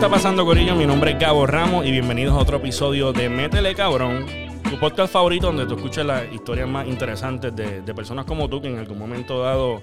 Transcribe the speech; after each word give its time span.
está 0.00 0.08
pasando, 0.08 0.46
Corillo? 0.46 0.74
Mi 0.76 0.86
nombre 0.86 1.10
es 1.10 1.18
Gabo 1.18 1.46
Ramos 1.46 1.84
y 1.84 1.90
bienvenidos 1.90 2.34
a 2.34 2.38
otro 2.38 2.56
episodio 2.56 3.12
de 3.12 3.28
Métele 3.28 3.74
Cabrón, 3.74 4.24
tu 4.70 4.78
podcast 4.78 5.12
favorito 5.12 5.48
donde 5.48 5.66
tú 5.66 5.74
escuchas 5.74 6.06
las 6.06 6.32
historias 6.32 6.66
más 6.66 6.88
interesantes 6.88 7.54
de, 7.54 7.82
personas 7.92 8.24
como 8.24 8.48
tú 8.48 8.62
que 8.62 8.68
en 8.68 8.78
algún 8.78 8.98
momento 8.98 9.42
dado 9.42 9.82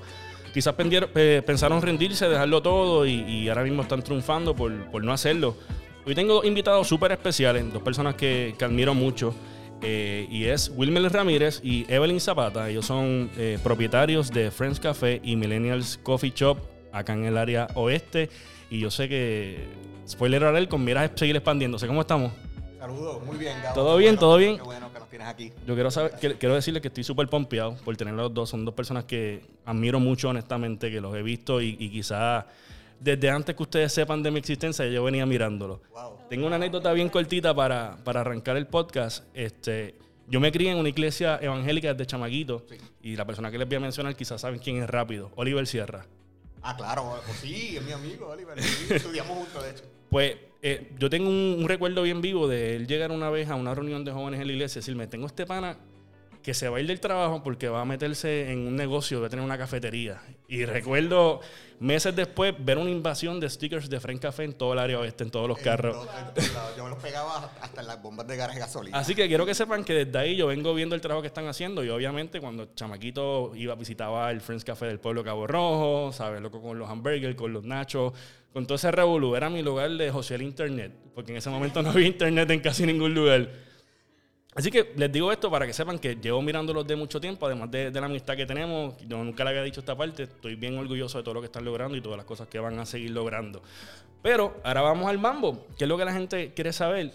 quizás 0.51 0.73
pensaron 0.73 1.83
rendirse, 1.83 2.27
dejarlo 2.27 2.63
todo 2.63 3.05
y, 3.05 3.47
ahora 3.47 3.61
mismo 3.61 3.83
están 3.83 4.01
triunfando 4.01 4.55
por, 4.55 4.71
no 5.03 5.13
hacerlo. 5.13 5.55
Hoy 6.03 6.15
tengo 6.15 6.33
dos 6.33 6.45
invitados 6.45 6.87
súper 6.87 7.11
especiales, 7.11 7.71
dos 7.71 7.83
personas 7.83 8.15
que, 8.15 8.55
que 8.57 8.65
admiro 8.65 8.95
mucho. 8.95 9.35
eh, 9.83 10.25
y 10.31 10.45
es 10.45 10.71
Wilmer 10.75 11.13
Ramírez 11.13 11.61
y 11.63 11.85
Evelyn 11.93 12.19
Zapata. 12.19 12.67
Ellos 12.67 12.87
son 12.87 13.29
eh, 13.37 13.59
propietarios 13.61 14.31
de 14.31 14.49
Friends 14.49 14.79
Café 14.79 15.21
y 15.23 15.35
Millennials 15.35 15.99
Coffee 16.01 16.33
Shop 16.35 16.57
acá 16.91 17.13
en 17.13 17.25
el 17.25 17.37
área 17.37 17.67
oeste. 17.75 18.29
Y 18.69 18.79
yo 18.79 18.91
sé 18.91 19.07
que, 19.07 19.65
spoiler 20.07 20.43
alert, 20.43 20.69
con 20.69 20.83
miras 20.83 21.11
a 21.11 21.17
seguir 21.17 21.35
expandiéndose. 21.35 21.87
¿Cómo 21.87 22.01
estamos? 22.01 22.31
Saludos, 22.79 23.23
muy 23.25 23.37
bien, 23.37 23.57
Gabo. 23.63 23.73
¿Todo 23.75 23.97
bien? 23.97 24.15
bueno, 24.15 24.19
¿Todo 24.19 24.37
bien? 24.37 24.57
Qué 24.57 24.63
bueno 24.63 24.93
que 24.93 24.99
nos 24.99 25.09
tienes 25.09 25.27
aquí. 25.27 25.51
Yo 25.65 25.73
quiero 25.73 25.89
saber, 25.89 26.11
que- 26.19 26.35
quiero 26.35 26.53
decirles 26.55 26.81
que 26.81 26.89
estoy 26.89 27.03
súper 27.03 27.27
pompeado 27.27 27.75
por 27.83 27.95
tener 27.97 28.13
los 28.13 28.33
dos. 28.33 28.49
Son 28.49 28.63
dos 28.65 28.73
personas 28.75 29.05
que 29.05 29.41
admiro 29.65 29.99
mucho, 29.99 30.29
honestamente, 30.29 30.91
que 30.91 31.01
los 31.01 31.15
he 31.15 31.23
visto 31.23 31.59
y, 31.61 31.75
y 31.79 31.89
quizás 31.89 32.45
desde 32.99 33.29
antes 33.29 33.55
que 33.55 33.63
ustedes 33.63 33.91
sepan 33.93 34.21
de 34.23 34.31
mi 34.31 34.39
existencia, 34.39 34.85
yo 34.87 35.03
venía 35.03 35.25
mirándolos. 35.25 35.79
Wow. 35.91 36.17
Tengo 36.29 36.45
una 36.47 36.55
anécdota 36.57 36.93
bien 36.93 37.09
cortita 37.09 37.53
para, 37.55 37.97
para 38.03 38.21
arrancar 38.21 38.57
el 38.57 38.67
podcast. 38.67 39.23
Este, 39.33 39.95
yo 40.27 40.39
me 40.39 40.51
crié 40.51 40.71
en 40.71 40.77
una 40.77 40.89
iglesia 40.89 41.39
evangélica 41.41 41.93
desde 41.93 42.05
chamaquito 42.05 42.65
y 43.01 43.15
la 43.15 43.25
persona 43.25 43.49
que 43.49 43.57
les 43.57 43.67
voy 43.67 43.77
a 43.77 43.79
mencionar 43.79 44.15
quizás 44.15 44.41
saben 44.41 44.59
quién 44.59 44.81
es 44.83 44.89
rápido, 44.89 45.31
Oliver 45.35 45.65
Sierra. 45.65 46.05
Ah, 46.61 46.75
claro, 46.75 47.21
pues 47.25 47.37
sí, 47.39 47.77
es 47.77 47.83
mi 47.83 47.91
amigo 47.91 48.27
Oliver. 48.27 48.57
estudiamos 48.89 49.37
juntos, 49.37 49.63
de 49.63 49.71
hecho. 49.71 49.83
Pues 50.09 50.35
eh, 50.61 50.91
yo 50.97 51.09
tengo 51.09 51.29
un, 51.29 51.57
un 51.59 51.67
recuerdo 51.67 52.01
bien 52.03 52.21
vivo 52.21 52.47
de 52.47 52.75
él 52.75 52.87
llegar 52.87 53.11
una 53.11 53.29
vez 53.29 53.49
a 53.49 53.55
una 53.55 53.75
reunión 53.75 54.03
de 54.03 54.11
jóvenes 54.11 54.41
en 54.41 54.47
la 54.47 54.53
iglesia 54.53 54.79
y 54.79 54.81
decirme, 54.81 55.07
tengo 55.07 55.27
este 55.27 55.45
pana 55.45 55.77
que 56.47 56.53
se 56.53 56.69
va 56.69 56.77
a 56.77 56.79
ir 56.79 56.87
del 56.87 57.01
trabajo 57.01 57.43
porque 57.43 57.67
va 57.67 57.81
a 57.81 57.83
meterse 57.83 58.53
en 58.53 58.59
un 58.59 58.77
negocio, 58.77 59.19
va 59.19 59.27
a 59.27 59.29
tener 59.29 59.43
una 59.43 59.57
cafetería. 59.57 60.21
Y 60.47 60.63
recuerdo 60.63 61.41
meses 61.81 62.15
después 62.15 62.55
ver 62.57 62.77
una 62.77 62.89
invasión 62.89 63.41
de 63.41 63.49
stickers 63.49 63.89
de 63.89 63.99
Fren 63.99 64.17
Café 64.17 64.45
en 64.45 64.53
todo 64.53 64.71
el 64.71 64.79
área 64.79 64.97
oeste, 64.97 65.25
en 65.25 65.29
todos 65.29 65.49
los 65.49 65.57
En 65.57 65.65
carros. 65.65 66.07
Yo 66.77 66.85
me 66.85 66.91
los 66.91 66.99
pegaba 66.99 67.51
hasta 67.59 67.81
en 67.81 67.87
las 67.87 68.01
bombas 68.01 68.27
de 68.27 68.37
garaje 68.37 68.59
gasolina. 68.59 68.97
Así 68.97 69.13
que 69.13 69.27
quiero 69.27 69.45
que 69.45 69.53
sepan 69.53 69.83
que 69.83 70.05
desde 70.05 70.17
ahí 70.17 70.37
yo 70.37 70.47
vengo 70.47 70.73
viendo 70.73 70.95
el 70.95 71.01
trabajo 71.01 71.21
que 71.21 71.27
están 71.27 71.47
haciendo 71.47 71.83
y 71.83 71.89
obviamente 71.89 72.39
cuando 72.39 72.73
chamaquito 72.73 73.51
iba 73.53 73.75
visitaba 73.75 74.31
el 74.31 74.39
Friends 74.39 74.63
Café 74.63 74.85
del 74.85 75.01
pueblo 75.01 75.25
Cabo 75.25 75.47
Rojo, 75.47 76.13
¿sabes? 76.13 76.41
Loco 76.41 76.61
con 76.61 76.79
los 76.79 76.89
hamburgers, 76.89 77.35
con 77.35 77.51
los 77.51 77.65
nachos, 77.65 78.13
con 78.53 78.65
todo 78.65 78.77
ese 78.77 78.89
revolú. 78.89 79.35
Era 79.35 79.49
mi 79.49 79.61
lugar 79.63 79.91
de 79.91 80.09
José 80.11 80.35
el 80.35 80.43
Internet, 80.43 80.93
porque 81.13 81.33
en 81.33 81.39
ese 81.39 81.49
momento 81.49 81.81
no 81.83 81.89
había 81.89 82.07
Internet 82.07 82.49
en 82.51 82.61
casi 82.61 82.85
ningún 82.85 83.13
lugar. 83.13 83.66
Así 84.57 84.71
que 84.71 84.91
les 84.95 85.11
digo 85.11 85.31
esto 85.31 85.51
para 85.51 85.67
que 85.67 85.73
sepan 85.73 85.99
que 85.99 86.15
llevo 86.15 86.41
mirándolos 86.41 86.87
de 86.87 86.95
mucho 86.95 87.21
tiempo, 87.21 87.45
además 87.45 87.69
de, 87.69 87.91
la 87.91 88.07
amistad 88.07 88.35
que 88.35 88.47
tenemos. 88.47 88.95
Yo 89.07 89.23
nunca 89.23 89.43
le 89.43 89.51
había 89.51 89.61
dicho 89.61 89.81
esta 89.81 89.95
parte. 89.95 90.23
Estoy 90.23 90.55
bien 90.55 90.75
orgulloso 90.79 91.19
de 91.19 91.23
todo 91.23 91.35
lo 91.35 91.41
que 91.41 91.45
están 91.45 91.63
logrando 91.63 91.95
y 91.95 92.01
todas 92.01 92.17
las 92.17 92.25
cosas 92.25 92.47
que 92.47 92.57
van 92.57 92.79
a 92.79 92.85
seguir 92.87 93.11
logrando. 93.11 93.61
Pero 94.23 94.59
ahora 94.63 94.81
vamos 94.81 95.07
al 95.07 95.19
mambo, 95.19 95.67
que 95.77 95.83
es 95.83 95.87
lo 95.87 95.95
que 95.95 96.05
la 96.05 96.11
gente 96.11 96.55
quiere 96.55 96.73
saber. 96.73 97.13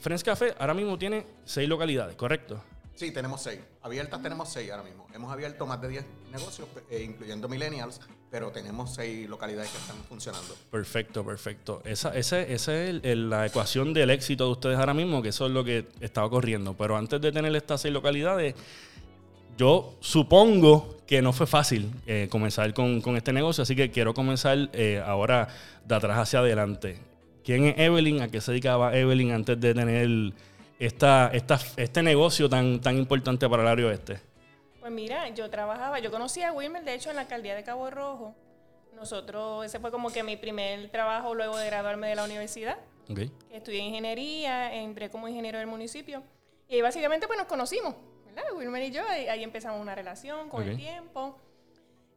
Friends 0.00 0.22
Café 0.22 0.52
ahora 0.58 0.74
mismo 0.74 0.98
tiene 0.98 1.24
seis 1.46 1.66
localidades, 1.66 2.16
¿correcto? 2.16 2.62
Sí, 2.96 3.10
tenemos 3.10 3.42
seis. 3.42 3.58
Abiertas 3.82 4.22
tenemos 4.22 4.48
seis 4.52 4.70
ahora 4.70 4.84
mismo. 4.84 5.06
Hemos 5.12 5.32
abierto 5.32 5.66
más 5.66 5.80
de 5.80 5.88
10 5.88 6.04
negocios, 6.30 6.68
eh, 6.90 7.02
incluyendo 7.04 7.48
millennials, 7.48 8.00
pero 8.30 8.50
tenemos 8.52 8.94
seis 8.94 9.28
localidades 9.28 9.70
que 9.70 9.78
están 9.78 9.96
funcionando. 10.08 10.54
Perfecto, 10.70 11.24
perfecto. 11.24 11.82
Esa, 11.84 12.14
ese- 12.16 12.52
esa 12.52 12.72
es 12.76 12.90
el- 12.90 13.00
el- 13.04 13.30
la 13.30 13.46
ecuación 13.46 13.92
del 13.94 14.10
éxito 14.10 14.46
de 14.46 14.52
ustedes 14.52 14.78
ahora 14.78 14.94
mismo, 14.94 15.22
que 15.22 15.30
eso 15.30 15.46
es 15.46 15.52
lo 15.52 15.64
que 15.64 15.86
estaba 16.00 16.30
corriendo. 16.30 16.74
Pero 16.76 16.96
antes 16.96 17.20
de 17.20 17.32
tener 17.32 17.54
estas 17.56 17.80
seis 17.80 17.92
localidades, 17.92 18.54
yo 19.56 19.94
supongo 20.00 20.96
que 21.06 21.20
no 21.22 21.32
fue 21.32 21.46
fácil 21.46 21.90
eh, 22.06 22.28
comenzar 22.30 22.72
con, 22.74 23.00
con 23.00 23.16
este 23.16 23.32
negocio, 23.32 23.62
así 23.62 23.74
que 23.76 23.90
quiero 23.90 24.14
comenzar 24.14 24.70
eh, 24.72 25.02
ahora 25.04 25.48
de 25.84 25.94
atrás 25.94 26.18
hacia 26.18 26.38
adelante. 26.40 26.98
¿Quién 27.44 27.66
es 27.66 27.74
Evelyn? 27.78 28.22
¿A 28.22 28.28
qué 28.28 28.40
se 28.40 28.52
dedicaba 28.52 28.96
Evelyn 28.96 29.32
antes 29.32 29.60
de 29.60 29.74
tener 29.74 30.32
esta, 30.78 31.30
esta, 31.32 31.58
este 31.76 32.02
negocio 32.02 32.48
tan, 32.48 32.80
tan 32.80 32.96
importante 32.96 33.48
para 33.48 33.62
el 33.62 33.68
área 33.68 33.86
oeste? 33.86 34.20
Pues 34.80 34.92
mira, 34.92 35.28
yo 35.30 35.48
trabajaba, 35.50 35.98
yo 35.98 36.10
conocí 36.10 36.42
a 36.42 36.52
Wilmer, 36.52 36.84
de 36.84 36.94
hecho, 36.94 37.10
en 37.10 37.16
la 37.16 37.22
alcaldía 37.22 37.54
de 37.54 37.62
Cabo 37.64 37.90
Rojo. 37.90 38.34
Nosotros, 38.94 39.64
ese 39.64 39.80
fue 39.80 39.90
como 39.90 40.10
que 40.10 40.22
mi 40.22 40.36
primer 40.36 40.88
trabajo 40.90 41.34
luego 41.34 41.56
de 41.56 41.66
graduarme 41.66 42.08
de 42.08 42.14
la 42.14 42.24
universidad. 42.24 42.76
Ok. 43.10 43.20
Estudié 43.50 43.80
ingeniería, 43.80 44.74
entré 44.74 45.10
como 45.10 45.26
ingeniero 45.28 45.58
del 45.58 45.66
municipio. 45.66 46.22
Y 46.68 46.76
ahí 46.76 46.82
básicamente 46.82 47.26
pues 47.26 47.38
nos 47.38 47.46
conocimos, 47.48 47.94
¿verdad? 48.26 48.44
Wilmer 48.56 48.82
y 48.82 48.90
yo, 48.90 49.02
ahí, 49.08 49.26
ahí 49.28 49.42
empezamos 49.42 49.80
una 49.80 49.94
relación 49.94 50.48
con 50.48 50.62
Ok. 50.62 50.68
el 50.68 50.76
tiempo. 50.76 51.38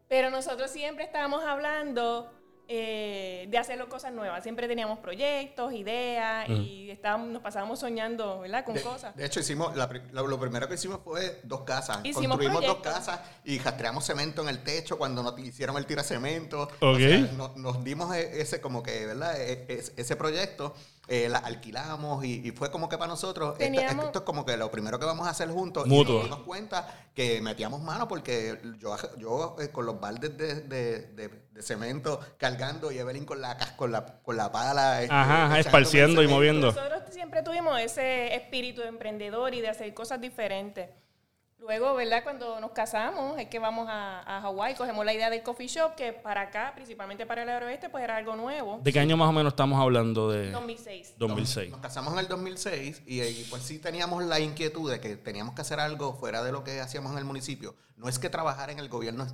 Pero 0.08 0.30
nosotros 0.30 0.70
siempre 0.72 1.04
estábamos 1.04 1.44
hablando 1.44 2.32
eh, 2.68 3.48
de 3.50 3.58
hacer 3.58 3.78
cosas 3.88 4.12
nuevas. 4.14 4.44
Siempre 4.44 4.68
teníamos 4.68 5.00
proyectos, 5.00 5.74
ideas 5.74 6.50
y 6.50 6.90
estábamos, 6.90 7.30
nos 7.30 7.42
pasábamos 7.42 7.80
soñando, 7.80 8.42
¿verdad? 8.42 8.66
Con 8.66 8.76
De, 8.76 8.82
cosas. 8.82 9.16
de 9.16 9.26
hecho, 9.26 9.40
hicimos 9.40 9.76
la 9.76 9.88
lo, 10.12 10.28
lo 10.28 10.40
primero 10.40 10.68
que 10.68 10.74
hicimos 10.76 11.00
fue 11.04 11.40
dos 11.44 11.62
casas. 11.62 12.00
Hicimos 12.04 12.38
Construimos 12.38 12.66
dos 12.66 12.78
casas 12.78 13.20
y 13.46 13.60
rastreamos 13.60 14.06
cemento 14.06 14.42
en 14.42 14.50
el 14.50 14.64
techo 14.64 14.98
cuando 14.98 15.24
nos 15.24 15.38
hicieron 15.40 15.78
el 15.78 15.86
tiracemento. 15.86 16.64
Ok. 16.64 16.72
O 16.82 16.98
sea, 16.98 17.18
no- 17.38 17.54
nos 17.56 17.84
dimos 17.84 18.14
e- 18.16 18.42
ese 18.42 18.60
como 18.62 18.84
que, 18.84 19.06
¿verdad? 19.06 19.40
E- 19.40 19.66
es- 19.70 19.94
ese 19.96 20.16
proyecto, 20.16 20.74
eh, 21.08 21.30
la 21.30 21.38
alquilamos 21.38 22.26
y, 22.26 22.46
y 22.46 22.52
fue 22.52 22.70
como 22.70 22.90
que 22.90 22.98
para 22.98 23.08
nosotros, 23.08 23.52
esto, 23.52 23.60
Teníamos- 23.60 24.06
esto 24.08 24.20
es 24.20 24.26
como 24.26 24.46
que 24.46 24.58
lo 24.58 24.70
primero 24.70 25.00
que 25.00 25.06
vamos 25.06 25.26
a 25.26 25.30
hacer 25.30 25.50
juntos. 25.50 25.88
Mutuo. 25.88 26.16
Y 26.16 26.18
nos 26.18 26.24
dimos 26.26 26.40
cuenta 26.42 27.08
que 27.16 27.42
metíamos 27.42 27.82
mano 27.82 28.08
porque 28.10 28.60
yo, 28.80 28.96
yo 29.18 29.56
eh, 29.62 29.70
con 29.70 29.86
los 29.86 30.00
baldes 30.02 30.38
de, 30.38 30.56
de- 30.62 31.00
de- 31.14 31.47
de 31.58 31.64
cemento 31.64 32.20
cargando 32.38 32.92
y 32.92 33.00
Evelyn 33.00 33.26
con 33.26 33.42
la, 33.42 33.58
con 33.76 33.92
la, 33.92 34.06
con 34.22 34.38
la 34.38 34.52
pala. 34.52 35.02
este, 35.02 35.14
Ajá, 35.14 35.60
esparciendo 35.60 36.22
y 36.22 36.28
moviendo. 36.28 36.68
Nosotros 36.68 37.02
siempre 37.10 37.42
tuvimos 37.42 37.80
ese 37.80 38.36
espíritu 38.36 38.82
de 38.82 38.88
emprendedor 38.88 39.56
y 39.56 39.62
de 39.62 39.70
hacer 39.70 39.92
cosas 39.96 40.22
diferentes. 40.22 40.90
Luego, 41.58 41.96
¿verdad? 41.96 42.24
Cuando 42.24 42.60
nos 42.60 42.70
casamos, 42.70 43.40
es 43.40 43.48
que 43.48 43.58
vamos 43.58 43.88
a, 43.90 44.38
a 44.38 44.42
Hawái, 44.42 44.76
cogemos 44.76 45.04
la 45.04 45.16
idea 45.16 45.32
del 45.32 45.42
coffee 45.42 45.68
shop, 45.68 45.96
que 45.96 46.14
para 46.14 46.42
acá, 46.42 46.74
principalmente 46.76 47.26
para 47.26 47.42
el 47.42 47.64
oeste, 47.64 47.90
pues 47.90 48.04
era 48.04 48.16
algo 48.18 48.36
nuevo. 48.36 48.80
¿De 48.84 48.94
qué 48.94 49.00
año 49.00 49.18
más 49.18 49.28
o 49.28 49.32
menos 49.32 49.54
estamos 49.54 49.82
hablando 49.82 50.30
de 50.30 50.52
2006. 50.52 51.16
2006? 51.18 51.72
Nos 51.72 51.80
casamos 51.80 52.14
en 52.14 52.20
el 52.20 52.28
2006 52.28 53.02
y, 53.08 53.24
y, 53.24 53.48
pues 53.50 53.64
sí 53.64 53.80
teníamos 53.80 54.24
la 54.24 54.40
inquietud 54.40 54.92
de 54.92 55.00
que 55.00 55.18
teníamos 55.18 55.56
que 55.56 55.62
hacer 55.62 55.80
algo 55.80 56.14
fuera 56.14 56.44
de 56.44 56.52
lo 56.52 56.64
que 56.64 56.80
hacíamos 56.80 57.14
en 57.14 57.18
el 57.18 57.26
municipio. 57.26 57.76
No 57.96 58.08
es 58.08 58.20
que 58.20 58.30
trabajar 58.30 58.70
en 58.70 58.78
el 58.78 58.88
gobierno 58.88 59.26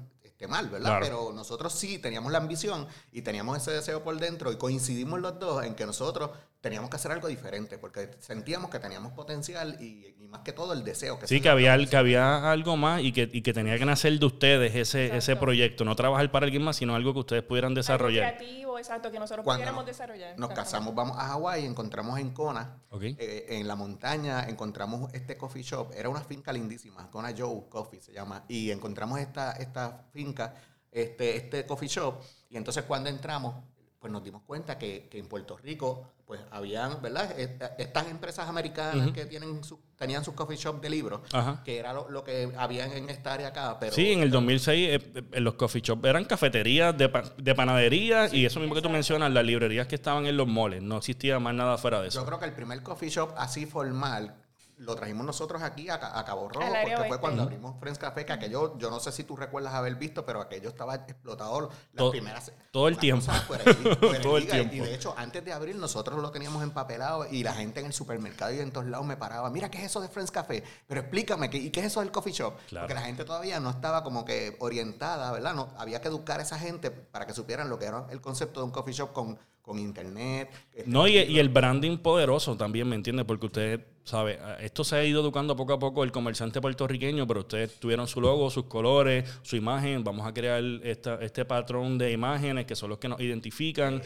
mal, 0.48 0.70
¿verdad? 0.70 1.00
Claro. 1.00 1.06
Pero 1.06 1.34
nosotros 1.34 1.74
sí 1.74 2.00
teníamos 2.00 2.32
la 2.32 2.38
ambición 2.38 2.88
y 3.12 3.22
teníamos 3.22 3.58
ese 3.58 3.72
deseo 3.72 4.04
por 4.04 4.18
dentro 4.20 4.52
y 4.52 4.58
coincidimos 4.58 5.20
los 5.20 5.40
dos 5.40 5.64
en 5.64 5.76
que 5.76 5.86
nosotros 5.86 6.32
teníamos 6.64 6.90
que 6.90 6.96
hacer 6.96 7.12
algo 7.12 7.28
diferente 7.28 7.78
porque 7.78 8.10
sentíamos 8.22 8.72
que 8.72 8.80
teníamos 8.80 9.12
potencial 9.12 9.76
y, 9.82 10.16
y 10.18 10.28
más 10.30 10.44
que 10.44 10.54
todo 10.54 10.72
el 10.72 10.86
deseo. 10.86 11.20
Que 11.20 11.28
Sí, 11.28 11.42
que 11.42 11.50
había, 11.50 11.78
que 11.86 11.98
había 11.98 12.50
algo 12.50 12.78
más 12.78 13.02
y 13.02 13.12
que, 13.12 13.30
y 13.32 13.42
que 13.42 13.52
tenía 13.54 13.78
que 13.78 13.84
nacer 13.86 14.18
de 14.18 14.26
ustedes 14.26 14.74
ese, 14.74 15.08
ese 15.08 15.16
Exacto. 15.18 15.42
proyecto. 15.42 15.84
No 15.84 15.94
trabajar 15.98 16.32
para 16.32 16.46
alguien 16.46 16.64
más, 16.64 16.78
sino 16.78 16.96
algo 16.96 17.12
que 17.12 17.20
ustedes 17.20 17.44
pudieran 17.44 17.72
Algo 17.72 17.80
desarrollar. 17.82 18.38
creativo, 18.38 18.80
exacto, 18.80 19.12
que 19.12 19.20
nosotros 19.20 19.44
Cuando 19.44 19.60
pudiéramos 19.60 19.82
nos- 19.84 19.88
desarrollar. 19.88 20.40
Nos 20.40 20.52
casamos, 20.52 20.96
vamos 20.96 21.18
a 21.18 21.26
Hawái, 21.28 21.66
encontramos 21.66 22.18
en 22.18 22.30
Kona, 22.30 22.78
Ok. 22.92 23.04
eh, 23.04 23.46
en 23.50 23.68
la 23.68 23.76
montaña, 23.76 24.46
encontramos 24.48 25.14
este 25.14 25.36
coffee 25.36 25.64
shop. 25.64 25.92
Era 25.94 26.08
una 26.08 26.22
finca 26.22 26.54
lindísima, 26.54 27.12
Kona 27.12 27.34
Joe 27.38 27.64
Coffee 27.70 28.00
se 28.02 28.14
llama. 28.14 28.46
Y 28.48 28.72
encontramos 28.72 29.20
esta, 29.20 29.52
esta 29.52 30.06
finca, 30.14 30.54
este, 30.92 31.36
este 31.36 31.66
coffee 31.66 31.90
shop. 31.90 32.22
Y 32.50 32.56
entonces 32.56 32.84
cuando 32.86 33.10
entramos, 33.10 33.56
pues 34.04 34.12
nos 34.12 34.22
dimos 34.22 34.42
cuenta 34.46 34.78
que, 34.78 35.08
que 35.10 35.18
en 35.18 35.28
Puerto 35.28 35.56
Rico, 35.56 36.12
pues 36.28 36.42
habían, 36.52 37.02
¿verdad? 37.02 37.40
Esta- 37.40 37.68
Estas 37.78 38.08
empresas 38.08 38.50
americanas 38.50 39.12
que 39.12 39.26
tienen 39.26 39.64
su- 39.64 39.80
tenían 39.98 40.26
sus 40.26 40.34
coffee 40.34 40.58
shop 40.58 40.82
de 40.82 40.90
libros, 40.90 41.22
Ajá. 41.32 41.62
que 41.64 41.78
era 41.80 41.94
lo, 41.94 42.10
lo 42.10 42.22
que 42.26 42.52
habían 42.58 42.92
en 42.92 43.10
esta 43.10 43.34
área 43.34 43.48
acá. 43.48 43.78
Pero, 43.80 43.94
Sí, 43.94 44.12
en 44.12 44.20
el 44.20 44.30
2006 44.30 44.90
eh, 44.90 45.24
eh, 45.32 45.40
los 45.40 45.54
coffee 45.54 45.82
shops 45.82 46.04
eran 46.04 46.26
cafeterías 46.26 46.98
de, 46.98 47.08
pa- 47.08 47.24
de 47.38 47.56
panadería 47.56 48.28
y 48.30 48.46
eso 48.46 48.60
mismo 48.60 48.76
que 48.76 48.82
tú 48.82 48.90
mencionas, 48.90 49.32
las 49.32 49.46
librerías 49.46 49.88
que 49.88 49.96
estaban 49.96 50.26
en 50.26 50.36
los 50.36 50.48
moles. 50.50 50.82
No 50.84 50.98
existía 50.98 51.40
más 51.40 51.54
nada 51.56 51.78
fuera 51.78 52.00
de 52.02 52.10
Yo 52.10 52.20
eso. 52.20 52.26
creo 52.26 52.40
que 52.40 52.46
el 52.46 52.54
primer 52.54 52.84
coffee 52.84 53.10
shop 53.10 53.30
así 53.38 53.66
formal 53.66 54.36
lo 54.78 54.96
trajimos 54.96 55.26
nosotros 55.26 55.62
aquí 55.62 55.90
a, 55.90 56.00
Ca- 56.00 56.18
a 56.18 56.26
Cabo 56.26 56.50
Rojo, 56.50 56.68
porque 56.82 57.08
fue 57.08 57.20
cuando 57.20 57.44
abrimos 57.44 57.80
Friends 57.80 58.00
Café, 58.00 58.26
que 58.26 58.34
aquello, 58.34 58.78
yo 58.78 58.90
no 58.90 59.00
sé 59.00 59.12
si 59.12 59.24
tú 59.24 59.36
recuerdas 59.36 59.74
haber 59.74 59.96
visto, 59.96 60.26
pero 60.26 60.42
aquello 60.42 60.70
estaba 60.70 60.96
explotador 60.96 61.70
las 61.70 61.96
Todo- 61.96 62.12
primeras... 62.12 62.52
todo 62.72 62.88
el 62.88 62.98
tiempo. 62.98 63.32
fuera 63.48 63.64
de 63.64 63.74
fuera 63.96 64.22
Todo 64.22 64.38
el 64.38 64.44
liga. 64.44 64.58
Y 64.62 64.68
tiempo. 64.70 64.86
de 64.88 64.96
hecho, 64.96 65.14
antes 65.18 65.44
de 65.46 65.54
abrir, 65.54 65.76
nosotros 65.76 66.20
lo 66.20 66.32
teníamos 66.32 66.64
empapelado 66.64 67.26
y 67.30 67.44
la 67.44 67.54
gente 67.54 67.80
en 67.80 67.86
el 67.88 67.94
supermercado 67.94 68.54
y 68.54 68.60
en 68.60 68.72
todos 68.72 68.88
lados 68.88 69.06
me 69.06 69.16
paraba, 69.18 69.50
mira, 69.50 69.70
¿qué 69.70 69.78
es 69.80 69.86
eso 69.86 70.02
de 70.02 70.08
Friends 70.10 70.32
Café? 70.32 70.64
Pero 70.88 71.02
explícame, 71.02 71.50
¿qué, 71.50 71.58
¿y 71.58 71.70
qué 71.70 71.80
es 71.82 71.86
eso 71.88 72.00
del 72.02 72.12
coffee 72.12 72.34
shop? 72.34 72.56
Claro. 72.68 72.86
Porque 72.88 72.94
la 73.00 73.06
gente 73.06 73.24
todavía 73.26 73.60
no 73.60 73.70
estaba 73.70 74.04
como 74.04 74.26
que 74.26 74.56
orientada, 74.60 75.32
¿verdad? 75.32 75.54
No, 75.54 75.70
había 75.78 76.02
que 76.02 76.08
educar 76.08 76.40
a 76.40 76.44
esa 76.44 76.58
gente 76.60 76.92
para 76.92 77.26
que 77.26 77.34
supieran 77.34 77.70
lo 77.70 77.80
que 77.80 77.86
era 77.86 78.06
el 78.10 78.22
concepto 78.22 78.60
de 78.60 78.66
un 78.66 78.72
coffee 78.72 78.94
shop 78.94 79.14
con, 79.14 79.38
con 79.62 79.80
internet. 79.80 80.50
este, 80.74 80.90
No, 80.90 81.08
y, 81.08 81.18
y 81.18 81.40
el 81.40 81.50
branding 81.50 81.98
poderoso 82.00 82.58
también, 82.58 82.90
¿me 82.90 82.96
entiende? 82.96 83.24
Porque 83.24 83.46
usted 83.46 83.88
sabe, 84.04 84.38
esto 84.60 84.84
se 84.84 84.96
ha 84.98 85.04
ido 85.06 85.22
educando 85.22 85.56
poco 85.56 85.74
a 85.74 85.80
poco 85.80 86.04
el 86.04 86.12
comerciante 86.12 86.60
puertorriqueño, 86.62 87.26
pero 87.28 87.42
ustedes 87.42 87.80
tuvieron 87.80 88.08
su 88.08 88.20
logo, 88.22 88.50
sus 88.50 88.66
colores, 88.66 89.24
su 89.44 89.56
imagen. 89.56 90.04
Vamos 90.04 90.26
a 90.28 90.34
crear 90.34 90.64
esta, 90.84 91.16
este 91.22 91.46
patrón 91.46 91.98
de 91.98 92.12
imágenes 92.12 92.66
que 92.66 92.76
son 92.76 92.90
los 92.90 93.00
que 93.00 93.08
nos 93.08 93.20
identifican. 93.22 94.02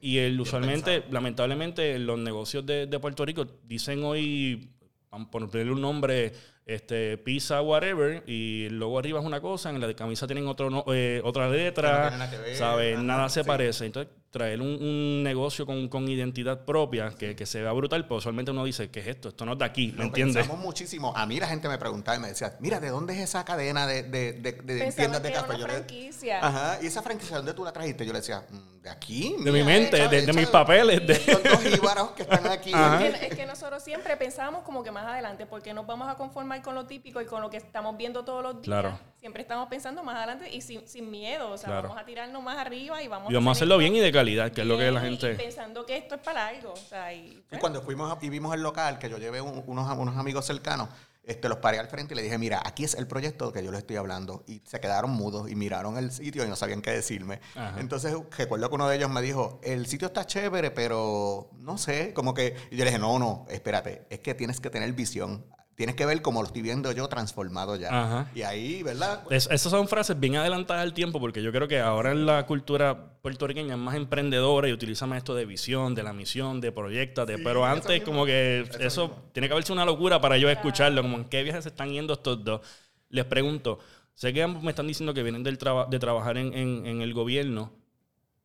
y 0.00 0.18
el, 0.18 0.40
usualmente, 0.40 1.04
lamentablemente, 1.10 1.98
los 1.98 2.18
negocios 2.18 2.64
de, 2.64 2.86
de 2.86 2.98
Puerto 3.00 3.24
Rico 3.24 3.46
dicen 3.64 4.02
hoy, 4.04 4.70
a 5.10 5.18
ponerle 5.30 5.72
un 5.72 5.80
nombre, 5.80 6.32
este, 6.64 7.18
pizza, 7.18 7.60
whatever, 7.62 8.22
y 8.28 8.64
el 8.66 8.78
logo 8.78 8.98
arriba 8.98 9.18
es 9.18 9.26
una 9.26 9.40
cosa, 9.40 9.70
en 9.70 9.80
la 9.80 9.88
de 9.88 9.94
camisa 9.96 10.26
tienen 10.28 10.46
otro, 10.46 10.70
no- 10.70 10.84
eh, 10.94 11.20
otra 11.24 11.50
letra, 11.50 12.08
tiene 12.10 12.24
nada 12.24 12.38
ver, 12.40 12.54
¿sabes? 12.56 12.94
ajá, 12.94 13.02
Nada 13.02 13.28
se 13.28 13.42
sí. 13.42 13.46
parece. 13.46 13.86
Entonces, 13.86 14.12
traer 14.30 14.60
un, 14.60 14.68
un 14.80 15.22
negocio 15.24 15.66
con, 15.66 15.88
con 15.88 16.08
identidad 16.08 16.64
propia 16.64 17.10
que, 17.10 17.34
que 17.34 17.46
se 17.46 17.60
vea 17.62 17.72
brutal, 17.72 18.06
pues 18.06 18.18
usualmente 18.18 18.52
uno 18.52 18.64
dice, 18.64 18.88
¿qué 18.90 19.00
es 19.00 19.08
esto? 19.08 19.30
Esto 19.30 19.44
no 19.44 19.52
es 19.54 19.58
de 19.58 19.64
aquí, 19.64 19.88
¿me 19.92 19.98
Lo 19.98 20.04
entiendes? 20.04 20.36
pensamos 20.36 20.64
muchísimo. 20.64 21.12
A 21.16 21.26
mí 21.26 21.40
la 21.40 21.48
gente 21.48 21.68
me 21.68 21.78
preguntaba 21.78 22.16
y 22.16 22.20
me 22.20 22.28
decía, 22.28 22.56
mira, 22.60 22.78
¿de 22.78 22.90
dónde 22.90 23.14
es 23.14 23.20
esa 23.20 23.44
cadena 23.44 23.86
de, 23.88 24.04
de, 24.04 24.32
de, 24.34 24.52
de 24.52 24.92
tiendas 24.92 25.22
de 25.22 25.32
café? 25.32 25.48
una 25.50 25.58
Yo 25.58 25.66
le- 25.66 25.72
franquicia. 25.74 26.38
Ajá, 26.46 26.78
y 26.80 26.86
esa 26.86 27.02
franquicia, 27.02 27.36
¿dónde 27.38 27.54
tú 27.54 27.64
la 27.64 27.72
trajiste? 27.72 28.06
Yo 28.06 28.12
le 28.12 28.20
decía, 28.20 28.44
"Mm, 28.48 28.82
de 28.82 28.90
aquí. 28.90 29.34
De 29.40 29.52
mi 29.52 29.62
mente, 29.62 30.08
de, 30.08 30.32
mis 30.32 30.46
papeles. 30.46 31.06
De... 31.06 31.20
Los 31.32 31.42
dos 31.42 31.60
jíbaros 31.74 32.10
que 32.12 32.22
están 32.22 32.46
aquí. 32.46 32.72
Ajá. 32.72 33.04
Es 33.04 33.18
que, 33.18 33.26
es 33.26 33.34
que 33.34 33.46
nosotros 33.46 33.82
siempre 33.82 34.16
pensamos 34.16 34.62
como 34.62 34.82
que 34.84 34.90
más 34.90 35.06
adelante, 35.06 35.44
porque 35.44 35.74
nos 35.74 35.86
vamos 35.86 36.08
a 36.08 36.14
conformar 36.14 36.62
con 36.62 36.74
lo 36.74 36.86
típico 36.86 37.20
y 37.20 37.26
con 37.26 37.42
lo 37.42 37.50
que 37.50 37.56
estamos 37.58 37.96
viendo 37.96 38.24
todos 38.24 38.42
los 38.42 38.54
días. 38.54 38.64
Claro. 38.64 38.98
Siempre 39.20 39.42
estamos 39.42 39.68
pensando 39.68 40.02
más 40.02 40.16
adelante 40.16 40.50
y 40.50 40.62
sin, 40.62 40.88
sin 40.88 41.10
miedo. 41.10 41.50
O 41.50 41.58
sea, 41.58 41.68
Claro. 41.68 41.88
vamos 41.88 42.02
a 42.02 42.06
tirarnos 42.06 42.42
más 42.42 42.56
arriba 42.56 43.02
y 43.02 43.06
vamos, 43.08 43.30
Y 43.30 43.34
vamos 43.34 43.48
a 43.48 43.52
hacer 43.52 43.60
hacerlo 43.64 43.76
bien 43.78 43.94
y 43.94 44.00
de 44.00 44.10
calidad, 44.10 44.50
que 44.50 44.62
es 44.62 44.66
lo 44.66 44.78
que 44.78 44.90
la 44.90 45.00
gente... 45.02 45.32
Y 45.34 45.36
pensando 45.36 45.84
que 45.84 45.96
esto 45.98 46.14
es 46.14 46.20
para 46.22 46.46
algo. 46.46 46.72
O 46.72 46.76
sea, 46.76 47.12
y, 47.12 47.26
Y 47.26 47.44
pues, 47.48 47.60
cuando 47.60 47.82
fuimos 47.82 48.10
a- 48.10 48.18
y 48.24 48.30
vimos 48.30 48.54
el 48.54 48.62
local, 48.62 48.98
que 48.98 49.10
yo 49.10 49.18
llevé 49.18 49.40
un- 49.42 49.62
unos, 49.66 49.96
unos 49.98 50.16
amigos 50.16 50.46
cercanos, 50.46 50.88
este, 51.22 51.50
los 51.50 51.58
paré 51.58 51.78
al 51.78 51.86
frente 51.88 52.14
y 52.14 52.16
le 52.16 52.22
dije, 52.22 52.38
mira, 52.38 52.62
aquí 52.64 52.82
es 52.82 52.94
el 52.94 53.06
proyecto 53.06 53.52
que 53.52 53.62
yo 53.62 53.70
les 53.70 53.80
estoy 53.80 53.96
hablando. 53.96 54.42
Y 54.48 54.62
se 54.64 54.80
quedaron 54.80 55.10
mudos 55.10 55.50
y 55.50 55.54
miraron 55.54 55.98
el 55.98 56.10
sitio 56.12 56.42
y 56.44 56.48
no 56.48 56.56
sabían 56.56 56.80
qué 56.80 56.90
decirme. 56.92 57.40
Ajá. 57.54 57.78
Entonces, 57.78 58.14
recuerdo 58.38 58.70
que 58.70 58.74
uno 58.74 58.88
de 58.88 58.96
ellos 58.96 59.10
me 59.10 59.20
dijo, 59.20 59.60
el 59.62 59.86
sitio 59.86 60.06
está 60.08 60.24
chévere, 60.26 60.70
pero 60.70 61.50
no 61.58 61.76
sé, 61.76 62.14
como 62.14 62.32
que... 62.32 62.56
Y 62.70 62.76
yo 62.76 62.84
le 62.84 62.90
dije, 62.90 62.98
no, 62.98 63.18
no, 63.18 63.44
espérate, 63.50 64.06
es 64.08 64.20
que 64.20 64.34
tienes 64.34 64.60
que 64.60 64.70
tener 64.70 64.90
visión. 64.94 65.44
Tienes 65.76 65.96
que 65.96 66.04
ver 66.04 66.20
como 66.20 66.42
lo 66.42 66.46
estoy 66.46 66.60
viendo 66.60 66.92
yo 66.92 67.08
transformado 67.08 67.74
ya. 67.76 67.88
Ajá. 67.88 68.30
Y 68.34 68.42
ahí, 68.42 68.82
¿verdad? 68.82 69.22
Es- 69.30 69.46
esas 69.50 69.70
son 69.70 69.88
frases 69.88 70.18
bien 70.20 70.36
adelantadas 70.36 70.82
al 70.82 70.92
tiempo, 70.92 71.18
porque 71.20 71.42
yo 71.42 71.52
creo 71.52 71.68
que 71.68 71.80
ahora 71.80 72.12
en 72.12 72.26
la 72.26 72.44
cultura 72.44 73.14
puertorriqueña 73.22 73.74
es 73.74 73.80
más 73.80 73.94
emprendedora 73.94 74.68
y 74.68 74.72
utiliza 74.72 75.06
más 75.06 75.18
esto 75.18 75.34
de 75.34 75.46
visión, 75.46 75.94
de 75.94 76.02
la 76.02 76.12
misión, 76.12 76.60
de 76.60 76.70
proyectate. 76.70 77.36
Sí, 77.38 77.42
pero 77.42 77.64
antes, 77.64 77.90
mismo. 78.00 78.04
como 78.06 78.26
que 78.26 78.68
Eso 78.80 79.22
tiene 79.32 79.48
que 79.48 79.54
haberse 79.54 79.72
una 79.72 79.86
locura 79.86 80.20
para 80.20 80.36
yo 80.36 80.50
escucharlo, 80.50 81.00
como 81.00 81.16
en 81.16 81.24
qué 81.24 81.42
viajes 81.42 81.62
se 81.64 81.70
están 81.70 81.90
yendo 81.90 82.12
estos 82.12 82.44
dos. 82.44 82.60
Les 83.08 83.24
pregunto, 83.24 83.78
sé 84.14 84.34
que 84.34 84.42
ambos 84.42 84.62
me 84.62 84.70
están 84.70 84.86
diciendo 84.86 85.14
que 85.14 85.22
vienen 85.22 85.42
del 85.42 85.56
traba- 85.56 85.86
de 85.88 85.98
trabajar 85.98 86.36
en, 86.36 86.52
en- 86.52 86.84
en 86.86 87.00
el 87.00 87.14
gobierno, 87.14 87.72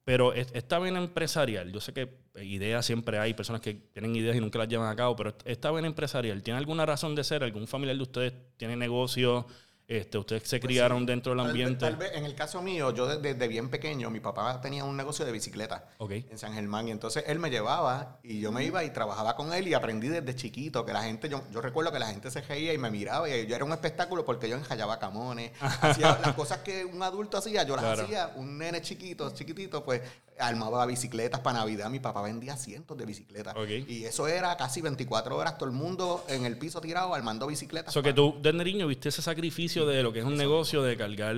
pero 0.06 0.34
es- 0.34 0.50
esta 0.54 0.80
vena 0.80 1.00
empresarial, 1.00 1.72
yo 1.74 1.82
sé 1.82 1.94
que 1.94 2.10
ideas 2.42 2.86
siempre 2.86 3.20
hay, 3.20 3.34
personas 3.34 3.62
que 3.62 3.74
tienen 3.74 4.16
ideas 4.16 4.36
y 4.38 4.40
nunca 4.40 4.60
las 4.60 4.70
llevan 4.70 4.90
a 4.90 4.96
cabo, 4.96 5.16
pero 5.18 5.36
esta 5.46 5.72
vena 5.72 5.88
empresarial, 5.88 6.44
¿tiene 6.44 6.60
alguna 6.60 6.86
razón 6.86 7.16
de 7.16 7.24
ser? 7.26 7.44
¿Algún 7.44 7.68
familiar 7.68 7.98
de 7.98 8.04
ustedes 8.04 8.34
tiene 8.58 8.78
negocio? 8.78 9.48
Este, 9.88 10.18
¿Ustedes 10.18 10.44
se 10.48 10.60
criaron 10.60 11.02
sí. 11.02 11.06
dentro 11.06 11.32
del 11.34 11.42
ambiente? 11.42 11.82
Tal 11.82 11.96
vez, 11.96 12.12
en 12.16 12.26
el 12.26 12.34
caso 12.34 12.62
mío, 12.62 12.92
yo 12.92 13.06
desde, 13.08 13.34
desde 13.34 13.48
bien 13.48 13.70
pequeño, 13.70 14.10
mi 14.10 14.20
papá 14.20 14.60
tenía 14.60 14.84
un 14.84 14.98
negocio 14.98 15.26
de 15.26 15.32
bicicleta. 15.32 15.90
En 16.00 16.38
San 16.40 16.54
Germán. 16.54 16.88
Y 16.88 16.92
entonces 16.92 17.24
él 17.28 17.38
me 17.40 17.50
llevaba 17.50 18.20
y 18.24 18.40
yo 18.40 18.52
me 18.52 18.64
iba 18.64 18.84
y 18.84 18.90
trabajaba 18.90 19.36
con 19.36 19.54
él 19.54 19.68
y 19.68 19.74
aprendí 19.76 20.08
desde 20.08 20.36
chiquito 20.36 20.86
que 20.86 20.94
la 20.94 21.04
gente, 21.04 21.30
yo, 21.30 21.44
yo 21.52 21.62
recuerdo 21.62 21.92
que 21.92 22.00
la 22.00 22.08
gente 22.08 22.32
se 22.32 22.42
reía 22.42 22.74
y 22.74 22.78
me 22.78 22.90
miraba 22.90 23.30
y 23.30 23.46
yo 23.46 23.56
era 23.56 23.64
un 23.64 23.72
espectáculo 23.74 24.26
porque 24.26 24.50
yo 24.50 24.56
enjallaba 24.56 24.98
camones, 24.98 25.52
hacía 25.82 26.20
las 26.24 26.34
cosas 26.34 26.60
que 26.60 26.84
un 26.86 27.04
adulto 27.04 27.38
hacía, 27.38 27.64
yo 27.64 27.76
las 27.76 27.86
Claro. 27.86 28.04
hacía, 28.04 28.32
un 28.36 28.58
nene 28.58 28.82
chiquito, 28.82 29.30
chiquitito, 29.36 29.84
pues 29.84 30.02
armaba 30.38 30.86
bicicletas 30.86 31.40
para 31.40 31.60
Navidad, 31.60 31.90
mi 31.90 32.00
papá 32.00 32.22
vendía 32.22 32.58
cientos 32.58 32.98
de 32.98 33.06
bicicletas. 33.06 33.56
Y 33.88 34.04
eso 34.06 34.28
era 34.28 34.58
casi 34.58 34.82
24 34.82 35.38
horas, 35.38 35.58
todo 35.58 35.70
el 35.70 35.76
mundo 35.76 36.26
en 36.28 36.46
el 36.46 36.58
piso 36.58 36.82
tirado 36.82 37.14
armando 37.14 37.48
bicicletas. 37.48 37.94
So 37.94 38.02
que 38.02 38.14
tú 38.14 38.36
desde 38.42 38.64
niño 38.64 38.88
viste 38.88 39.10
ese 39.10 39.22
sacrificio 39.22 39.75
de 39.84 40.04
lo 40.04 40.14
que 40.14 40.20
es 40.20 40.26
un 40.26 40.38
negocio, 40.38 40.84
de 40.84 40.96
cargar, 40.96 41.36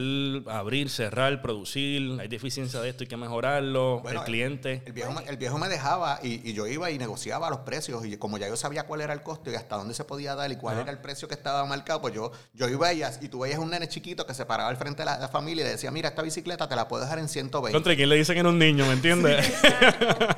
abrir, 0.54 0.90
cerrar, 0.90 1.42
producir, 1.42 2.20
hay 2.20 2.28
deficiencia 2.28 2.80
de 2.82 2.90
esto, 2.90 3.04
hay 3.04 3.08
que 3.08 3.18
mejorarlo, 3.18 4.02
Bueno, 4.02 4.20
el 4.20 4.26
cliente. 4.26 4.84
El 4.86 4.92
viejo, 4.94 5.12
me- 5.14 5.24
el 5.24 5.38
viejo 5.38 5.58
me 5.58 5.70
dejaba 5.70 6.20
y, 6.22 6.48
y 6.50 6.54
yo 6.54 6.68
iba 6.68 6.92
y 6.92 6.98
negociaba 6.98 7.50
los 7.50 7.60
precios 7.60 8.06
y 8.06 8.18
como 8.18 8.38
ya 8.38 8.48
yo 8.48 8.58
sabía 8.58 8.84
cuál 8.84 9.02
era 9.02 9.14
el 9.14 9.24
costo 9.24 9.50
y 9.50 9.56
hasta 9.56 9.78
dónde 9.78 9.94
se 9.94 10.04
podía 10.04 10.36
dar 10.36 10.52
y 10.52 10.58
cuál 10.58 10.74
Ajá. 10.76 10.84
era 10.84 10.92
el 10.92 11.00
precio 11.00 11.28
que 11.28 11.34
estaba 11.34 11.64
marcado, 11.66 12.02
pues 12.02 12.14
yo, 12.14 12.32
yo 12.54 12.68
iba 12.68 12.92
y, 12.94 13.02
y 13.22 13.30
tú 13.30 13.40
veías 13.40 13.60
un 13.60 13.70
nene 13.70 13.88
chiquito 13.88 14.26
que 14.28 14.34
se 14.34 14.46
paraba 14.46 14.70
al 14.70 14.78
frente 14.78 15.02
de 15.02 15.06
la, 15.06 15.18
la 15.18 15.30
familia 15.30 15.62
y 15.64 15.66
le 15.66 15.72
decía, 15.72 15.90
mira, 15.90 16.10
esta 16.10 16.22
bicicleta 16.22 16.68
te 16.68 16.76
la 16.76 16.88
puedo 16.88 17.02
dejar 17.04 17.20
en 17.20 17.30
120. 17.30 17.74
Contra 17.74 17.96
quién 17.96 18.10
le 18.10 18.16
dicen 18.18 18.34
que 18.36 18.40
era 18.42 18.50
un 18.50 18.60
niño, 18.60 18.86
¿me 18.86 18.94
entiendes? 18.94 19.48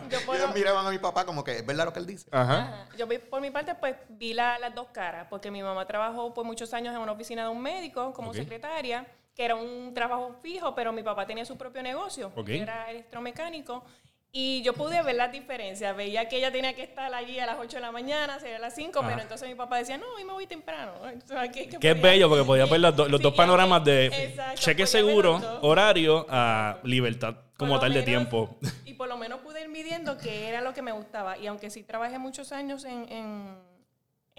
Yo 0.09 0.19
Y 0.21 0.25
por, 0.25 0.35
ellos 0.35 0.53
miraban 0.53 0.85
a 0.85 0.91
mi 0.91 0.99
papá 0.99 1.25
como 1.25 1.43
que 1.43 1.57
es 1.57 1.65
verdad 1.65 1.85
lo 1.85 1.93
que 1.93 1.99
él 1.99 2.05
dice. 2.05 2.27
Ajá. 2.31 2.59
Ajá. 2.59 2.87
Yo 2.97 3.07
vi- 3.07 3.17
por 3.17 3.41
mi 3.41 3.49
parte, 3.51 3.73
pues 3.75 3.95
vi 4.09 4.33
la- 4.33 4.59
las 4.59 4.75
dos 4.75 4.87
caras, 4.91 5.27
porque 5.29 5.49
mi 5.49 5.63
mamá 5.63 5.85
trabajó 5.87 6.33
por 6.33 6.45
muchos 6.45 6.73
años 6.73 6.93
en 6.93 7.01
una 7.01 7.11
oficina 7.13 7.43
de 7.43 7.49
un 7.49 7.61
médico 7.61 7.88
como 7.91 8.30
Ok. 8.30 8.36
secretaria, 8.36 9.06
que 9.36 9.45
era 9.45 9.56
un 9.56 9.94
trabajo 9.94 10.36
fijo, 10.41 10.75
pero 10.75 10.91
mi 10.91 11.03
papá 11.03 11.25
tenía 11.25 11.45
su 11.45 11.57
propio 11.57 11.81
negocio, 11.81 12.31
Ok. 12.36 12.50
era 12.50 12.89
electromecánico. 12.91 13.83
Y 14.31 14.62
yo 14.62 14.74
pude 14.74 15.01
ver 15.01 15.15
las 15.15 15.31
diferencias. 15.31 15.95
Veía 15.97 16.30
que 16.30 16.38
ella 16.38 16.51
tenía 16.51 16.75
que 16.75 16.83
estar 16.83 17.12
allí 17.15 17.39
a 17.39 17.47
las 17.47 17.57
8 17.59 17.77
de 17.77 17.81
la 17.81 17.91
mañana, 17.91 18.39
sería 18.39 18.57
a 18.57 18.59
las 18.59 18.75
5, 18.75 19.00
Ajá. 19.00 19.09
pero 19.09 19.21
entonces 19.24 19.50
mi 19.50 19.56
papá 19.56 19.77
decía, 19.77 19.97
no, 19.97 20.06
hoy 20.15 20.24
me 20.24 20.33
voy 20.33 20.45
temprano. 20.45 20.91
Entonces, 21.12 21.38
aquí- 21.38 21.65
Que 21.68 21.89
es 21.89 21.95
podía- 21.95 22.12
bello 22.12 22.30
porque 22.30 22.44
podía 22.44 22.65
ver 22.68 22.80
los, 22.80 22.95
do- 22.95 23.09
los 23.09 23.18
Sí, 23.19 23.24
dos 23.24 23.33
panoramas 23.33 23.83
de 23.83 24.06
exacto, 24.06 24.62
cheque 24.62 24.85
seguro, 24.85 25.42
horario, 25.63 26.27
a 26.30 26.77
libertad 26.83 27.38
como 27.57 27.80
tal 27.80 27.92
de 27.92 28.03
tiempo. 28.03 28.56
Y 28.85 28.94
por 28.94 29.07
lo 29.07 29.18
menos 29.18 29.39
pude 29.39 29.62
ir 29.62 29.69
midiendo 29.69 30.15
que 30.19 30.47
era 30.47 30.62
lo 30.62 30.75
que 30.75 30.83
me 30.83 30.92
gustaba. 30.92 31.35
Y 31.39 31.47
aunque 31.47 31.71
sí 31.71 31.81
trabajé 31.83 32.19
muchos 32.19 32.51
años 32.51 32.85
en, 32.85 33.12
en, 33.12 33.57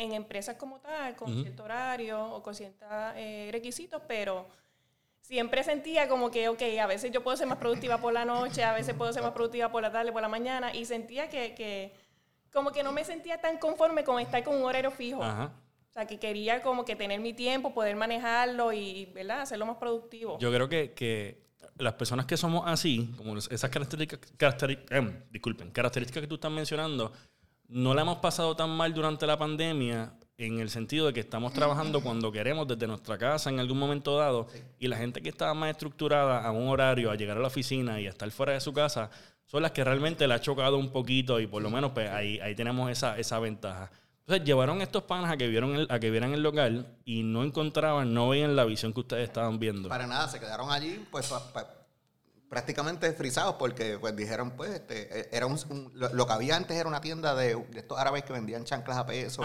en 0.00 0.12
empresas 0.14 0.56
como 0.56 0.80
tal, 0.80 1.14
con 1.14 1.30
Ujú. 1.30 1.42
cierto 1.42 1.64
horario 1.64 2.24
o 2.34 2.42
con 2.42 2.54
ciertos 2.54 2.88
eh, 3.16 3.50
requisitos, 3.52 4.00
pero 4.08 4.48
siempre 5.20 5.62
sentía 5.62 6.08
como 6.08 6.30
que, 6.30 6.48
ok, 6.48 6.62
a 6.80 6.86
veces 6.86 7.10
yo 7.12 7.22
puedo 7.22 7.36
ser 7.36 7.46
más 7.46 7.58
productiva 7.58 7.98
por 7.98 8.12
la 8.12 8.24
noche, 8.24 8.64
a 8.64 8.72
veces 8.72 8.94
puedo 8.94 9.12
ser 9.12 9.22
más 9.22 9.32
productiva 9.32 9.70
por 9.70 9.82
la 9.82 9.92
tarde, 9.92 10.10
por 10.10 10.22
la 10.22 10.28
mañana, 10.28 10.74
y 10.74 10.84
sentía 10.86 11.28
que, 11.28 11.54
que 11.54 11.92
como 12.52 12.72
que 12.72 12.82
no 12.82 12.92
me 12.92 13.04
sentía 13.04 13.40
tan 13.40 13.58
conforme 13.58 14.02
con 14.02 14.18
estar 14.20 14.42
con 14.42 14.56
un 14.56 14.62
horario 14.64 14.90
fijo. 14.90 15.22
Ajá. 15.22 15.52
O 15.90 15.92
sea, 15.92 16.06
que 16.06 16.18
quería 16.18 16.62
como 16.62 16.84
que 16.84 16.96
tener 16.96 17.20
mi 17.20 17.32
tiempo, 17.34 17.74
poder 17.74 17.96
manejarlo 17.96 18.72
y, 18.72 19.06
¿verdad? 19.14 19.42
Hacerlo 19.42 19.66
más 19.66 19.76
productivo. 19.76 20.38
Yo 20.38 20.50
creo 20.52 20.68
que, 20.68 20.92
que 20.94 21.42
las 21.78 21.94
personas 21.94 22.26
que 22.26 22.36
somos 22.36 22.62
así, 22.66 23.12
como 23.16 23.36
esas 23.36 23.70
características, 23.70 24.20
caracteri- 24.38 24.84
em, 24.90 25.22
disculpen, 25.30 25.70
características 25.72 26.22
que 26.22 26.26
tú 26.28 26.36
estás 26.36 26.50
mencionando, 26.50 27.12
no 27.70 27.94
la 27.94 28.02
hemos 28.02 28.18
pasado 28.18 28.54
tan 28.56 28.70
mal 28.70 28.92
durante 28.92 29.26
la 29.26 29.38
pandemia 29.38 30.12
en 30.38 30.58
el 30.60 30.70
sentido 30.70 31.06
de 31.06 31.12
que 31.12 31.20
estamos 31.20 31.52
trabajando 31.52 32.00
cuando 32.00 32.32
queremos 32.32 32.66
desde 32.66 32.86
nuestra 32.86 33.18
casa 33.18 33.50
en 33.50 33.60
algún 33.60 33.78
momento 33.78 34.16
dado 34.16 34.46
y 34.78 34.88
la 34.88 34.96
gente 34.96 35.20
que 35.20 35.28
estaba 35.28 35.52
más 35.54 35.70
estructurada 35.70 36.42
a 36.46 36.50
un 36.50 36.68
horario, 36.68 37.10
a 37.10 37.14
llegar 37.14 37.36
a 37.36 37.40
la 37.40 37.48
oficina 37.48 38.00
y 38.00 38.06
a 38.06 38.10
estar 38.10 38.30
fuera 38.30 38.52
de 38.54 38.60
su 38.60 38.72
casa, 38.72 39.10
son 39.44 39.62
las 39.62 39.72
que 39.72 39.84
realmente 39.84 40.26
la 40.26 40.36
ha 40.36 40.40
chocado 40.40 40.78
un 40.78 40.90
poquito 40.90 41.40
y 41.40 41.46
por 41.46 41.62
lo 41.62 41.70
menos 41.70 41.92
pues 41.92 42.08
ahí, 42.10 42.38
ahí 42.40 42.54
tenemos 42.54 42.90
esa, 42.90 43.18
esa 43.18 43.38
ventaja. 43.38 43.90
Entonces 44.20 44.46
llevaron 44.46 44.80
estos 44.80 45.02
panas 45.02 45.30
a 45.30 45.36
que, 45.36 45.48
vieron 45.48 45.74
el- 45.74 45.86
a 45.90 45.98
que 45.98 46.10
vieran 46.10 46.32
el 46.32 46.42
local 46.42 46.86
y 47.04 47.22
no 47.24 47.42
encontraban, 47.44 48.14
no 48.14 48.28
veían 48.30 48.56
la 48.56 48.64
visión 48.64 48.92
que 48.94 49.00
ustedes 49.00 49.24
estaban 49.28 49.58
viendo. 49.58 49.88
Para 49.88 50.06
nada, 50.06 50.28
se 50.28 50.38
quedaron 50.40 50.70
allí 50.70 51.04
pues 51.10 51.30
prácticamente 52.50 53.12
frisados 53.12 53.54
porque 53.60 53.96
pues 54.00 54.14
dijeron 54.16 54.50
pues 54.56 54.70
este, 54.72 55.20
eh, 55.20 55.28
era 55.30 55.46
un, 55.46 55.52
un- 55.70 55.90
lo, 55.94 56.12
lo 56.12 56.26
que 56.26 56.32
había 56.32 56.56
antes 56.56 56.76
era 56.76 56.88
una 56.88 57.00
tienda 57.00 57.34
de, 57.36 57.54
de 57.54 57.78
estos 57.78 57.96
árabes 57.96 58.24
que 58.24 58.32
vendían 58.32 58.64
chanclas 58.64 58.98
a 58.98 59.06
peso 59.06 59.42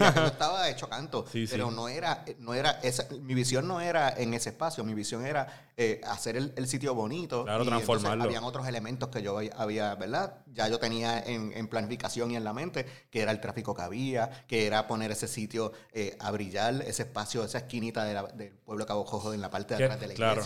y 0.00 0.02
aquello 0.02 0.26
estaba 0.26 0.68
hecho 0.70 0.88
canto 0.88 1.26
Sí, 1.30 1.46
sí. 1.46 1.52
pero 1.52 1.70
no 1.70 1.86
era 1.88 2.24
no 2.38 2.54
era 2.54 2.70
esa, 2.82 3.06
mi 3.20 3.34
visión 3.34 3.68
no 3.68 3.80
era 3.82 4.08
en 4.08 4.32
ese 4.32 4.48
espacio 4.48 4.82
mi 4.84 4.94
visión 4.94 5.26
era 5.26 5.68
eh, 5.76 6.00
hacer 6.06 6.38
el, 6.38 6.54
el 6.56 6.66
sitio 6.66 6.94
bonito 6.94 7.44
Claro, 7.44 7.62
y 7.62 7.66
transformarlo. 7.66 8.24
habían 8.24 8.42
otros 8.44 8.66
elementos 8.66 9.10
que 9.10 9.20
yo 9.22 9.38
había 9.56 9.94
verdad 9.96 10.38
ya 10.46 10.66
yo 10.68 10.78
tenía 10.78 11.20
en, 11.20 11.52
en 11.52 11.68
planificación 11.68 12.30
y 12.30 12.36
en 12.36 12.44
la 12.44 12.54
mente 12.54 12.86
que 13.10 13.20
era 13.20 13.32
el 13.32 13.40
tráfico 13.42 13.74
que 13.74 13.82
había 13.82 14.30
que 14.46 14.66
era 14.66 14.86
poner 14.86 15.10
ese 15.10 15.28
sitio 15.28 15.72
eh, 15.92 16.16
a 16.20 16.30
brillar 16.30 16.80
ese 16.86 17.02
espacio 17.02 17.44
esa 17.44 17.58
esquinita 17.58 18.04
de 18.04 18.14
la- 18.14 18.22
del 18.22 18.54
pueblo 18.54 18.84
de 18.84 18.88
Cabo 18.88 19.04
Jojo 19.04 19.34
en 19.34 19.42
la 19.42 19.50
parte 19.50 19.74
de 19.76 19.84
atrás 19.84 20.00
de 20.00 20.06
la 20.08 20.14
claro. 20.14 20.40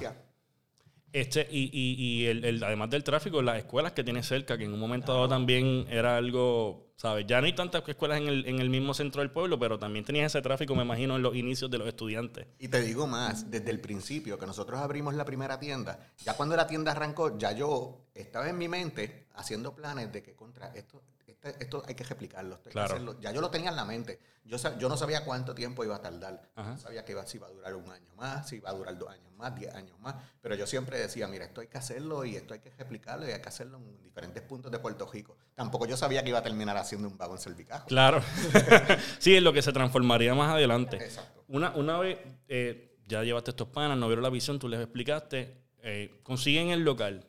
Este, 1.12 1.46
y, 1.50 1.70
y, 1.72 2.22
y 2.22 2.26
el, 2.26 2.44
el- 2.44 2.62
además 2.64 2.90
del 2.90 3.02
tráfico, 3.04 3.42
las 3.42 3.58
escuelas 3.58 3.92
que 3.92 4.04
tiene 4.04 4.22
cerca, 4.22 4.56
que 4.56 4.64
en 4.64 4.72
un 4.74 4.78
momento 4.80 5.12
dado 5.12 5.28
también 5.28 5.86
era 5.90 6.16
algo, 6.16 6.89
¿sabes? 7.00 7.24
Ya 7.26 7.40
no 7.40 7.46
hay 7.46 7.54
tantas 7.54 7.82
escuelas 7.88 8.18
en 8.18 8.28
el, 8.28 8.46
en 8.46 8.58
el 8.60 8.68
mismo 8.68 8.92
centro 8.92 9.22
del 9.22 9.30
pueblo, 9.30 9.58
pero 9.58 9.78
también 9.78 10.04
tenías 10.04 10.26
ese 10.34 10.42
tráfico, 10.42 10.74
me 10.74 10.82
imagino, 10.82 11.16
en 11.16 11.22
los 11.22 11.34
inicios 11.34 11.70
de 11.70 11.78
los 11.78 11.88
estudiantes. 11.88 12.46
Y 12.58 12.68
te 12.68 12.82
digo 12.82 13.06
más, 13.06 13.50
desde 13.50 13.70
el 13.70 13.80
principio 13.80 14.38
que 14.38 14.44
nosotros 14.46 14.78
abrimos 14.80 15.14
la 15.14 15.24
primera 15.24 15.58
tienda, 15.58 15.98
ya 16.22 16.34
cuando 16.34 16.56
la 16.56 16.66
tienda 16.66 16.92
arrancó, 16.92 17.38
ya 17.38 17.52
yo 17.52 18.02
estaba 18.14 18.50
en 18.50 18.58
mi 18.58 18.68
mente 18.68 19.28
haciendo 19.36 19.74
planes 19.74 20.12
de 20.12 20.22
que 20.22 20.34
contra 20.34 20.74
esto, 20.74 21.00
este- 21.26 21.56
esto 21.64 21.82
hay 21.86 21.94
que 21.94 22.04
replicarlo, 22.04 22.56
esto 22.56 22.68
hay 22.68 22.72
que 22.72 22.74
Claro. 22.74 22.92
hacerlo. 22.94 23.16
Ya 23.20 23.32
yo 23.32 23.40
lo 23.40 23.48
tenía 23.50 23.70
en 23.70 23.76
la 23.76 23.86
mente. 23.86 24.20
Yo, 24.44 24.56
yo 24.78 24.88
no 24.88 24.96
sabía 24.96 25.24
cuánto 25.24 25.54
tiempo 25.54 25.84
iba 25.84 25.96
a 25.96 26.02
tardar. 26.02 26.42
Ajá. 26.56 26.70
No 26.72 26.78
sabía 26.78 27.04
que 27.04 27.12
iba, 27.12 27.24
si 27.24 27.36
iba 27.38 27.46
a 27.46 27.50
durar 27.50 27.74
un 27.76 27.88
año 27.90 28.12
más, 28.16 28.48
si 28.48 28.56
iba 28.56 28.68
a 28.68 28.72
durar 28.72 28.98
dos 28.98 29.08
años 29.08 29.32
más, 29.36 29.54
diez 29.54 29.72
años 29.74 29.98
más. 30.00 30.16
Pero 30.42 30.54
yo 30.56 30.66
siempre 30.66 30.98
decía, 30.98 31.28
mira, 31.28 31.44
esto 31.46 31.60
hay 31.62 31.68
que 31.68 31.78
hacerlo 31.78 32.24
y 32.26 32.36
esto 32.36 32.52
hay 32.52 32.60
que 32.60 32.70
replicarlo 32.70 33.26
y 33.28 33.30
hay 33.30 33.40
que 33.40 33.48
hacerlo 33.48 33.78
en 33.78 34.02
diferentes 34.02 34.42
puntos 34.42 34.70
de 34.72 34.78
Puerto 34.80 35.08
Rico. 35.10 35.36
Tampoco 35.54 35.86
yo 35.86 35.96
sabía 35.96 36.22
que 36.24 36.30
iba 36.30 36.38
a 36.40 36.42
terminar 36.42 36.76
haciendo 36.90 37.08
un 37.08 37.16
vago 37.16 37.34
en 37.34 37.38
Cervicajo. 37.38 37.86
Claro. 37.86 38.20
sí, 39.18 39.36
en 39.36 39.44
lo 39.44 39.52
que 39.52 39.62
se 39.62 39.72
transformaría 39.72 40.34
más 40.34 40.52
adelante. 40.52 40.96
Exacto. 40.96 41.44
Una, 41.46 41.70
una 41.70 41.98
vez 41.98 42.18
eh, 42.48 42.96
ya 43.06 43.22
llevaste 43.22 43.50
estos 43.50 43.68
panas, 43.68 43.96
no 43.96 44.08
vieron 44.08 44.24
la 44.24 44.30
visión, 44.30 44.58
tú 44.58 44.68
les 44.68 44.80
explicaste, 44.80 45.56
eh, 45.82 46.20
consiguen 46.22 46.70
el 46.70 46.84
local. 46.84 47.24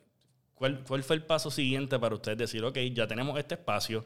¿Cuál, 0.56 0.84
¿Cuál 0.88 1.04
fue 1.04 1.16
el 1.16 1.24
paso 1.24 1.52
siguiente 1.52 1.98
para 2.00 2.16
ustedes 2.16 2.38
decir, 2.38 2.64
ok, 2.64 2.78
ya 2.94 3.08
tenemos 3.08 3.38
este 3.38 3.56
espacio, 3.56 4.06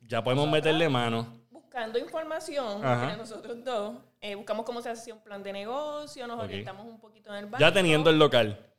ya 0.00 0.22
podemos 0.22 0.48
meterle 0.50 0.88
mano? 0.88 1.40
Buscando 1.50 1.98
información 1.98 2.84
Ajá. 2.84 3.04
entre 3.04 3.16
nosotros 3.16 3.64
dos, 3.64 3.96
eh, 4.20 4.34
buscamos 4.34 4.66
cómo 4.66 4.82
se 4.82 4.90
hacía 4.90 5.14
un 5.14 5.22
plan 5.22 5.42
de 5.42 5.52
negocio, 5.52 6.26
nos 6.26 6.40
orientamos 6.40 6.86
un 6.86 7.00
poquito 7.00 7.30
en 7.30 7.36
el 7.36 7.44
banco. 7.46 7.58
Ya 7.58 7.72
teniendo 7.72 8.10
el 8.10 8.18
local. 8.18 8.71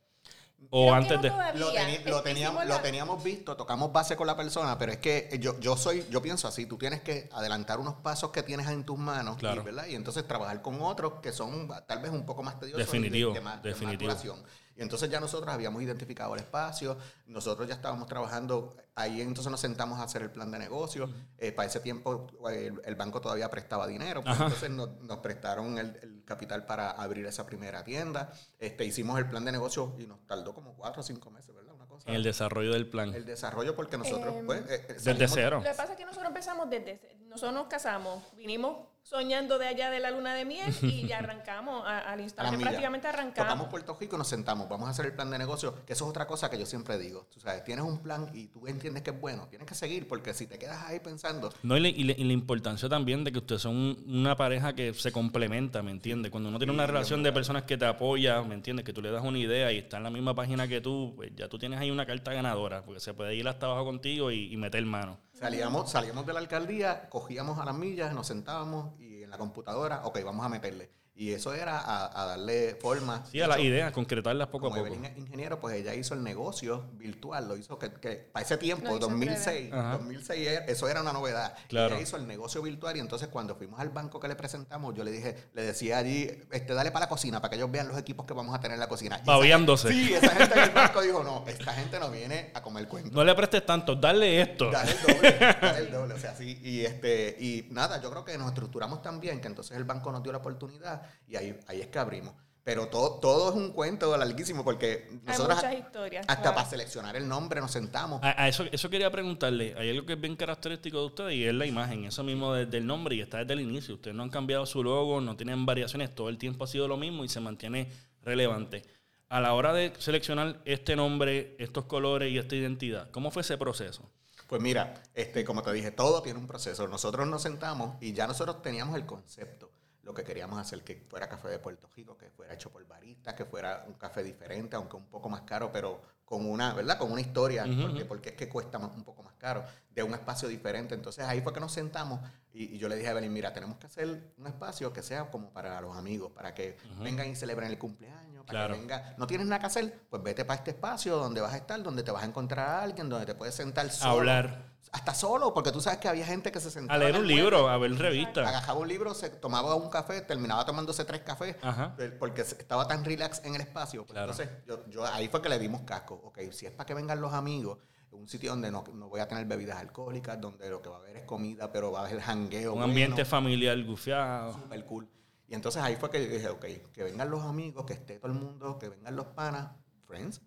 O 0.70 0.82
Creo 0.84 0.94
antes 0.94 1.16
no 1.16 1.22
de... 1.22 1.28
Lo, 1.58 1.72
teni- 1.72 2.04
lo 2.04 2.22
que 2.22 2.30
teníamos, 2.30 2.66
lo 2.66 2.80
teníamos 2.80 3.22
visto, 3.22 3.56
tocamos 3.56 3.92
base 3.92 4.16
con 4.16 4.26
la 4.26 4.36
persona, 4.36 4.76
pero 4.78 4.92
es 4.92 4.98
que 4.98 5.38
yo, 5.40 5.58
yo 5.60 5.76
soy, 5.76 6.04
yo 6.10 6.20
pienso 6.22 6.48
así, 6.48 6.66
tú 6.66 6.76
tienes 6.78 7.00
que 7.02 7.28
adelantar 7.32 7.78
unos 7.78 7.94
pasos 7.94 8.30
que 8.30 8.42
tienes 8.42 8.68
en 8.68 8.84
tus 8.84 8.98
manos, 8.98 9.36
Claro. 9.36 9.62
y, 9.62 9.64
¿verdad? 9.64 9.86
Y 9.86 9.94
entonces 9.94 10.26
trabajar 10.26 10.62
con 10.62 10.80
otros 10.82 11.14
que 11.22 11.32
son 11.32 11.68
tal 11.86 11.98
vez 12.00 12.10
un 12.10 12.24
poco 12.26 12.42
más 12.42 12.58
tediosos. 12.58 12.78
de- 12.78 12.84
Definitivo, 12.84 13.32
de 13.32 13.40
más- 13.40 13.62
de 13.62 13.70
más 13.70 13.78
definitivo. 13.80 14.10
duración. 14.10 14.42
Y 14.76 14.82
entonces 14.82 15.08
ya 15.10 15.20
nosotros 15.20 15.52
habíamos 15.54 15.82
identificado 15.82 16.34
el 16.34 16.40
espacio, 16.40 16.96
nosotros 17.26 17.68
ya 17.68 17.74
estábamos 17.74 18.06
trabajando, 18.08 18.76
ahí 18.94 19.20
entonces 19.20 19.50
nos 19.50 19.60
sentamos 19.60 20.00
a 20.00 20.04
hacer 20.04 20.22
el 20.22 20.30
plan 20.30 20.50
de 20.50 20.58
negocio. 20.58 21.08
Eh, 21.38 21.52
para 21.52 21.68
ese 21.68 21.80
tiempo 21.80 22.26
eh, 22.50 22.66
el, 22.68 22.80
el 22.84 22.94
banco 22.96 23.20
todavía 23.20 23.48
prestaba 23.50 23.86
dinero, 23.86 24.22
pues 24.24 24.34
entonces 24.40 24.70
nos, 24.70 24.90
nos 25.00 25.18
prestaron 25.18 25.78
el, 25.78 25.96
el 26.02 26.24
capital 26.24 26.66
para 26.66 26.90
abrir 26.90 27.24
esa 27.26 27.46
primera 27.46 27.84
tienda. 27.84 28.32
Este, 28.58 28.84
hicimos 28.84 29.18
el 29.18 29.28
plan 29.28 29.44
de 29.44 29.52
negocio 29.52 29.94
y 29.98 30.06
nos 30.06 30.26
tardó 30.26 30.54
como 30.54 30.74
cuatro 30.74 31.00
o 31.00 31.04
cinco 31.04 31.30
meses, 31.30 31.54
¿verdad? 31.54 31.74
Una 31.74 31.86
cosa. 31.86 32.08
En 32.08 32.16
el 32.16 32.22
desarrollo 32.22 32.72
del 32.72 32.88
plan. 32.88 33.14
El 33.14 33.24
desarrollo 33.24 33.76
porque 33.76 33.96
nosotros, 33.96 34.34
Em, 34.36 34.46
pues... 34.46 34.62
eh, 34.68 34.96
Desde 35.02 35.28
cero. 35.28 35.58
Lo 35.58 35.62
que 35.64 35.70
pasa 35.76 35.92
es 35.92 35.98
que 35.98 36.04
nosotros 36.04 36.28
empezamos 36.28 36.68
desde... 36.68 37.00
Nosotros 37.28 37.54
nos 37.54 37.66
casamos, 37.66 38.22
vinimos 38.36 38.88
soñando 39.14 39.58
de 39.58 39.66
allá 39.68 39.90
de 39.90 40.00
la 40.00 40.10
luna 40.10 40.34
de 40.34 40.44
miel 40.46 40.74
y 40.82 41.06
ya 41.06 41.18
arrancamos, 41.18 41.86
a- 41.86 42.00
al 42.10 42.20
instante 42.20 42.58
prácticamente 42.58 43.06
Tocamos 43.06 43.34
arrancamos. 43.36 43.68
Puerto 43.68 43.96
Rico 44.00 44.16
y 44.16 44.18
nos 44.18 44.26
sentamos. 44.28 44.68
Vamos 44.68 44.88
a 44.88 44.90
hacer 44.92 45.04
el 45.06 45.12
plan 45.12 45.30
de 45.30 45.38
negocio, 45.38 45.84
que 45.84 45.92
eso 45.92 46.04
es 46.04 46.10
otra 46.10 46.26
cosa 46.26 46.48
que 46.50 46.58
yo 46.58 46.64
siempre 46.66 46.98
digo. 46.98 47.26
Tú 47.32 47.38
sabes, 47.38 47.62
tienes 47.64 47.84
un 47.84 47.98
plan 48.02 48.30
y 48.32 48.46
tú 48.48 48.66
entiendes 48.66 49.02
que 49.02 49.10
es 49.10 49.20
bueno, 49.20 49.46
tienes 49.48 49.68
que 49.68 49.74
seguir, 49.74 50.08
porque 50.08 50.32
si 50.32 50.46
te 50.46 50.58
quedas 50.58 50.82
ahí 50.86 51.00
pensando, 51.00 51.52
No, 51.62 51.76
y, 51.76 51.80
la- 51.80 51.88
y 51.88 52.02
la- 52.04 52.12
y 52.16 52.24
la 52.24 52.32
importancia 52.32 52.88
también 52.88 53.24
de 53.24 53.30
que 53.32 53.38
ustedes 53.38 53.60
son 53.62 53.76
un- 53.76 54.04
una 54.08 54.36
pareja 54.36 54.72
que 54.74 54.94
se 54.94 55.12
complementa, 55.12 55.82
¿me 55.82 55.90
entiendes? 55.90 56.30
Cuando 56.32 56.48
uno 56.48 56.58
tiene 56.58 56.72
una 56.72 56.84
Sí, 56.86 56.92
relación 56.92 57.22
de 57.22 57.30
personas 57.32 57.64
que 57.64 57.76
te 57.76 57.84
apoyan, 57.84 58.48
¿me 58.48 58.54
entiendes? 58.54 58.86
Que 58.86 58.94
tú 58.94 59.02
le 59.02 59.10
das 59.10 59.22
una 59.22 59.38
idea 59.38 59.70
y 59.70 59.78
está 59.78 59.98
en 59.98 60.04
la 60.04 60.10
misma 60.10 60.34
página 60.34 60.66
que 60.66 60.80
tú, 60.80 61.12
pues 61.14 61.30
ya 61.36 61.46
tú 61.48 61.58
tienes 61.58 61.78
ahí 61.78 61.90
una 61.90 62.06
carta 62.06 62.32
ganadora, 62.32 62.82
porque 62.84 63.00
se 63.00 63.12
puede 63.12 63.34
ir 63.34 63.46
hasta 63.46 63.66
abajo 63.66 63.84
contigo 63.84 64.30
y, 64.30 64.50
y 64.52 64.56
meter 64.56 64.84
mano. 64.86 65.18
Salíamos, 65.34 65.90
salíamos 65.90 66.24
de 66.26 66.32
la 66.32 66.40
alcaldía, 66.40 67.08
cogíamos 67.10 67.58
a 67.58 67.64
las 67.64 67.74
millas, 67.74 68.14
nos 68.14 68.26
sentábamos 68.26 68.98
y 69.00 69.22
en 69.22 69.30
la 69.30 69.38
computadora, 69.38 70.02
ok, 70.04 70.20
vamos 70.24 70.46
a 70.46 70.48
meterle. 70.48 70.90
Y 71.16 71.30
eso 71.32 71.54
era 71.54 71.78
a, 71.78 72.22
a 72.22 72.26
darle 72.26 72.74
forma. 72.74 73.24
Sí, 73.30 73.40
a 73.40 73.46
las 73.46 73.60
ideas, 73.60 73.92
concretarlas 73.92 74.48
poco 74.48 74.66
a 74.66 74.70
como 74.70 74.82
poco. 74.82 74.88
Evelyn 74.94 75.04
es 75.12 75.16
ingeniero, 75.16 75.60
pues 75.60 75.76
ella 75.76 75.94
hizo 75.94 76.12
el 76.14 76.24
negocio 76.24 76.86
virtual, 76.94 77.46
lo 77.46 77.56
hizo 77.56 77.78
que, 77.78 77.92
que 77.92 78.16
para 78.32 78.44
ese 78.44 78.56
tiempo, 78.58 78.88
en 78.92 78.98
2006, 78.98 79.72
Ajá. 79.72 79.92
2006, 79.98 80.46
era- 80.48 80.64
eso 80.64 80.88
era 80.88 81.02
una 81.02 81.12
novedad. 81.12 81.54
Claro. 81.68 81.94
Ella 81.94 82.02
hizo 82.02 82.16
el 82.16 82.26
negocio 82.26 82.60
virtual 82.62 82.96
y 82.96 83.00
entonces 83.00 83.28
cuando 83.28 83.54
fuimos 83.54 83.78
al 83.78 83.90
banco 83.90 84.18
que 84.18 84.26
le 84.26 84.34
presentamos, 84.34 84.92
yo 84.96 85.04
le 85.04 85.12
dije, 85.12 85.36
le 85.54 85.62
decía 85.62 85.98
allí, 85.98 86.28
este, 86.50 86.74
dale 86.74 86.90
para 86.90 87.04
la 87.04 87.08
cocina 87.08 87.40
para 87.40 87.50
que 87.50 87.56
ellos 87.58 87.70
vean 87.70 87.86
los 87.86 87.96
equipos 87.96 88.26
que 88.26 88.34
vamos 88.34 88.52
a 88.52 88.58
tener 88.58 88.74
en 88.74 88.80
la 88.80 88.88
cocina. 88.88 89.16
Y 89.18 89.22
esa- 89.22 89.30
Babeándose. 89.30 89.88
Sí, 89.92 90.14
esa 90.14 90.30
gente 90.34 90.52
en 90.58 90.64
el 90.64 90.70
banco 90.70 91.00
dijo, 91.00 91.22
no, 91.22 91.44
esta 91.46 91.72
gente 91.74 92.00
no 92.00 92.10
viene 92.10 92.50
a 92.54 92.60
comer 92.60 92.88
cuento. 92.88 93.14
No 93.14 93.22
le 93.22 93.36
prestes 93.36 93.64
tanto, 93.64 93.94
dale 93.94 94.40
esto. 94.40 94.68
Dale 94.68 94.90
el 94.90 94.98
doble, 95.14 95.36
dale 95.62 95.78
el 95.78 95.92
doble. 95.92 96.14
O 96.14 96.18
sea, 96.18 96.34
sí. 96.34 96.58
Y, 96.64 96.80
este, 96.84 97.36
y 97.38 97.68
nada, 97.70 98.00
yo 98.02 98.10
creo 98.10 98.24
que 98.24 98.36
nos 98.36 98.48
estructuramos 98.48 99.00
tan 99.00 99.20
bien 99.20 99.40
que 99.40 99.46
entonces 99.46 99.76
el 99.76 99.84
banco 99.84 100.10
nos 100.10 100.20
dio 100.20 100.32
la 100.32 100.38
oportunidad 100.38 101.02
y 101.26 101.36
ahí, 101.36 101.58
ahí 101.66 101.80
es 101.80 101.88
que 101.88 101.98
abrimos. 101.98 102.34
Pero 102.64 102.88
todo, 102.88 103.20
todo 103.20 103.50
es 103.50 103.56
un 103.56 103.72
cuento 103.72 104.16
larguísimo 104.16 104.64
porque 104.64 105.06
Hay 105.10 105.20
nosotros 105.26 105.56
muchas 105.56 105.74
historias. 105.78 106.24
hasta 106.26 106.40
claro. 106.42 106.56
para 106.56 106.70
seleccionar 106.70 107.14
el 107.14 107.28
nombre 107.28 107.60
nos 107.60 107.70
sentamos. 107.72 108.22
A, 108.22 108.42
a 108.42 108.48
eso, 108.48 108.64
eso 108.72 108.88
quería 108.88 109.10
preguntarle. 109.10 109.74
Hay 109.76 109.90
algo 109.90 110.06
que 110.06 110.14
es 110.14 110.20
bien 110.20 110.34
característico 110.34 110.98
de 111.00 111.04
ustedes 111.04 111.34
y 111.34 111.44
es 111.44 111.52
la 111.52 111.66
imagen. 111.66 112.06
Eso 112.06 112.24
mismo 112.24 112.54
desde 112.54 112.78
el 112.78 112.86
nombre 112.86 113.16
y 113.16 113.20
está 113.20 113.38
desde 113.40 113.52
el 113.52 113.60
inicio. 113.60 113.96
Ustedes 113.96 114.16
no 114.16 114.22
han 114.22 114.30
cambiado 114.30 114.64
su 114.64 114.82
logo, 114.82 115.20
no 115.20 115.36
tienen 115.36 115.66
variaciones. 115.66 116.14
Todo 116.14 116.30
el 116.30 116.38
tiempo 116.38 116.64
ha 116.64 116.66
sido 116.66 116.88
lo 116.88 116.96
mismo 116.96 117.22
y 117.22 117.28
se 117.28 117.38
mantiene 117.38 117.92
relevante. 118.22 118.82
A 119.28 119.40
la 119.42 119.52
hora 119.52 119.74
de 119.74 119.92
seleccionar 119.98 120.62
este 120.64 120.96
nombre, 120.96 121.56
estos 121.58 121.84
colores 121.84 122.32
y 122.32 122.38
esta 122.38 122.54
identidad, 122.56 123.10
¿cómo 123.10 123.30
fue 123.30 123.42
ese 123.42 123.58
proceso? 123.58 124.10
Pues 124.46 124.62
mira, 124.62 125.02
este, 125.14 125.44
como 125.44 125.62
te 125.62 125.70
dije, 125.72 125.90
todo 125.90 126.22
tiene 126.22 126.38
un 126.38 126.46
proceso. 126.46 126.88
Nosotros 126.88 127.26
nos 127.26 127.42
sentamos 127.42 127.96
y 128.02 128.14
ya 128.14 128.26
nosotros 128.26 128.62
teníamos 128.62 128.96
el 128.96 129.04
concepto. 129.04 129.70
Lo 130.04 130.12
que 130.14 130.22
queríamos 130.22 130.58
hacer, 130.58 130.84
que 130.84 131.04
fuera 131.08 131.28
café 131.28 131.48
de 131.48 131.58
Puerto 131.58 131.88
Rico, 131.96 132.16
que 132.16 132.28
fuera 132.30 132.52
hecho 132.54 132.70
por 132.70 132.86
baristas, 132.86 133.34
que 133.34 133.44
fuera 133.46 133.84
un 133.86 133.94
café 133.94 134.22
diferente, 134.22 134.76
aunque 134.76 134.96
un 134.96 135.06
poco 135.06 135.28
más 135.30 135.40
caro, 135.42 135.70
pero 135.72 136.02
con 136.24 136.46
una, 136.48 136.72
¿verdad? 136.74 136.98
Con 136.98 137.10
una 137.12 137.20
historia, 137.20 137.64
porque, 137.82 138.04
porque 138.04 138.28
es 138.30 138.34
que 138.34 138.48
cuesta 138.48 138.78
más- 138.78 138.94
un 138.94 139.04
poco 139.04 139.22
más 139.22 139.34
caro, 139.34 139.64
de 139.90 140.02
un 140.02 140.12
espacio 140.14 140.48
diferente. 140.48 140.94
Entonces 140.94 141.24
ahí 141.24 141.40
fue 141.40 141.52
que 141.52 141.60
nos 141.60 141.72
sentamos 141.72 142.20
y, 142.52 142.74
y 142.74 142.78
yo 142.78 142.88
le 142.88 142.96
dije 142.96 143.08
a 143.08 143.10
Evelyn, 143.12 143.32
mira, 143.32 143.52
tenemos 143.52 143.76
que 143.78 143.86
hacer 143.86 144.32
un 144.36 144.46
espacio 144.46 144.92
que 144.92 145.02
sea 145.02 145.30
como 145.30 145.50
para 145.52 145.80
los 145.80 145.96
amigos, 145.96 146.32
para 146.32 146.54
que 146.54 146.76
vengan 147.00 147.28
y 147.28 147.34
celebren 147.36 147.70
el 147.70 147.78
cumpleaños, 147.78 148.44
para 148.44 148.58
Claro. 148.60 148.74
que 148.74 148.80
venga, 148.80 149.14
no 149.18 149.26
tienes 149.26 149.46
nada 149.46 149.60
que 149.60 149.66
hacer, 149.66 150.00
pues 150.10 150.22
vete 150.22 150.44
para 150.44 150.58
este 150.58 150.70
espacio 150.72 151.16
donde 151.16 151.40
vas 151.40 151.52
a 151.54 151.56
estar, 151.56 151.82
donde 151.82 152.02
te 152.02 152.10
vas 152.10 152.22
a 152.22 152.26
encontrar 152.26 152.68
a 152.68 152.82
alguien, 152.82 153.08
donde 153.08 153.24
te 153.26 153.34
puedes 153.34 153.54
sentar 153.54 153.88
solo. 153.90 154.20
Hablar. 154.20 154.73
Hasta 154.94 155.12
solo, 155.12 155.52
porque 155.52 155.72
tú 155.72 155.80
sabes 155.80 155.98
que 155.98 156.06
había 156.06 156.24
gente 156.24 156.52
que 156.52 156.60
se 156.60 156.70
sentaba. 156.70 156.94
A 156.94 156.98
leer 156.98 157.16
un 157.18 157.26
libro, 157.26 157.68
a 157.68 157.76
ver 157.78 157.98
revistas. 157.98 158.46
Agajaba 158.46 158.78
un 158.78 158.86
libro, 158.86 159.12
se 159.12 159.28
tomaba 159.28 159.74
un 159.74 159.90
café, 159.90 160.20
terminaba 160.20 160.64
tomándose 160.64 161.04
tres 161.04 161.22
cafés, 161.22 161.56
Ajá. 161.62 161.96
porque 162.20 162.42
estaba 162.42 162.86
tan 162.86 163.04
relax 163.04 163.42
en 163.44 163.56
el 163.56 163.60
espacio. 163.60 164.02
Pues 164.06 164.12
Claro. 164.12 164.30
Entonces, 164.30 164.56
yo, 164.68 164.86
yo 164.88 165.04
ahí 165.04 165.26
fue 165.26 165.42
que 165.42 165.48
le 165.48 165.58
dimos 165.58 165.80
casco. 165.82 166.14
Ok, 166.24 166.38
si 166.52 166.66
es 166.66 166.70
para 166.72 166.86
que 166.86 166.94
vengan 166.94 167.20
los 167.20 167.32
amigos, 167.32 167.78
un 168.12 168.28
sitio 168.28 168.50
donde 168.50 168.70
no, 168.70 168.84
no 168.94 169.08
voy 169.08 169.18
a 169.18 169.26
tener 169.26 169.44
bebidas 169.46 169.78
alcohólicas, 169.78 170.40
donde 170.40 170.70
lo 170.70 170.80
que 170.80 170.88
va 170.88 170.98
a 170.98 171.00
haber 171.00 171.16
es 171.16 171.24
comida, 171.24 171.72
pero 171.72 171.90
va 171.90 172.02
a 172.02 172.06
haber 172.06 172.20
jangueo. 172.20 172.74
Un 172.74 172.78
bueno, 172.78 172.92
ambiente 172.92 173.24
familiar 173.24 173.82
gufiado. 173.82 174.52
super 174.52 174.84
cool. 174.84 175.08
Y 175.48 175.54
entonces 175.54 175.82
ahí 175.82 175.96
fue 175.96 176.08
que 176.08 176.24
yo 176.24 176.32
dije, 176.32 176.48
ok, 176.50 176.64
que 176.92 177.02
vengan 177.02 177.28
los 177.30 177.42
amigos, 177.42 177.84
que 177.84 177.94
esté 177.94 178.20
todo 178.20 178.30
el 178.32 178.38
mundo, 178.38 178.78
que 178.78 178.88
vengan 178.90 179.16
los 179.16 179.26
panas, 179.26 179.72
friends, 180.06 180.40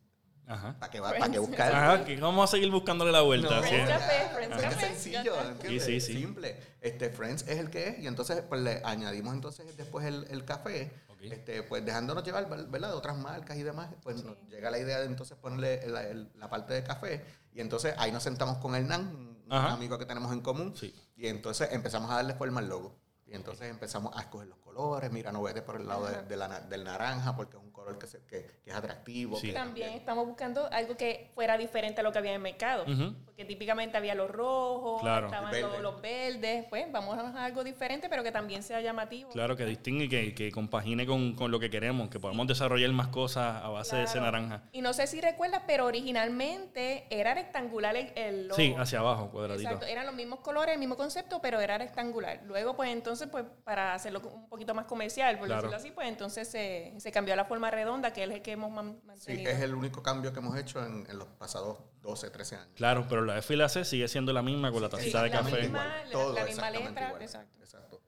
Ajá. 0.48 0.76
para 0.80 0.92
que, 0.92 1.00
va, 1.00 1.12
para 1.14 1.30
que 1.32 1.40
buscar. 1.40 1.74
Ajá, 1.76 2.06
que 2.06 2.16
vamos 2.18 2.50
a 2.50 2.52
seguir 2.56 2.72
buscándole 2.72 3.12
la 3.12 3.22
vuelta. 3.22 3.58
No, 3.58 3.64
sí. 3.64 3.70
Friends. 3.70 3.90
Café, 3.90 4.30
Friends 4.34 4.56
Es 4.56 4.62
que 4.64 4.70
Café, 4.70 4.86
sencillo. 4.88 5.34
Sí, 5.62 5.80
sí, 5.80 6.02
sí. 6.02 6.14
Simple. 6.14 6.56
Este, 6.82 7.10
Friends 7.10 7.44
es 7.48 7.58
el 7.60 7.70
que 7.70 7.90
es, 7.90 8.00
y 8.00 8.08
entonces 8.08 8.42
pues 8.48 8.62
le 8.62 8.82
añadimos 8.86 9.34
entonces 9.34 9.76
después 9.76 10.06
el, 10.06 10.26
el 10.30 10.46
café, 10.46 10.92
este, 11.22 11.64
pues 11.64 11.84
dejándonos 11.86 12.24
llevar, 12.24 12.48
¿verdad? 12.70 12.90
De 12.90 12.96
otras 12.96 13.18
marcas 13.18 13.58
y 13.58 13.64
demás, 13.64 13.90
pues 14.04 14.24
nos 14.24 14.38
llega 14.50 14.72
la 14.72 14.80
idea 14.80 15.00
de 15.00 15.06
entonces 15.08 15.36
ponerle 15.38 15.84
el- 15.84 16.30
la 16.36 16.50
parte 16.50 16.74
de 16.74 16.84
café, 16.84 17.26
y 17.54 17.60
entonces 17.60 17.94
ahí 17.98 18.12
nos 18.12 18.24
sentamos 18.24 18.60
con 18.60 18.76
Hernán, 18.76 19.08
un 19.48 19.52
Ajá. 19.52 19.74
amigo 19.74 19.98
que 19.98 20.06
tenemos 20.06 20.32
en 20.32 20.42
común, 20.42 20.74
Sí. 20.78 20.94
y 21.18 21.28
entonces 21.28 21.70
empezamos 21.72 22.10
a 22.12 22.16
darle 22.16 22.36
forma 22.36 22.60
al 22.62 22.70
logo. 22.70 22.96
Y 23.30 23.36
entonces 23.36 23.70
empezamos 23.70 24.16
a 24.16 24.22
escoger 24.22 24.48
los 24.48 24.58
colores, 24.60 25.12
mira, 25.12 25.32
no 25.34 25.42
vete 25.44 25.62
por 25.62 25.76
el 25.82 25.88
lado 25.88 26.08
de- 26.08 26.22
de 26.24 26.38
la 26.38 26.62
del 26.62 26.84
naranja, 26.86 27.36
porque 27.36 27.58
es 27.58 27.64
un 27.64 27.72
color 27.72 27.98
que, 28.00 28.08
se- 28.08 28.20
que, 28.26 28.46
que 28.64 28.70
es 28.70 28.76
atractivo. 28.76 29.36
Sí. 29.38 29.48
que 29.48 29.54
También 29.54 29.90
estamos 29.94 30.26
buscando 30.26 30.68
algo 30.72 30.96
que 30.96 31.30
fuera 31.36 31.58
diferente 31.58 32.00
a 32.00 32.04
lo 32.04 32.12
que 32.14 32.20
había 32.20 32.32
en 32.32 32.36
el 32.38 32.42
mercado. 32.42 32.86
Porque 33.26 33.44
típicamente 33.46 33.98
había 33.98 34.16
los 34.16 34.32
rojos, 34.32 35.02
Claro. 35.02 35.28
estaban 35.28 35.52
los, 35.52 35.70
verde. 35.72 35.84
los 35.84 36.02
verdes. 36.02 36.66
Pues 36.70 36.90
vamos 36.92 37.18
a 37.18 37.44
algo 37.46 37.64
diferente, 37.64 38.08
pero 38.10 38.24
que 38.24 38.32
también 38.32 38.64
sea 38.64 38.80
llamativo. 38.82 39.30
Claro, 39.32 39.56
que 39.58 39.66
distingue 39.66 40.06
y 40.06 40.10
que, 40.10 40.34
que 40.34 40.52
compagine 40.52 41.06
con, 41.06 41.36
con 41.36 41.52
lo 41.52 41.60
que 41.60 41.70
queremos, 41.70 42.10
que 42.10 42.20
podamos 42.20 42.48
desarrollar 42.48 42.90
más 42.92 43.08
cosas 43.10 43.62
a 43.64 43.68
base 43.68 43.96
de 43.98 44.04
ese 44.04 44.22
naranja. 44.22 44.64
Y 44.72 44.82
no 44.82 44.94
sé 44.94 45.06
si 45.06 45.20
recuerdas, 45.20 45.64
pero 45.68 45.86
originalmente 45.86 47.06
era 47.10 47.34
rectangular 47.34 47.96
el, 47.96 48.12
el 48.16 48.48
logo. 48.48 48.56
Sí, 48.56 48.74
hacia 48.78 49.00
abajo, 49.00 49.30
cuadradito. 49.32 49.70
Exacto, 49.70 49.86
eran 49.86 50.06
los 50.06 50.16
mismos 50.16 50.40
colores, 50.40 50.74
el 50.74 50.80
mismo 50.80 50.96
concepto, 50.98 51.42
pero 51.42 51.60
era 51.60 51.78
rectangular. 51.78 52.42
Luego, 52.46 52.76
pues 52.76 52.92
entonces 52.92 53.17
entonces, 53.22 53.30
pues, 53.32 53.46
para 53.64 53.94
hacerlo 53.94 54.22
un 54.34 54.48
poquito 54.50 54.74
más 54.74 54.86
comercial, 54.86 55.38
por 55.38 55.48
Claro. 55.48 55.62
decirlo 55.64 55.78
así, 55.78 55.92
pues 55.92 56.08
entonces 56.08 56.48
se, 56.48 56.94
se 57.00 57.12
cambió 57.12 57.34
a 57.34 57.38
la 57.38 57.46
forma 57.46 57.70
redonda, 57.72 58.14
que 58.14 58.24
es 58.24 58.30
el 58.30 58.42
que 58.42 58.52
hemos 58.52 58.72
man- 58.72 59.00
Sí, 59.02 59.08
mantenido. 59.08 59.52
es 59.52 59.60
el 59.62 59.74
único 59.76 60.04
cambio 60.04 60.32
que 60.34 60.40
hemos 60.40 60.58
hecho 60.58 60.86
en, 60.86 61.06
en 61.10 61.18
los 61.18 61.28
pasados 61.30 61.80
12, 62.02 62.30
13 62.30 62.56
años. 62.58 62.72
Claro, 62.76 63.06
pero 63.10 63.24
la 63.26 63.42
fila 63.42 63.68
C 63.70 63.84
sigue 63.86 64.08
siendo 64.08 64.32
la 64.34 64.42
misma 64.42 64.72
con 64.72 64.82
la 64.82 64.90
Sí, 64.90 64.96
tacita 64.98 65.24
de 65.24 65.30
la 65.30 65.38
café. 65.40 65.62
misma. 65.62 65.86
la- 66.06 66.12
Todo 66.12 66.34
la 66.34 66.46
misma 66.46 66.68
exactamente 66.68 66.90
letra, 66.90 67.08
igual. 67.08 67.22
exacto. 67.22 67.58
Exacto. 67.60 68.02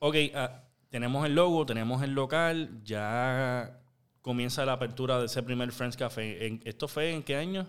Ok, 0.00 0.14
ah, 0.34 0.62
tenemos 0.90 1.24
el 1.26 1.34
logo, 1.34 1.66
tenemos 1.66 2.02
el 2.02 2.12
local, 2.12 2.80
ya 2.84 3.80
comienza 4.22 4.64
la 4.64 4.72
apertura 4.72 5.18
de 5.18 5.26
ese 5.26 5.42
primer 5.42 5.70
Friends 5.72 5.96
Café. 5.96 6.46
¿En- 6.46 6.62
¿Esto 6.64 6.88
fue 6.88 7.12
en 7.12 7.22
qué 7.22 7.36
año? 7.36 7.66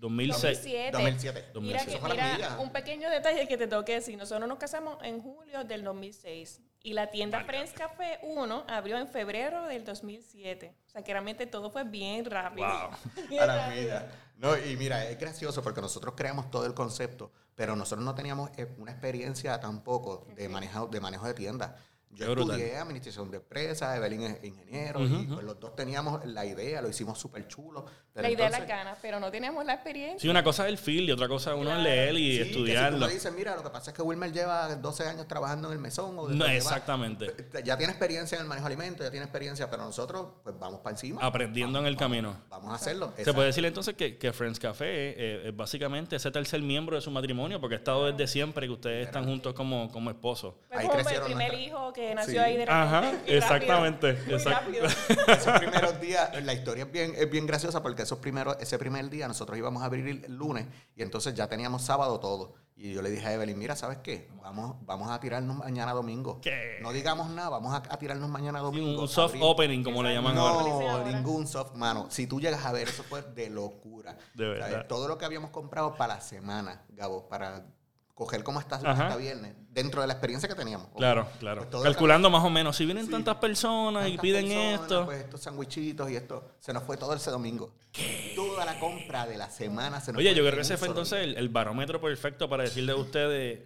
2006. 0.00 0.58
2007. 0.92 1.50
2007. 1.52 1.60
Mira, 1.60 1.84
que, 1.84 1.90
Eso 1.90 2.00
fue 2.00 2.08
la 2.08 2.14
mira 2.14 2.32
medida. 2.32 2.58
un 2.60 2.70
pequeño 2.72 3.10
detalle 3.10 3.46
que 3.46 3.56
te 3.56 3.66
tengo 3.66 3.84
que 3.84 3.94
decir. 3.94 4.16
Nosotros 4.16 4.48
nos 4.48 4.58
casamos 4.58 4.98
en 5.02 5.20
julio 5.20 5.62
del 5.64 5.84
2006 5.84 6.60
y 6.82 6.94
la 6.94 7.10
tienda 7.10 7.44
Friends 7.44 7.72
Café 7.72 8.18
1 8.22 8.64
abrió 8.68 8.96
en 8.98 9.06
febrero 9.08 9.66
del 9.66 9.84
2007. 9.84 10.74
O 10.86 10.88
sea, 10.88 11.02
que 11.04 11.12
realmente 11.12 11.46
todo 11.46 11.70
fue 11.70 11.84
bien 11.84 12.24
rápido. 12.24 12.66
Wow. 12.66 13.26
Bien 13.28 13.42
A 13.42 13.46
la 13.46 13.56
rápido. 13.66 13.82
vida. 13.84 14.10
No, 14.36 14.56
y 14.56 14.74
mira, 14.76 15.04
es 15.04 15.18
gracioso 15.18 15.62
porque 15.62 15.82
nosotros 15.82 16.14
creamos 16.16 16.50
todo 16.50 16.64
el 16.64 16.72
concepto, 16.72 17.30
pero 17.54 17.76
nosotros 17.76 18.02
no 18.02 18.14
teníamos 18.14 18.50
eh, 18.56 18.66
una 18.78 18.90
experiencia 18.92 19.60
tampoco 19.60 20.26
de 20.34 20.48
manejo 20.48 20.86
de, 20.86 20.98
manejo 20.98 21.26
de 21.26 21.34
tiendas. 21.34 21.72
Yo 22.12 22.26
Qué 22.26 22.32
brutal. 22.32 22.58
estudié 22.60 22.76
administración 22.76 23.30
de 23.30 23.36
empresas, 23.36 23.96
Evelyn 23.96 24.22
es 24.22 24.44
ingeniero, 24.44 25.00
y 25.04 25.26
pues 25.28 25.44
los 25.44 25.60
dos 25.60 25.76
teníamos 25.76 26.24
la 26.24 26.44
idea, 26.44 26.82
lo 26.82 26.88
hicimos 26.88 27.18
súper 27.18 27.46
chulo. 27.46 27.86
pero 28.12 28.22
La 28.26 28.30
idea 28.34 28.46
de 28.46 28.50
las 28.50 28.60
entonces- 28.62 28.68
ganas, 28.84 28.98
pero 29.00 29.20
no 29.20 29.30
teníamos 29.30 29.64
la 29.64 29.74
experiencia. 29.74 30.18
Sí, 30.18 30.28
una 30.28 30.42
cosa 30.42 30.64
es 30.66 30.70
el 30.70 30.78
feel 30.78 31.08
y 31.08 31.12
otra 31.12 31.28
cosa 31.28 31.50
es 31.52 31.56
uno 31.56 31.66
Claro. 31.66 31.82
leer 31.82 32.16
y 32.16 32.32
Sí, 32.32 32.38
que 32.38 32.44
si 32.46 32.50
tú 32.50 32.58
estudiarlo. 32.58 33.06
me 33.06 33.12
dices, 33.12 33.32
mira, 33.32 33.54
lo 33.54 33.62
que 33.62 33.70
pasa 33.70 33.92
es 33.92 33.96
que 33.96 34.02
Wilmer 34.02 34.32
lleva 34.32 34.74
12 34.74 35.06
años 35.06 35.28
trabajando 35.28 35.68
en 35.68 35.74
el 35.74 35.78
mesón. 35.78 36.18
O 36.18 36.28
No, 36.28 36.44
lleva- 36.46 36.52
exactamente. 36.56 37.32
ya 37.64 37.76
tiene 37.78 37.92
experiencia 37.92 38.34
en 38.36 38.42
el 38.42 38.48
manejo 38.48 38.66
de 38.68 38.74
alimentos, 38.74 39.06
ya 39.06 39.10
tiene 39.12 39.24
experiencia, 39.24 39.70
pero 39.70 39.84
nosotros, 39.84 40.26
pues 40.42 40.58
vamos 40.58 40.80
para 40.80 40.94
encima. 40.94 41.20
Aprendiendo 41.22 41.78
en 41.78 41.86
el 41.86 41.96
camino. 41.96 42.36
Vamos 42.50 42.72
a 42.72 42.74
hacerlo. 42.74 43.12
Se 43.16 43.32
puede 43.32 43.46
decir 43.46 43.64
entonces 43.64 43.94
que, 43.94 44.18
que 44.18 44.32
Friends 44.32 44.58
Café 44.58 44.86
eh, 44.90 45.48
es 45.48 45.56
básicamente 45.56 46.16
ese 46.16 46.32
tercer 46.32 46.60
miembro 46.60 46.96
de 46.96 47.02
su 47.02 47.12
matrimonio, 47.12 47.60
porque 47.60 47.76
ha 47.76 47.78
estado 47.78 48.10
desde 48.10 48.26
siempre 48.26 48.66
que 48.66 48.72
ustedes 48.72 49.06
están 49.06 49.24
juntos 49.24 49.54
como, 49.54 49.88
como 49.92 50.10
esposos. 50.10 50.54
Ahí 50.70 50.86
como 50.88 50.98
el 50.98 51.04
crecieron 51.04 51.26
primer 51.28 51.52
nuestra- 51.52 51.64
hijo 51.66 51.92
que 51.92 51.99
nació 52.14 52.32
Sí. 52.34 52.38
ahí 52.38 52.56
de 52.56 52.66
repente. 52.66 52.72
Ajá, 52.72 53.00
y 53.10 53.12
rápido, 53.16 53.36
exactamente, 53.36 54.12
muy 54.26 54.34
exacto. 54.34 54.60
rápido. 54.60 54.86
esos 55.28 55.58
primeros 55.60 56.00
días, 56.00 56.44
la 56.44 56.52
historia 56.54 56.84
es 56.84 56.92
bien, 56.92 57.12
es 57.16 57.30
bien 57.30 57.46
graciosa 57.46 57.82
porque 57.82 58.02
esos 58.02 58.18
primeros, 58.18 58.56
ese 58.60 58.78
primer 58.78 59.08
día 59.10 59.28
nosotros 59.28 59.56
íbamos 59.58 59.82
a 59.82 59.86
abrir 59.86 60.06
el 60.24 60.32
lunes 60.34 60.66
y 60.96 61.02
entonces 61.02 61.34
ya 61.34 61.48
teníamos 61.48 61.82
sábado 61.82 62.18
todo. 62.20 62.54
Y 62.82 62.94
yo 62.94 63.02
le 63.02 63.10
dije 63.10 63.26
a 63.26 63.34
Evelyn, 63.34 63.58
mira, 63.58 63.76
¿sabes 63.76 63.98
qué? 63.98 64.30
Vamos, 64.40 64.76
vamos 64.86 65.10
a 65.10 65.20
tirarnos 65.20 65.54
mañana 65.58 65.92
domingo. 65.92 66.40
¿Qué? 66.40 66.78
No 66.80 66.92
digamos 66.92 67.28
nada, 67.28 67.50
vamos 67.50 67.74
a, 67.74 67.76
a 67.76 67.98
tirarnos 67.98 68.30
mañana 68.30 68.60
domingo. 68.60 69.02
Un 69.02 69.08
soft 69.08 69.34
Abrir- 69.34 69.42
opening, 69.44 69.84
como 69.84 70.02
le 70.02 70.14
llaman 70.14 70.38
ahora. 70.38 71.02
No, 71.02 71.04
ningún 71.12 71.46
soft, 71.46 71.74
mano. 71.74 72.06
Si 72.08 72.26
tú 72.26 72.40
llegas 72.40 72.64
a 72.64 72.72
ver, 72.72 72.88
eso 72.88 73.02
fue 73.02 73.20
de 73.20 73.50
locura. 73.50 74.16
De 74.32 74.48
verdad. 74.48 74.86
todo 74.86 75.08
lo 75.08 75.18
que 75.18 75.26
habíamos 75.26 75.50
comprado 75.50 75.94
para 75.94 76.14
la 76.14 76.20
semana, 76.22 76.80
Gabo, 76.88 77.28
para 77.28 77.66
coger 78.20 78.44
como 78.44 78.58
hasta, 78.58 78.76
hasta 78.76 79.16
viernes, 79.16 79.54
dentro 79.70 80.02
de 80.02 80.06
la 80.06 80.12
experiencia 80.12 80.46
que 80.46 80.54
teníamos. 80.54 80.88
Claro, 80.94 81.26
claro. 81.38 81.62
Pues 81.62 81.70
todo 81.70 81.82
Calculando 81.82 82.28
más 82.28 82.44
o 82.44 82.50
menos, 82.50 82.76
si 82.76 82.84
vienen 82.84 83.06
Sí. 83.06 83.10
tantas 83.10 83.36
personas 83.36 84.08
y 84.10 84.18
piden 84.18 84.46
personas, 84.46 84.80
esto. 84.82 85.04
Pues 85.06 85.20
estos 85.22 85.40
sandwichitos 85.40 86.10
y 86.10 86.16
esto. 86.16 86.56
Se 86.60 86.74
nos 86.74 86.82
fue 86.82 86.98
todo 86.98 87.14
ese 87.14 87.30
domingo. 87.30 87.72
Toda 88.36 88.66
la 88.66 88.78
compra 88.78 89.26
de 89.26 89.38
la 89.38 89.48
semana 89.48 90.02
se 90.02 90.12
nos 90.12 90.18
Oye, 90.18 90.28
fue 90.32 90.36
yo 90.36 90.42
creo 90.42 90.54
que 90.54 90.60
ese 90.60 90.76
fue 90.76 90.88
entonces 90.88 91.20
el, 91.20 91.38
el 91.38 91.48
barómetro 91.48 91.98
perfecto 91.98 92.46
para 92.46 92.64
decirle 92.64 92.92
a 92.92 92.96
ustedes, 92.96 93.60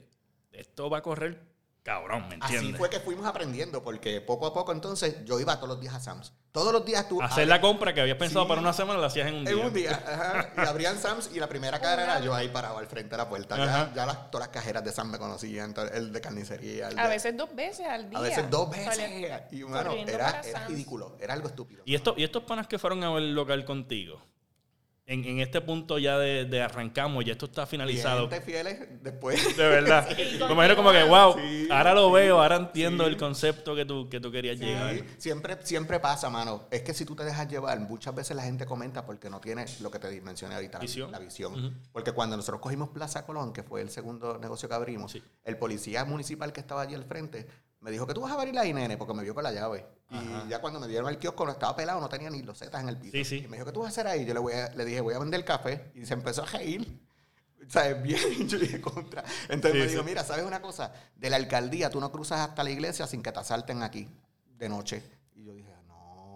esto 0.53 0.89
va 0.89 0.99
a 0.99 1.03
correr 1.03 1.43
cabrón, 1.85 2.27
¿me 2.29 2.39
Así 2.41 2.55
entiendes? 2.57 2.79
fue 2.79 2.91
que 2.91 2.99
fuimos 2.99 3.27
aprendiendo, 3.27 3.83
porque 3.85 4.21
poco 4.21 4.47
a 4.47 4.53
poco 4.53 4.73
entonces 4.73 5.25
yo 5.25 5.39
iba 5.39 5.55
todos 5.57 5.69
los 5.69 5.81
días 5.81 5.95
a 5.95 6.01
Sam's. 6.01 6.33
Todos 6.51 6.73
los 6.73 6.85
días 6.85 7.09
tú. 7.09 7.21
Hacer 7.21 7.47
la 7.47 7.61
compra 7.61 7.93
que 7.93 8.01
habías 8.01 8.17
pensado 8.17 8.45
Sí. 8.45 8.49
para 8.49 8.61
una 8.61 8.73
semana 8.73 8.99
la 9.01 9.09
hacías 9.09 9.27
en 9.29 9.35
un 9.35 9.45
día. 9.45 9.53
En 9.53 9.59
un 9.67 9.73
día, 9.73 9.91
ajá, 10.07 10.53
y 10.57 10.67
abrían 10.67 10.99
Sam's 10.99 11.31
y 11.35 11.39
la 11.41 11.49
primera 11.49 11.81
cara 11.81 12.03
era 12.05 12.21
yo 12.21 12.35
ahí 12.35 12.49
parado 12.49 12.79
al 12.79 12.87
frente 12.87 13.11
de 13.11 13.17
la 13.19 13.29
puerta. 13.29 13.57
Ya, 13.57 13.93
ya 13.95 14.07
las, 14.07 14.31
todas 14.31 14.47
las 14.49 14.55
cajeras 14.55 14.83
de 14.85 14.93
Sam's 14.93 15.13
me 15.13 15.19
conocían, 15.19 15.75
el 15.93 16.13
de 16.13 16.21
carnicería. 16.21 16.89
el 16.89 16.99
A 16.99 17.07
veces 17.09 17.37
dos 17.37 17.55
veces 17.55 17.87
al 17.87 18.09
día. 18.09 18.19
a 18.19 18.23
veces 18.23 18.49
dos 18.51 18.71
veces. 18.71 19.11
Y 19.51 19.63
bueno, 19.63 19.93
era, 19.93 20.41
era 20.43 20.67
ridículo, 20.67 21.17
era 21.21 21.35
algo 21.35 21.49
estúpido. 21.49 21.83
¿Y, 21.85 21.95
esto, 21.95 22.15
y 22.17 22.25
estos 22.25 22.45
panas 22.45 22.67
que 22.67 22.79
fueron 22.79 23.03
a 23.05 23.11
ver 23.13 23.25
el 23.25 23.35
local 23.35 23.65
contigo, 23.65 24.23
en, 25.07 25.23
en 25.25 25.41
este 25.41 25.61
punto 25.61 25.99
ya 25.99 26.19
de, 26.19 26.47
de 26.47 26.63
arrancamos, 26.63 27.25
ya 27.25 27.33
esto 27.33 27.45
está 27.47 27.67
finalizado. 27.67 28.29
Clientes 28.29 28.45
fieles 28.45 29.03
después. 29.03 29.57
De 29.57 29.69
verdad. 29.69 30.09
Sí, 30.17 30.39
Me 30.47 30.53
imagino 30.53 30.77
como 30.77 30.93
que, 30.93 31.03
wow, 31.05 31.35
Sí. 31.39 31.69
ahora 31.71 31.93
lo 31.95 32.11
veo, 32.11 32.41
ahora 32.41 32.57
entiendo 32.57 33.07
el 33.07 33.17
concepto 33.19 33.75
que 33.75 33.85
tú, 33.85 34.09
que 34.09 34.19
tú 34.19 34.33
querías 34.33 34.59
llegar. 34.59 34.97
Siempre, 35.19 35.59
siempre 35.63 36.01
pasa, 36.01 36.31
mano. 36.31 36.67
Es 36.71 36.83
que 36.83 36.95
si 36.95 37.05
tú 37.05 37.15
te 37.15 37.25
dejas 37.25 37.49
llevar, 37.49 37.79
muchas 37.81 38.15
veces 38.15 38.35
la 38.35 38.45
gente 38.45 38.65
comenta 38.65 39.05
porque 39.05 39.29
no 39.29 39.41
tiene 39.41 39.67
lo 39.81 39.91
que 39.91 39.99
te 39.99 40.21
mencioné 40.23 40.55
ahorita, 40.55 40.79
la- 40.79 40.83
Visión. 40.83 41.13
la 41.13 41.19
visión. 41.19 41.79
Porque 41.93 42.13
cuando 42.13 42.37
nosotros 42.37 42.61
cogimos 42.63 42.89
Plaza 42.89 43.27
Colón, 43.27 43.53
que 43.53 43.63
fue 43.63 43.83
el 43.83 43.91
segundo 43.91 44.39
negocio 44.39 44.69
que 44.69 44.75
abrimos, 44.75 45.13
Sí. 45.13 45.23
el 45.45 45.59
policía 45.59 46.05
municipal 46.07 46.53
que 46.53 46.61
estaba 46.61 46.81
allí 46.83 46.95
al 46.95 47.05
frente 47.05 47.47
me 47.85 47.91
dijo 47.91 48.07
que 48.07 48.15
tú 48.15 48.23
vas 48.23 48.33
a 48.33 48.37
abrir 48.37 48.59
ahí, 48.59 48.73
nene, 48.73 48.97
porque 48.97 49.13
me 49.13 49.23
vio 49.23 49.35
con 49.35 49.45
la 49.45 49.53
llave. 49.53 49.87
Y 50.11 50.49
ya 50.49 50.61
cuando 50.61 50.81
me 50.81 50.89
dieron 50.89 51.09
el 51.11 51.19
kiosco 51.19 51.45
no 51.45 51.53
estaba 51.53 51.77
pelado, 51.77 52.01
no 52.01 52.09
tenía 52.09 52.31
ni 52.31 52.41
los 52.43 52.57
setas 52.57 52.81
en 52.83 52.89
el 52.89 52.97
piso. 52.97 53.13
Sí, 53.13 53.25
sí. 53.25 53.37
Y 53.45 53.49
me 53.49 53.59
dijo, 53.59 53.67
¿qué 53.67 53.73
tú 53.73 53.81
vas 53.81 53.89
a 53.89 53.91
hacer 53.91 54.07
ahí? 54.07 54.25
Yo 54.25 54.33
le, 54.33 54.41
voy 54.41 54.55
a- 54.55 54.71
le 54.75 54.85
dije, 54.87 55.01
voy 55.03 55.13
a 55.15 55.19
vender 55.19 55.45
café. 55.45 55.93
Y 55.95 56.07
se 56.07 56.15
empezó 56.15 56.43
a 56.43 56.47
reír. 56.47 57.01
O 57.67 57.71
sea, 57.71 57.89
es 57.91 58.03
bien, 58.03 58.19
yo 58.49 58.59
dije 58.59 58.81
contra. 58.81 59.23
Entonces 59.51 59.73
Sí, 59.83 59.87
me 59.87 59.93
dijo, 59.93 60.03
mira, 60.03 60.25
¿sabes 60.25 60.45
una 60.47 60.63
cosa? 60.63 60.93
De 61.15 61.29
la 61.29 61.37
alcaldía 61.37 61.91
tú 61.91 62.01
no 62.01 62.11
cruzas 62.11 62.41
hasta 62.41 62.65
la 62.65 62.71
iglesia 62.71 63.07
sin 63.07 63.23
que 63.23 63.33
te 63.33 63.39
asalten 63.41 63.83
aquí 63.83 64.09
de 64.57 64.69
noche. 64.71 65.03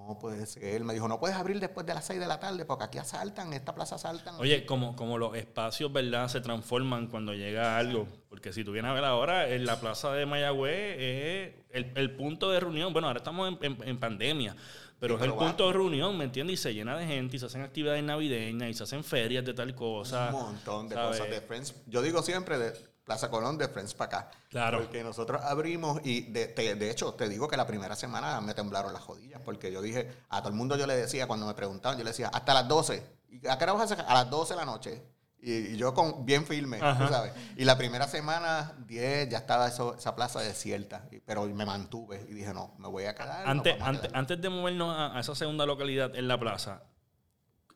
No 0.08 0.18
puede 0.18 0.46
ser. 0.46 0.82
Me 0.84 0.94
dijo, 0.94 1.06
no 1.06 1.20
puedes 1.20 1.36
abrir 1.36 1.60
después 1.60 1.86
de 1.86 1.92
las 1.92 2.06
6 2.06 2.18
de 2.18 2.26
la 2.26 2.40
tarde 2.40 2.64
porque 2.64 2.84
aquí 2.84 2.96
asaltan, 2.96 3.52
esta 3.52 3.74
plaza 3.74 3.96
asaltan. 3.96 4.36
Oye, 4.38 4.64
como, 4.64 4.96
como 4.96 5.18
los 5.18 5.36
espacios, 5.36 5.92
¿verdad? 5.92 6.28
Se 6.28 6.40
transforman 6.40 7.08
cuando 7.08 7.34
llega 7.34 7.76
algo. 7.76 8.08
Porque 8.30 8.52
si 8.54 8.64
tú 8.64 8.72
vienes 8.72 8.90
a 8.90 8.94
ver 8.94 9.04
ahora, 9.04 9.48
en 9.50 9.66
la 9.66 9.78
plaza 9.78 10.10
de 10.14 10.24
Mayagüez 10.24 10.96
es 10.98 11.54
el, 11.72 11.92
el 11.94 12.16
punto 12.16 12.50
de 12.50 12.58
reunión. 12.58 12.92
Bueno, 12.94 13.08
ahora 13.08 13.18
estamos 13.18 13.48
en, 13.48 13.58
en- 13.62 13.86
en 13.88 14.00
pandemia. 14.00 14.56
Pero 14.98 15.14
Sí, 15.16 15.20
es 15.20 15.24
el 15.26 15.30
pero 15.32 15.40
va. 15.42 15.46
punto 15.48 15.66
de 15.68 15.72
reunión, 15.74 16.16
¿me 16.16 16.24
entiendes? 16.24 16.54
Y 16.54 16.56
se 16.62 16.72
llena 16.74 16.96
de 16.96 17.06
gente 17.06 17.36
y 17.36 17.38
se 17.38 17.46
hacen 17.46 17.60
actividades 17.62 18.02
navideñas 18.02 18.70
y 18.70 18.74
se 18.74 18.82
hacen 18.84 19.04
ferias 19.04 19.44
de 19.44 19.52
tal 19.54 19.74
cosa. 19.74 20.30
un 20.34 20.40
montón 20.42 20.88
de 20.88 20.94
¿sabes? 20.96 21.18
cosas 21.18 21.30
de 21.30 21.40
Friends. 21.42 21.74
Yo 21.86 22.00
digo 22.02 22.22
siempre 22.22 22.56
de 22.58 22.72
Plaza 23.08 23.28
Colón 23.30 23.58
de 23.58 23.66
Friends 23.68 23.94
para 23.94 24.18
acá. 24.18 24.30
Claro. 24.50 24.78
Porque 24.78 25.02
nosotros 25.02 25.42
abrimos 25.42 26.00
y 26.04 26.30
de, 26.30 26.46
te- 26.46 26.74
de 26.76 26.90
hecho 26.90 27.14
te 27.14 27.28
digo 27.28 27.48
que 27.48 27.56
la 27.56 27.66
primera 27.66 27.96
semana 27.96 28.40
me 28.40 28.54
temblaron 28.54 28.92
las 28.92 29.02
jodillas 29.02 29.40
porque 29.44 29.72
yo 29.72 29.82
dije, 29.82 30.12
a 30.28 30.38
todo 30.40 30.50
el 30.50 30.54
mundo 30.54 30.76
yo 30.76 30.86
le 30.86 30.94
decía 30.94 31.26
cuando 31.26 31.46
me 31.46 31.54
preguntaban, 31.54 31.96
yo 31.98 32.04
le 32.04 32.10
decía, 32.10 32.28
hasta 32.28 32.54
las 32.54 32.68
12. 32.68 33.02
¿Y 33.30 33.48
a 33.48 33.56
qué 33.58 33.64
hora 33.64 33.72
vas 33.72 33.82
a 33.84 33.88
sacar? 33.96 34.06
A 34.08 34.14
las 34.14 34.30
12 34.30 34.52
de 34.54 34.56
la 34.60 34.64
noche. 34.66 35.02
Y, 35.40 35.52
y 35.52 35.76
yo 35.76 35.94
con 35.94 36.26
bien 36.26 36.44
firme, 36.44 36.78
tú 36.78 37.08
sabes. 37.08 37.32
Y 37.56 37.64
la 37.64 37.78
primera 37.78 38.08
semana, 38.08 38.72
10, 38.86 39.28
ya 39.28 39.38
estaba 39.38 39.68
eso, 39.68 39.94
esa 39.96 40.14
plaza 40.16 40.40
desierta. 40.40 41.04
Pero 41.24 41.46
me 41.46 41.64
mantuve 41.64 42.26
y 42.28 42.34
dije, 42.34 42.52
no, 42.52 42.74
me 42.78 42.88
voy 42.88 43.04
a 43.04 43.14
quedar. 43.14 43.46
Antes, 43.48 43.80
antes, 43.80 44.02
quedar". 44.08 44.16
antes 44.18 44.40
de 44.42 44.48
movernos 44.48 44.94
a, 44.96 45.16
a 45.16 45.20
esa 45.20 45.34
segunda 45.36 45.64
localidad 45.64 46.14
en 46.16 46.26
la 46.28 46.38
plaza, 46.40 46.82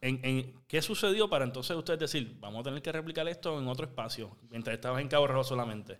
¿en, 0.02 0.20
en- 0.22 0.62
qué 0.68 0.82
sucedió 0.82 1.30
para 1.30 1.44
entonces 1.46 1.74
ustedes 1.74 1.98
decir, 2.00 2.36
vamos 2.40 2.60
a 2.60 2.64
tener 2.64 2.82
que 2.82 2.92
replicar 2.92 3.26
esto 3.28 3.58
en 3.58 3.66
otro 3.68 3.86
espacio, 3.86 4.36
mientras 4.50 4.74
estabas 4.74 5.00
en 5.00 5.08
Cabo 5.08 5.26
Rojo 5.26 5.44
solamente? 5.44 5.98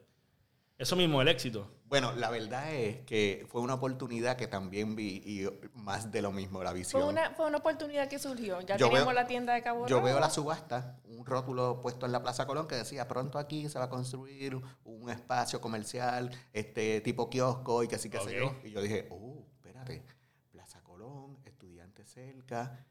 Eso 0.78 0.96
mismo, 0.96 1.22
el 1.22 1.28
éxito. 1.28 1.70
Bueno, 1.84 2.12
la 2.16 2.28
verdad 2.28 2.74
es 2.74 3.02
que 3.04 3.46
fue 3.48 3.60
una 3.60 3.74
oportunidad 3.74 4.36
que 4.36 4.48
también 4.48 4.96
vi 4.96 5.22
y 5.24 5.46
más 5.74 6.10
de 6.10 6.22
lo 6.22 6.32
mismo, 6.32 6.60
la 6.64 6.72
visión. 6.72 7.02
Fue 7.02 7.10
una, 7.12 7.30
fue 7.34 7.46
una 7.46 7.58
oportunidad 7.58 8.08
que 8.08 8.18
surgió. 8.18 8.60
Ya 8.62 8.76
Yo 8.76 8.86
teníamos 8.86 9.12
veo- 9.14 9.22
la 9.22 9.28
tienda 9.28 9.54
de 9.54 9.62
Cabo 9.62 9.86
Yo 9.86 9.96
Rojo. 9.96 10.06
veo 10.06 10.18
la 10.18 10.28
subasta, 10.30 10.98
un 11.04 11.24
rótulo 11.24 11.80
puesto 11.80 12.04
en 12.06 12.10
la 12.12 12.20
Plaza 12.22 12.46
Colón 12.46 12.66
que 12.66 12.74
decía, 12.74 13.06
pronto 13.06 13.38
aquí 13.38 13.68
se 13.68 13.78
va 13.78 13.84
a 13.84 13.88
construir 13.90 14.60
un 14.82 15.08
espacio 15.10 15.60
comercial, 15.60 16.30
este 16.52 17.00
tipo 17.02 17.30
kiosco 17.30 17.84
y 17.84 17.88
que 17.88 17.98
sí 17.98 18.10
que 18.10 18.18
sé 18.18 18.42
Ok. 18.42 18.54
yo. 18.62 18.68
Y 18.68 18.72
yo 18.72 18.80
dije, 18.82 19.06
oh, 19.12 19.46
espérate, 19.54 20.02
Plaza 20.50 20.82
Colón, 20.82 21.38
estudiantes 21.44 22.10
cerca, 22.10 22.84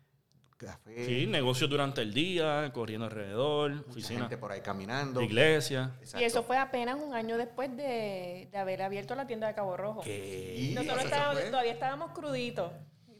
café, 0.68 1.06
Sí, 1.06 1.28
negocios 1.28 1.70
durante 1.70 2.02
el 2.02 2.14
día, 2.14 2.72
corriendo 2.74 3.06
alrededor, 3.06 3.72
mucha 3.74 3.90
oficina, 3.90 4.20
gente 4.22 4.38
por 4.38 4.52
ahí 4.52 4.62
caminando. 4.62 5.22
iglesia. 5.22 5.92
Y 6.20 6.24
eso 6.24 6.44
fue 6.44 6.58
apenas 6.58 6.98
un 7.02 7.14
año 7.14 7.38
después 7.38 7.76
de, 7.76 8.48
de 8.52 8.58
haber 8.58 8.82
abierto 8.82 9.16
la 9.16 9.28
tienda 9.28 9.48
de 9.48 9.54
Cabo 9.56 9.76
Rojo. 9.78 10.04
Nosotros 10.06 11.04
estábamos- 11.06 11.46
todavía 11.46 11.72
estábamos 11.74 12.12
cruditos. 12.12 12.72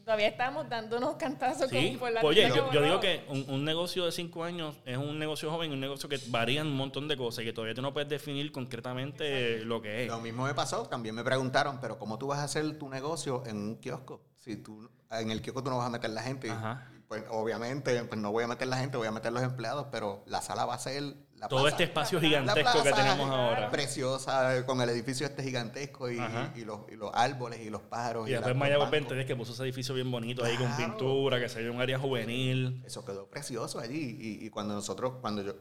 Todavía 0.04 0.26
estábamos 0.26 0.68
dándonos 0.68 1.14
cantazos 1.14 1.70
Sí, 1.70 1.90
con, 1.90 1.98
por 2.00 2.10
la 2.10 2.22
oye, 2.22 2.40
tienda 2.40 2.54
de 2.54 2.58
yo, 2.58 2.64
Cabo 2.64 2.74
yo 2.74 2.80
digo 2.82 2.94
Rojo. 2.94 3.00
que 3.02 3.24
un, 3.28 3.44
un 3.54 3.64
negocio 3.64 4.04
de 4.04 4.10
cinco 4.10 4.42
años 4.42 4.74
es 4.84 4.96
un 4.96 5.16
negocio 5.16 5.48
joven, 5.48 5.70
un 5.70 5.78
negocio 5.78 6.08
que 6.08 6.18
varía 6.26 6.62
un 6.62 6.74
montón 6.74 7.06
de 7.06 7.16
cosas 7.16 7.42
y 7.44 7.46
que 7.46 7.52
todavía 7.52 7.72
tú 7.74 7.82
no 7.82 7.92
puedes 7.92 8.08
definir 8.08 8.50
concretamente 8.50 9.64
lo 9.64 9.80
que 9.80 10.02
es. 10.02 10.08
Lo 10.08 10.18
mismo 10.18 10.44
me 10.44 10.54
pasó, 10.54 10.86
también 10.88 11.14
me 11.14 11.22
preguntaron, 11.22 11.78
pero 11.80 11.98
¿cómo 12.00 12.18
tú 12.18 12.26
vas 12.26 12.40
a 12.40 12.44
hacer 12.44 12.76
tu 12.78 12.88
negocio 12.88 13.44
en 13.46 13.56
un 13.58 13.76
kiosco? 13.76 14.20
Si 14.36 14.56
tú 14.56 14.90
en 15.08 15.30
el 15.30 15.40
kiosco 15.40 15.62
tú 15.62 15.70
no 15.70 15.78
vas 15.78 15.86
a 15.86 15.90
meter 15.90 16.10
la 16.10 16.22
gente. 16.22 16.50
Ajá. 16.50 16.88
Pues 17.12 17.24
obviamente, 17.28 18.02
pues 18.04 18.18
no 18.18 18.32
voy 18.32 18.44
a 18.44 18.46
meter 18.46 18.66
la 18.68 18.78
gente, 18.78 18.96
voy 18.96 19.06
a 19.06 19.10
meter 19.12 19.30
los 19.34 19.42
empleados, 19.42 19.88
pero 19.92 20.22
la 20.26 20.40
sala 20.40 20.64
va 20.64 20.72
a 20.76 20.78
ser 20.78 21.02
la 21.36 21.46
Todo 21.46 21.60
plaza- 21.60 21.68
este 21.74 21.84
espacio 21.84 22.18
la 22.18 22.26
gigantesco 22.26 22.72
que 22.82 22.88
plaza 22.88 22.96
tenemos 23.02 23.28
ahora. 23.30 23.70
Preciosa, 23.70 24.64
con 24.64 24.80
el 24.80 24.88
edificio 24.88 25.26
este 25.26 25.42
gigantesco 25.42 26.10
y, 26.10 26.18
y 26.56 26.64
los, 26.64 26.80
y 26.90 26.96
los 26.96 27.10
árboles 27.12 27.60
y 27.60 27.68
los 27.68 27.82
pájaros. 27.82 28.26
Y 28.28 28.32
después 28.32 28.48
las- 28.54 28.56
Mayagüez 28.56 28.78
los 28.78 28.90
bancos. 28.90 29.10
23 29.10 29.26
que 29.26 29.36
puso 29.36 29.52
ese 29.52 29.62
edificio 29.64 29.94
bien 29.94 30.10
bonito 30.10 30.42
ahí 30.42 30.56
con 30.56 30.74
pintura, 30.74 31.38
que 31.38 31.50
se 31.50 31.62
ve 31.62 31.68
un 31.68 31.82
área 31.82 31.98
juvenil. 31.98 32.82
Eso 32.86 33.04
quedó 33.04 33.28
precioso 33.28 33.78
allí. 33.78 34.16
Y, 34.18 34.46
y 34.46 34.48
cuando 34.48 34.72
nosotros, 34.72 35.16
cuando 35.20 35.42
yo, 35.42 35.52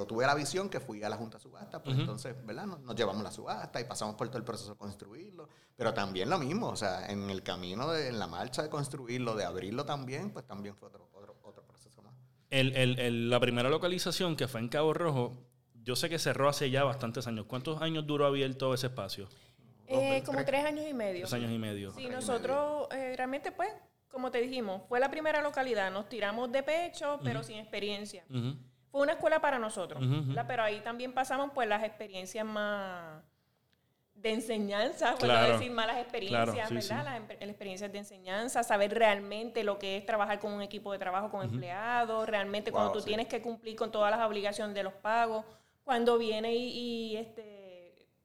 yo 0.00 0.06
tuve 0.06 0.24
la 0.26 0.34
visión 0.34 0.70
que 0.70 0.80
fui 0.80 1.02
a 1.02 1.08
la 1.10 1.16
Junta 1.16 1.36
de 1.36 1.42
Subasta, 1.42 1.82
pues 1.82 1.94
Ujú. 1.94 2.00
entonces, 2.02 2.34
¿verdad? 2.46 2.64
Nos, 2.66 2.80
nos 2.80 2.96
llevamos 2.96 3.22
la 3.22 3.30
subasta 3.30 3.80
y 3.80 3.84
pasamos 3.84 4.14
por 4.16 4.28
todo 4.28 4.38
el 4.38 4.44
proceso 4.44 4.70
de 4.72 4.78
construirlo. 4.78 5.48
Pero 5.76 5.92
también 5.92 6.30
lo 6.30 6.38
mismo, 6.38 6.68
o 6.68 6.76
sea, 6.76 7.06
en 7.10 7.28
el 7.28 7.42
camino, 7.42 7.90
de, 7.90 8.08
en 8.08 8.18
la 8.18 8.26
marcha 8.26 8.62
de 8.62 8.70
construirlo, 8.70 9.34
de 9.36 9.44
abrirlo 9.44 9.84
también, 9.84 10.30
pues 10.30 10.46
también 10.46 10.74
fue 10.74 10.88
otro, 10.88 11.08
otro, 11.12 11.36
otro 11.42 11.62
proceso 11.66 12.00
más. 12.02 12.14
El- 12.48 12.74
el- 12.76 12.98
el- 12.98 13.28
la 13.30 13.38
primera 13.40 13.68
localización 13.68 14.36
que 14.36 14.48
fue 14.48 14.60
en 14.60 14.68
Cabo 14.68 14.94
Rojo, 14.94 15.36
yo 15.82 15.96
sé 15.96 16.08
que 16.08 16.18
cerró 16.18 16.48
hace 16.48 16.70
ya 16.70 16.82
bastantes 16.84 17.26
años. 17.26 17.44
¿Cuántos 17.46 17.80
años 17.82 18.06
duró 18.06 18.24
abierto 18.26 18.72
ese 18.72 18.86
espacio? 18.88 19.28
Eh, 19.86 20.22
como 20.24 20.36
tres. 20.38 20.46
tres 20.46 20.64
años 20.64 20.84
y 20.88 20.94
medio. 20.94 21.22
Dos 21.22 21.32
años 21.34 21.50
y 21.50 21.58
medio. 21.58 21.92
Sí, 21.92 22.08
nosotros 22.08 22.86
eh, 22.92 23.14
realmente, 23.16 23.50
pues, 23.52 23.70
como 24.10 24.30
te 24.30 24.40
dijimos, 24.40 24.82
fue 24.88 24.98
la 25.00 25.10
primera 25.10 25.42
localidad. 25.42 25.90
Nos 25.92 26.08
tiramos 26.08 26.50
de 26.52 26.62
pecho, 26.62 27.18
pero 27.24 27.42
sin 27.42 27.58
experiencia. 27.58 28.24
Ujú. 28.30 28.56
Fue 28.90 29.02
una 29.02 29.12
escuela 29.12 29.40
para 29.40 29.58
nosotros. 29.58 30.02
¿verdad? 30.28 30.44
Pero 30.48 30.62
ahí 30.62 30.80
también 30.80 31.12
pasamos 31.12 31.50
pues 31.54 31.68
las 31.68 31.82
experiencias 31.84 32.44
más 32.44 33.22
de 34.14 34.32
enseñanza, 34.34 35.12
por 35.12 35.20
Claro. 35.28 35.46
no 35.46 35.52
decir 35.54 35.70
malas 35.72 35.96
experiencias, 35.98 36.44
Claro, 36.44 36.68
sí, 36.68 36.74
¿verdad? 36.74 37.04
sí. 37.04 37.28
Las, 37.30 37.40
las 37.40 37.48
experiencias 37.48 37.90
de 37.92 37.98
enseñanza, 37.98 38.62
saber 38.62 38.92
realmente 38.92 39.64
lo 39.64 39.78
que 39.78 39.96
es 39.96 40.04
trabajar 40.04 40.38
con 40.40 40.52
un 40.52 40.60
equipo 40.60 40.92
de 40.92 40.98
trabajo 40.98 41.30
con 41.30 41.42
empleados, 41.42 42.28
realmente 42.28 42.70
cuando 42.70 42.92
tú 42.92 43.00
sí. 43.00 43.06
tienes 43.06 43.28
que 43.28 43.40
cumplir 43.40 43.76
con 43.76 43.90
todas 43.90 44.10
las 44.10 44.20
obligaciones 44.28 44.74
de 44.74 44.82
los 44.82 44.92
pagos, 44.92 45.44
cuando 45.84 46.18
viene 46.18 46.54
y, 46.54 46.66
y, 47.12 47.16
este 47.16 47.59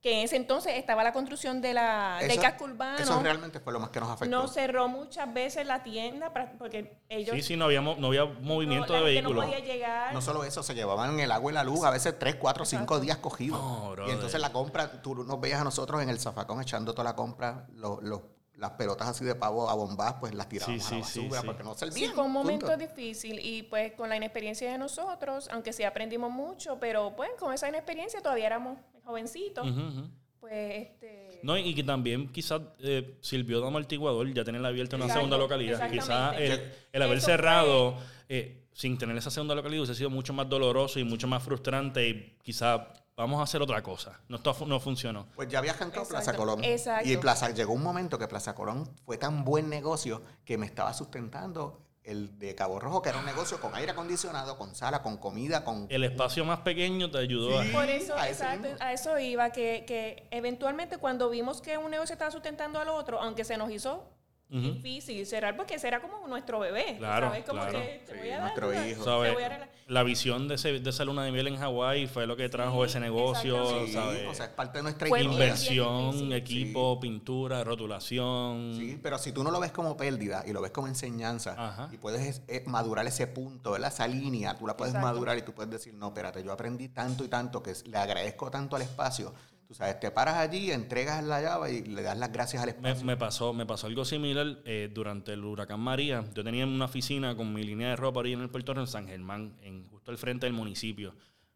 que 0.06 0.14
en 0.20 0.20
ese 0.26 0.36
entonces 0.36 0.74
estaba 0.76 1.04
la 1.04 1.12
construcción 1.12 1.62
de 1.62 1.74
la, 1.74 2.18
del 2.22 2.30
Eso- 2.30 2.42
casco 2.42 2.66
urbano. 2.66 3.00
Eso 3.00 3.20
realmente 3.24 3.60
fue 3.60 3.74
lo 3.74 3.80
más 3.80 3.90
que 3.90 4.00
nos 4.00 4.08
afectó. 4.12 4.30
No 4.40 4.48
cerró 4.48 4.88
muchas 4.88 5.34
veces 5.34 5.66
la 5.66 5.82
tienda 5.82 6.32
para- 6.32 6.52
porque 6.60 7.00
ellos 7.10 7.36
Sí, 7.36 7.42
sí, 7.42 7.58
no 7.58 7.66
había, 7.66 7.82
no 7.82 8.06
había 8.06 8.26
no, 8.26 8.40
movimiento 8.42 8.94
de 8.94 9.00
no 9.00 9.06
vehículos. 9.06 9.46
podía 9.46 9.60
llegar. 9.62 10.14
No 10.14 10.22
solo 10.22 10.44
eso, 10.44 10.62
se 10.62 10.76
llevaban 10.76 11.20
el 11.20 11.32
agua 11.32 11.52
y 11.52 11.56
la 11.56 11.64
luz 11.64 11.84
a 11.86 11.90
veces 11.90 12.20
tres, 12.20 12.36
cuatro, 12.36 12.66
cinco 12.66 13.00
días 13.00 13.18
cogidos. 13.18 13.60
No, 13.60 13.94
brother. 13.94 14.12
y 14.12 14.14
entonces 14.14 14.40
la 14.40 14.52
compra, 14.52 15.02
tú 15.02 15.16
nos 15.16 15.42
veías 15.42 15.60
a 15.60 15.64
nosotros 15.64 16.00
en 16.04 16.10
el 16.10 16.20
zafacón 16.20 16.62
echando 16.62 16.94
toda 16.94 17.06
la 17.06 17.16
compra, 17.16 17.66
los, 17.74 18.04
los- 18.04 18.22
las 18.58 18.70
pelotas 18.74 19.08
así 19.08 19.26
de 19.26 19.34
pavo 19.34 19.68
a 19.72 19.74
bombas, 19.74 20.18
pues 20.20 20.36
las 20.36 20.48
tirábamos 20.48 20.84
Sí, 20.86 20.94
a 20.94 21.00
la 21.00 21.04
sí, 21.04 21.12
sí, 21.14 21.20
basura 21.22 21.42
sí. 21.42 21.48
porque 21.48 21.64
no 21.64 21.74
Sí, 21.74 21.80
servían. 21.80 22.14
fue 22.14 22.24
un 22.26 22.32
punto. 22.32 22.44
momento 22.44 22.78
difícil 22.78 23.40
y 23.44 23.64
pues 23.64 23.94
con 23.94 24.08
la 24.08 24.16
inexperiencia 24.18 24.72
de 24.72 24.78
nosotros, 24.78 25.50
aunque 25.52 25.74
sí 25.74 25.84
aprendimos 25.84 26.32
mucho, 26.32 26.80
pero 26.80 27.16
pues 27.16 27.32
con 27.40 27.52
esa 27.54 27.68
inexperiencia 27.70 28.22
todavía 28.22 28.46
éramos 28.46 28.78
jovencitos, 29.06 29.66
ujú. 29.70 30.10
pues 30.40 30.88
este... 30.88 31.40
No, 31.44 31.58
y 31.58 31.76
que 31.76 31.84
también 31.84 32.30
quizás 32.32 32.62
eh, 32.80 33.18
sirvió 33.22 33.62
de 33.62 33.68
amortiguador 33.68 34.34
ya 34.34 34.44
tener 34.44 34.66
abierta 34.66 34.96
una 34.96 35.06
Exacto, 35.06 35.22
segunda 35.22 35.38
localidad. 35.38 35.92
Quizás 35.92 36.36
el, 36.40 36.74
el 36.92 37.02
haber 37.02 37.18
Eso 37.20 37.28
cerrado 37.28 37.98
eh, 38.28 38.68
sin 38.74 38.98
tener 38.98 39.16
esa 39.16 39.30
segunda 39.30 39.54
localidad 39.54 39.84
hubiese 39.84 39.96
sido 39.96 40.10
mucho 40.10 40.34
más 40.34 40.50
doloroso 40.50 41.00
y 41.00 41.04
mucho 41.04 41.28
más 41.28 41.44
frustrante 41.44 42.08
y 42.08 42.38
quizás 42.42 42.82
vamos 43.16 43.40
a 43.40 43.44
hacer 43.44 43.62
otra 43.62 43.82
cosa. 43.82 44.20
No, 44.28 44.40
no 44.68 44.80
funcionó. 44.80 45.28
Pues 45.36 45.48
ya 45.48 45.60
había 45.60 45.72
arrancado 45.72 46.02
Exacto, 46.04 46.24
Plaza 46.24 46.36
Colón. 46.36 46.64
exacto. 46.64 47.10
Y 47.10 47.18
Plaza, 47.18 47.52
llegó 47.52 47.74
un 47.74 47.84
momento 47.84 48.18
que 48.18 48.28
Plaza 48.28 48.54
Colón 48.56 48.90
fue 49.06 49.18
tan 49.18 49.46
buen 49.46 49.70
negocio 49.70 50.22
que 50.44 50.58
me 50.58 50.66
estaba 50.66 50.94
sustentando 50.94 51.85
el 52.06 52.38
de 52.40 52.54
Cabo 52.56 52.80
Rojo, 52.80 53.02
que 53.02 53.10
era 53.10 53.18
un 53.20 53.26
negocio 53.26 53.60
con 53.60 53.74
aire 53.76 53.92
acondicionado, 53.92 54.58
con 54.58 54.76
sala, 54.76 55.02
con 55.02 55.18
comida, 55.18 55.64
con... 55.64 55.88
El 55.90 56.04
espacio 56.04 56.46
más 56.46 56.60
pequeño 56.60 57.10
te 57.10 57.18
ayudó 57.18 57.62
Sí. 57.64 57.70
a... 57.70 57.72
Por 57.72 57.90
eso, 57.90 58.16
a 58.16 58.30
exacto, 58.30 58.68
a 58.80 58.94
eso 58.94 59.18
iba, 59.20 59.50
que, 59.52 59.84
que 59.88 60.28
eventualmente 60.32 60.98
cuando 60.98 61.30
vimos 61.30 61.62
que 61.62 61.78
un 61.78 61.90
negocio 61.92 62.14
estaba 62.14 62.32
sustentando 62.32 62.80
al 62.80 62.90
otro, 62.90 63.20
aunque 63.20 63.44
se 63.44 63.58
nos 63.58 63.72
hizo 63.72 64.04
Difícil 64.48 65.26
cerrar, 65.26 65.58
porque 65.58 65.76
ese 65.76 65.88
era 65.88 66.00
como 66.02 66.28
nuestro 66.28 66.60
bebé, 66.60 66.96
Claro, 66.98 67.28
¿sabes? 67.28 67.44
Como 67.46 67.62
claro. 67.62 67.80
que 67.82 68.04
te 68.06 68.14
Sí, 68.14 68.18
voy 68.20 68.30
a 68.30 68.34
dar 68.34 68.42
nuestro 68.42 68.74
hijo. 68.74 69.00
te 69.00 69.04
¿Sabes? 69.06 69.34
voy 69.34 69.44
a 69.44 69.50
regalar. 69.50 69.70
La 69.88 70.04
visión 70.04 70.48
de, 70.48 70.56
ese- 70.56 70.80
de 70.80 70.90
esa 70.90 71.04
luna 71.06 71.24
de 71.24 71.32
miel 71.32 71.48
en 71.48 71.58
Hawái 71.58 72.08
fue 72.08 72.26
lo 72.26 72.36
que 72.36 72.48
trajo 72.50 72.86
ese 72.86 73.00
negocio. 73.00 73.86
Sí, 73.86 73.94
¿sabes? 73.94 74.26
o 74.28 74.34
sea, 74.34 74.46
es 74.46 74.52
parte 74.52 74.80
de 74.80 74.84
nuestra 74.84 75.08
bien 75.14 75.32
Inversión, 75.32 76.32
equipo, 76.34 77.00
pintura, 77.00 77.64
rotulación. 77.64 78.76
Sí, 78.78 79.00
pero 79.02 79.18
si 79.18 79.32
tú 79.32 79.44
no 79.44 79.52
lo 79.52 79.60
ves 79.60 79.72
como 79.72 79.98
pérdida 79.98 80.44
y 80.48 80.54
lo 80.54 80.62
ves 80.62 80.72
como 80.72 80.88
enseñanza 80.88 81.56
Ajá. 81.58 81.90
y 81.92 81.98
puedes 81.98 82.42
eh, 82.48 82.64
madurar 82.68 83.06
ese 83.08 83.28
punto, 83.28 83.72
¿verdad? 83.72 83.92
esa 83.92 84.08
línea, 84.08 84.58
tú 84.58 84.66
la 84.68 84.78
puedes 84.78 84.94
Exacto. 84.94 85.08
madurar 85.14 85.38
y 85.38 85.42
tú 85.42 85.54
puedes 85.54 85.72
decir, 85.72 85.94
no, 85.94 86.08
espérate, 86.08 86.44
yo 86.44 86.52
aprendí 86.52 86.90
tanto 86.90 87.24
y 87.24 87.28
tanto 87.28 87.62
que 87.62 87.74
le 87.86 87.98
agradezco 87.98 88.50
tanto 88.50 88.76
al 88.76 88.84
espacio. 88.84 89.34
Tú 89.68 89.74
sabes, 89.74 90.00
te 90.00 90.12
paras 90.12 90.36
allí, 90.36 90.72
entregas 90.72 91.24
la 91.24 91.42
llave 91.42 91.74
y 91.74 91.84
le 91.84 92.04
das 92.04 92.18
las 92.18 92.32
gracias 92.32 92.62
al 92.62 92.68
Me, 92.68 92.90
espacio. 92.90 93.06
me 93.06 93.18
pasó, 93.18 93.54
me 93.54 93.66
pasó 93.66 93.88
algo 93.88 94.06
similar 94.06 94.60
eh, 94.64 94.92
durante 94.94 95.34
el 95.34 95.44
huracán 95.44 95.80
María. 95.80 96.24
Yo 96.36 96.44
tenía 96.44 96.66
una 96.68 96.86
oficina 96.86 97.36
con 97.36 97.52
mi 97.52 97.64
línea 97.64 97.90
de 97.90 97.96
ropa 97.96 98.22
ahí 98.22 98.34
en 98.34 98.42
el 98.42 98.50
Puerto 98.50 98.74
Rico, 98.74 98.82
en 98.82 98.88
San 98.88 99.08
Germán, 99.08 99.58
en, 99.64 99.88
justo 99.88 100.12
al 100.12 100.20
frente 100.20 100.46
del 100.46 100.54
municipio. 100.54 101.16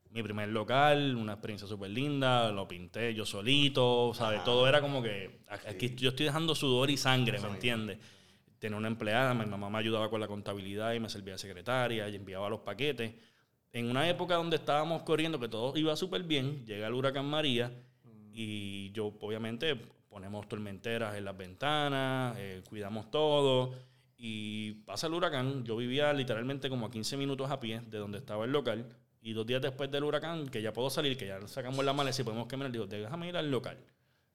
Mi 0.10 0.24
primer 0.24 0.50
local, 0.50 1.15
una 1.15 1.34
experiencia 1.34 1.67
súper 1.67 1.91
linda, 1.91 2.52
lo 2.52 2.67
pinté 2.67 3.13
yo 3.13 3.28
solito, 3.28 4.12
¿sabes? 4.15 4.38
Ajá. 4.38 4.45
Todo 4.45 4.67
era 4.67 4.82
como 4.82 5.04
que 5.04 5.41
aquí 5.67 5.93
yo 5.95 6.10
estoy 6.10 6.26
dejando 6.26 6.56
sudor 6.56 6.89
y 6.89 6.98
sangre, 6.98 7.38
Eso 7.38 7.48
¿me 7.48 7.54
entiendes? 7.54 8.00
Tenía 8.58 8.76
una 8.76 8.88
empleada, 8.88 9.36
mi 9.36 9.45
mamá 9.45 9.69
me 9.69 9.78
ayudaba 9.78 10.10
con 10.10 10.19
la 10.19 10.28
contabilidad 10.28 10.93
y 10.93 11.00
me 11.00 11.10
servía 11.10 11.34
de 11.34 11.38
secretaria 11.38 12.10
y 12.10 12.15
enviaba 12.15 12.50
los 12.50 12.62
paquetes. 12.62 13.13
En 13.72 13.88
una 13.88 14.10
época 14.10 14.34
donde 14.34 14.56
estábamos 14.56 15.04
corriendo, 15.04 15.39
que 15.39 15.48
todo 15.48 15.78
iba 15.78 15.95
súper 15.95 16.24
bien, 16.24 16.65
llega 16.65 16.88
el 16.88 16.93
huracán 16.95 17.28
María 17.28 17.72
y 18.41 18.89
yo 18.93 19.13
obviamente 19.19 19.75
ponemos 20.10 20.47
tormenteras 20.47 21.13
en 21.17 21.25
las 21.25 21.36
ventanas, 21.36 22.38
eh, 22.38 22.62
cuidamos 22.69 23.12
todo 23.12 23.73
y 24.15 24.75
pasa 24.86 25.08
el 25.08 25.13
huracán. 25.13 25.65
Yo 25.65 25.75
vivía 25.75 26.13
literalmente 26.13 26.69
como 26.69 26.86
a 26.86 26.89
15 26.89 27.17
minutos 27.17 27.52
a 27.52 27.60
pie 27.60 27.82
de 27.82 27.97
donde 27.97 28.19
estaba 28.19 28.45
el 28.45 28.52
local 28.54 28.86
y 29.21 29.34
dos 29.34 29.45
días 29.45 29.62
después 29.62 29.91
del 29.91 30.06
huracán, 30.06 30.47
que 30.47 30.62
ya 30.62 30.71
puedo 30.71 30.89
salir, 30.89 31.17
que 31.17 31.28
ya 31.28 31.45
sacamos 31.49 31.84
la 31.84 31.91
maleza 31.91 32.21
y 32.21 32.25
podemos 32.25 32.47
caminar, 32.47 32.71
digo, 32.71 32.88
déjame 32.88 33.28
ir 33.28 33.36
al 33.36 33.52
local. 33.52 33.78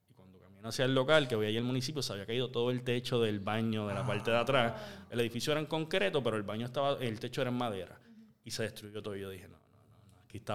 Y 0.07 0.13
cuando 0.13 0.39
camino 0.39 0.69
hacia 0.69 0.85
el 0.85 0.93
local, 0.93 1.27
que 1.27 1.35
voy 1.35 1.47
ahí 1.47 1.57
al 1.57 1.63
municipio, 1.63 2.03
se 2.03 2.13
había 2.13 2.27
caído 2.27 2.51
todo 2.51 2.69
el 2.69 2.83
techo 2.83 3.19
del 3.19 3.39
baño 3.39 3.87
de 3.87 3.95
la 3.95 4.05
parte 4.05 4.29
de 4.29 4.37
atrás. 4.37 4.73
El 5.09 5.19
edificio 5.19 5.51
era 5.51 5.61
en 5.61 5.65
concreto, 5.65 6.21
pero 6.21 6.37
el 6.37 6.43
baño 6.43 6.67
estaba, 6.67 6.99
el 6.99 7.19
techo 7.19 7.41
era 7.41 7.49
en 7.49 7.57
madera. 7.57 7.99
Y 8.43 8.51
se 8.51 8.61
destruyó 8.61 9.01
todo. 9.01 9.15
Y 9.15 9.21
yo 9.21 9.31
dije, 9.31 9.47
no, 9.47 9.54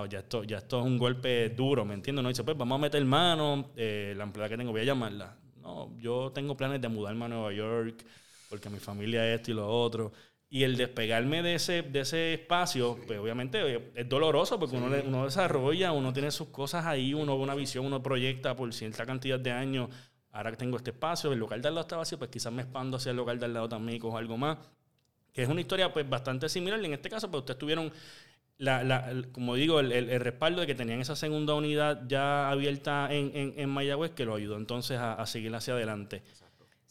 ya 0.09 0.19
esto, 0.19 0.45
ya 0.45 0.59
esto 0.59 0.81
es 0.81 0.87
un 0.87 0.99
golpe 0.99 1.51
duro, 1.51 1.85
¿me 1.85 1.95
entiendes? 1.95 2.23
No 2.23 2.29
dice, 2.29 2.45
pues 2.45 2.57
vamos 2.57 2.77
a 2.77 2.81
meter 2.81 3.05
mano, 3.05 3.71
eh, 3.77 4.15
la 4.17 4.25
empleada 4.25 4.49
que 4.49 4.57
tengo, 4.57 4.73
voy 4.73 4.83
a 4.83 4.85
llamarla. 4.85 5.37
No, 5.61 5.97
yo 5.99 6.33
tengo 6.33 6.57
planes 6.57 6.81
de 6.81 6.89
mudarme 6.89 7.27
a 7.27 7.29
Nueva 7.29 7.53
York, 7.53 8.05
porque 8.49 8.71
mi 8.71 8.79
familia 8.79 9.27
es 9.27 9.41
esto 9.41 9.51
y 9.53 9.55
lo 9.55 9.69
otro. 9.69 10.13
Y 10.49 10.65
el 10.65 10.77
despegarme 10.77 11.43
de 11.43 11.55
ese, 11.55 11.83
de 11.83 12.01
ese 12.01 12.35
espacio, 12.35 12.99
pues 13.07 13.21
obviamente 13.21 13.93
es 13.95 14.09
doloroso 14.09 14.59
porque 14.59 14.77
uno, 14.77 14.89
uno 15.07 15.25
desarrolla, 15.25 15.93
uno 15.93 16.13
tiene 16.13 16.33
sus 16.33 16.49
cosas 16.49 16.87
ahí, 16.87 17.15
uno 17.15 17.37
ve 17.37 17.45
una 17.45 17.55
visión, 17.55 17.87
uno 17.87 18.03
proyecta 18.03 18.57
por 18.57 18.73
cierta 18.75 19.07
cantidad 19.07 19.39
de 19.39 19.53
años. 19.53 19.91
Ahora 20.33 20.51
que 20.51 20.57
tengo 20.57 20.77
este 20.77 20.91
espacio, 20.91 21.33
el 21.33 21.39
local 21.39 21.63
de 21.63 21.69
al 21.69 21.75
lado 21.75 21.87
está 21.87 21.97
vacío, 21.97 22.19
pues 22.19 22.31
quizás 22.31 22.53
me 22.53 22.63
expando 22.63 22.97
hacia 22.97 23.11
el 23.11 23.17
local 23.17 23.39
de 23.39 23.47
al 23.47 23.55
lado 23.55 23.69
también 23.69 23.97
y 23.97 24.01
cojo 24.01 24.17
algo 24.19 24.37
más. 24.37 24.59
Que 25.33 25.43
es 25.43 25.49
una 25.49 25.61
historia 25.61 25.93
pues 25.93 26.09
bastante 26.09 26.49
similar. 26.49 26.81
Y 26.81 26.87
en 26.87 26.95
este 26.95 27.09
caso, 27.09 27.31
pues 27.31 27.41
ustedes 27.43 27.59
tuvieron, 27.59 27.93
la, 28.61 28.85
la- 28.85 29.11
el- 29.11 29.33
como 29.33 29.55
digo, 29.55 29.81
el, 29.81 29.91
el- 29.93 30.11
el 30.11 30.21
respaldo 30.21 30.61
de 30.61 30.67
que 30.67 30.75
tenían 30.75 31.01
esa 31.01 31.17
segunda 31.17 31.55
unidad 31.55 32.03
ya 32.07 32.51
abierta 32.51 33.09
en, 33.11 33.33
en, 33.35 33.55
en 33.57 33.69
Mayagüez, 33.71 34.13
que 34.13 34.25
lo 34.25 34.35
ayudó 34.35 34.57
entonces 34.57 34.99
a, 34.99 35.15
a 35.15 35.27
seguir 35.27 35.55
hacia 35.55 35.75
adelante. 35.75 36.23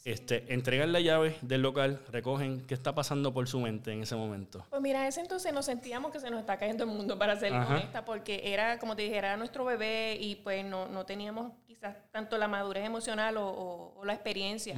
Este, 0.05 0.51
entregan 0.53 0.93
la 0.93 1.01
llave 1.01 1.35
del 1.41 1.61
local, 1.61 2.01
recogen. 2.09 2.65
¿Qué 2.65 2.73
está 2.73 2.95
pasando 2.95 3.33
por 3.33 3.47
su 3.49 3.59
mente 3.59 3.91
en 3.91 4.01
ese 4.01 4.15
momento? 4.15 4.65
Pues 4.69 4.81
mira, 4.81 5.01
en 5.01 5.07
ese 5.07 5.19
entonces 5.21 5.53
nos 5.53 5.65
sentíamos 5.65 6.11
que 6.11 6.19
se 6.21 6.29
nos 6.31 6.39
está 6.39 6.57
cayendo 6.57 6.85
el 6.85 6.89
mundo, 6.89 7.19
para 7.19 7.35
ser 7.35 7.53
Ajá. 7.53 7.75
honesta, 7.75 8.05
porque 8.05 8.41
era, 8.45 8.79
como 8.79 8.95
te 8.95 9.03
dije, 9.03 9.17
era 9.17 9.35
nuestro 9.37 9.65
bebé 9.65 10.17
y 10.19 10.35
pues 10.37 10.63
no, 10.65 10.87
no 10.87 11.05
teníamos 11.05 11.51
quizás 11.67 11.97
tanto 12.11 12.37
la 12.37 12.47
madurez 12.47 12.85
emocional 12.85 13.37
o, 13.37 13.45
o- 13.47 13.99
o 13.99 14.05
la 14.05 14.13
experiencia. 14.13 14.75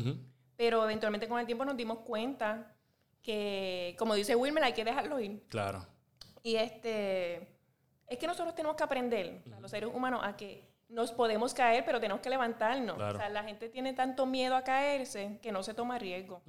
Pero 0.57 0.83
eventualmente 0.83 1.27
con 1.27 1.39
el 1.39 1.45
tiempo 1.45 1.65
nos 1.65 1.77
dimos 1.77 1.99
cuenta 1.99 2.75
que, 3.21 3.95
como 3.99 4.15
dice 4.15 4.35
Wilmer, 4.35 4.63
hay 4.63 4.73
que 4.73 4.83
dejarlo 4.83 5.19
ir. 5.19 5.43
Claro. 5.49 5.85
Y 6.43 6.55
este, 6.55 7.47
es 8.07 8.17
que 8.17 8.27
nosotros 8.27 8.55
tenemos 8.55 8.75
que 8.75 8.83
aprender, 8.83 9.41
a 9.55 9.59
los 9.59 9.71
seres 9.71 9.89
humanos, 9.93 10.21
a 10.23 10.35
que 10.35 10.63
nos 10.89 11.11
podemos 11.11 11.53
caer, 11.53 11.85
pero 11.85 11.99
tenemos 11.99 12.21
que 12.21 12.29
levantarnos. 12.29 12.95
Claro. 12.95 13.15
O 13.15 13.19
sea, 13.19 13.29
la 13.29 13.43
gente 13.43 13.69
tiene 13.69 13.93
tanto 13.93 14.25
miedo 14.25 14.55
a 14.55 14.63
caerse 14.63 15.39
que 15.41 15.51
no 15.51 15.63
se 15.63 15.73
toma 15.73 15.97
riesgo. 15.97 16.41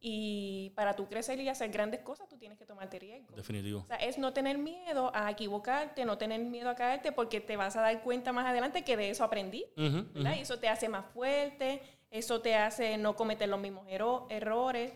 Y 0.00 0.70
para 0.76 0.94
tú 0.94 1.08
crecer 1.08 1.40
y 1.40 1.48
hacer 1.48 1.70
grandes 1.70 2.00
cosas, 2.00 2.28
tú 2.28 2.38
tienes 2.38 2.56
que 2.56 2.64
tomarte 2.64 3.00
riesgo. 3.00 3.34
Definitivo. 3.34 3.80
O 3.80 3.86
sea, 3.86 3.96
es 3.96 4.16
no 4.16 4.32
tener 4.32 4.56
miedo 4.56 5.10
a 5.12 5.28
equivocarte, 5.30 6.04
no 6.04 6.16
tener 6.16 6.40
miedo 6.40 6.70
a 6.70 6.76
caerte, 6.76 7.10
porque 7.10 7.40
te 7.40 7.56
vas 7.56 7.74
a 7.76 7.82
dar 7.82 8.00
cuenta 8.02 8.32
más 8.32 8.46
adelante 8.46 8.84
que 8.84 8.96
de 8.96 9.10
eso 9.10 9.24
aprendí. 9.24 9.66
Y 9.76 10.26
eso 10.40 10.58
te 10.58 10.68
hace 10.68 10.88
más 10.88 11.04
fuerte, 11.06 11.82
eso 12.10 12.40
te 12.40 12.54
hace 12.54 12.96
no 12.96 13.16
cometer 13.16 13.48
los 13.48 13.60
mismos 13.60 13.86
errores, 13.88 14.92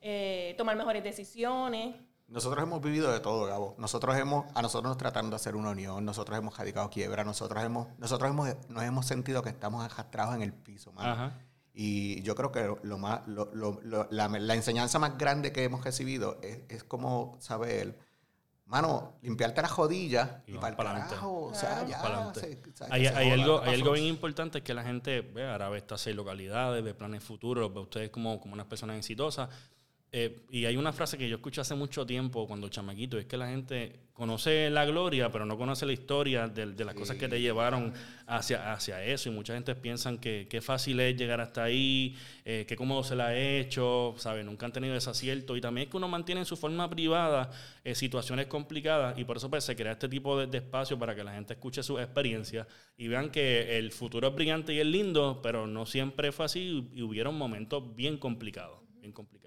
eh, 0.00 0.54
tomar 0.56 0.76
mejores 0.76 1.02
decisiones. 1.02 1.96
Nosotros 2.28 2.62
hemos 2.62 2.82
vivido 2.82 3.10
de 3.10 3.20
todo, 3.20 3.46
Gabo. 3.46 3.74
Nosotros 3.78 4.16
hemos, 4.16 4.44
a 4.54 4.60
nosotros 4.62 4.90
nos 4.90 4.98
trataron 4.98 5.30
de 5.30 5.36
hacer 5.36 5.56
una 5.56 5.70
unión, 5.70 6.04
nosotros 6.04 6.38
hemos 6.38 6.56
radicado 6.58 6.90
quiebra, 6.90 7.24
nosotros 7.24 7.64
hemos, 7.64 7.88
nosotros 7.98 8.30
hemos, 8.30 8.48
nos 8.68 8.82
hemos 8.84 9.06
sentido 9.06 9.42
que 9.42 9.48
estamos 9.48 9.82
arrastrados 9.84 10.34
en 10.34 10.42
el 10.42 10.52
piso, 10.52 10.92
mano. 10.92 11.10
Ajá. 11.12 11.32
Y 11.72 12.20
yo 12.22 12.34
creo 12.34 12.52
que 12.52 12.74
lo 12.82 12.98
más, 12.98 13.26
lo- 13.28 13.50
lo- 13.54 13.80
lo- 13.82 14.08
la, 14.10 14.28
la 14.28 14.54
enseñanza 14.54 14.98
más 14.98 15.16
grande 15.16 15.52
que 15.52 15.64
hemos 15.64 15.82
recibido 15.84 16.38
es, 16.42 16.60
es 16.68 16.84
como 16.84 17.36
saber, 17.40 17.98
mano, 18.66 19.14
limpiarte 19.22 19.62
las 19.62 19.74
rodillas 19.74 20.28
Y 20.46 20.52
y, 20.52 20.54
para 20.56 20.68
el 20.68 20.76
para 20.76 20.90
adelante. 20.90 21.14
carajo. 21.14 21.42
O 21.44 21.54
sea, 21.54 21.86
ya. 21.86 22.02
Se- 22.34 22.84
Hay, 22.90 23.06
se 23.06 23.14
hay 23.14 23.30
joda, 23.30 23.42
algo, 23.42 23.60
¿qué 23.62 23.70
hay 23.70 23.74
algo 23.76 23.92
bien 23.92 24.06
importante 24.06 24.58
es 24.58 24.64
que 24.64 24.74
la 24.74 24.82
gente 24.82 25.22
ve, 25.22 25.48
ahora 25.50 25.70
ve 25.70 25.78
estas 25.78 26.00
seis 26.02 26.14
localidades, 26.14 26.84
ve 26.84 26.92
planes 26.94 27.22
futuros, 27.24 27.72
ve 27.72 27.80
ustedes 27.80 28.10
como, 28.10 28.38
como 28.40 28.52
unas 28.54 28.66
personas 28.66 28.96
exitosas. 28.98 29.48
Eh, 30.10 30.40
y 30.50 30.64
hay 30.64 30.76
una 30.76 30.92
frase 30.92 31.18
que 31.18 31.28
yo 31.28 31.36
escuché 31.36 31.60
hace 31.60 31.74
mucho 31.74 32.06
tiempo 32.06 32.46
cuando 32.46 32.68
chamaquito, 32.68 33.18
es 33.18 33.26
que 33.26 33.36
la 33.36 33.48
gente 33.48 34.08
conoce 34.18 34.68
la 34.68 34.84
gloria, 34.84 35.30
pero 35.30 35.46
no 35.46 35.56
conoce 35.56 35.86
la 35.86 35.92
historia 35.92 36.48
de, 36.48 36.72
de 36.72 36.84
las 36.84 36.96
cosas 36.96 37.16
que 37.16 37.28
te 37.28 37.40
llevaron 37.40 37.92
hacia, 38.26 38.72
hacia 38.72 39.04
eso. 39.04 39.28
Y 39.28 39.32
mucha 39.32 39.54
gente 39.54 39.76
piensan 39.76 40.18
que 40.18 40.48
qué 40.50 40.60
fácil 40.60 40.98
es 40.98 41.16
llegar 41.16 41.40
hasta 41.40 41.62
ahí, 41.62 42.16
eh, 42.44 42.64
que 42.66 42.74
cómodo 42.74 43.04
se 43.04 43.14
la 43.14 43.28
ha 43.28 43.36
hecho, 43.38 44.14
¿sabes? 44.16 44.44
Nunca 44.44 44.66
han 44.66 44.72
tenido 44.72 44.96
ese 44.96 45.08
acierto. 45.08 45.56
Y 45.56 45.60
también 45.60 45.86
es 45.86 45.90
que 45.92 45.98
uno 45.98 46.08
mantiene 46.08 46.40
en 46.40 46.46
su 46.46 46.56
forma 46.56 46.90
privada 46.90 47.50
eh, 47.84 47.94
situaciones 47.94 48.46
complicadas 48.46 49.16
y 49.18 49.24
por 49.24 49.36
eso 49.36 49.48
pues, 49.48 49.62
se 49.62 49.76
crea 49.76 49.92
este 49.92 50.08
tipo 50.08 50.36
de, 50.36 50.48
de 50.48 50.58
espacio 50.58 50.98
para 50.98 51.14
que 51.14 51.22
la 51.22 51.34
gente 51.34 51.52
escuche 51.52 51.84
sus 51.84 52.00
experiencias 52.00 52.66
y 52.96 53.06
vean 53.06 53.30
que 53.30 53.78
el 53.78 53.92
futuro 53.92 54.26
es 54.26 54.34
brillante 54.34 54.74
y 54.74 54.80
es 54.80 54.86
lindo, 54.86 55.38
pero 55.44 55.68
no 55.68 55.86
siempre 55.86 56.32
fue 56.32 56.46
así 56.46 56.88
y 56.92 57.02
hubieron 57.02 57.36
momentos 57.36 57.94
bien 57.94 58.18
complicados, 58.18 58.80
bien 59.00 59.12
complicados. 59.12 59.37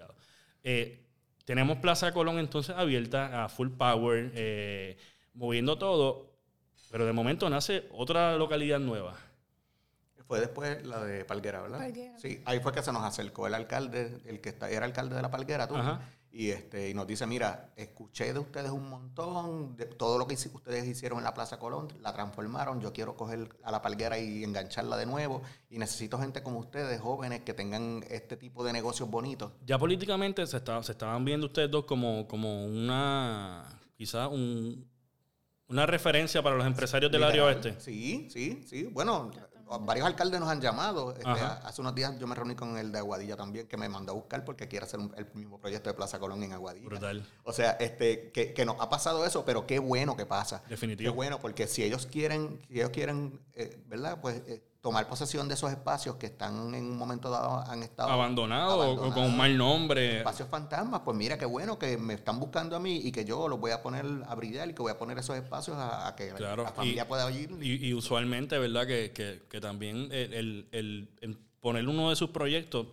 Eh, 0.64 1.04
tenemos 1.44 1.78
Plaza 1.78 2.12
Colón 2.12 2.38
entonces 2.38 2.76
abierta 2.76 3.44
a 3.44 3.48
full 3.48 3.70
power, 3.70 4.32
eh, 4.34 4.96
moviendo 5.34 5.76
todo, 5.78 6.30
pero 6.90 7.04
de 7.06 7.12
momento 7.12 7.50
nace 7.50 7.88
otra 7.92 8.36
localidad 8.36 8.78
nueva. 8.78 9.16
Fue 10.26 10.40
después 10.40 10.86
la 10.86 11.04
de 11.04 11.24
Palguera, 11.24 11.60
¿verdad? 11.60 11.78
Palguera. 11.78 12.18
Sí, 12.18 12.40
ahí 12.46 12.60
fue 12.60 12.72
que 12.72 12.82
se 12.82 12.92
nos 12.92 13.02
acercó 13.02 13.46
el 13.46 13.54
alcalde, 13.54 14.20
el 14.26 14.40
que 14.40 14.50
está, 14.50 14.70
era 14.70 14.86
alcalde 14.86 15.16
de 15.16 15.22
la 15.22 15.30
Palguera, 15.30 15.68
tú. 15.68 15.76
Ajá. 15.76 16.00
Y, 16.34 16.48
este, 16.48 16.88
y 16.88 16.94
nos 16.94 17.06
dice, 17.06 17.26
mira, 17.26 17.72
escuché 17.76 18.32
de 18.32 18.38
ustedes 18.38 18.70
un 18.70 18.88
montón, 18.88 19.76
de 19.76 19.84
todo 19.84 20.16
lo 20.16 20.26
que 20.26 20.32
ustedes 20.32 20.86
hicieron 20.86 21.18
en 21.18 21.24
la 21.24 21.34
Plaza 21.34 21.58
Colón, 21.58 21.88
la 22.00 22.14
transformaron, 22.14 22.80
yo 22.80 22.90
quiero 22.94 23.14
coger 23.18 23.54
a 23.62 23.70
la 23.70 23.82
Palguera 23.82 24.18
y 24.18 24.42
engancharla 24.42 24.96
de 24.96 25.04
nuevo, 25.04 25.42
y 25.68 25.76
necesito 25.78 26.18
gente 26.18 26.42
como 26.42 26.58
ustedes, 26.60 26.98
jóvenes, 27.02 27.42
que 27.42 27.52
tengan 27.52 28.02
este 28.08 28.38
tipo 28.38 28.64
de 28.64 28.72
negocios 28.72 29.10
bonitos. 29.10 29.52
Ya 29.66 29.78
políticamente 29.78 30.46
se, 30.46 30.56
está- 30.56 30.82
se 30.82 30.92
estaban 30.92 31.22
viendo 31.22 31.48
ustedes 31.48 31.70
dos 31.70 31.84
como, 31.84 32.26
como 32.26 32.64
una, 32.64 33.78
quizás 33.98 34.30
un, 34.30 34.88
una 35.68 35.84
referencia 35.84 36.42
para 36.42 36.56
los 36.56 36.66
empresarios 36.66 37.12
del 37.12 37.24
área 37.24 37.44
oeste. 37.44 37.78
Sí, 37.78 38.28
sí, 38.30 38.64
sí. 38.66 38.84
Bueno, 38.84 39.30
varios 39.80 40.06
alcaldes 40.06 40.40
nos 40.40 40.48
han 40.48 40.60
llamado. 40.60 41.12
Este, 41.16 41.28
hace 41.28 41.80
unos 41.80 41.94
días 41.94 42.18
yo 42.18 42.26
me 42.26 42.34
reuní 42.34 42.54
con 42.54 42.76
el 42.76 42.92
de 42.92 42.98
Aguadilla 42.98 43.36
también, 43.36 43.66
que 43.66 43.76
me 43.76 43.88
mandó 43.88 44.12
a 44.12 44.14
buscar 44.14 44.44
porque 44.44 44.68
quiere 44.68 44.84
hacer 44.86 45.00
un- 45.00 45.14
el 45.16 45.26
mismo 45.34 45.58
proyecto 45.60 45.90
de 45.90 45.94
Plaza 45.94 46.18
Colón 46.18 46.42
en 46.42 46.52
Aguadilla. 46.52 46.86
Brutal. 46.86 47.26
O 47.44 47.52
sea, 47.52 47.72
este, 47.72 48.30
que, 48.32 48.52
que 48.54 48.64
nos 48.64 48.80
ha 48.80 48.88
pasado 48.88 49.24
eso, 49.26 49.44
pero 49.44 49.66
qué 49.66 49.78
bueno 49.78 50.16
que 50.16 50.26
pasa. 50.26 50.62
Definitivo. 50.68 51.10
Qué 51.10 51.14
bueno, 51.14 51.38
porque 51.40 51.66
si 51.66 51.82
ellos 51.82 52.06
quieren, 52.06 52.60
si 52.68 52.74
ellos 52.74 52.90
quieren, 52.90 53.40
eh, 53.54 53.82
¿verdad? 53.86 54.18
Pues 54.20 54.42
eh, 54.46 54.62
tomar 54.82 55.08
posesión 55.08 55.46
de 55.46 55.54
esos 55.54 55.70
espacios 55.70 56.16
que 56.16 56.26
están 56.26 56.74
en 56.74 56.84
un 56.90 56.98
momento 56.98 57.30
dado 57.30 57.64
han 57.70 57.84
estado 57.84 58.10
Abandonado 58.10 58.78
o- 58.78 58.82
o 58.82 58.96
con 58.96 58.98
un 58.98 59.12
abandonados, 59.12 59.36
mal 59.38 59.56
nombre. 59.56 60.18
espacios 60.18 60.48
fantasmas, 60.48 61.02
pues 61.04 61.16
mira 61.16 61.38
qué 61.38 61.46
bueno 61.46 61.78
que 61.78 61.96
me 61.96 62.14
están 62.14 62.40
buscando 62.40 62.74
a 62.74 62.80
mí 62.80 62.96
y 62.96 63.12
que 63.12 63.24
yo 63.24 63.46
los 63.46 63.60
voy 63.60 63.70
a 63.70 63.80
poner 63.80 64.04
a 64.26 64.34
brillar 64.34 64.68
y 64.68 64.74
que 64.74 64.82
voy 64.82 64.90
a 64.90 64.98
poner 64.98 65.16
esos 65.18 65.36
espacios 65.36 65.76
a, 65.78 66.08
a 66.08 66.16
que 66.16 66.30
Claro, 66.30 66.64
la 66.64 66.72
familia 66.72 67.04
y- 67.04 67.06
pueda 67.06 67.30
ir. 67.30 67.56
Y, 67.62 67.86
y 67.86 67.94
usualmente, 67.94 68.58
¿verdad? 68.58 68.84
Que, 68.86 69.12
que- 69.12 69.44
que 69.48 69.60
también 69.60 70.08
el, 70.10 70.34
el- 70.34 70.68
el- 70.72 71.08
el 71.20 71.38
poner 71.60 71.86
uno 71.88 72.10
de 72.10 72.16
sus 72.16 72.30
proyectos, 72.30 72.88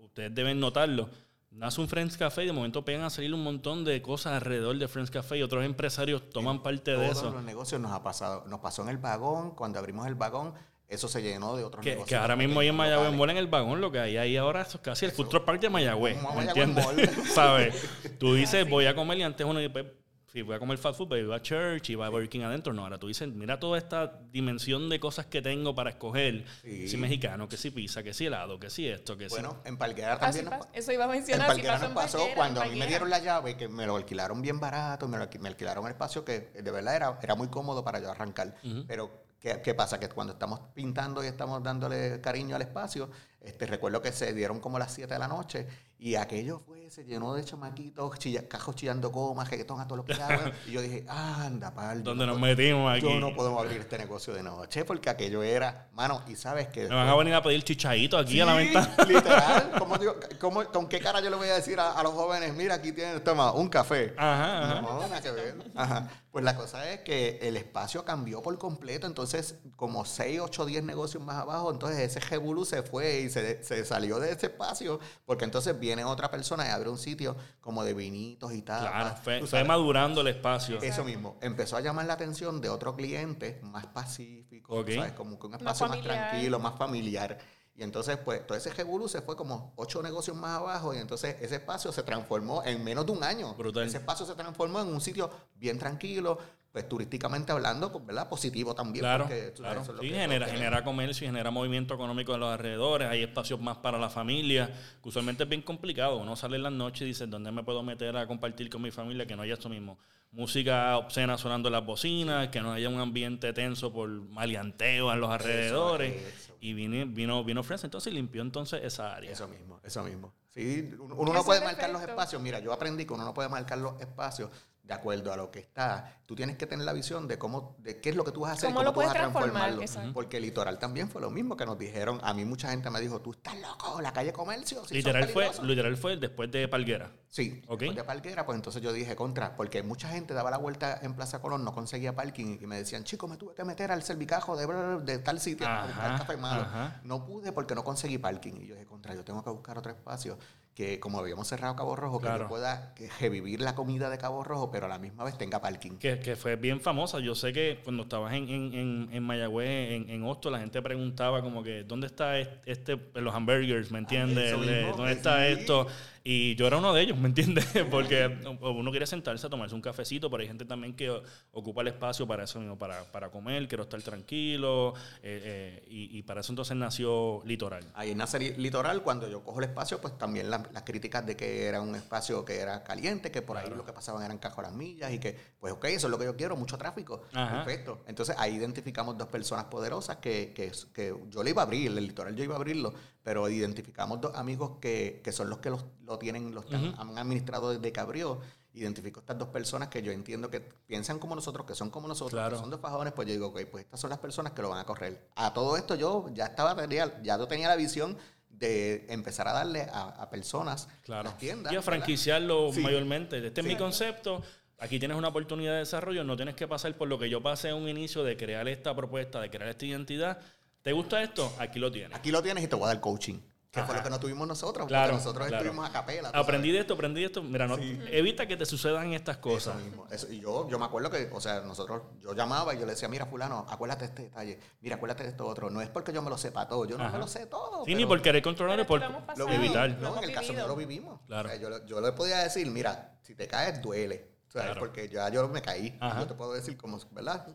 ustedes 0.00 0.32
deben 0.32 0.60
notarlo, 0.60 1.10
nace 1.50 1.80
un 1.80 1.88
Friends 1.88 2.16
Café 2.16 2.44
y 2.44 2.46
de 2.46 2.52
momento 2.52 2.84
pegan 2.84 3.02
a 3.02 3.10
salir 3.10 3.34
un 3.34 3.42
montón 3.42 3.84
de 3.84 4.00
cosas 4.00 4.34
alrededor 4.34 4.78
de 4.78 4.86
Friends 4.86 5.10
Café 5.10 5.38
y 5.38 5.42
otros 5.42 5.64
empresarios 5.64 6.30
toman 6.30 6.62
parte 6.62 6.92
de 6.92 6.98
Todos 6.98 7.18
eso. 7.18 7.30
los 7.32 7.42
negocios 7.42 7.80
nos 7.80 7.90
ha 7.90 8.00
pasado. 8.04 8.44
Nos 8.46 8.60
pasó 8.60 8.82
en 8.82 8.90
el 8.90 8.98
vagón, 8.98 9.56
cuando 9.56 9.80
abrimos 9.80 10.06
el 10.06 10.14
vagón, 10.14 10.54
eso 10.92 11.08
se 11.08 11.22
llenó 11.22 11.56
de 11.56 11.64
otros 11.64 11.82
Que, 11.82 11.90
negocios. 11.90 12.08
que 12.08 12.16
ahora 12.16 12.36
mismo 12.36 12.60
ahí 12.60 12.68
en 12.68 12.76
locales. 12.76 12.96
Mayagüez 12.96 13.18
Mall, 13.18 13.30
en 13.30 13.36
el 13.38 13.46
vagón, 13.46 13.80
lo 13.80 13.90
que 13.90 13.98
hay 14.00 14.16
ahí 14.16 14.36
ahora 14.36 14.62
eso 14.62 14.78
es 14.78 14.82
casi 14.82 15.04
el 15.06 15.12
Food 15.12 15.28
Truck 15.28 15.44
Park 15.44 15.60
de 15.60 15.70
Mayagüez. 15.70 16.16
¿Me 16.16 16.22
Mayagüez 16.22 16.48
entiendes? 16.48 17.10
¿Sabes? 17.34 17.74
Tú 18.18 18.34
dices, 18.36 18.68
voy 18.68 18.86
a 18.86 18.94
comer 18.94 19.18
y 19.18 19.22
antes 19.22 19.46
uno 19.46 19.58
dice, 19.60 19.94
si 20.32 20.40
voy 20.40 20.56
a 20.56 20.58
comer 20.58 20.78
fast 20.78 20.96
food, 20.96 21.08
pero 21.10 21.20
iba 21.26 21.36
a 21.36 21.42
church 21.42 21.90
y 21.90 21.94
va 21.94 22.06
a 22.06 22.08
Burger 22.08 22.26
King 22.30 22.40
adentro. 22.40 22.72
No, 22.72 22.84
ahora 22.84 22.96
tú 22.98 23.06
dices, 23.06 23.28
mira 23.28 23.60
toda 23.60 23.76
esta 23.76 24.18
dimensión 24.30 24.88
de 24.88 24.98
cosas 24.98 25.26
que 25.26 25.42
tengo 25.42 25.74
para 25.74 25.90
escoger. 25.90 26.46
Sí. 26.62 26.70
Que 26.80 26.88
si 26.88 26.96
mexicano, 26.96 27.46
que 27.50 27.58
si 27.58 27.70
pizza, 27.70 28.02
que 28.02 28.14
si 28.14 28.24
helado, 28.24 28.58
que 28.58 28.70
si 28.70 28.88
esto, 28.88 29.14
que 29.18 29.28
si... 29.28 29.34
Bueno, 29.34 29.58
en 29.66 29.76
Palguera 29.76 30.14
Así 30.14 30.38
también 30.42 30.58
nos 30.58 30.68
Eso 30.72 30.90
iba 30.90 31.04
a 31.04 31.08
En 31.08 31.12
mencionar. 31.12 31.48
si 31.50 31.52
Palguera 31.56 31.74
pasó 31.74 31.82
nos 31.82 31.88
en 31.90 31.94
pasó 31.94 32.16
Palguera, 32.18 32.34
cuando 32.36 32.62
en 32.62 32.66
a 32.66 32.72
mí 32.72 32.78
me 32.78 32.86
dieron 32.86 33.10
la 33.10 33.18
llave, 33.18 33.58
que 33.58 33.68
me 33.68 33.84
lo 33.86 33.94
alquilaron 33.96 34.40
bien 34.40 34.58
barato, 34.58 35.06
me, 35.06 35.18
lo 35.18 35.24
alqui- 35.28 35.38
me 35.38 35.50
alquilaron 35.50 35.84
el 35.84 35.92
espacio 35.92 36.24
que 36.24 36.40
de 36.40 36.70
verdad 36.70 36.96
era, 36.96 37.18
era 37.22 37.34
muy 37.34 37.48
cómodo 37.48 37.84
para 37.84 38.00
yo 38.00 38.10
arrancar. 38.10 38.54
Pero, 38.88 39.21
¿qué, 39.42 39.74
pasa? 39.74 39.98
Que 39.98 40.08
cuando 40.08 40.34
estamos 40.34 40.60
pintando 40.72 41.22
y 41.22 41.26
estamos 41.26 41.62
dándole 41.62 42.20
cariño 42.20 42.54
al 42.56 42.62
espacio, 42.62 43.10
este, 43.44 43.66
recuerdo 43.66 44.00
que 44.02 44.12
se 44.12 44.32
dieron 44.32 44.60
como 44.60 44.78
las 44.78 44.92
7 44.92 45.12
de 45.12 45.18
la 45.18 45.28
noche 45.28 45.66
y 45.98 46.16
aquello 46.16 46.60
fue, 46.66 46.90
se 46.90 47.04
llenó 47.04 47.32
de 47.34 47.44
chamaquitos, 47.44 48.18
chilla- 48.18 48.48
cajos 48.48 48.74
chillando 48.74 49.10
gomas, 49.10 49.48
reggaetón 49.48 49.80
a 49.80 49.84
todos 49.86 49.98
los 49.98 50.06
que 50.06 50.14
daban. 50.20 50.52
y 50.66 50.72
yo 50.72 50.82
dije, 50.82 51.04
anda, 51.08 51.72
pal. 51.72 52.02
¿Dónde 52.02 52.26
nos 52.26 52.40
metimos 52.40 52.90
aquí? 52.92 53.02
Yo 53.02 53.20
no 53.20 53.34
podemos 53.34 53.60
abrir 53.62 53.80
este 53.80 53.98
negocio 53.98 54.34
de 54.34 54.42
noche 54.42 54.84
porque 54.84 55.08
aquello 55.10 55.42
era, 55.44 55.88
mano, 55.92 56.22
y 56.26 56.34
sabes 56.34 56.68
que... 56.68 56.88
Me 56.88 56.94
van 56.94 57.08
a 57.08 57.14
venir 57.14 57.34
a 57.34 57.42
pedir 57.42 57.62
chichadito 57.62 58.18
aquí 58.18 58.40
a 58.40 58.46
la 58.46 58.58
Sí, 58.58 58.64
ventana. 58.64 58.96
Literal. 59.08 59.72
¿Cómo 59.78 59.96
digo- 59.96 60.16
cómo- 60.40 60.64
¿Con 60.66 60.88
qué 60.88 60.98
cara 60.98 61.20
yo 61.20 61.30
le 61.30 61.36
voy 61.36 61.48
a 61.48 61.54
decir 61.54 61.78
a, 61.78 61.92
a 61.92 62.02
los 62.02 62.12
jóvenes, 62.14 62.52
mira, 62.54 62.74
aquí 62.74 62.90
tienen, 62.92 63.22
toma, 63.22 63.52
un 63.52 63.68
café? 63.68 64.12
Ajá, 64.16 64.62
ajá. 64.72 64.80
No, 64.82 65.00
nada 65.02 65.20
que 65.20 65.30
ver. 65.30 65.54
Ajá. 65.76 66.08
Pues 66.32 66.44
la 66.44 66.56
cosa 66.56 66.90
es 66.90 67.00
que 67.00 67.38
el 67.42 67.56
espacio 67.58 68.04
cambió 68.04 68.40
por 68.42 68.58
completo, 68.58 69.06
entonces 69.06 69.56
como 69.76 70.04
6, 70.04 70.40
8, 70.40 70.64
10 70.66 70.82
negocios 70.82 71.22
más 71.22 71.36
abajo, 71.36 71.70
entonces 71.70 71.98
ese 72.00 72.20
Jebulú 72.22 72.64
se 72.64 72.82
fue 72.82 73.20
y 73.20 73.28
se, 73.32 73.64
se 73.64 73.84
salió 73.84 74.20
de 74.20 74.32
ese 74.32 74.46
espacio, 74.46 75.00
porque 75.24 75.44
entonces 75.44 75.78
viene 75.78 76.04
otra 76.04 76.30
persona 76.30 76.66
y 76.66 76.70
abre 76.70 76.90
un 76.90 76.98
sitio 76.98 77.36
como 77.60 77.84
de 77.84 77.94
vinitos 77.94 78.52
y 78.52 78.62
tal. 78.62 78.88
Claro, 78.88 79.46
fue, 79.46 79.64
madurando 79.64 80.20
el 80.20 80.28
espacio. 80.28 80.80
Eso 80.80 81.04
mismo, 81.04 81.38
empezó 81.40 81.76
a 81.76 81.80
llamar 81.80 82.06
la 82.06 82.14
atención 82.14 82.60
de 82.60 82.68
otro 82.68 82.94
cliente 82.94 83.60
más 83.62 83.86
pacífico. 83.86 84.84
¿sabes? 84.84 85.12
Como 85.12 85.38
que 85.38 85.46
un 85.46 85.54
espacio 85.54 85.88
más, 85.88 86.00
tranquilo, 86.02 86.58
más 86.58 86.78
familiar. 86.78 87.38
Y 87.74 87.82
entonces, 87.82 88.18
pues, 88.18 88.46
todo 88.46 88.56
ese 88.58 88.70
Jebulú 88.70 89.08
se 89.08 89.22
fue 89.22 89.34
como 89.34 89.72
ocho 89.76 90.02
negocios 90.02 90.36
más 90.36 90.58
abajo 90.58 90.94
y 90.94 90.98
entonces 90.98 91.36
ese 91.40 91.56
espacio 91.56 91.90
se 91.90 92.02
transformó 92.02 92.62
en 92.64 92.84
menos 92.84 93.06
de 93.06 93.12
un 93.12 93.24
año. 93.24 93.54
Brutal. 93.54 93.86
Ese 93.86 93.96
espacio 93.96 94.26
se 94.26 94.34
transformó 94.34 94.80
en 94.80 94.88
un 94.88 95.00
sitio 95.00 95.30
bien 95.54 95.78
tranquilo, 95.78 96.38
pues 96.72 96.88
turísticamente 96.88 97.52
hablando, 97.52 97.92
pues, 97.92 98.06
¿verdad? 98.06 98.30
Positivo 98.30 98.74
también. 98.74 99.02
Claro, 99.02 99.24
porque, 99.24 99.52
claro. 99.52 99.82
eso 99.82 99.90
es 99.90 99.96
lo 99.96 100.02
Sí, 100.02 100.08
que 100.08 100.14
genera, 100.14 100.46
genera 100.48 100.82
comercio 100.82 101.26
y 101.26 101.28
genera 101.28 101.50
movimiento 101.50 101.92
económico 101.94 102.32
en 102.32 102.40
los 102.40 102.50
alrededores. 102.50 103.08
Hay 103.08 103.22
espacios 103.22 103.60
más 103.60 103.76
para 103.76 103.98
la 103.98 104.08
familia, 104.08 104.72
que 105.02 105.08
usualmente 105.08 105.42
es 105.42 105.48
bien 105.50 105.60
complicado. 105.60 106.16
Uno 106.16 106.34
sale 106.34 106.56
en 106.56 106.62
la 106.62 106.70
noche 106.70 107.04
y 107.04 107.08
dice, 107.08 107.26
¿dónde 107.26 107.52
me 107.52 107.62
puedo 107.62 107.82
meter 107.82 108.16
a 108.16 108.26
compartir 108.26 108.70
con 108.70 108.80
mi 108.80 108.90
familia? 108.90 109.26
Que 109.26 109.36
no 109.36 109.42
haya 109.42 109.52
esto 109.52 109.68
mismo. 109.68 109.98
Música 110.30 110.96
obscena 110.96 111.36
sonando 111.36 111.68
en 111.68 111.74
las 111.74 111.84
bocinas, 111.84 112.48
que 112.48 112.62
no 112.62 112.72
haya 112.72 112.88
un 112.88 112.98
ambiente 113.00 113.52
tenso 113.52 113.92
por 113.92 114.08
maleanteo 114.08 115.12
en 115.12 115.20
los 115.20 115.30
alrededores. 115.30 116.22
eso. 116.22 116.56
Y 116.58 116.72
vino, 116.72 117.04
vino, 117.06 117.44
vino 117.44 117.62
Friends, 117.62 117.84
entonces 117.84 118.14
limpió 118.14 118.40
entonces 118.40 118.80
esa 118.82 119.14
área. 119.14 119.30
Eso 119.30 119.46
mismo, 119.46 119.78
eso 119.84 120.02
mismo. 120.04 120.32
Sí, 120.48 120.90
uno 120.98 121.16
uno 121.16 121.32
no 121.34 121.44
puede 121.44 121.60
marcar 121.60 121.90
los 121.90 122.00
espacios. 122.00 122.40
Mira, 122.40 122.60
yo 122.60 122.72
aprendí 122.72 123.04
que 123.04 123.12
uno 123.12 123.24
no 123.24 123.34
puede 123.34 123.50
marcar 123.50 123.76
los 123.76 124.00
espacios 124.00 124.48
de 124.82 124.94
acuerdo 124.94 125.32
a 125.32 125.36
lo 125.36 125.50
que 125.50 125.60
está. 125.60 126.16
Tú 126.26 126.34
tienes 126.34 126.56
que 126.56 126.66
tener 126.66 126.84
la 126.84 126.92
visión 126.92 127.28
de 127.28 127.38
cómo, 127.38 127.76
de 127.78 128.00
qué 128.00 128.10
es 128.10 128.16
lo 128.16 128.24
que 128.24 128.32
tú 128.32 128.40
vas 128.40 128.50
a 128.50 128.52
hacer 128.54 128.68
¿Cómo 128.68 128.78
cómo 128.80 128.84
lo 128.86 128.92
tú 128.92 129.00
vas 129.00 129.08
a 129.10 129.12
puedes 129.12 129.32
transformar? 129.32 130.12
Porque 130.12 130.40
Litoral 130.40 130.78
también 130.78 131.08
fue 131.08 131.20
lo 131.20 131.30
mismo 131.30 131.56
que 131.56 131.64
nos 131.66 131.78
dijeron. 131.78 132.18
A 132.22 132.34
mí 132.34 132.44
mucha 132.44 132.70
gente 132.70 132.90
me 132.90 133.00
dijo, 133.00 133.20
tú 133.20 133.30
estás 133.32 133.58
loco, 133.60 134.00
la 134.00 134.12
calle 134.12 134.32
comercio. 134.32 134.82
literal, 134.90 135.24
fue, 135.28 135.42
peligrosos". 135.44 135.64
literal 135.66 135.96
fue 135.96 136.16
después 136.16 136.50
de 136.50 136.66
Palguera. 136.68 137.12
Sí, 137.28 137.62
Ok. 137.68 137.80
después 137.80 137.96
de 137.96 138.04
Palguera, 138.04 138.44
pues 138.44 138.56
entonces 138.56 138.82
yo 138.82 138.92
dije 138.92 139.14
contra, 139.14 139.56
porque 139.56 139.82
mucha 139.82 140.08
gente 140.08 140.34
daba 140.34 140.50
la 140.50 140.58
vuelta 140.58 140.98
en 141.02 141.14
Plaza 141.14 141.40
Colón, 141.40 141.64
no 141.64 141.72
conseguía 141.72 142.14
parking 142.16 142.58
y 142.60 142.66
me 142.66 142.76
decían, 142.76 143.04
chico, 143.04 143.28
me 143.28 143.36
tuve 143.36 143.54
que 143.54 143.64
meter 143.64 143.92
al 143.92 144.02
servicajo 144.02 144.56
de, 144.56 144.66
de 145.04 145.18
tal 145.20 145.38
sitio 145.38 145.66
a 145.68 145.86
buscar 145.86 146.06
Ajá, 146.10 146.18
café 146.18 146.36
malo. 146.36 146.62
ajá. 146.62 147.00
No 147.04 147.24
pude 147.24 147.52
porque 147.52 147.74
no 147.74 147.84
conseguí 147.84 148.18
parking. 148.18 148.54
Y 148.62 148.66
yo 148.66 148.74
dije, 148.74 148.86
contra, 148.86 149.14
yo 149.14 149.24
tengo 149.24 149.44
que 149.44 149.50
buscar 149.50 149.78
otro 149.78 149.92
espacio 149.92 150.36
que, 150.74 150.98
como 151.00 151.18
habíamos 151.18 151.48
cerrado 151.48 151.76
Cabo 151.76 151.96
Rojo, 151.96 152.18
que 152.18 152.26
Claro. 152.26 152.44
yo 152.44 152.48
pueda 152.48 152.94
revivir 153.20 153.60
la 153.60 153.74
comida 153.74 154.08
de 154.08 154.16
Cabo 154.16 154.42
Rojo, 154.42 154.70
pero 154.70 154.86
a 154.86 154.88
la 154.88 154.98
misma 154.98 155.22
vez 155.24 155.36
tenga 155.36 155.60
parking. 155.60 155.98
Que, 155.98 156.18
que 156.18 156.34
fue 156.34 156.56
bien 156.56 156.80
famosa. 156.80 157.18
Yo 157.20 157.34
sé 157.34 157.52
que 157.52 157.80
cuando 157.84 158.04
estabas 158.04 158.32
en, 158.32 158.48
en, 158.48 158.72
en, 158.74 159.08
en 159.12 159.22
Mayagüez, 159.22 159.92
en, 159.92 160.08
en 160.08 160.22
Hosto, 160.24 160.48
la 160.50 160.60
gente 160.60 160.80
preguntaba 160.80 161.42
como 161.42 161.62
que, 161.62 161.84
¿dónde 161.84 162.06
está 162.06 162.38
este, 162.38 162.72
este- 162.72 163.20
los 163.20 163.34
hamburgers? 163.34 163.90
¿Me 163.90 163.98
entiendes? 163.98 164.52
¿Dónde 164.52 164.94
sí. 164.94 165.12
está 165.18 165.46
esto? 165.46 165.86
Y 166.24 166.54
yo 166.54 166.66
era 166.68 166.76
uno 166.78 166.92
de 166.94 167.02
ellos, 167.02 167.18
¿me 167.18 167.26
entiendes? 167.28 167.66
Porque 167.90 168.38
uno 168.60 168.90
quiere 168.90 169.06
sentarse 169.06 169.46
a 169.46 169.50
tomarse 169.50 169.74
un 169.74 169.80
cafecito, 169.80 170.30
pero 170.30 170.40
hay 170.42 170.46
gente 170.48 170.64
también 170.64 170.94
que 170.94 171.10
ocupa 171.50 171.82
el 171.82 171.88
espacio 171.88 172.26
para 172.26 172.44
eso 172.44 172.60
mismo, 172.60 172.78
para, 172.78 173.02
para 173.10 173.30
comer, 173.30 173.66
quiero 173.66 173.82
estar 173.84 174.00
tranquilo. 174.02 174.94
eh, 175.22 175.40
eh, 175.44 175.84
y, 175.88 176.18
y 176.18 176.22
para 176.22 176.40
eso 176.40 176.52
entonces 176.52 176.76
nació 176.76 177.42
Litoral. 177.44 177.84
Ahí 177.94 178.14
nace 178.14 178.38
Li- 178.38 178.54
Litoral, 178.56 179.02
cuando 179.02 179.28
yo 179.28 179.42
cojo 179.42 179.58
el 179.58 179.64
espacio, 179.64 180.00
pues 180.00 180.16
también 180.16 180.48
la- 180.50 180.62
las 180.72 180.82
críticas 180.84 181.26
de 181.26 181.36
que 181.36 181.64
era 181.66 181.80
un 181.80 181.94
espacio 181.96 182.44
que 182.44 182.58
era 182.60 182.84
caliente, 182.84 183.30
que 183.30 183.42
por 183.42 183.56
ahí 183.56 183.68
lo 183.70 183.84
que 183.84 183.92
pasaban 183.92 184.22
eran 184.22 184.38
cajos 184.38 184.60
a 184.60 184.62
las 184.62 184.72
millas 184.72 185.12
y 185.12 185.18
que, 185.18 185.36
pues 185.58 185.72
ok, 185.72 185.84
eso 185.86 186.06
es 186.06 186.10
lo 186.10 186.18
que 186.18 186.24
yo 186.26 186.36
quiero, 186.36 186.56
mucho 186.56 186.78
tráfico. 186.78 187.22
Ajá. 187.32 187.64
Perfecto. 187.64 188.04
Entonces 188.06 188.36
ahí 188.38 188.54
identificamos 188.54 189.18
dos 189.18 189.28
personas 189.28 189.64
poderosas 189.64 190.18
que, 190.18 190.52
que, 190.54 190.70
que 190.94 191.14
yo 191.30 191.42
le 191.42 191.50
iba 191.50 191.62
a 191.62 191.64
abrir, 191.64 191.88
el 191.88 192.06
Litoral 192.06 192.34
yo 192.36 192.44
iba 192.44 192.54
a 192.54 192.58
abrirlo, 192.58 192.94
pero 193.22 193.48
identificamos 193.48 194.20
dos 194.20 194.34
amigos 194.36 194.78
que, 194.80 195.20
que 195.22 195.32
son 195.32 195.48
los 195.50 195.58
que 195.58 195.70
los- 195.70 195.84
lo 196.04 196.18
tienen, 196.18 196.54
los 196.54 196.64
están- 196.64 196.94
han 196.98 197.18
administrado 197.18 197.70
desde 197.70 197.92
que 197.92 198.00
abrió. 198.00 198.40
Identifico 198.74 199.20
estas 199.20 199.38
dos 199.38 199.48
personas 199.48 199.88
que 199.88 200.02
yo 200.02 200.12
entiendo 200.12 200.48
que 200.50 200.60
piensan 200.60 201.18
como 201.18 201.34
nosotros, 201.34 201.66
que 201.66 201.74
son 201.74 201.90
como 201.90 202.08
nosotros, 202.08 202.32
Claro. 202.32 202.56
que 202.56 202.60
son 202.60 202.70
dos 202.70 202.80
fajones, 202.80 203.12
pues 203.12 203.28
yo 203.28 203.34
digo, 203.34 203.48
ok, 203.48 203.60
pues 203.70 203.84
estas 203.84 204.00
son 204.00 204.10
las 204.10 204.18
personas 204.18 204.52
que 204.54 204.62
lo 204.62 204.70
van 204.70 204.78
a 204.78 204.84
correr. 204.84 205.28
A 205.36 205.52
todo 205.52 205.76
esto 205.76 205.94
yo 205.94 206.26
ya 206.32 206.46
estaba, 206.46 206.74
ya 206.86 207.20
yo 207.22 207.46
tenía 207.46 207.68
la 207.68 207.76
visión 207.76 208.16
de 208.48 209.06
empezar 209.08 209.46
a 209.48 209.52
darle 209.52 209.82
a, 209.92 210.02
a 210.22 210.30
personas 210.30 210.88
Claro. 211.02 211.24
las 211.24 211.36
tiendas. 211.38 211.72
Y 211.72 211.76
a 211.76 211.82
franquiciarlo 211.82 212.72
Sí. 212.72 212.80
mayormente. 212.80 213.46
Este 213.46 213.60
es 213.60 213.66
mi 213.66 213.76
concepto. 213.76 214.42
Aquí 214.78 214.98
tienes 214.98 215.16
una 215.16 215.28
oportunidad 215.28 215.72
de 215.74 215.78
desarrollo. 215.80 216.24
No 216.24 216.34
tienes 216.36 216.54
que 216.54 216.66
pasar 216.66 216.96
por 216.96 217.08
lo 217.08 217.18
que 217.18 217.28
yo 217.28 217.42
pasé 217.42 217.68
en 217.68 217.76
un 217.76 217.88
inicio 217.88 218.24
de 218.24 218.36
crear 218.36 218.66
esta 218.68 218.94
propuesta, 218.96 219.40
de 219.40 219.50
crear 219.50 219.68
esta 219.68 219.84
identidad. 219.84 220.38
¿Te 220.82 220.92
gusta 220.92 221.22
esto? 221.22 221.52
Aquí 221.58 221.78
lo 221.78 221.90
tienes. 221.90 222.16
Aquí 222.16 222.30
lo 222.30 222.42
tienes 222.42 222.64
y 222.64 222.66
te 222.68 222.74
voy 222.76 222.84
a 222.84 222.88
dar 222.88 223.00
coaching. 223.00 223.38
Que 223.70 223.82
fue 223.84 223.96
lo 223.96 224.02
que 224.02 224.10
no 224.10 224.20
tuvimos 224.20 224.46
nosotros. 224.46 224.86
Claro, 224.86 225.12
porque 225.12 225.24
nosotros 225.24 225.48
claro. 225.48 225.62
estuvimos 225.64 225.88
a 225.88 225.92
capela. 225.92 226.28
Aprendí 226.28 226.68
sabes. 226.68 226.72
de 226.74 226.78
esto, 226.80 226.92
aprendí 226.92 227.20
de 227.22 227.26
esto. 227.28 227.42
Mira, 227.42 227.66
no, 227.66 227.78
evita 227.78 228.46
que 228.46 228.54
te 228.58 228.66
sucedan 228.66 229.14
estas 229.14 229.36
Eso 229.36 229.40
cosas. 229.42 229.76
mismo. 229.76 230.06
Eso- 230.10 230.30
y 230.30 230.40
yo, 230.40 230.68
yo 230.68 230.78
me 230.78 230.84
acuerdo 230.84 231.08
que, 231.10 231.30
o 231.32 231.40
sea, 231.40 231.62
nosotros, 231.62 232.02
yo 232.20 232.34
llamaba 232.34 232.74
y 232.74 232.78
yo 232.78 232.84
le 232.84 232.92
decía, 232.92 233.08
mira, 233.08 233.24
fulano, 233.24 233.64
acuérdate 233.70 234.00
de 234.00 234.06
este 234.10 234.22
detalle, 234.24 234.60
mira, 234.82 234.96
acuérdate 234.96 235.22
de 235.22 235.30
esto 235.30 235.46
otro. 235.46 235.70
No 235.70 235.80
es 235.80 235.88
porque 235.88 236.12
yo 236.12 236.20
me 236.20 236.28
lo 236.28 236.36
sepa 236.36 236.68
todo, 236.68 236.84
yo 236.84 236.98
no 236.98 237.08
me 237.10 237.16
lo 237.16 237.26
sé 237.26 237.46
todo. 237.46 237.86
Sí, 237.86 237.94
ni 237.94 238.04
por 238.04 238.20
querer 238.20 238.42
controlar, 238.42 238.78
es 238.78 238.86
por 238.86 239.00
lo 239.38 239.48
evitar. 239.48 239.88
No, 239.98 240.18
en 240.18 240.24
el 240.24 240.32
caso 240.34 240.52
mío 240.52 240.66
vivido. 240.66 240.68
lo 240.68 240.76
vivimos. 240.76 241.20
Claro. 241.26 241.48
O 241.48 241.52
sea, 241.52 241.58
yo, 241.60 241.70
le- 241.70 241.86
yo 241.86 242.00
le 242.02 242.12
podía 242.12 242.38
decir, 242.40 242.66
mira, 242.70 243.16
si 243.22 243.34
te 243.34 243.48
caes, 243.48 243.80
duele. 243.80 244.32
O 244.48 244.52
sea, 244.52 244.64
Claro. 244.64 244.80
Porque 244.80 245.08
ya 245.08 245.30
yo 245.30 245.48
me 245.48 245.62
caí. 245.62 245.98
Yo 246.18 246.26
te 246.26 246.34
puedo 246.34 246.52
decir 246.52 246.76
como, 246.76 246.98
¿verdad? 247.12 247.46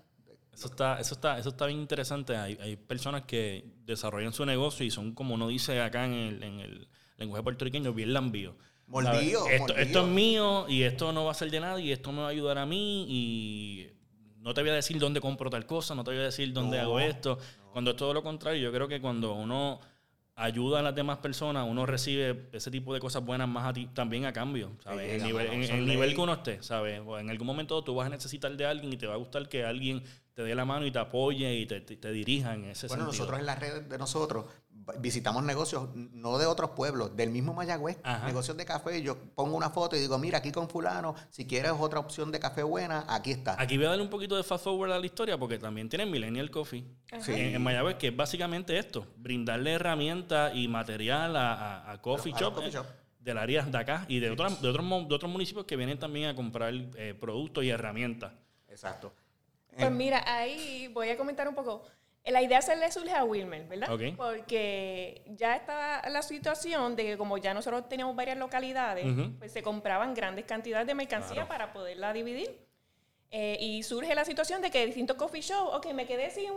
Eso 0.58 0.70
está, 0.70 1.00
eso 1.00 1.14
está, 1.14 1.38
eso 1.38 1.50
está 1.50 1.68
bien 1.68 1.80
interesante. 1.80 2.36
Hay, 2.36 2.58
hay 2.60 2.76
personas 2.78 3.26
que 3.26 3.64
desarrollan 3.86 4.34
su 4.34 4.44
negocio 4.44 4.84
y 4.84 4.90
son, 4.90 5.14
como 5.14 5.36
uno 5.36 5.50
dice 5.50 5.80
acá 5.82 6.06
en 6.06 6.14
el, 6.14 6.42
en 6.42 6.60
el 6.60 6.88
lenguaje 7.18 7.44
puertorriqueño, 7.44 7.94
bien 7.94 8.12
lambíos. 8.12 8.56
Mordido. 8.88 9.48
Esto, 9.48 9.68
mordido. 9.68 9.78
esto 9.78 10.02
es 10.02 10.08
mío 10.08 10.66
y 10.68 10.82
esto 10.82 11.12
no 11.12 11.26
va 11.26 11.32
a 11.32 11.36
ser 11.36 11.52
de 11.52 11.60
nadie 11.60 11.86
y 11.86 11.92
esto 11.92 12.12
me 12.12 12.22
va 12.22 12.28
a 12.28 12.32
ayudar 12.32 12.58
a 12.58 12.66
mí 12.66 13.06
y 13.08 13.88
no 14.40 14.56
te 14.56 14.62
voy 14.62 14.72
a 14.72 14.74
decir 14.74 14.98
dónde 14.98 15.22
compro 15.22 15.52
tal 15.52 15.68
cosa, 15.68 15.94
no 15.94 16.04
te 16.04 16.10
voy 16.10 16.22
a 16.22 16.24
decir 16.24 16.52
dónde 16.52 16.78
No, 16.78 16.84
hago 16.84 17.00
esto. 17.02 17.38
Cuando 17.72 17.92
es 17.92 17.98
todo 17.98 18.16
lo 18.16 18.24
contrario, 18.24 18.60
yo 18.60 18.74
creo 18.74 18.88
que 18.88 19.00
cuando 19.00 19.34
uno 19.34 19.80
ayuda 20.40 20.80
a 20.80 20.82
las 20.84 20.94
demás 20.94 21.18
personas, 21.18 21.66
uno 21.68 21.86
recibe 21.88 22.48
ese 22.52 22.70
tipo 22.70 22.94
de 22.94 23.00
cosas 23.00 23.26
buenas 23.26 23.50
más 23.50 23.66
a 23.66 23.74
ti, 23.74 23.88
también 23.94 24.26
a 24.26 24.32
cambio, 24.32 24.72
¿sabes? 24.84 25.12
El 25.14 25.24
nivel, 25.24 25.48
en, 25.48 25.64
el 25.64 25.86
nivel 25.88 26.14
que 26.14 26.22
uno 26.22 26.34
esté, 26.34 26.62
¿sabes? 26.62 27.02
O 27.06 27.18
en 27.18 27.30
algún 27.32 27.48
momento 27.48 27.84
tú 27.84 27.96
vas 27.96 28.06
a 28.06 28.10
necesitar 28.10 28.56
de 28.56 28.66
alguien 28.66 28.94
y 28.94 28.98
te 28.98 29.08
va 29.08 29.16
a 29.16 29.18
gustar 29.18 29.50
que 29.50 29.66
alguien 29.66 30.04
te 30.36 30.44
dé 30.44 30.54
la 30.54 30.64
mano 30.66 30.86
y 30.86 30.92
te 30.92 31.00
apoye 31.00 31.52
y 31.56 31.66
te, 31.66 31.82
te- 31.82 31.98
te 31.98 32.12
dirija 32.12 32.54
en 32.54 32.66
ese 32.66 32.86
Bueno, 32.88 33.06
sentido. 33.06 33.24
nosotros 33.24 33.40
en 33.40 33.46
las 33.48 33.60
redes 33.60 33.90
de 33.90 33.98
nosotros 33.98 34.46
visitamos 35.00 35.44
negocios, 35.44 35.90
no 35.96 36.38
de 36.38 36.46
otros 36.46 36.72
pueblos, 36.72 37.16
del 37.16 37.30
mismo 37.30 37.54
Mayagüez, 37.54 37.98
Ajá. 38.04 38.26
negocios 38.26 38.56
de 38.58 38.66
café. 38.66 39.02
Yo 39.02 39.18
pongo 39.36 39.56
una 39.58 39.70
foto 39.70 39.96
y 39.96 40.00
digo, 40.00 40.18
mira, 40.18 40.38
aquí 40.40 40.52
con 40.52 40.70
fulano, 40.70 41.14
si 41.30 41.46
quieres 41.46 41.72
otra 41.78 42.00
opción 42.00 42.32
de 42.32 42.40
café 42.40 42.64
buena, 42.64 43.06
aquí 43.08 43.32
está. 43.32 43.56
Aquí 43.62 43.78
voy 43.78 43.86
a 43.86 43.90
darle 43.90 44.04
un 44.04 44.10
poquito 44.10 44.36
de 44.38 44.44
fast 44.44 44.64
forward 44.64 44.92
a 44.92 45.00
la 45.00 45.06
historia 45.06 45.38
porque 45.38 45.60
también 45.60 45.90
tienen 45.90 46.10
Millennial 46.12 46.50
Coffee 46.52 46.86
Sí. 47.22 47.32
en, 47.34 47.56
en 47.56 47.62
Mayagüez, 47.62 47.96
que 47.98 48.08
es 48.08 48.16
básicamente 48.16 48.78
esto, 48.78 49.06
brindarle 49.18 49.74
herramientas 49.74 50.54
y 50.56 50.68
material 50.68 51.36
a, 51.36 51.54
a- 51.54 51.92
a 51.92 52.02
coffee, 52.02 52.32
A 52.32 52.36
los 52.36 52.42
shop, 52.42 52.54
coffee 52.56 52.70
eh, 52.70 52.74
shop. 52.74 52.86
del 53.20 53.38
área 53.38 53.64
de 53.64 53.78
acá 53.78 54.06
y 54.08 54.20
de, 54.20 54.32
otras- 54.32 54.62
de, 54.62 54.70
otros, 54.70 54.86
de 55.10 55.16
otros 55.16 55.32
municipios 55.32 55.66
que 55.66 55.76
vienen 55.76 56.00
también 56.00 56.30
a 56.30 56.36
comprar 56.36 56.74
eh, 56.74 57.14
productos 57.20 57.64
y 57.64 57.70
herramientas. 57.70 58.32
Exacto. 58.70 59.12
Pues 59.78 59.92
mira, 59.92 60.24
ahí 60.26 60.88
voy 60.94 61.10
a 61.10 61.18
comentar 61.18 61.48
un 61.48 61.54
poco. 61.54 61.84
La 62.28 62.42
idea 62.42 62.62
se 62.62 62.76
le 62.76 62.92
surge 62.92 63.14
a 63.14 63.24
Wilmer, 63.24 63.66
¿verdad? 63.68 63.88
Porque 64.16 65.24
ya 65.28 65.56
estaba 65.56 66.02
la 66.10 66.22
situación 66.22 66.96
de 66.96 67.04
que 67.04 67.18
como 67.18 67.38
ya 67.38 67.54
nosotros 67.54 67.88
teníamos 67.88 68.16
varias 68.16 68.38
localidades, 68.38 69.06
pues 69.40 69.52
se 69.52 69.64
compraban 69.64 70.14
grandes 70.14 70.46
cantidades 70.46 70.88
de 70.88 70.94
mercancía 70.94 71.48
para 71.48 71.74
poderla 71.74 72.14
dividir. 72.14 72.68
Eh, 73.30 73.58
y 73.60 73.84
surge 73.84 74.16
la 74.16 74.24
situación 74.24 74.62
de 74.62 74.72
que 74.72 74.86
distintos 74.86 75.18
coffee 75.18 75.42
shops, 75.42 75.76
ok, 75.76 75.94
me 75.94 76.06
quedé 76.06 76.30
sin 76.30 76.52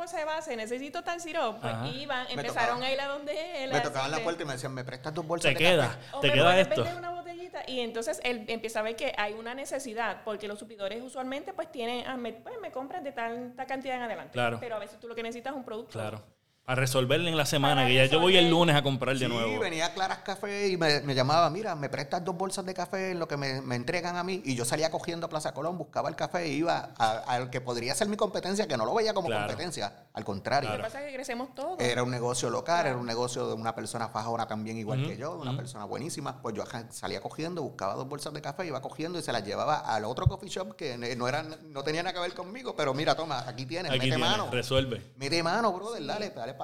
bolsa 0.00 0.18
de 0.18 0.24
base, 0.24 0.56
necesito 0.56 1.02
tal 1.02 1.20
sirope, 1.20 1.60
pues 1.60 1.72
Ajá. 1.74 1.86
iban, 1.88 2.26
Me 2.26 2.32
empezaron 2.34 2.76
tocaba- 2.76 2.86
a 2.86 2.92
ir 2.92 3.00
a 3.00 3.06
donde 3.08 3.64
él. 3.64 3.72
Me 3.72 3.80
tocaban 3.80 4.10
la 4.10 4.18
puerta 4.20 4.42
y 4.42 4.46
me 4.46 4.52
decían, 4.54 4.72
¿me 4.74 4.82
prestas 4.84 5.14
dos 5.14 5.26
bolsas 5.26 5.52
Te 5.52 5.58
de 5.58 5.64
queda, 5.70 5.88
café? 5.88 5.98
o 6.12 6.20
te 6.20 6.28
me 6.28 6.32
queda 6.34 6.60
esto. 6.60 6.86
una 6.98 7.10
botellita 7.10 7.62
y 7.66 7.80
entonces 7.80 8.20
él 8.24 8.44
empieza 8.48 8.80
a 8.80 8.82
ver 8.82 8.96
que 8.96 9.12
hay 9.16 9.34
una 9.34 9.54
necesidad 9.54 10.22
porque 10.24 10.48
los 10.48 10.58
suplidores 10.58 11.02
usualmente 11.02 11.52
pues 11.52 11.70
tienen 11.70 12.06
ah, 12.06 12.16
me, 12.16 12.32
pues, 12.32 12.54
me 12.60 12.70
compran 12.70 13.04
de 13.04 13.12
tal, 13.12 13.52
tal 13.56 13.66
cantidad 13.66 13.96
en 13.96 14.02
adelante 14.02 14.32
Claro. 14.32 14.58
pero 14.60 14.76
a 14.76 14.78
veces 14.78 14.98
tú 15.00 15.06
lo 15.08 15.14
que 15.14 15.22
necesitas 15.22 15.52
es 15.52 15.56
un 15.56 15.64
producto 15.64 15.92
Claro. 15.92 16.22
A 16.70 16.76
resolverle 16.76 17.28
en 17.30 17.36
la 17.36 17.46
semana, 17.46 17.84
que 17.84 17.94
ya 17.94 18.04
yo 18.06 18.20
voy 18.20 18.36
el 18.36 18.48
lunes 18.48 18.76
a 18.76 18.82
comprar 18.84 19.16
de 19.18 19.26
Sí, 19.26 19.32
nuevo. 19.32 19.58
venía 19.58 19.86
a 19.86 19.92
Claras 19.92 20.18
Café 20.18 20.68
y 20.68 20.76
me, 20.76 21.00
me 21.00 21.16
llamaba, 21.16 21.50
mira, 21.50 21.74
me 21.74 21.88
prestas 21.88 22.24
dos 22.24 22.36
bolsas 22.36 22.64
de 22.64 22.74
café 22.74 23.10
en 23.10 23.18
lo 23.18 23.26
que 23.26 23.36
me, 23.36 23.60
me 23.60 23.74
entregan 23.74 24.14
a 24.16 24.22
mí. 24.22 24.40
Y 24.44 24.54
yo 24.54 24.64
salía 24.64 24.88
cogiendo 24.88 25.26
a 25.26 25.28
Plaza 25.28 25.52
Colón, 25.52 25.76
buscaba 25.76 26.08
el 26.08 26.14
café 26.14 26.44
e 26.44 26.50
iba 26.52 26.90
a- 26.96 27.18
al 27.26 27.50
que 27.50 27.60
podría 27.60 27.92
ser 27.96 28.06
mi 28.06 28.16
competencia, 28.16 28.68
que 28.68 28.76
no 28.76 28.84
lo 28.84 28.94
veía 28.94 29.12
como 29.14 29.26
Claro. 29.26 29.48
competencia. 29.48 30.06
Al 30.12 30.24
contrario. 30.24 30.70
lo 30.70 30.76
que 30.76 30.82
pasa 30.84 31.00
es 31.00 31.08
que 31.08 31.14
crecemos 31.14 31.54
todos 31.56 31.80
Era 31.80 32.04
un 32.04 32.10
negocio 32.12 32.50
local, 32.50 32.86
era 32.86 32.96
un 32.96 33.06
negocio 33.06 33.48
de 33.48 33.54
una 33.54 33.74
persona 33.74 34.08
fajona 34.08 34.46
también 34.46 34.76
igual 34.78 35.02
que 35.04 35.16
yo, 35.16 35.34
de 35.34 35.40
una 35.42 35.56
persona 35.56 35.86
buenísima. 35.86 36.40
Pues 36.40 36.54
yo 36.54 36.62
salía 36.90 37.20
cogiendo, 37.20 37.62
buscaba 37.62 37.94
dos 37.94 38.08
bolsas 38.08 38.32
de 38.32 38.42
café, 38.42 38.64
iba 38.66 38.80
cogiendo 38.80 39.18
y 39.18 39.22
se 39.22 39.32
las 39.32 39.42
llevaba 39.44 39.78
al 39.80 40.04
otro 40.04 40.26
coffee 40.26 40.48
shop 40.48 40.76
que 40.76 40.96
no, 41.16 41.26
eran, 41.26 41.56
no 41.72 41.82
tenía 41.82 42.04
nada 42.04 42.12
que 42.14 42.20
ver 42.20 42.34
conmigo. 42.34 42.76
Pero 42.76 42.94
mira, 42.94 43.16
toma, 43.16 43.40
aquí 43.48 43.66
tienes, 43.66 43.90
Aquí 43.90 43.98
mete 44.06 44.16
tienes, 44.16 44.30
mano. 44.38 44.48
resuelve. 44.52 45.02
Mete 45.16 45.42
mano, 45.42 45.72
brother, 45.72 46.06
dale, 46.06 46.30
dale 46.30 46.54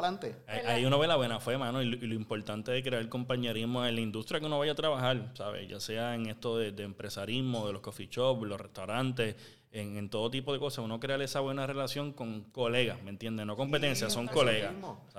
Ahí 0.66 0.84
uno 0.84 0.98
ve 0.98 1.06
la 1.06 1.16
buena 1.16 1.40
fe, 1.40 1.56
mano, 1.58 1.82
y 1.82 1.86
lo, 1.86 2.14
importante 2.14 2.72
de 2.72 2.82
crear 2.82 3.08
compañerismo 3.08 3.84
en 3.86 3.94
la 3.94 4.00
industria 4.00 4.40
que 4.40 4.46
uno 4.46 4.58
vaya 4.58 4.72
a 4.72 4.76
trabajar, 4.76 5.30
¿sabes? 5.34 5.68
Ya 5.68 5.80
sea 5.80 6.14
en 6.14 6.26
esto 6.26 6.58
de 6.58 6.82
empresarismo, 6.82 7.66
de 7.66 7.72
los 7.72 7.82
coffee 7.82 8.08
shops, 8.10 8.46
los 8.46 8.60
restaurantes, 8.60 9.36
en, 9.80 9.96
en 9.96 10.08
todo 10.10 10.30
tipo 10.30 10.52
de 10.52 10.58
cosas, 10.58 10.84
uno 10.84 10.98
crear 11.00 11.20
esa 11.22 11.40
buena 11.40 11.66
relación 11.66 12.12
con 12.12 12.42
colegas, 12.50 13.02
¿me 13.02 13.10
entiendes? 13.10 13.46
No 13.46 13.56
competencia, 13.56 14.08
son 14.10 14.26
colegas. 14.26 14.72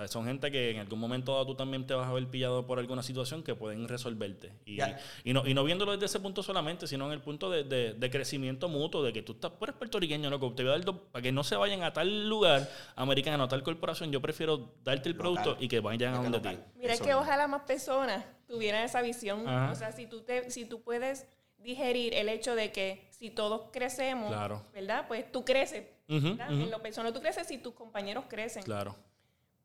Son 0.10 0.26
gente 0.26 0.52
que 0.52 0.72
en 0.72 0.80
algún 0.80 1.00
momento 1.00 1.34
dado 1.34 1.46
tú 1.46 1.56
también 1.56 1.86
te 1.86 1.94
vas 1.94 2.08
a 2.08 2.14
ver 2.14 2.28
pillado 2.28 2.66
por 2.66 2.80
alguna 2.80 3.04
situación 3.04 3.44
que 3.44 3.56
pueden 3.56 3.88
resolverte. 3.88 4.52
Y, 4.66 5.32
no, 5.34 5.46
y 5.48 5.54
no 5.54 5.64
viéndolo 5.64 5.92
desde 5.94 6.06
ese 6.06 6.20
punto 6.20 6.44
solamente, 6.44 6.88
sino 6.88 7.06
en 7.08 7.12
el 7.14 7.22
punto 7.22 7.50
de, 7.50 7.64
de- 7.64 7.94
de 7.94 8.10
crecimiento 8.10 8.68
mutuo, 8.70 9.04
de 9.04 9.14
que 9.14 9.22
tú 9.22 9.34
estás, 9.34 9.52
eres 9.62 9.76
puertorriqueño, 9.76 10.30
loco, 10.30 10.54
te 10.54 10.64
voy 10.64 10.74
a 10.74 10.78
dar 10.80 10.96
para 11.12 11.22
que 11.22 11.32
no 11.32 11.44
se 11.44 11.56
vayan 11.56 11.84
a 11.84 11.94
tal 11.94 12.28
lugar 12.30 12.70
americano, 12.96 13.44
a 13.44 13.48
tal 13.48 13.64
corporación, 13.64 14.12
yo 14.12 14.22
prefiero 14.22 14.74
darte 14.84 15.10
el 15.10 15.16
Local. 15.18 15.34
producto 15.44 15.64
y 15.64 15.68
que 15.68 15.80
vayan 15.80 16.14
a 16.16 16.18
donde 16.24 16.40
ti. 16.40 16.58
mira 16.76 16.94
Eso 16.94 17.04
que 17.04 17.14
ojalá 17.14 17.48
más 17.48 17.62
personas 17.62 18.26
tuvieran 18.48 18.84
esa 18.84 19.02
visión 19.02 19.48
Ajá. 19.48 19.72
o 19.72 19.76
sea 19.76 19.92
si 19.92 20.08
tú 20.08 20.22
te 20.22 20.50
si 20.50 20.66
tú 20.66 20.82
puedes 20.82 21.28
digerir 21.58 22.14
el 22.14 22.30
hecho 22.30 22.56
de 22.56 22.72
que 22.72 23.08
si 23.12 23.30
todos 23.30 23.70
crecemos 23.72 24.30
Claro. 24.30 24.64
verdad 24.74 25.08
pues 25.08 25.32
tú 25.32 25.44
creces 25.44 25.84
en 26.08 26.72
lo 26.72 26.82
personal 26.82 27.12
tú 27.14 27.20
creces 27.22 27.48
si 27.48 27.58
tus 27.58 27.74
compañeros 27.74 28.26
crecen 28.28 28.64
Claro. 28.64 28.96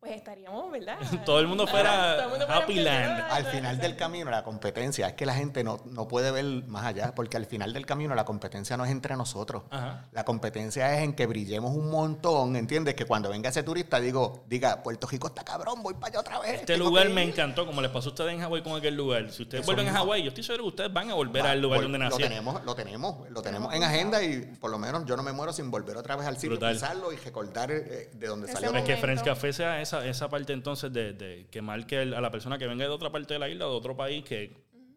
Pues 0.03 0.17
estaríamos 0.17 0.69
verdad 0.73 0.97
Todo 1.25 1.39
el 1.39 1.47
mundo 1.47 1.65
fuera 1.65 2.25
el 2.25 2.29
mundo 2.29 2.45
Happy 2.49 2.75
Land. 2.75 3.21
Al 3.31 3.45
final 3.45 3.79
del 3.79 3.95
camino, 3.95 4.33
la 4.33 4.43
competencia, 4.43 5.07
es 5.07 5.13
que 5.15 5.25
la 5.25 5.35
gente 5.35 5.63
no, 5.63 5.81
no 5.87 6.09
puede 6.09 6.33
ver 6.33 6.45
más 6.67 6.85
allá, 6.87 7.15
porque 7.15 7.37
al 7.37 7.47
final 7.47 7.73
del 7.73 7.87
camino 7.87 8.13
la 8.17 8.25
competencia 8.25 8.77
no 8.77 8.85
es 8.85 8.91
entre 8.91 9.17
nosotros. 9.17 9.63
Ajá. 9.71 10.09
La 10.11 10.25
competencia 10.25 10.93
es 10.97 11.05
en 11.05 11.13
que 11.15 11.27
brillemos 11.27 11.71
un 11.77 11.89
montón, 11.89 12.57
¿entiendes? 12.57 12.97
Que 12.97 13.05
cuando 13.05 13.29
venga 13.31 13.51
ese 13.51 13.63
turista 13.63 14.01
digo, 14.01 14.43
diga, 14.49 14.83
Puerto 14.83 15.07
Rico 15.07 15.29
está 15.29 15.45
cabrón, 15.45 15.85
voy 15.85 15.95
para 15.95 16.09
allá 16.09 16.19
otra 16.21 16.41
vez. 16.41 16.55
Este 16.63 16.77
lugar 16.77 17.09
me 17.09 17.23
ir". 17.23 17.29
encantó, 17.31 17.65
como 17.65 17.81
les 17.81 17.93
pasó 17.93 18.09
a 18.09 18.11
ustedes 18.13 18.33
en 18.35 18.41
Hawái 18.41 18.63
con 18.65 18.77
aquel 18.77 18.97
lugar. 18.97 19.31
Si 19.31 19.43
ustedes 19.45 19.63
Eso 19.63 19.73
vuelven 19.73 19.95
a. 19.95 19.99
Hawái, 19.99 20.23
yo 20.25 20.29
estoy 20.31 20.43
seguro 20.43 20.65
que 20.65 20.69
ustedes 20.71 20.93
van 20.93 21.11
a 21.13 21.15
volver 21.15 21.45
Va, 21.45 21.53
al 21.53 21.63
lugar 21.63 21.79
vol- 21.79 21.83
donde 21.85 21.99
Lo 21.99 22.05
nacieron. 22.07 22.29
tenemos, 22.29 22.65
lo 22.65 22.75
tenemos, 22.75 23.31
lo 23.31 23.41
tenemos 23.41 23.73
en 23.73 23.85
agenda 23.85 24.21
y 24.21 24.41
por 24.61 24.73
lo 24.73 24.79
menos 24.81 25.05
yo 25.05 25.17
no 25.17 25.23
me 25.23 25.31
muero 25.31 25.53
sin 25.53 25.71
volver 25.71 25.97
otra 25.97 26.17
vez 26.17 26.27
al 26.27 26.37
sitio, 26.39 26.59
pisarlo 26.59 27.13
y 27.13 27.17
recordar 27.19 27.71
eh, 27.71 28.11
de 28.13 28.27
dónde 28.27 28.49
salió. 28.51 28.75
Es 28.75 28.83
que. 28.83 28.97
French 28.97 29.23
Café 29.23 29.53
sea 29.53 29.81
esa, 29.99 30.07
esa 30.09 30.29
parte 30.29 30.53
entonces 30.53 30.93
de, 30.93 31.13
de 31.13 31.47
que 31.51 31.61
marque 31.63 32.03
el- 32.03 32.15
a 32.15 32.21
la 32.21 32.31
persona 32.31 32.59
que 32.59 32.67
venga 32.67 32.85
de 32.85 32.91
otra 32.91 33.11
parte 33.11 33.35
de 33.35 33.39
la 33.41 33.49
isla 33.49 33.67
o 33.67 33.71
de 33.71 33.77
otro 33.77 33.97
país 33.97 34.25
que 34.25 34.57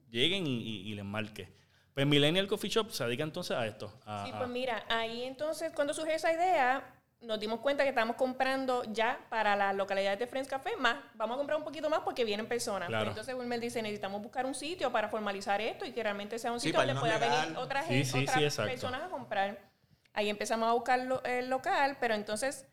lleguen 0.10 0.48
y, 0.48 0.58
y- 0.62 0.92
y 0.92 0.96
les 0.96 1.06
marque. 1.06 1.54
Pues 1.94 2.06
Millennial 2.06 2.48
Coffee 2.48 2.70
Shop 2.70 2.90
se 2.92 3.04
dedica 3.06 3.24
entonces 3.24 3.56
a 3.56 3.66
esto. 3.66 3.94
a- 4.06 4.26
Sí, 4.26 4.32
a- 4.34 4.38
pues 4.38 4.50
mira, 4.50 4.86
ahí 4.90 5.24
entonces 5.24 5.72
cuando 5.76 5.94
surge 5.94 6.16
esa 6.16 6.32
idea, 6.32 6.92
nos 7.22 7.40
dimos 7.40 7.60
cuenta 7.62 7.84
que 7.84 7.90
estábamos 7.90 8.18
comprando 8.18 8.84
ya 8.92 9.20
para 9.30 9.56
las 9.56 9.74
localidades 9.76 10.20
de 10.20 10.28
Friends 10.28 10.48
Café 10.50 10.76
más. 10.78 10.98
Vamos 11.16 11.36
a 11.36 11.38
comprar 11.38 11.58
un 11.58 11.64
poquito 11.64 11.90
más 11.90 12.02
porque 12.02 12.24
vienen 12.24 12.48
personas. 12.48 12.88
Claro. 12.90 13.10
Entonces 13.10 13.34
Wilmer 13.36 13.60
dice, 13.60 13.82
necesitamos 13.82 14.22
buscar 14.22 14.46
un 14.46 14.54
sitio 14.54 14.92
para 14.92 15.10
formalizar 15.10 15.60
esto 15.62 15.86
y 15.86 15.92
que 15.92 16.04
realmente 16.04 16.38
sea 16.38 16.52
un 16.52 16.60
Sí, 16.60 16.68
sitio 16.68 16.80
para 16.82 16.94
donde 16.94 17.00
pueda 17.02 17.18
venir 17.18 17.58
otra 17.58 17.82
Sí, 17.84 17.88
gente, 17.88 18.06
sí, 18.06 18.28
sí, 18.28 18.46
otras 18.46 18.56
personas 18.58 19.02
a 19.04 19.08
comprar. 19.10 19.60
Ahí 20.14 20.30
empezamos 20.30 20.70
a 20.70 20.74
buscar 20.74 21.00
lo- 21.00 21.24
el 21.24 21.50
local, 21.50 21.98
pero 22.00 22.14
entonces 22.14 22.68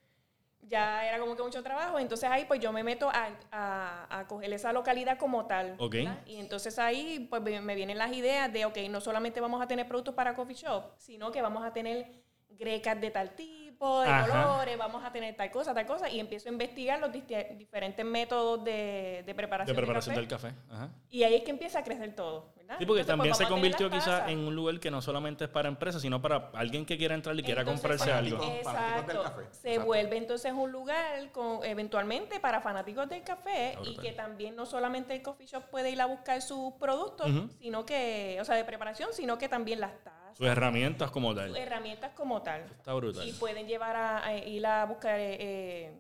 ya 0.63 1.07
era 1.07 1.19
como 1.19 1.37
que 1.37 1.43
mucho 1.43 1.63
trabajo. 1.63 1.99
Entonces 1.99 2.29
ahí 2.31 2.45
pues 2.47 2.61
yo 2.61 2.73
me 2.73 2.83
meto 2.83 3.11
a, 3.11 3.29
a, 3.51 4.19
a 4.21 4.27
coger 4.27 4.53
esa 4.53 4.73
localidad 4.73 5.19
como 5.19 5.47
tal. 5.47 5.77
Ok. 5.79 5.95
¿verdad? 5.95 6.19
Y 6.27 6.37
entonces 6.37 6.79
ahí 6.79 7.27
pues 7.29 7.43
me 7.43 7.61
me 7.61 7.75
vienen 7.75 7.99
las 7.99 8.13
ideas 8.13 8.53
de, 8.53 8.65
ok, 8.65 8.79
no 8.91 9.01
solamente 9.01 9.41
vamos 9.41 9.61
a 9.61 9.67
tener 9.67 9.87
productos 9.87 10.15
para 10.15 10.35
coffee 10.35 10.57
shop, 10.57 10.93
sino 10.97 11.31
que 11.31 11.43
vamos 11.43 11.65
a 11.65 11.73
tener 11.73 12.23
grecas 12.51 13.01
de 13.01 13.11
tal 13.11 13.35
tipo, 13.35 13.62
de 13.83 14.09
Ajá. 14.09 14.45
colores, 14.45 14.78
vamos 14.78 15.05
a 15.05 15.11
tener 15.12 15.35
tal 15.37 15.51
cosa, 15.51 15.74
tal 15.74 15.87
cosa. 15.87 16.09
Y 16.09 16.20
empiezo 16.20 16.49
a 16.49 16.53
investigar 16.53 17.01
los 17.01 17.11
diferentes 17.12 18.05
métodos 18.05 18.62
de, 18.64 18.72
de 18.72 19.22
De 19.24 19.35
preparación, 19.35 19.76
café. 19.76 20.11
del 20.12 20.28
café. 20.28 20.53
Ajá. 20.70 20.89
Y 21.11 21.22
ahí 21.24 21.35
es 21.35 21.43
que 21.43 21.51
empieza 21.51 21.80
a 21.80 21.85
crecer 21.85 22.14
todo. 22.14 22.53
¿verdad? 22.57 22.76
Sí, 22.78 22.87
porque 22.87 23.01
Entonces, 23.01 23.07
pues, 23.07 23.07
también 23.07 23.35
se 23.35 23.47
convirtió 23.49 23.91
quizás 23.91 24.28
en 24.28 24.39
un 24.39 24.55
lugar 24.55 24.78
que 24.78 24.91
no 24.91 25.03
solamente 25.03 25.45
es 25.45 25.51
para 25.51 25.68
empresas, 25.68 26.01
sino 26.01 26.22
para 26.22 26.51
alguien 26.55 26.87
que 26.87 26.97
quiera 26.97 27.14
entrar 27.14 27.37
y 27.39 27.43
quiera 27.43 27.62
Entonces, 27.62 27.83
comprarse 27.83 28.12
algo. 28.12 28.39
Del 28.39 28.57
Exacto. 28.59 29.22
café. 29.22 29.43
Se 29.51 29.68
Exacto. 29.70 29.87
vuelve 29.87 30.16
entonces 30.16 30.53
un 30.53 30.70
lugar 30.70 31.30
con, 31.33 31.64
eventualmente 31.64 32.39
para 32.41 32.61
fanáticos 32.61 33.09
del 33.09 33.22
café 33.22 33.76
y 33.85 33.97
que 33.97 34.12
también 34.12 34.55
no 34.55 34.64
solamente 34.64 35.14
el 35.14 35.22
coffee 35.22 35.47
shop 35.47 35.64
puede 35.70 35.91
ir 35.91 36.01
a 36.01 36.07
buscar 36.07 36.41
sus 36.41 36.72
productos, 36.74 37.28
sino 37.59 37.85
que, 37.85 38.39
o 38.41 38.45
sea, 38.45 38.55
de 38.55 38.64
preparación, 38.64 39.11
sino 39.12 39.39
que 39.39 39.49
también 39.49 39.80
las 39.80 39.93
tazas, 40.05 40.22
Sus 40.37 40.47
herramientas 40.47 41.11
como 41.11 41.30
sus 41.33 41.41
tal. 41.41 41.57
herramientas 41.57 42.12
como 42.14 42.43
tal. 42.43 42.62
Está 42.62 42.95
brutal. 42.95 43.28
Y 43.28 43.33
pueden 43.33 43.66
llevar 43.66 43.97
a, 43.97 44.24
a 44.24 44.37
ir 44.37 44.66
a 44.66 44.85
buscar 44.87 45.18
eh, 45.20 45.37
eh, 45.41 45.93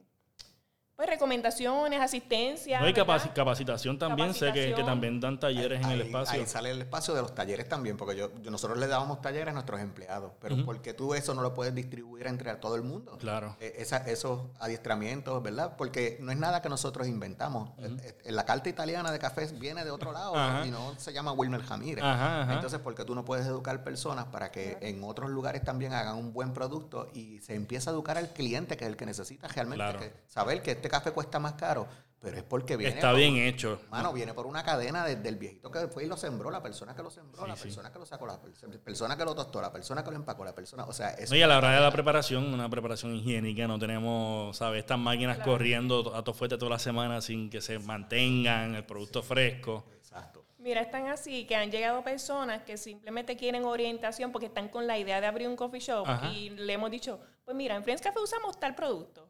pues 0.96 1.08
recomendaciones, 1.08 2.00
asistencia. 2.00 2.78
No 2.78 2.86
hay 2.86 2.92
¿verdad? 2.92 3.06
capaci- 3.16 3.32
capacitación 3.32 3.98
también, 3.98 4.34
sé 4.34 4.52
que, 4.52 4.74
que 4.74 4.84
también 4.84 5.18
dan 5.20 5.40
talleres 5.40 5.80
en 5.82 5.90
el 5.90 6.00
Ahí- 6.02 6.06
espacio. 6.06 6.40
Ahí 6.40 6.46
sale 6.46 6.70
el 6.70 6.82
espacio 6.82 7.14
de 7.14 7.22
los 7.22 7.34
talleres 7.34 7.68
también, 7.68 7.96
porque 7.96 8.14
yo, 8.16 8.30
yo- 8.42 8.50
nosotros 8.50 8.78
le 8.78 8.86
dábamos 8.86 9.20
talleres 9.22 9.48
a 9.48 9.52
nuestros 9.52 9.80
empleados, 9.80 10.32
pero 10.40 10.54
Ujú. 10.54 10.64
¿por 10.64 10.82
qué 10.82 10.92
tú 10.94 11.14
eso 11.14 11.34
no 11.34 11.42
lo 11.42 11.54
puedes 11.54 11.74
distribuir 11.74 12.26
entre 12.26 12.54
todo 12.56 12.76
el 12.76 12.82
mundo? 12.82 13.16
Claro. 13.18 13.56
Eh, 13.58 13.74
esa- 13.78 13.98
esos 14.08 14.42
adiestramientos, 14.60 15.42
¿verdad? 15.42 15.76
Porque 15.76 16.18
no 16.20 16.30
es 16.30 16.38
nada 16.38 16.60
que 16.62 16.68
nosotros 16.68 17.06
inventamos. 17.08 17.70
Eh, 17.78 18.14
eh, 18.24 18.32
La 18.32 18.44
carta 18.44 18.68
italiana 18.68 19.10
de 19.10 19.18
café 19.18 19.46
viene 19.58 19.84
de 19.84 19.90
otro 19.90 20.12
lado 20.12 20.36
Ajá. 20.36 20.66
y 20.66 20.70
no 20.70 20.94
se 20.98 21.12
llama 21.12 21.32
Wilmer 21.32 21.62
Jamírez. 21.62 22.04
Ajá, 22.04 22.42
ajá. 22.42 22.54
Entonces, 22.54 22.78
¿por 22.80 22.94
qué 22.94 23.04
tú 23.04 23.14
no 23.14 23.24
puedes 23.24 23.46
educar 23.46 23.82
personas 23.82 24.26
para 24.26 24.50
que 24.52 24.78
en 24.80 25.02
otros 25.04 25.30
lugares 25.30 25.64
también 25.64 25.92
hagan 25.94 26.16
un 26.16 26.32
buen 26.32 26.52
producto 26.52 27.08
y 27.14 27.40
se 27.40 27.54
empieza 27.54 27.90
a 27.90 27.92
educar 27.94 28.18
al 28.18 28.28
cliente, 28.32 28.76
que 28.76 28.84
es 28.84 28.90
el 28.90 28.96
que 28.96 29.06
necesita 29.06 29.48
realmente 29.48 29.82
Claro. 29.82 29.98
que- 29.98 30.12
saber 30.28 30.62
que 30.62 30.72
este 30.72 30.88
café 30.92 31.10
cuesta 31.10 31.38
más 31.40 31.54
caro, 31.54 31.88
pero 32.20 32.36
es 32.36 32.42
porque 32.44 32.76
viene 32.76 32.94
Está 32.94 33.10
por- 33.10 33.18
bien 33.18 33.36
hecho. 33.36 33.80
Mano, 33.90 34.12
viene 34.12 34.32
por 34.34 34.46
una 34.46 34.62
cadena 34.62 35.04
desde 35.04 35.28
el 35.28 35.36
viejito 35.36 35.70
que 35.72 35.88
fue 35.88 36.04
y 36.04 36.06
lo 36.06 36.16
sembró, 36.16 36.50
la 36.50 36.62
persona 36.62 36.94
que 36.94 37.02
lo 37.02 37.10
sembró, 37.10 37.42
Sí, 37.42 37.48
la 37.48 37.56
sí. 37.56 37.62
persona 37.64 37.90
que 37.92 37.98
lo 37.98 38.06
sacó, 38.06 38.26
la 38.26 38.40
per- 38.40 38.52
persona 38.80 39.16
que 39.16 39.24
lo 39.24 39.34
tostó, 39.34 39.60
la 39.60 39.72
persona 39.72 40.04
que 40.04 40.10
lo 40.10 40.16
empacó, 40.16 40.44
la 40.44 40.54
persona, 40.54 40.84
o 40.84 40.92
sea, 40.92 41.10
eso 41.14 41.32
No, 41.34 41.38
y 41.38 41.42
a 41.42 41.46
la 41.48 41.58
hora 41.58 41.70
de 41.72 41.80
la 41.80 41.90
preparación, 41.90 42.52
una 42.54 42.68
preparación 42.68 43.14
higiénica, 43.16 43.66
no 43.66 43.78
tenemos, 43.78 44.56
¿sabes? 44.56 44.80
Estas 44.80 44.98
máquinas 44.98 45.36
Claro. 45.38 45.50
corriendo 45.52 46.14
a 46.14 46.22
todo 46.22 46.34
fuerte 46.34 46.56
toda 46.58 46.70
la 46.70 46.78
semana 46.78 47.20
sin 47.22 47.48
que 47.50 47.60
se 47.60 47.78
mantengan 47.80 48.74
el 48.74 48.84
producto 48.84 49.22
fresco. 49.22 49.84
Exacto. 49.96 50.44
Mira, 50.58 50.80
están 50.80 51.08
así 51.08 51.44
que 51.44 51.56
han 51.56 51.72
llegado 51.72 52.04
personas 52.04 52.62
que 52.62 52.76
simplemente 52.76 53.36
quieren 53.36 53.64
orientación 53.64 54.30
porque 54.30 54.46
están 54.46 54.68
con 54.68 54.86
la 54.86 54.96
idea 54.96 55.20
de 55.20 55.26
abrir 55.26 55.48
un 55.48 55.56
coffee 55.56 55.80
shop 55.80 56.06
Ajá. 56.06 56.28
y 56.30 56.50
le 56.50 56.72
hemos 56.74 56.88
dicho, 56.88 57.18
pues 57.44 57.56
mira, 57.56 57.74
en 57.74 57.82
Friends 57.82 58.00
Café 58.00 58.20
usamos 58.20 58.60
tal 58.60 58.76
producto, 58.76 59.26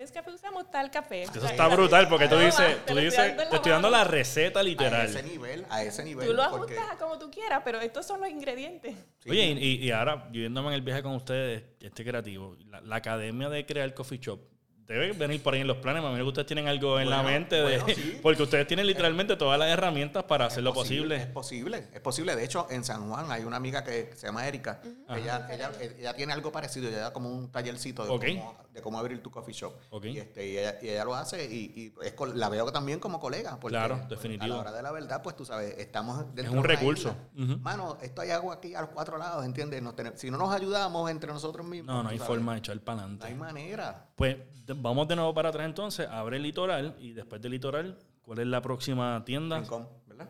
en 0.00 0.08
Friends 0.08 0.12
Café 0.12 0.30
usamos 0.30 0.70
tal 0.70 0.90
café. 0.90 1.22
Eso 1.24 1.44
está 1.44 1.68
brutal 1.68 2.08
porque 2.08 2.26
tú 2.26 2.36
dices, 2.38 2.84
te 2.86 2.92
tú 2.92 2.98
dices, 2.98 3.36
te 3.36 3.44
la 3.44 3.50
estoy 3.56 3.72
dando 3.72 3.90
la 3.90 4.04
receta 4.04 4.60
A 4.60 4.62
ese 4.62 4.68
literal. 4.70 5.24
nivel, 5.26 5.66
a 5.68 5.82
ese 5.82 6.02
nivel. 6.04 6.26
Tú 6.26 6.32
lo 6.32 6.50
porque- 6.50 6.74
ajustas 6.74 6.96
a 6.96 6.98
como 6.98 7.18
tú 7.18 7.30
quieras, 7.30 7.60
pero 7.64 7.80
estos 7.80 8.06
son 8.06 8.20
los 8.20 8.30
ingredientes. 8.30 8.94
Sí. 9.18 9.30
Oye, 9.30 9.44
y, 9.58 9.74
y 9.86 9.90
ahora, 9.90 10.16
viviéndome 10.30 10.68
en 10.68 10.74
el 10.74 10.82
viaje 10.82 11.02
con 11.02 11.12
ustedes, 11.14 11.64
este 11.80 12.02
creativo, 12.04 12.56
la, 12.66 12.80
la 12.80 12.96
academia 12.96 13.48
de 13.50 13.66
crear 13.66 13.92
coffee 13.92 14.18
shop, 14.18 14.40
debe 14.94 15.12
venir 15.12 15.42
por 15.42 15.54
ahí 15.54 15.60
en 15.60 15.66
los 15.66 15.76
planes. 15.78 16.02
Me 16.02 16.08
imagino 16.08 16.24
que 16.24 16.28
ustedes 16.30 16.46
tienen 16.46 16.68
algo 16.68 16.98
en 16.98 17.08
la 17.10 17.22
mente, 17.22 17.56
de, 17.56 17.78
bueno, 17.78 17.94
sí. 17.94 18.18
porque 18.22 18.42
ustedes 18.42 18.66
tienen 18.66 18.86
literalmente 18.86 19.36
todas 19.36 19.58
las 19.58 19.68
herramientas 19.68 20.24
para 20.24 20.46
hacer 20.46 20.62
lo 20.62 20.70
Es 20.70 20.74
posible. 20.74 21.16
Es 21.16 21.26
posible, 21.26 21.88
es 21.92 22.00
posible. 22.00 22.34
De 22.36 22.44
hecho, 22.44 22.66
en 22.70 22.84
San 22.84 23.08
Juan 23.08 23.30
hay 23.30 23.44
una 23.44 23.56
amiga 23.56 23.84
que 23.84 24.10
se 24.16 24.26
llama 24.26 24.46
Erika. 24.48 24.80
ella, 25.16 25.48
ella, 25.50 25.70
ella 25.98 26.14
tiene 26.14 26.32
algo 26.32 26.50
parecido. 26.52 26.88
Ella 26.88 26.98
da 27.00 27.12
como 27.12 27.30
un 27.30 27.50
tallercito 27.52 28.02
de, 28.02 28.08
cómo, 28.08 28.56
de 28.72 28.82
cómo 28.82 28.98
abrir 28.98 29.22
tu 29.22 29.30
coffee 29.30 29.54
shop. 29.54 29.74
Y, 30.02 30.18
este, 30.18 30.46
y, 30.48 30.58
ella, 30.58 30.76
y 30.82 30.88
ella 30.88 31.04
lo 31.04 31.14
hace 31.14 31.44
y, 31.44 31.72
y 31.76 31.94
es 32.04 32.14
la 32.34 32.48
veo 32.48 32.70
también 32.72 32.98
como 33.00 33.20
colega. 33.20 33.58
Porque 33.60 33.76
Claro, 33.76 33.96
pues, 33.98 34.08
definitivo. 34.10 34.44
A 34.44 34.48
la 34.56 34.60
hora 34.60 34.72
de 34.72 34.82
la 34.82 34.92
verdad, 34.92 35.22
pues 35.22 35.36
tú 35.36 35.44
sabes, 35.44 35.76
estamos 35.78 36.18
dentro 36.34 36.42
Es 36.44 36.50
de 36.50 36.50
un 36.50 36.58
una 36.58 36.66
recurso. 36.68 37.16
isla. 37.36 37.44
Ujú. 37.54 37.58
Mano, 37.62 37.98
esto 38.02 38.22
hay 38.22 38.30
agua 38.30 38.54
aquí 38.54 38.74
a 38.74 38.80
los 38.80 38.90
cuatro 38.90 39.18
lados, 39.18 39.44
¿entiendes? 39.44 39.80
Nos 39.82 39.94
tenemos- 39.94 40.18
si 40.18 40.30
no 40.30 40.36
nos 40.38 40.52
ayudamos 40.54 41.10
entre 41.10 41.32
nosotros 41.32 41.64
mismos. 41.66 41.94
No, 41.94 42.02
no 42.02 42.08
hay 42.08 42.18
sabes, 42.18 42.28
forma 42.28 42.52
de 42.54 42.58
echar 42.58 42.80
para 42.80 43.02
No 43.02 43.02
hay 43.06 43.14
adelante. 43.14 43.34
manera. 43.38 44.06
Pues 44.16 44.36
de- 44.66 44.74
vamos 44.80 45.06
de 45.08 45.16
nuevo 45.16 45.32
para 45.34 45.48
atrás 45.50 45.66
entonces, 45.66 46.06
abre 46.10 46.36
el 46.38 46.42
litoral 46.42 46.96
y 46.98 47.12
después 47.12 47.40
del 47.40 47.52
litoral, 47.52 47.98
¿cuál 48.22 48.38
es 48.40 48.46
la 48.46 48.60
próxima 48.62 49.22
tienda? 49.24 49.58
Rincón, 49.60 49.88
¿verdad? 50.06 50.28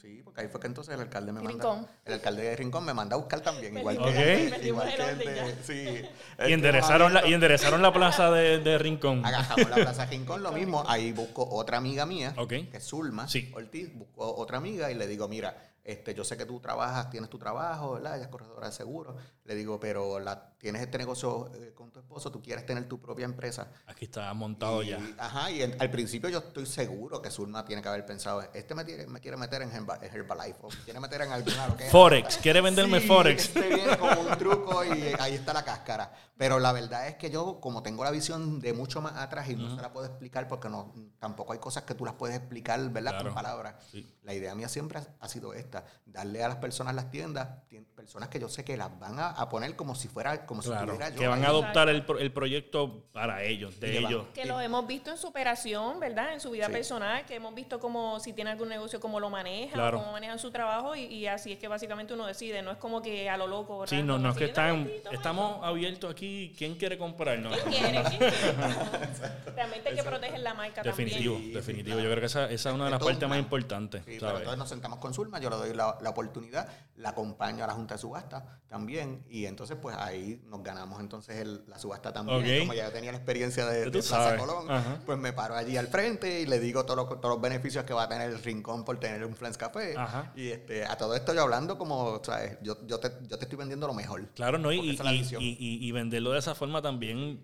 Sí, 0.00 0.20
porque 0.22 0.42
ahí 0.42 0.48
fue 0.48 0.60
que 0.60 0.66
entonces 0.66 0.94
el 0.94 1.00
alcalde 1.00 1.32
me 1.32 1.40
manda. 1.40 1.50
Rincón. 1.52 1.86
El 2.04 2.12
alcalde 2.14 2.42
de 2.42 2.56
Rincón 2.56 2.84
me 2.84 2.92
manda 2.92 3.16
a 3.16 3.18
buscar 3.18 3.40
también, 3.40 3.78
igual 3.78 3.96
que, 3.96 4.02
Ok. 4.02 4.08
el 4.10 4.14
de- 4.16 4.50
Perdimos 4.50 4.84
igual 4.84 4.94
que 4.96 5.10
el 5.10 5.18
de. 5.18 5.56
Sí. 5.62 6.08
Y 6.46 6.52
enderezaron, 6.52 7.14
la, 7.14 7.26
y 7.26 7.32
enderezaron 7.32 7.80
la 7.80 7.90
plaza 7.92 8.30
de, 8.30 8.58
de 8.58 8.76
Rincón. 8.78 9.24
Agajamos 9.24 9.70
la 9.70 9.76
plaza 9.76 10.04
Rincón, 10.10 10.42
lo 10.42 10.52
mismo. 10.52 10.84
Ahí 10.86 11.12
busco 11.12 11.48
otra 11.48 11.78
amiga 11.78 12.04
mía, 12.04 12.34
Ok. 12.36 12.48
que 12.50 12.70
es 12.74 12.84
Zulma 12.84 13.26
Sí. 13.28 13.50
Ortiz. 13.54 13.94
Busco 13.94 14.34
otra 14.36 14.58
amiga 14.58 14.90
y 14.90 14.94
le 14.94 15.06
digo, 15.06 15.26
mira, 15.26 15.56
este, 15.84 16.14
yo 16.14 16.22
sé 16.24 16.36
que 16.36 16.44
tú 16.44 16.60
trabajas, 16.60 17.08
tienes 17.08 17.30
tu 17.30 17.38
trabajo, 17.38 17.94
¿verdad? 17.94 18.16
Ella 18.16 18.24
es 18.24 18.30
corredora 18.30 18.66
de 18.66 18.72
seguros. 18.74 19.16
Le 19.44 19.54
digo, 19.54 19.80
pero 19.80 20.20
la, 20.20 20.52
tienes 20.64 20.80
este 20.80 20.96
negocio 20.96 21.50
eh, 21.56 21.74
con 21.74 21.90
tu 21.90 21.98
esposo, 22.00 22.32
tú 22.32 22.40
quieres 22.40 22.64
tener 22.64 22.88
tu 22.88 22.98
propia 22.98 23.26
empresa. 23.26 23.68
Aquí 23.86 24.06
está 24.06 24.32
montado 24.32 24.82
Y- 24.82 24.88
ya. 24.88 24.98
Ajá, 25.18 25.50
y 25.50 25.60
en- 25.62 25.76
al 25.78 25.90
principio 25.90 26.30
yo 26.30 26.38
estoy 26.38 26.64
seguro 26.64 27.20
que 27.20 27.30
Zulma 27.30 27.66
tiene 27.66 27.82
que 27.82 27.88
haber 27.88 28.06
pensado, 28.06 28.40
este 28.54 28.74
me, 28.74 28.82
tiene- 28.82 29.06
me 29.06 29.20
quiere 29.20 29.36
meter 29.36 29.60
en 29.60 29.70
Herba- 29.70 29.98
en 30.02 30.10
Herbalife, 30.10 30.58
o 30.62 30.70
me 30.70 30.76
quiere 30.84 31.00
meter 31.00 31.20
en 31.20 31.32
alguna. 31.32 31.66
Forex, 31.90 32.38
quiere 32.38 32.62
venderme 32.62 32.98
Sí, 33.02 33.06
Forex. 33.06 33.44
Este 33.44 33.68
viene 33.74 33.98
como 33.98 34.22
un 34.22 34.38
truco 34.38 34.82
y 34.86 35.12
ahí 35.20 35.34
está 35.34 35.52
la 35.52 35.64
cáscara. 35.64 36.10
Pero 36.38 36.58
la 36.58 36.72
verdad 36.72 37.06
es 37.08 37.16
que 37.16 37.30
yo, 37.30 37.60
como 37.60 37.82
tengo 37.82 38.02
la 38.02 38.10
visión 38.10 38.58
de 38.58 38.72
mucho 38.72 39.02
más 39.02 39.16
atrás 39.16 39.48
y 39.50 39.54
no 39.56 39.76
se 39.76 39.82
la 39.82 39.92
puedo 39.92 40.06
explicar 40.06 40.48
porque 40.48 40.68
no 40.70 40.92
tampoco 41.20 41.52
hay 41.52 41.58
cosas 41.58 41.82
que 41.84 41.94
tú 41.94 42.04
las 42.06 42.14
puedes 42.14 42.36
explicar, 42.36 42.80
¿verdad? 42.90 43.10
Claro. 43.12 43.24
Con 43.26 43.34
palabras. 43.34 43.74
Sí. 43.92 44.10
La 44.22 44.32
idea 44.34 44.54
mía 44.54 44.68
siempre 44.68 45.00
ha, 45.20 45.28
sido 45.28 45.52
esta, 45.52 45.84
darle 46.06 46.42
a 46.42 46.48
las 46.48 46.56
personas 46.56 46.94
las 46.94 47.10
tiendas, 47.10 47.48
tien- 47.70 47.84
personas 47.94 48.30
que 48.30 48.40
yo 48.40 48.48
sé 48.48 48.64
que 48.64 48.76
las 48.76 48.98
van 48.98 49.18
a, 49.20 49.28
a 49.28 49.48
poner 49.48 49.76
como 49.76 49.94
si 49.94 50.08
fuera, 50.08 50.46
como 50.54 50.62
si 50.62 50.68
Claro, 50.68 50.92
estuviera 50.92 51.10
yo. 51.10 51.18
que 51.20 51.26
van 51.26 51.44
a 51.44 51.48
adoptar 51.48 51.88
el, 51.88 52.04
pro- 52.04 52.18
el 52.20 52.32
proyecto 52.32 53.04
para 53.12 53.42
ellos, 53.42 53.80
de 53.80 53.98
ellos. 53.98 54.26
Que 54.32 54.44
los 54.44 54.62
hemos 54.62 54.86
visto 54.86 55.10
en 55.10 55.16
su 55.18 55.26
operación, 55.26 55.98
¿verdad? 55.98 56.32
En 56.32 56.40
su 56.40 56.50
vida 56.52 56.66
Sí. 56.66 56.72
personal, 56.72 57.24
que 57.26 57.34
hemos 57.34 57.54
visto 57.54 57.80
como 57.80 58.20
si 58.20 58.32
tiene 58.32 58.50
algún 58.50 58.68
negocio, 58.68 59.00
cómo 59.00 59.18
lo 59.18 59.30
maneja, 59.30 59.74
Claro. 59.74 59.98
cómo 59.98 60.12
manejan 60.12 60.38
su 60.38 60.50
trabajo 60.52 60.94
y, 60.94 61.02
y 61.06 61.26
así 61.26 61.52
es 61.52 61.58
que 61.58 61.66
básicamente 61.66 62.14
uno 62.14 62.26
decide, 62.26 62.62
no 62.62 62.70
es 62.70 62.78
como 62.78 63.02
que 63.02 63.28
a 63.28 63.36
lo 63.36 63.46
loco. 63.48 63.86
Sí, 63.86 63.96
random, 63.96 64.16
no, 64.22 64.28
no 64.28 64.30
es 64.32 64.36
que 64.38 64.44
están, 64.46 64.84
"Dame, 64.84 64.98
toma 65.00 65.14
estamos 65.16 65.64
abiertos 65.64 66.10
aquí. 66.12 66.54
¿Quién 66.56 66.76
quiere 66.76 66.96
comprarnos? 66.96 67.56
¿Quién 67.58 67.82
quiere? 67.82 68.02
¿Quién 68.04 68.18
quiere? 68.18 68.36
Realmente 69.56 69.88
hay 69.90 69.94
que 69.96 70.02
proteger 70.02 70.40
la 70.40 70.54
marca 70.54 70.82
Definitivo, 70.82 71.34
también. 71.34 71.50
Sí, 71.52 71.54
definitivo. 71.56 71.96
sí, 71.98 72.02
Yo 72.04 72.08
creo 72.10 72.20
que 72.20 72.26
esa, 72.26 72.50
esa 72.50 72.68
es 72.70 72.74
una 72.74 72.84
de 72.86 72.90
las 72.92 73.02
partes 73.02 73.28
más 73.28 73.38
importantes. 73.38 74.02
Sí, 74.04 74.16
pero 74.20 74.36
entonces 74.38 74.58
nos 74.58 74.68
sentamos 74.68 74.98
con 74.98 75.14
Zulma, 75.14 75.38
yo 75.40 75.50
le 75.50 75.56
doy 75.56 75.74
la, 75.74 75.96
la 76.00 76.10
oportunidad, 76.10 76.68
la 76.96 77.10
acompaño 77.10 77.64
a 77.64 77.66
la 77.66 77.72
Junta 77.74 77.94
de 77.94 77.98
Subasta 78.00 78.60
también, 78.68 79.24
y 79.28 79.46
entonces 79.46 79.76
pues 79.80 79.96
ahí 79.96 80.40
nos 80.48 80.62
ganamos 80.62 81.00
entonces 81.00 81.36
el- 81.38 81.62
la 81.66 81.78
subasta 81.78 82.12
también. 82.12 82.38
Ok. 82.40 82.58
Como 82.60 82.74
ya 82.74 82.90
tenía 82.92 83.10
la 83.12 83.18
experiencia 83.18 83.66
de, 83.66 83.84
de 83.86 83.90
Plaza 83.90 84.08
sabes. 84.16 84.40
Colón, 84.40 84.70
Ajá. 84.70 85.00
pues 85.04 85.18
me 85.18 85.32
paro 85.32 85.54
allí 85.56 85.76
al 85.76 85.88
frente 85.88 86.40
y 86.40 86.46
le 86.46 86.60
digo 86.60 86.84
todos 86.84 86.96
los, 86.96 87.20
todos 87.20 87.34
los 87.34 87.40
beneficios 87.40 87.84
que 87.84 87.92
va 87.92 88.04
a 88.04 88.08
tener 88.08 88.30
el 88.30 88.42
rincón 88.42 88.84
por 88.84 88.98
tener 89.00 89.24
un 89.24 89.34
Friends 89.34 89.58
Café. 89.58 89.94
Ajá. 89.96 90.32
Y 90.36 90.48
este, 90.48 90.84
a 90.84 90.96
todo 90.96 91.14
esto 91.16 91.34
yo 91.34 91.42
hablando 91.42 91.76
como, 91.76 92.20
¿sabes? 92.24 92.56
Yo, 92.62 92.86
yo, 92.86 93.00
te, 93.00 93.10
yo 93.28 93.36
te 93.38 93.44
estoy 93.44 93.58
vendiendo 93.58 93.86
lo 93.86 93.94
mejor. 93.94 94.26
Claro, 94.34 94.58
¿no? 94.58 94.70
Y- 94.72 94.80
y- 94.90 95.78
y 95.88 95.92
venderlo 95.92 96.30
de 96.32 96.38
esa 96.38 96.54
forma 96.54 96.80
también 96.82 97.40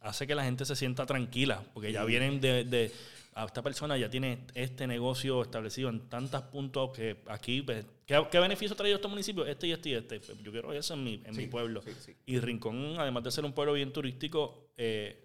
hace 0.00 0.26
que 0.26 0.34
la 0.34 0.44
gente 0.44 0.64
se 0.64 0.76
sienta 0.76 1.06
tranquila, 1.06 1.62
porque 1.74 1.92
ya 1.92 2.04
vienen 2.04 2.40
de, 2.40 2.64
de- 2.64 2.92
a 3.38 3.44
esta 3.46 3.62
persona 3.62 3.96
ya 3.96 4.10
tiene 4.10 4.44
este 4.54 4.86
negocio 4.86 5.42
establecido 5.42 5.88
en 5.90 6.08
tantos 6.08 6.42
puntos 6.42 6.90
que 6.90 7.22
aquí, 7.28 7.62
pues, 7.62 7.86
¿qué, 8.04 8.20
qué 8.30 8.38
beneficio 8.40 8.74
ha 8.74 8.76
traído 8.76 8.96
este 8.96 9.08
municipio? 9.08 9.46
Este 9.46 9.68
y 9.68 9.72
este 9.72 9.88
y 9.90 9.94
este. 9.94 10.18
Pues, 10.20 10.42
yo 10.42 10.50
quiero 10.50 10.72
eso 10.72 10.94
en 10.94 11.04
mi, 11.04 11.22
en 11.24 11.36
mi 11.36 11.44
Sí, 11.44 11.46
pueblo. 11.46 11.80
sí, 11.82 11.92
sí. 12.04 12.16
Y 12.26 12.40
Rincón, 12.40 12.96
además 12.98 13.22
de 13.22 13.30
ser 13.30 13.44
un 13.44 13.52
pueblo 13.52 13.74
bien 13.74 13.92
turístico, 13.92 14.72
eh, 14.76 15.24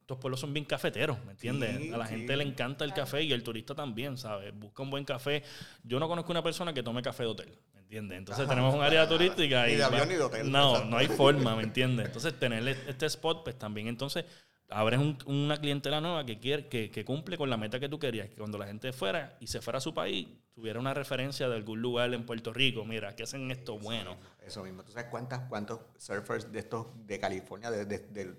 estos 0.00 0.18
pueblos 0.18 0.40
son 0.40 0.52
bien 0.52 0.64
cafeteros, 0.64 1.24
¿me 1.24 1.32
entiendes? 1.32 1.78
Sí, 1.78 1.92
a 1.92 1.96
la 1.96 2.06
sí. 2.06 2.14
gente 2.14 2.36
le 2.36 2.44
encanta 2.44 2.84
el 2.84 2.92
café 2.92 3.22
y 3.22 3.32
el 3.32 3.42
turista 3.42 3.74
también, 3.74 4.16
¿sabes? 4.18 4.52
Busca 4.56 4.82
un 4.82 4.90
buen 4.90 5.04
café. 5.04 5.42
Yo 5.84 5.98
no 6.00 6.08
conozco 6.08 6.30
una 6.32 6.42
persona 6.42 6.72
que 6.72 6.82
tome 6.82 7.02
café 7.02 7.24
de 7.24 7.28
hotel, 7.28 7.58
¿me 7.74 7.80
entiendes? 7.80 8.18
Entonces 8.18 8.48
tenemos 8.48 8.74
un 8.74 8.82
área 8.82 9.08
turística 9.08 9.68
y... 9.68 9.72
Ni 9.72 9.76
de 9.78 9.84
avión 9.84 10.02
va- 10.02 10.06
ni 10.06 10.14
de 10.14 10.22
hotel. 10.22 10.50
No, 10.50 10.84
no 10.84 10.96
hay 10.96 11.06
forma, 11.08 11.54
¿me 11.56 11.62
entiendes? 11.64 12.06
Entonces 12.06 12.38
tener 12.38 12.66
este 12.68 13.06
spot, 13.06 13.42
pues 13.44 13.56
también 13.58 13.88
entonces 13.88 14.24
abres 14.68 14.98
un- 15.00 15.16
una 15.26 15.56
clientela 15.58 16.00
nueva 16.00 16.24
que 16.26 16.38
quiere 16.38 16.66
que, 16.68 16.90
que 16.90 17.04
cumple 17.04 17.36
con 17.36 17.48
la 17.50 17.56
meta 17.56 17.78
que 17.80 17.88
tú 17.88 17.98
querías, 17.98 18.28
que 18.28 18.36
cuando 18.36 18.58
la 18.58 18.66
gente 18.66 18.92
fuera 18.92 19.36
y 19.40 19.46
se 19.46 19.60
fuera 19.60 19.78
a 19.78 19.80
su 19.80 19.94
país, 19.94 20.26
tuviera 20.54 20.80
una 20.80 20.94
referencia 20.94 21.48
de 21.48 21.56
algún 21.56 21.80
lugar 21.82 22.12
en 22.14 22.24
Puerto 22.26 22.52
Rico, 22.52 22.84
mira, 22.84 23.14
que 23.14 23.22
hacen 23.24 23.50
esto 23.50 23.78
bueno. 23.78 24.16
Eso 24.44 24.62
mismo. 24.64 24.82
¿Tú 24.84 24.92
sabes 24.92 25.08
cuántas, 25.10 25.40
cuántos 25.48 25.80
surfers 25.98 26.50
de 26.52 26.58
estos 26.60 26.86
de 27.06 27.18
California, 27.18 27.70
de, 27.70 27.84
de- 27.84 27.98
del 27.98 28.36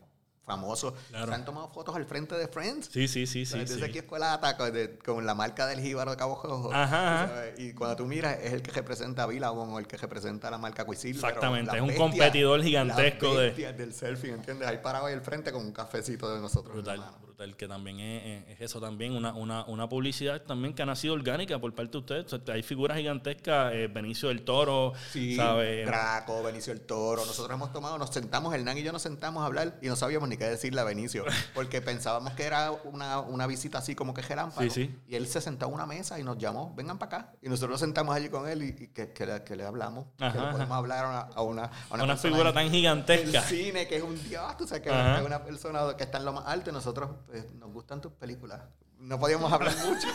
famoso, 0.51 0.95
Claro. 1.09 1.27
se 1.27 1.33
han 1.33 1.43
tomado 1.45 1.67
fotos 1.67 1.93
al 1.95 2.05
frente 2.05 2.33
de 2.35 2.47
Friends? 2.47 2.89
Sí, 2.91 3.07
sí, 3.09 3.27
sí, 3.27 3.45
sí. 3.45 3.59
Desde 3.59 3.75
sí. 3.75 3.83
aquí 3.83 3.97
escuelata 3.99 4.55
con, 4.55 4.71
de- 4.71 4.97
con 4.97 5.25
la 5.25 5.35
marca 5.35 5.67
del 5.67 5.81
jíbaro 5.81 6.11
de 6.11 6.17
Cabo 6.17 6.41
Rojo. 6.41 6.73
Ajá, 6.73 7.29
Y 7.57 7.73
cuando 7.73 7.97
tú 7.97 8.05
miras, 8.05 8.37
es 8.41 8.53
el 8.53 8.61
que 8.61 8.71
representa 8.71 9.23
a 9.23 9.27
Billabong 9.27 9.73
o 9.73 9.79
el 9.79 9.87
que 9.87 9.97
representa 9.97 10.47
a 10.47 10.51
la 10.51 10.57
marca 10.57 10.85
Quisil. 10.85 11.17
pero 11.17 11.27
Exactamente, 11.27 11.75
es 11.75 11.81
un 11.81 11.89
bestias- 11.89 11.97
competidor 12.09 12.63
gigantesco 12.63 13.33
las 13.35 13.55
de- 13.57 13.73
del 13.73 13.93
surfing, 13.93 14.35
¿entiendes? 14.35 14.67
Ahí 14.69 14.77
parado 14.81 15.07
ahí 15.07 15.13
al 15.13 15.21
frente 15.21 15.51
con 15.51 15.65
un 15.65 15.73
cafecito 15.73 16.33
de 16.33 16.39
nosotros. 16.39 16.73
Brutal. 16.73 17.03
Brutal, 17.37 17.55
que 17.55 17.67
también 17.67 17.99
es, 17.99 18.23
es- 18.25 18.49
es 18.55 18.61
eso 18.61 18.81
también, 18.81 19.13
una, 19.15 19.33
una, 19.33 19.63
una 19.65 19.87
publicidad 19.87 20.41
también 20.41 20.73
que 20.73 20.81
ha 20.81 20.85
nacido 20.85 21.13
orgánica 21.13 21.59
por 21.59 21.73
parte 21.73 21.91
de 21.91 21.97
ustedes. 21.99 22.33
O 22.33 22.41
sea, 22.43 22.55
hay 22.55 22.63
figuras 22.63 22.97
gigantescas, 22.97 23.73
eh, 23.73 23.87
Benicio 23.87 24.29
del 24.29 24.43
Toro, 24.43 24.93
Sí, 25.11 25.35
¿sabes? 25.35 25.85
Draco, 25.85 26.41
Benicio 26.43 26.73
el 26.73 26.81
Toro. 26.81 27.25
Nosotros 27.25 27.53
hemos 27.55 27.71
tomado, 27.71 27.97
nos 27.97 28.09
sentamos, 28.09 28.53
Hernán 28.53 28.77
y 28.77 28.83
yo 28.83 28.91
nos 28.91 29.01
sentamos 29.03 29.43
a 29.43 29.45
hablar 29.45 29.77
y 29.81 29.87
no 29.87 29.95
sabíamos 29.95 30.27
ni 30.29 30.37
qué 30.37 30.45
decirle 30.45 30.81
a 30.81 30.83
Benicio, 30.83 31.25
porque 31.53 31.81
pensábamos 31.81 32.33
que 32.33 32.43
era 32.43 32.71
una, 32.71 33.19
una 33.19 33.45
visita 33.47 33.77
así 33.77 33.95
como 33.95 34.13
que 34.13 34.23
gerámpano. 34.23 34.69
Sí, 34.71 34.85
sí. 34.87 34.95
Y 35.07 35.15
él 35.15 35.27
se 35.27 35.41
sentó 35.41 35.65
a 35.65 35.69
una 35.69 35.85
mesa 35.85 36.19
y 36.19 36.23
nos 36.23 36.37
llamó, 36.37 36.73
vengan 36.75 36.97
para 36.97 37.17
acá. 37.17 37.33
Y 37.41 37.49
nosotros 37.49 37.71
nos 37.71 37.79
sentamos 37.81 38.15
allí 38.15 38.29
con 38.29 38.47
él 38.47 38.63
y, 38.63 38.83
y 38.83 38.87
que, 38.87 39.11
que 39.13 39.25
le, 39.25 39.43
que 39.43 39.55
le 39.55 39.63
hablamos. 39.65 40.07
Ajá, 40.19 40.31
que 40.31 40.37
le 40.39 40.43
ajá. 40.45 40.51
podemos 40.53 40.77
hablar 40.77 41.05
a 41.05 41.09
una, 41.09 41.19
a 41.35 41.41
una, 41.41 41.63
a 41.63 41.93
Una 41.95 42.07
persona 42.07 42.17
figura 42.17 42.53
tan 42.53 42.69
gigantesca. 42.71 43.39
El 43.39 43.43
cine, 43.45 43.87
que 43.87 43.97
es 43.97 44.03
un 44.03 44.21
dios, 44.27 44.57
tú 44.57 44.67
sabes 44.67 44.83
que 44.83 44.89
Ajá. 44.89 45.19
es 45.19 45.25
una 45.25 45.43
persona 45.43 45.81
que 45.95 46.03
está 46.03 46.17
en 46.17 46.25
lo 46.25 46.33
más 46.33 46.45
alto 46.47 46.69
y 46.69 46.73
nosotros 46.73 47.09
pues, 47.27 47.53
nos 47.53 47.71
gustan 47.71 48.01
tus 48.01 48.11
películas. 48.13 48.61
No 48.99 49.19
podíamos 49.19 49.51
hablar 49.51 49.75
mucho. 49.85 50.07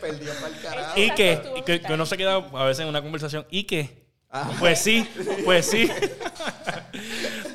Perdió 0.00 0.32
para 0.34 0.48
el 0.48 0.62
carajo. 0.62 1.00
Y 1.00 1.10
que, 1.10 1.42
y 1.56 1.62
que, 1.62 1.80
que 1.80 1.92
uno 1.92 2.06
se 2.06 2.16
queda 2.16 2.34
a 2.36 2.64
veces 2.64 2.82
en 2.82 2.88
una 2.88 3.02
conversación, 3.02 3.46
¿y 3.50 3.64
qué? 3.64 4.06
Ah. 4.30 4.52
Pues 4.60 4.78
sí, 4.80 5.08
pues 5.44 5.66
sí. 5.66 5.90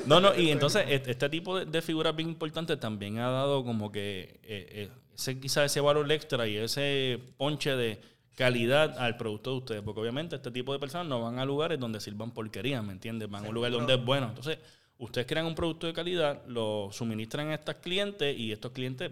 No, 0.04 0.20
no, 0.20 0.34
y 0.34 0.50
entonces 0.50 0.84
este, 0.88 1.12
este 1.12 1.28
tipo 1.28 1.58
de, 1.58 1.64
de 1.64 1.80
figuras 1.80 2.14
bien 2.14 2.28
importantes 2.28 2.78
también 2.80 3.18
ha 3.18 3.30
dado 3.30 3.64
como 3.64 3.92
que 3.92 4.40
eh, 4.42 4.66
eh, 4.70 4.90
ese, 5.14 5.38
quizá 5.38 5.64
ese 5.64 5.80
valor 5.80 6.10
extra 6.10 6.46
y 6.48 6.56
ese 6.56 7.20
ponche 7.36 7.76
de 7.76 8.00
calidad 8.34 8.98
al 8.98 9.16
producto 9.16 9.50
de 9.50 9.56
ustedes, 9.58 9.82
porque 9.82 10.00
obviamente 10.00 10.36
este 10.36 10.50
tipo 10.50 10.72
de 10.72 10.78
personas 10.78 11.06
no 11.06 11.20
van 11.20 11.38
a 11.38 11.44
lugares 11.44 11.78
donde 11.78 12.00
sirvan 12.00 12.32
porquerías, 12.32 12.82
¿me 12.82 12.92
entiendes? 12.92 13.30
Van 13.30 13.44
a 13.44 13.48
un 13.48 13.54
lugar 13.54 13.70
donde 13.70 13.94
es 13.94 14.04
bueno. 14.04 14.28
Entonces, 14.28 14.58
ustedes 15.02 15.26
crean 15.26 15.46
un 15.46 15.54
producto 15.54 15.86
de 15.86 15.92
calidad, 15.92 16.42
lo 16.46 16.88
suministran 16.92 17.48
a 17.48 17.54
estos 17.54 17.74
clientes 17.76 18.38
y 18.38 18.52
estos 18.52 18.70
clientes 18.70 19.10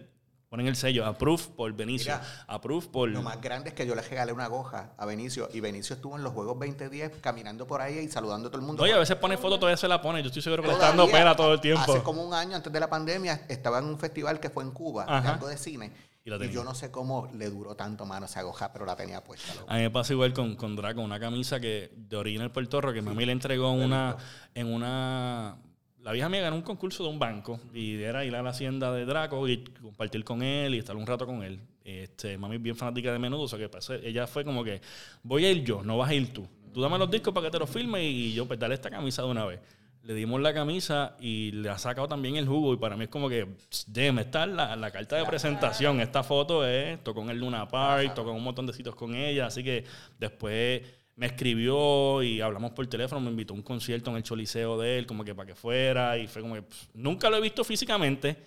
ponen 0.48 0.66
el 0.66 0.76
sello, 0.76 1.04
approve 1.04 1.42
por 1.56 1.72
Benicio, 1.72 2.12
Mira, 2.12 2.44
approve 2.46 2.86
por... 2.88 3.08
Lo 3.08 3.22
más 3.22 3.40
grande 3.40 3.70
es 3.70 3.74
que 3.74 3.86
yo 3.86 3.94
le 3.94 4.02
regalé 4.02 4.32
una 4.32 4.46
goja 4.46 4.92
a 4.96 5.06
Benicio 5.06 5.48
y 5.52 5.60
Benicio 5.60 5.94
estuvo 5.94 6.16
en 6.16 6.22
los 6.22 6.32
Juegos 6.32 6.58
2010 6.58 7.18
caminando 7.20 7.66
por 7.66 7.80
ahí 7.80 7.98
y 7.98 8.08
saludando 8.08 8.48
a 8.48 8.50
todo 8.50 8.60
el 8.60 8.66
mundo. 8.66 8.82
Oye, 8.82 8.92
a 8.92 8.98
veces 8.98 9.16
pone 9.16 9.36
foto, 9.36 9.58
todavía 9.58 9.76
se 9.76 9.88
la 9.88 10.00
pone. 10.00 10.22
Yo 10.22 10.28
estoy 10.28 10.42
seguro 10.42 10.62
que 10.62 10.68
le 10.68 10.74
está 10.74 10.88
dando 10.88 11.08
pela 11.08 11.36
todo 11.36 11.54
el 11.54 11.60
tiempo. 11.60 11.92
Hace 11.92 12.02
como 12.02 12.22
un 12.24 12.34
año 12.34 12.56
antes 12.56 12.72
de 12.72 12.80
la 12.80 12.88
pandemia 12.88 13.42
estaba 13.48 13.78
en 13.78 13.86
un 13.86 13.98
festival 13.98 14.40
que 14.40 14.50
fue 14.50 14.64
en 14.64 14.70
Cuba, 14.72 15.04
de 15.20 15.28
algo 15.28 15.48
de 15.48 15.56
cine. 15.56 15.92
Y 16.22 16.50
yo 16.50 16.64
no 16.64 16.74
sé 16.74 16.90
cómo 16.90 17.30
le 17.34 17.48
duró 17.48 17.74
tanto 17.74 18.04
mano 18.04 18.26
esa 18.26 18.42
goja, 18.42 18.72
pero 18.72 18.84
la 18.84 18.94
tenía 18.94 19.24
puesta. 19.24 19.54
loco. 19.54 19.70
A 19.70 19.76
mí 19.76 19.82
me 19.82 19.90
pasa 19.90 20.12
igual 20.12 20.32
con, 20.32 20.54
con 20.54 20.76
Draco, 20.76 21.00
una 21.00 21.18
camisa 21.18 21.58
que 21.58 21.92
de 21.96 22.16
Original 22.16 22.52
Puerto 22.52 22.80
Rico, 22.80 22.92
que 22.92 23.02
mami 23.02 23.24
le 23.24 23.32
entregó 23.32 23.72
en 23.72 23.82
una, 23.82 24.16
en 24.54 24.66
una... 24.66 25.56
La 26.02 26.12
vieja 26.12 26.28
mía 26.30 26.40
ganó 26.40 26.56
un 26.56 26.62
concurso 26.62 27.02
de 27.02 27.10
un 27.10 27.18
banco 27.18 27.60
y 27.74 28.00
era 28.02 28.24
ir 28.24 28.34
a 28.34 28.42
la 28.42 28.50
hacienda 28.50 28.90
de 28.92 29.04
Draco 29.04 29.46
y 29.48 29.58
compartir 29.64 30.24
con 30.24 30.42
él 30.42 30.74
y 30.74 30.78
estar 30.78 30.96
un 30.96 31.06
rato 31.06 31.26
con 31.26 31.42
él. 31.42 31.60
Este, 31.84 32.38
mami 32.38 32.56
es 32.56 32.62
bien 32.62 32.76
fanática 32.76 33.12
de 33.12 33.18
menudo, 33.18 33.42
o 33.42 33.48
sea 33.48 33.58
que 33.58 33.70
pasé- 33.70 34.00
ella 34.02 34.26
fue 34.26 34.44
como 34.44 34.64
que, 34.64 34.80
voy 35.22 35.44
a 35.44 35.50
ir 35.50 35.62
yo, 35.62 35.82
no 35.82 35.98
vas 35.98 36.10
a 36.10 36.14
ir 36.14 36.32
tú. 36.32 36.48
Tú 36.72 36.80
dame 36.80 36.96
los 36.98 37.10
discos 37.10 37.34
para 37.34 37.46
que 37.46 37.50
te 37.50 37.58
los 37.58 37.68
filme 37.68 38.02
y 38.02 38.32
yo 38.32 38.46
pues 38.46 38.58
dale 38.58 38.74
esta 38.74 38.88
camisa 38.88 39.22
de 39.22 39.28
una 39.28 39.44
vez. 39.44 39.60
Le 40.02 40.14
dimos 40.14 40.40
la 40.40 40.54
camisa 40.54 41.16
y 41.20 41.50
le 41.52 41.68
ha 41.68 41.76
sacado 41.76 42.08
también 42.08 42.36
el 42.36 42.46
jugo 42.46 42.72
y 42.72 42.78
para 42.78 42.96
mí 42.96 43.04
es 43.04 43.10
como 43.10 43.28
que, 43.28 43.46
déjeme 43.88 44.22
estar 44.22 44.48
la, 44.48 44.74
la 44.76 44.90
carta 44.90 45.16
de 45.16 45.26
presentación. 45.26 46.00
Esta 46.00 46.22
foto 46.22 46.66
es, 46.66 47.02
tocó 47.04 47.20
en 47.22 47.30
el 47.30 47.38
Luna 47.40 47.68
Park, 47.68 48.14
tocó 48.14 48.30
en 48.30 48.36
un 48.36 48.44
montón 48.44 48.66
de 48.66 48.72
sitios 48.72 48.94
con 48.94 49.14
ella, 49.14 49.46
así 49.46 49.62
que 49.62 49.84
después 50.18 50.82
me 51.20 51.26
escribió 51.26 52.22
y 52.22 52.40
hablamos 52.40 52.70
por 52.70 52.86
teléfono, 52.86 53.20
me 53.20 53.28
invitó 53.28 53.52
a 53.52 53.56
un 53.58 53.62
concierto 53.62 54.10
en 54.10 54.16
el 54.16 54.22
Choliseo 54.22 54.78
de 54.78 54.96
él, 54.96 55.06
como 55.06 55.22
que 55.22 55.34
para 55.34 55.48
que 55.48 55.54
fuera 55.54 56.16
y 56.16 56.26
fue 56.26 56.40
como 56.40 56.54
que, 56.54 56.64
nunca 56.94 57.28
lo 57.28 57.36
he 57.36 57.42
visto 57.42 57.62
físicamente 57.62 58.38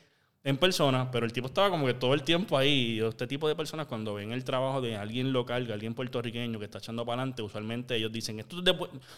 en 0.46 0.58
persona, 0.58 1.10
pero 1.10 1.26
el 1.26 1.32
tipo 1.32 1.48
estaba 1.48 1.70
como 1.70 1.86
que 1.86 1.94
todo 1.94 2.14
el 2.14 2.24
tiempo 2.24 2.58
ahí. 2.58 2.98
Y 2.98 3.02
este 3.02 3.28
tipo 3.28 3.48
de 3.48 3.56
personas, 3.56 3.88
cuando 3.88 4.14
ven 4.14 4.32
el 4.34 4.44
trabajo 4.44 4.82
de 4.82 4.98
alguien 4.98 5.32
local, 5.32 5.66
de 5.68 5.74
alguien 5.74 5.94
puertorriqueño 5.96 6.60
que 6.60 6.66
está 6.66 6.80
echando 6.80 7.06
para 7.06 7.22
adelante, 7.22 7.42
usualmente 7.42 7.96
ellos 7.96 8.12
dicen: 8.12 8.40
Esto 8.40 8.58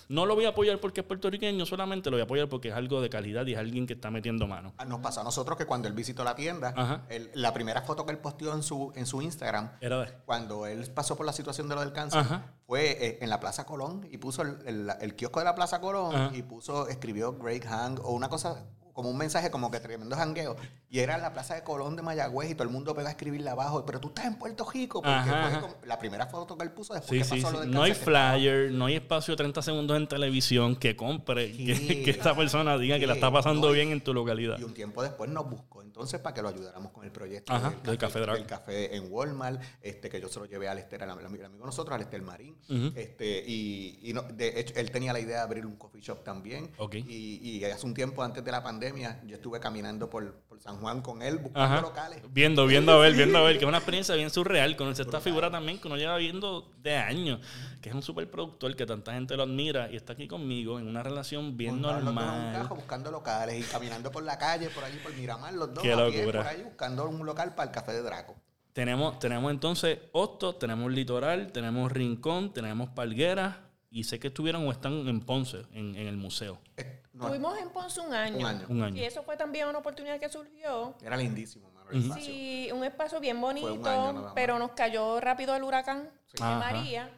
no 0.07 0.25
lo 0.27 0.35
voy 0.35 0.45
a 0.45 0.49
apoyar 0.49 0.79
porque 0.79 1.01
es 1.01 1.07
puertorriqueño, 1.07 1.65
solamente 1.65 2.11
lo 2.11 2.15
voy 2.17 2.21
a 2.21 2.25
apoyar 2.25 2.47
porque 2.47 2.67
es 2.69 2.75
algo 2.75 3.01
de 3.01 3.09
calidad 3.09 3.45
y 3.47 3.53
es 3.53 3.57
alguien 3.59 3.87
que 3.87 3.93
está 3.93 4.11
metiendo 4.11 4.45
mano. 4.45 4.73
Ah, 4.77 4.85
Nos 4.85 4.99
pasó 4.99 5.21
a 5.21 5.23
nosotros 5.23 5.57
que 5.57 5.65
cuando 5.65 5.87
él 5.87 5.93
visitó 5.95 6.23
la 6.23 6.35
tienda, 6.35 7.03
él- 7.09 7.31
la 7.33 7.53
primera 7.53 7.81
foto 7.81 8.05
que 8.05 8.11
él 8.11 8.19
posteó 8.19 8.53
en 8.53 8.61
su, 8.61 8.91
en 8.95 9.05
su 9.07 9.21
Instagram, 9.21 9.71
Era 9.81 10.01
de. 10.01 10.13
cuando 10.25 10.67
él 10.67 10.89
pasó 10.93 11.15
por 11.17 11.25
la 11.25 11.33
situación 11.33 11.67
de 11.69 11.75
lo 11.75 11.81
del 11.81 11.91
cáncer, 11.91 12.19
Ajá. 12.19 12.53
fue 12.67 12.91
eh, 13.03 13.17
en 13.21 13.29
la 13.31 13.39
Plaza 13.39 13.65
Colón 13.65 14.07
y 14.11 14.17
puso 14.19 14.43
el, 14.43 14.57
el- 14.67 14.91
el 15.01 15.15
kiosco 15.15 15.39
de 15.39 15.45
la 15.45 15.55
Plaza 15.55 15.81
Colón 15.81 16.15
Ajá. 16.15 16.31
y 16.37 16.43
puso, 16.43 16.87
escribió 16.87 17.33
Great 17.37 17.65
Hang 17.65 17.99
o 18.03 18.11
una 18.13 18.29
cosa 18.29 18.63
como 18.95 19.09
un 19.09 19.17
mensaje 19.17 19.51
como 19.51 19.69
que 19.69 19.79
tremendo 19.81 20.15
jangueo. 20.15 20.55
Y 20.89 20.99
era 20.99 21.15
en 21.15 21.21
la 21.21 21.33
Plaza 21.33 21.53
de 21.53 21.63
Colón 21.63 21.97
de 21.97 22.01
Mayagüez 22.01 22.49
y 22.49 22.55
todo 22.55 22.63
el 22.63 22.69
mundo 22.69 22.95
pegó 22.95 23.07
a 23.09 23.11
escribirle 23.11 23.49
abajo, 23.49 23.85
pero 23.85 23.99
tú 23.99 24.07
estás 24.07 24.25
en 24.25 24.35
Puerto 24.35 24.65
Rico, 24.73 25.01
porque 25.01 25.13
Ajá, 25.13 25.29
fue 25.29 25.51
ajá. 25.51 25.61
como 25.61 25.75
la 25.85 25.99
primera 25.99 26.25
foto 26.27 26.57
que 26.57 26.63
él 26.63 26.71
puso 26.71 26.93
después 26.93 27.27
Sí, 27.27 27.35
que 27.35 27.41
pasó 27.41 27.47
sí. 27.49 27.53
lo 27.53 27.59
del 27.61 27.71
No 27.71 27.83
hay 27.83 27.93
flyer, 27.93 28.71
no 28.71 28.85
hay 28.85 28.95
espacio 28.95 29.33
de 29.33 29.37
30 29.37 29.61
segundos 29.61 29.97
en 29.97 30.07
televisión 30.07 30.77
que 30.77 30.95
compre, 30.95 31.51
que, 31.51 31.75
Sí. 31.75 31.87
que 32.05 32.11
esta 32.11 32.33
persona 32.35 32.77
diga 32.77 32.97
que 32.97 33.05
la 33.05 33.15
está 33.15 33.29
pasando 33.29 33.67
no, 33.67 33.73
bien 33.73 33.91
en 33.91 34.01
tu 34.01 34.13
localidad. 34.13 34.57
Y 34.57 34.63
un 34.63 34.73
tiempo 34.73 35.03
después 35.03 35.29
nos 35.29 35.49
buscó 35.49 35.81
entonces 35.81 36.21
para 36.21 36.33
que 36.33 36.41
lo 36.41 36.47
ayudáramos 36.47 36.93
con 36.93 37.03
el 37.03 37.11
proyecto 37.11 37.51
Ajá, 37.53 37.73
del 37.83 37.97
Café 37.97 38.19
del 38.21 38.45
café 38.45 38.95
en 38.95 39.11
Walmart, 39.11 39.61
este, 39.81 40.07
que 40.09 40.21
yo 40.21 40.29
se 40.29 40.39
lo 40.39 40.45
llevé 40.45 40.69
al 40.69 40.77
Esther, 40.77 41.03
al 41.03 41.09
al 41.11 41.25
amigo 41.25 41.43
de 41.43 41.49
nosotros, 41.57 41.93
al 41.93 42.01
Esther 42.01 42.21
Marín. 42.21 42.55
Ujú. 42.69 42.93
este, 42.95 43.43
y 43.45 43.99
y 44.03 44.13
no- 44.13 44.21
de 44.23 44.57
hecho, 44.59 44.73
él 44.77 44.89
tenía 44.91 45.11
la 45.11 45.19
idea 45.19 45.37
de 45.37 45.41
abrir 45.43 45.65
un 45.65 45.75
coffee 45.75 46.01
shop 46.01 46.23
también. 46.23 46.71
Y, 46.93 47.57
y 47.59 47.65
hace 47.65 47.85
un 47.85 47.93
tiempo 47.93 48.23
antes 48.23 48.43
de 48.43 48.51
la 48.51 48.61
pandemia, 48.63 48.84
yo 49.25 49.35
estuve 49.35 49.59
caminando 49.59 50.09
por, 50.09 50.33
por 50.47 50.59
San 50.61 50.77
Juan 50.77 51.01
con 51.01 51.21
él, 51.21 51.37
buscando 51.37 51.73
Ajá. 51.75 51.81
locales. 51.81 52.21
Viendo, 52.31 52.65
viendo 52.67 52.91
a 52.91 52.99
ver, 52.99 53.13
viendo 53.13 53.37
a 53.37 53.43
ver, 53.43 53.57
que 53.57 53.65
es 53.65 53.67
una 53.67 53.77
experiencia 53.77 54.15
bien 54.15 54.29
surreal. 54.29 54.75
Conocer 54.75 55.05
esta 55.05 55.21
figura 55.21 55.49
también 55.49 55.79
que 55.79 55.87
uno 55.87 55.97
lleva 55.97 56.17
viendo 56.17 56.71
de 56.77 56.95
años, 56.95 57.39
que 57.81 57.89
es 57.89 57.95
un 57.95 58.01
superproductor 58.03 58.75
que 58.75 58.85
tanta 58.85 59.13
gente 59.13 59.35
lo 59.37 59.43
admira 59.43 59.89
y 59.91 59.95
está 59.95 60.13
aquí 60.13 60.27
conmigo 60.27 60.79
en 60.79 60.87
una 60.87 61.03
relación 61.03 61.57
bien 61.57 61.75
en 61.75 61.75
un 61.77 61.81
normal. 62.05 62.53
carro, 62.53 62.75
buscando 62.75 63.11
locales 63.11 63.59
y 63.59 63.63
caminando 63.63 64.11
por 64.11 64.23
la 64.23 64.37
calle, 64.37 64.69
por 64.69 64.83
allí, 64.83 64.97
por 64.99 65.13
Miramar, 65.15 65.53
los 65.53 65.73
dos 65.73 65.83
Qué 65.83 65.93
a 65.93 66.07
pie, 66.07 66.17
locura. 66.19 66.43
por 66.43 66.51
ahí, 66.51 66.63
buscando 66.63 67.09
un 67.09 67.25
local 67.25 67.55
para 67.55 67.69
el 67.69 67.73
café 67.73 67.93
de 67.93 68.01
Draco. 68.01 68.35
Tenemos, 68.73 69.19
tenemos 69.19 69.51
entonces 69.51 69.99
Hostos, 70.11 70.59
tenemos 70.59 70.91
Litoral, 70.91 71.51
tenemos 71.53 71.91
Rincón, 71.91 72.51
tenemos 72.51 72.89
Palguera 72.89 73.64
y 73.95 74.03
sé 74.03 74.19
que 74.19 74.27
estuvieron 74.27 74.67
o 74.67 74.71
están 74.73 75.07
en 75.07 75.21
Ponce, 75.21 75.61
en, 75.71 75.95
en 75.95 76.07
el 76.07 76.17
museo. 76.17 76.59
Eh, 76.75 77.01
Estuvimos 77.13 77.57
en 77.59 77.69
Ponce 77.69 78.01
un 78.01 78.13
año. 78.13 78.37
Un 78.39 78.45
año. 78.45 78.65
Un 78.67 78.83
año. 78.83 78.97
Y 79.01 79.05
eso 79.05 79.23
fue 79.23 79.37
también 79.37 79.69
una 79.69 79.77
oportunidad 79.77 80.19
que 80.19 80.27
surgió. 80.27 80.93
Era 81.01 81.15
lindísimo, 81.15 81.71
mano, 81.71 81.89
el 81.91 82.01
espacio. 82.01 82.25
Sí, 82.25 82.69
un 82.73 82.83
espacio 82.83 83.21
bien 83.21 83.39
bonito, 83.39 83.73
un 83.73 83.87
año 83.87 84.01
nada 84.01 84.11
más. 84.13 84.31
pero 84.35 84.59
nos 84.59 84.71
cayó 84.71 85.21
rápido 85.21 85.55
el 85.55 85.63
huracán 85.63 86.09
de 86.33 86.43
Ajá. 86.43 86.59
María. 86.59 87.09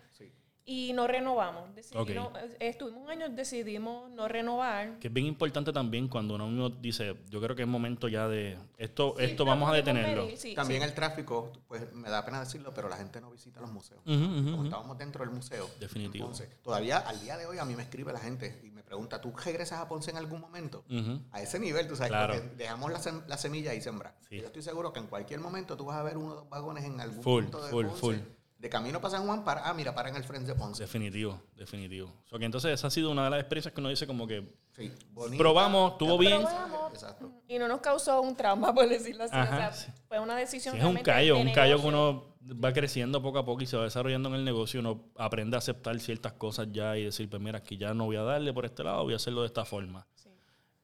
Y 0.69 0.91
no 0.91 1.07
renovamos. 1.07 1.73
Decidi- 1.73 1.97
Ok. 1.97 2.09
no- 2.09 2.31
eh, 2.37 2.57
estuvimos 2.59 3.01
un 3.05 3.09
año, 3.09 3.29
decidimos 3.29 4.11
no 4.11 4.27
renovar. 4.27 4.99
Que 4.99 5.07
es 5.07 5.13
bien 5.13 5.25
importante 5.25 5.71
también 5.71 6.09
cuando 6.09 6.35
uno 6.35 6.69
dice, 6.69 7.15
yo 7.29 7.39
creo 7.41 7.55
que 7.55 7.61
es 7.61 7.67
momento 7.67 8.09
ya 8.09 8.27
de 8.27 8.57
esto, 8.77 9.15
Sí, 9.17 9.23
esto 9.23 9.45
vamos 9.45 9.69
a 9.71 9.73
detenerlo. 9.73 10.25
medir, 10.25 10.37
sí, 10.37 10.53
También 10.53 10.81
sí. 10.81 10.87
el 10.89 10.93
tráfico, 10.93 11.53
pues 11.69 11.91
me 11.93 12.09
da 12.09 12.25
pena 12.25 12.41
decirlo, 12.41 12.73
pero 12.73 12.89
la 12.89 12.97
gente 12.97 13.21
no 13.21 13.31
visita 13.31 13.61
los 13.61 13.71
museos. 13.71 14.01
Ujú, 14.05 14.51
Como 14.51 14.63
estábamos 14.65 14.97
dentro 14.97 15.23
del 15.23 15.33
museo. 15.33 15.69
Definitivo. 15.79 16.25
Ponce, 16.27 16.47
todavía 16.61 16.97
al 16.97 17.19
día 17.21 17.37
de 17.37 17.45
hoy 17.45 17.57
a 17.59 17.65
mí 17.65 17.75
me 17.77 17.83
escribe 17.83 18.11
la 18.11 18.19
gente 18.19 18.59
y 18.63 18.69
me 18.71 18.83
pregunta, 18.83 19.21
¿tú 19.21 19.31
regresas 19.45 19.79
a 19.79 19.87
Ponce 19.87 20.11
en 20.11 20.17
algún 20.17 20.41
momento? 20.41 20.83
A 21.31 21.41
ese 21.41 21.59
nivel, 21.59 21.87
tú 21.87 21.95
sabes, 21.95 22.11
Claro. 22.11 22.33
porque 22.33 22.55
dejamos 22.57 22.91
la, 22.91 22.99
sem- 22.99 23.25
la 23.27 23.37
semilla 23.37 23.71
ahí 23.71 23.79
sembrar. 23.81 24.15
Sí. 24.29 24.41
Yo 24.41 24.47
estoy 24.47 24.61
seguro 24.63 24.91
que 24.91 24.99
en 24.99 25.07
cualquier 25.07 25.39
momento 25.39 25.77
tú 25.77 25.85
vas 25.85 25.95
a 25.95 26.03
ver 26.03 26.17
uno 26.17 26.33
o 26.33 26.35
dos 26.35 26.49
vagones 26.49 26.83
en 26.83 26.99
algún 26.99 27.23
Full, 27.23 27.43
punto 27.43 27.63
de 27.63 27.71
full, 27.71 27.85
Ponce. 27.85 27.99
full. 28.01 28.15
De 28.59 28.69
camino 28.69 28.99
para 28.99 29.11
San 29.11 29.25
Juan, 29.27 29.43
para, 29.43 29.69
ah, 29.69 29.73
mira, 29.75 29.93
para 29.93 30.09
en 30.09 30.15
el 30.15 30.23
frente 30.23 30.47
de 30.51 30.55
Ponce. 30.55 30.81
Definitivo, 30.81 31.39
definitivo. 31.55 32.11
O 32.25 32.27
sea, 32.27 32.39
que 32.39 32.45
entonces 32.45 32.71
esa 32.71 32.87
ha 32.87 32.89
sido 32.89 33.11
una 33.11 33.25
de 33.25 33.29
las 33.29 33.39
experiencias 33.39 33.71
que 33.73 33.79
uno 33.79 33.89
dice 33.89 34.07
como 34.07 34.25
que 34.25 34.43
Sí, 34.75 34.91
bonita. 35.11 35.37
probamos, 35.37 35.91
estuvo 35.91 36.17
bien. 36.17 36.41
Probamos. 36.41 36.93
Exacto. 36.93 37.31
Y 37.47 37.59
no 37.59 37.67
nos 37.67 37.81
causó 37.81 38.19
un 38.21 38.35
trauma, 38.35 38.73
por 38.73 38.89
decirlo 38.89 39.25
así. 39.25 39.35
Ajá, 39.35 39.55
o 39.55 39.57
sea, 39.59 39.73
sí. 39.73 39.91
fue 40.07 40.19
una 40.19 40.35
decisión 40.35 40.73
Sí, 40.73 40.79
es 40.79 40.85
un 40.87 40.97
callo, 40.97 41.37
un 41.37 41.51
callo 41.51 41.79
que 41.79 41.87
uno 41.87 42.35
va 42.63 42.73
creciendo 42.73 43.21
poco 43.21 43.37
a 43.37 43.45
poco 43.45 43.61
y 43.61 43.67
se 43.67 43.77
va 43.77 43.83
desarrollando 43.83 44.29
en 44.29 44.35
el 44.35 44.45
negocio, 44.45 44.79
uno 44.79 45.03
aprende 45.17 45.55
a 45.55 45.59
aceptar 45.59 45.99
ciertas 45.99 46.33
cosas 46.33 46.67
ya 46.71 46.97
y 46.97 47.03
decir, 47.03 47.29
pues 47.29 47.41
mira, 47.41 47.59
aquí 47.59 47.77
ya 47.77 47.93
no 47.93 48.05
voy 48.05 48.15
a 48.15 48.23
darle 48.23 48.53
por 48.53 48.65
este 48.65 48.83
lado, 48.83 49.03
voy 49.03 49.13
a 49.13 49.17
hacerlo 49.17 49.41
de 49.41 49.47
esta 49.47 49.65
forma. 49.65 50.07
Sí. 50.15 50.29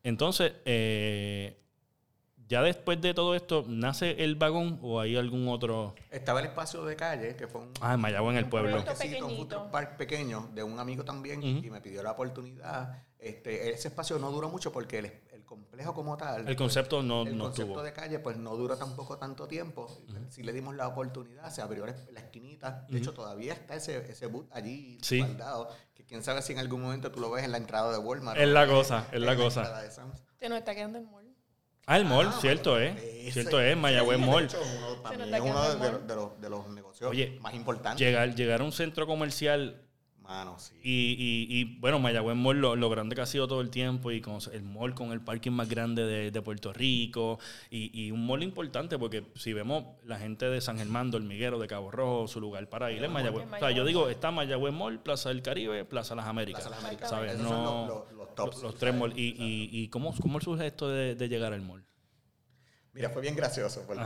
Entonces, 0.03 0.53
eh, 0.65 1.62
ya 2.53 2.61
después 2.61 3.01
de 3.01 3.13
todo 3.13 3.35
esto, 3.35 3.65
¿nace 3.67 4.23
el 4.23 4.35
vagón 4.35 4.79
o 4.81 4.99
hay 4.99 5.15
algún 5.17 5.47
otro? 5.47 5.95
Estaba 6.11 6.39
el 6.39 6.45
espacio 6.45 6.85
de 6.85 6.95
calle, 6.95 7.35
que 7.35 7.47
fue 7.47 7.61
un, 7.61 7.71
Ah, 7.81 7.95
en 7.95 7.99
Mayagüe, 7.99 8.31
en 8.31 8.37
el 8.37 8.47
pueblo. 8.47 8.77
Un 8.77 9.35
food 9.37 9.47
truck 9.47 9.71
park 9.71 9.97
pequeño 9.97 10.49
de 10.53 10.63
un 10.63 10.79
amigo 10.79 11.03
también 11.03 11.39
Ujú. 11.39 11.65
y 11.65 11.69
me 11.69 11.81
pidió 11.81 12.01
la 12.03 12.11
oportunidad. 12.11 13.03
Este, 13.19 13.71
ese 13.73 13.87
espacio 13.87 14.19
no 14.19 14.29
duró 14.31 14.49
mucho 14.49 14.71
porque 14.71 14.99
el, 14.99 15.05
el 15.31 15.43
complejo 15.45 15.93
como 15.93 16.17
tal, 16.17 16.47
El 16.47 16.55
concepto 16.57 17.01
no, 17.01 17.23
el 17.23 17.37
no 17.37 17.45
concepto 17.45 17.71
estuvo. 17.71 17.83
de 17.83 17.93
calle 17.93 18.19
pues 18.19 18.35
no 18.37 18.55
duró 18.55 18.77
tampoco 18.77 19.17
tanto 19.17 19.47
tiempo. 19.47 19.89
Si 20.29 20.43
le 20.43 20.51
dimos 20.53 20.75
la 20.75 20.87
oportunidad, 20.87 21.49
se 21.49 21.61
abrió 21.61 21.85
la, 21.85 21.95
la 22.11 22.19
esquinita. 22.19 22.85
De 22.89 22.97
hecho, 22.99 23.13
todavía 23.13 23.53
está 23.53 23.75
ese, 23.75 23.97
ese 24.11 24.27
boot 24.27 24.47
allí 24.51 24.97
Sí. 25.01 25.19
guardado. 25.19 25.69
Que 25.95 26.03
quién 26.05 26.21
sabe 26.23 26.41
si 26.41 26.51
en 26.53 26.59
algún 26.59 26.81
momento 26.81 27.11
tú 27.11 27.19
lo 27.21 27.31
ves 27.31 27.45
en 27.45 27.51
la 27.51 27.57
entrada 27.57 27.91
de 27.91 27.97
Walmart. 27.97 28.39
Es 28.39 28.47
la 28.49 28.67
cosa, 28.67 29.07
es 29.11 29.21
la 29.21 29.31
en 29.33 29.37
cosa. 29.39 29.89
Se 30.39 30.49
nos 30.49 30.57
está 30.57 30.75
quedando 30.75 30.97
el 30.99 31.05
mall. 31.05 31.22
Ah, 31.85 31.97
el 31.97 32.05
mall, 32.05 32.27
Ah, 32.29 32.37
cierto 32.39 32.79
ese- 32.79 33.31
Cierto 33.33 33.59
es, 33.59 33.75
Mayagüez 33.75 34.19
Mall. 34.19 34.45
hecho, 34.45 34.57
uno- 34.61 35.01
para 35.03 35.17
nos 35.17 35.27
mí 35.27 35.33
está 35.33 35.37
es 35.37 35.43
uno 35.51 35.63
de, 35.63 36.15
los, 36.15 36.41
de 36.41 36.49
los 36.49 36.67
negocios 36.69 37.09
Oye, 37.11 37.37
más 37.41 37.53
importantes. 37.53 37.99
Llegar, 38.05 38.33
llegar 38.35 38.61
a 38.61 38.63
un 38.63 38.71
centro 38.71 39.05
comercial 39.05 39.81
Mano, 40.23 40.57
sí. 40.57 40.73
y, 40.81 40.89
y, 41.19 41.59
y, 41.59 41.79
bueno, 41.79 41.99
Mayagüez 41.99 42.35
Mall, 42.37 42.57
lo, 42.61 42.75
lo 42.77 42.89
grande 42.89 43.13
que 43.13 43.21
ha 43.21 43.25
sido 43.25 43.45
todo 43.47 43.59
el 43.59 43.69
tiempo 43.69 44.09
y 44.09 44.21
con 44.21 44.37
el 44.53 44.63
mall 44.63 44.95
con 44.95 45.11
el 45.11 45.19
parking 45.19 45.51
más 45.51 45.67
grande 45.67 46.05
de, 46.05 46.31
de 46.31 46.41
Puerto 46.41 46.71
Rico 46.71 47.39
y, 47.69 47.91
y 48.05 48.09
un 48.11 48.25
mall 48.25 48.41
importante 48.41 48.97
porque 48.97 49.25
si 49.35 49.51
vemos 49.51 49.83
la 50.05 50.17
gente 50.17 50.45
de 50.49 50.61
San 50.61 50.77
Germán, 50.77 51.11
Dormiguero, 51.11 51.59
de 51.59 51.67
Cabo 51.67 51.91
Rojo, 51.91 52.27
su 52.29 52.39
lugar 52.39 52.69
para 52.69 52.89
ir 52.91 53.03
es 53.03 53.11
Mayagüez. 53.11 53.45
O 53.53 53.59
sea, 53.59 53.71
yo 53.71 53.83
digo, 53.83 54.07
está 54.07 54.31
Mayagüez 54.31 54.73
Mall, 54.73 54.99
Plaza 55.01 55.27
del 55.29 55.41
Caribe, 55.41 55.83
Plaza 55.83 56.15
Las 56.15 56.25
Américas. 56.25 56.61
Plaza 56.61 56.75
Las 56.77 56.85
Américas. 56.85 57.09
¿Sabes? 57.09 57.33
Esos 57.33 57.43
No, 57.43 57.49
son 57.49 57.63
los- 57.65 57.87
los- 57.89 58.13
los 58.13 58.35
tops, 58.35 58.63
los, 58.63 58.75
tres 58.75 58.95
malls. 58.95 59.17
¿Y, 59.17 59.35
y, 59.37 59.69
y 59.83 59.89
cómo, 59.89 60.13
cómo 60.21 60.39
surge 60.39 60.67
esto 60.67 60.87
de, 60.89 61.15
de 61.15 61.27
llegar 61.27 61.51
al 61.51 61.61
mall? 61.61 61.83
Mira, 62.93 63.09
fue 63.09 63.21
bien 63.21 63.35
gracioso 63.35 63.83
porque, 63.85 64.03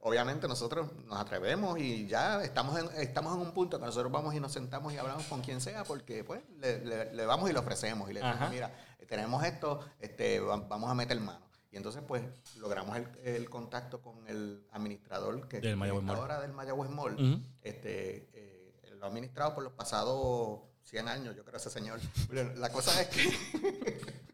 obviamente 0.00 0.48
nosotros 0.48 0.88
nos 1.06 1.18
atrevemos 1.18 1.78
y 1.78 2.06
ya 2.06 2.42
estamos 2.42 2.78
en, 2.78 2.86
estamos 3.00 3.34
en 3.34 3.40
un 3.40 3.52
punto 3.52 3.78
que 3.78 3.84
nosotros 3.86 4.10
vamos 4.10 4.34
y 4.34 4.40
nos 4.40 4.52
sentamos 4.52 4.92
y 4.92 4.96
hablamos 4.98 5.24
con 5.26 5.40
quien 5.42 5.60
sea 5.60 5.84
porque, 5.84 6.24
pues, 6.24 6.42
le, 6.58 6.84
le- 6.84 7.12
le 7.14 7.26
vamos 7.26 7.48
y 7.50 7.52
le 7.52 7.58
ofrecemos 7.58 8.08
y 8.10 8.14
le 8.14 8.20
decimos, 8.20 8.40
Ajá. 8.42 8.50
mira, 8.50 8.74
tenemos 9.08 9.44
esto, 9.44 9.80
este, 9.98 10.40
va- 10.40 10.56
vamos 10.56 10.90
a 10.90 10.94
meter 10.94 11.18
mano. 11.20 11.44
Y 11.72 11.76
entonces, 11.76 12.02
pues, 12.06 12.22
logramos 12.56 12.96
el, 12.96 13.06
el 13.24 13.48
contacto 13.50 14.00
con 14.02 14.26
el 14.26 14.66
administrador 14.72 15.46
que 15.48 15.60
Del 15.60 15.76
ahora 16.18 16.40
del 16.40 16.52
Mayagüez 16.52 16.90
Mall. 16.90 17.42
Este, 17.62 18.28
eh, 18.32 18.74
lo 18.98 19.04
ha 19.06 19.08
administrado 19.08 19.54
por 19.54 19.62
los 19.62 19.72
pasados 19.72 20.60
100 20.84 21.08
años, 21.08 21.36
yo 21.36 21.44
creo, 21.44 21.58
ese 21.58 21.70
señor. 21.70 22.00
La 22.56 22.70
cosa 22.70 23.00
es 23.00 23.08
que... 23.08 24.20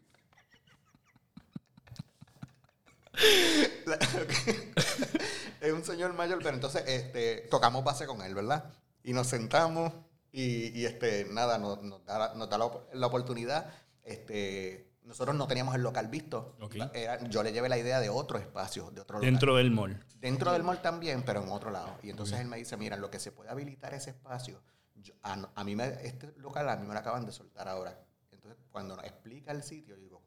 La- 3.85 3.97
es 5.61 5.73
un 5.73 5.83
señor 5.83 6.13
mayor, 6.13 6.39
pero 6.39 6.55
entonces 6.55 6.83
este, 6.87 7.47
tocamos 7.49 7.83
base 7.83 8.05
con 8.05 8.21
él, 8.21 8.35
¿verdad? 8.35 8.65
Y 9.03 9.13
nos 9.13 9.27
sentamos 9.27 9.93
y, 10.31 10.77
y, 10.79 10.85
este, 10.85 11.25
nada, 11.25 11.57
nos, 11.57 11.81
nos 11.83 12.05
da, 12.05 12.19
la- 12.19 12.33
nos 12.35 12.49
da 12.49 12.57
la, 12.57 12.65
op- 12.65 12.93
la 12.93 13.07
oportunidad. 13.07 13.71
Este, 14.03 14.91
nosotros 15.03 15.35
no 15.35 15.47
teníamos 15.47 15.73
el 15.75 15.81
local 15.81 16.07
visto. 16.09 16.55
Era- 16.93 17.23
yo 17.29 17.41
le 17.43 17.51
llevé 17.53 17.69
la 17.69 17.77
idea 17.77 17.99
de 17.99 18.09
otro 18.09 18.37
espacio, 18.37 18.91
de 18.91 19.01
otro 19.01 19.17
local. 19.17 19.31
Dentro 19.31 19.55
del 19.55 19.71
mall. 19.71 20.05
Dentro 20.15 20.51
del 20.51 20.63
mall 20.63 20.81
también, 20.81 21.23
pero 21.23 21.41
en 21.41 21.49
otro 21.49 21.71
lado. 21.71 21.97
Y 22.03 22.09
entonces 22.09 22.39
él 22.39 22.47
me 22.47 22.57
dice, 22.57 22.75
mira, 22.77 22.97
lo 22.97 23.09
que 23.09 23.19
se 23.19 23.31
puede 23.31 23.49
habilitar 23.49 23.93
ese 23.93 24.11
espacio, 24.11 24.61
yo- 24.95 25.13
a, 25.23 25.49
a 25.55 25.63
mí 25.63 25.75
me, 25.75 25.87
este 26.05 26.33
local 26.37 26.67
a 26.69 26.75
mí 26.75 26.85
me 26.87 26.93
lo 26.93 26.99
acaban 26.99 27.25
de 27.25 27.31
soltar 27.31 27.67
ahora. 27.69 27.97
Entonces, 28.31 28.59
cuando 28.71 28.95
nos 28.95 29.05
explica 29.05 29.51
el 29.51 29.63
sitio, 29.63 29.95
yo 29.95 30.01
digo. 30.01 30.21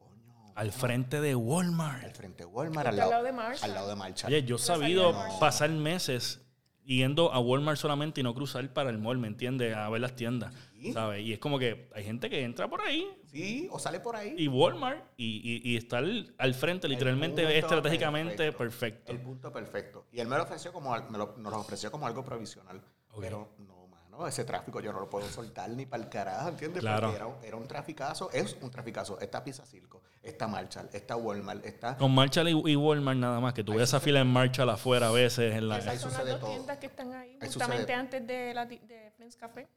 Al 0.55 0.72
frente 0.72 1.20
de 1.20 1.30
Al 1.30 1.36
Walmart. 1.36 2.14
frente 2.16 2.44
de 2.44 2.46
Walmart, 2.46 2.86
al 2.88 2.94
al 2.94 2.96
lado, 2.98 3.11
lado 3.11 3.24
de 3.24 3.32
Marshall. 3.32 3.64
al 3.70 3.74
lado 3.74 3.88
de 3.88 3.96
Marshall. 3.96 4.32
Oye, 4.32 4.42
yo 4.44 4.57
he 4.57 4.59
sabido 4.59 5.14
pasar 5.38 5.70
meses 5.70 6.40
yendo 6.84 7.32
a 7.32 7.38
Walmart 7.38 7.78
solamente 7.78 8.20
y 8.20 8.24
no 8.24 8.34
cruzar 8.34 8.72
para 8.72 8.90
el 8.90 8.98
mall, 8.98 9.16
¿me 9.18 9.28
entiendes? 9.28 9.76
A 9.76 9.88
ver 9.90 10.01
las 10.01 10.16
tiendas, 10.16 10.53
Sí. 10.80 10.92
¿sabes? 10.92 11.24
Y 11.24 11.32
es 11.34 11.38
como 11.38 11.59
que 11.59 11.88
hay 11.94 12.03
gente 12.05 12.28
que 12.28 12.42
entra 12.42 12.68
por 12.68 12.80
ahí 12.80 13.07
Sí, 13.30 13.68
o 13.70 13.78
sale 13.78 14.01
por 14.01 14.16
ahí. 14.16 14.34
y 14.36 14.48
Walmart 14.48 15.05
y, 15.16 15.61
y, 15.64 15.70
y 15.72 15.76
está 15.76 15.98
al, 15.98 16.34
al 16.38 16.55
frente, 16.55 16.88
literalmente, 16.88 17.59
estratégicamente 17.59 18.51
perfecto. 18.53 19.12
El 19.12 19.20
punto 19.20 19.53
perfecto. 19.53 20.07
Y 20.11 20.20
él 20.20 20.26
me 20.26 20.36
lo 20.36 20.42
ofreció 20.42 20.72
como, 20.72 20.92
al- 20.94 21.09
me 21.11 21.18
lo, 21.18 21.34
nos 21.36 21.53
lo 21.53 21.61
ofreció 21.61 21.90
como 21.92 22.07
algo 22.07 22.24
provisional. 22.24 22.82
Ok. 23.12 23.20
Pero 23.20 23.53
no, 23.59 23.80
ese 24.29 24.45
tráfico 24.45 24.81
yo 24.81 24.93
no 24.93 25.01
lo 25.01 25.09
puedo 25.11 25.29
soltar 25.29 25.68
ni 25.71 25.87
para 25.87 26.03
el 26.05 26.09
carajo, 26.09 26.49
¿entiendes? 26.49 26.81
Claro. 26.81 27.09
Porque 27.09 27.16
era, 27.16 27.27
un- 27.27 27.45
era 27.45 27.57
un 27.57 27.66
traficazo, 27.68 28.31
es 28.33 28.57
un 28.61 28.71
traficazo. 28.71 29.18
Está 29.21 29.43
Pizza 29.45 29.64
Circo, 29.66 30.03
está 30.23 30.47
Marshall, 30.49 30.89
está 30.93 31.16
Walmart, 31.16 31.64
está... 31.64 31.97
Con 31.97 32.14
Marshall 32.14 32.49
y, 32.49 32.73
y 32.73 32.77
Walmart 32.77 33.18
nada 33.18 33.41
más, 33.41 33.55
que 33.55 33.62
tú 33.64 33.73
ves 33.75 33.83
esa 33.85 34.01
fila 34.01 34.21
en 34.21 34.29
Marshall 34.29 34.71
afuera 34.71 35.09
a 35.09 35.12
veces 35.12 35.55
en 35.55 35.68
la... 35.68 35.77
Ahí 35.77 35.81
Esas 35.81 36.01
son 36.01 36.12
las 36.12 36.27
dos 36.27 36.41
todo. 36.41 36.51
tiendas 36.51 36.79
que 36.79 36.87
están 36.87 37.12
ahí, 37.12 37.39
Ahí 37.41 37.49
justamente 37.49 37.83
sucede. 37.83 37.95
antes 37.95 38.27
de, 38.27 38.55
la, 38.55 38.66
de 38.66 39.12
Friends 39.16 39.37
Café. 39.37 39.68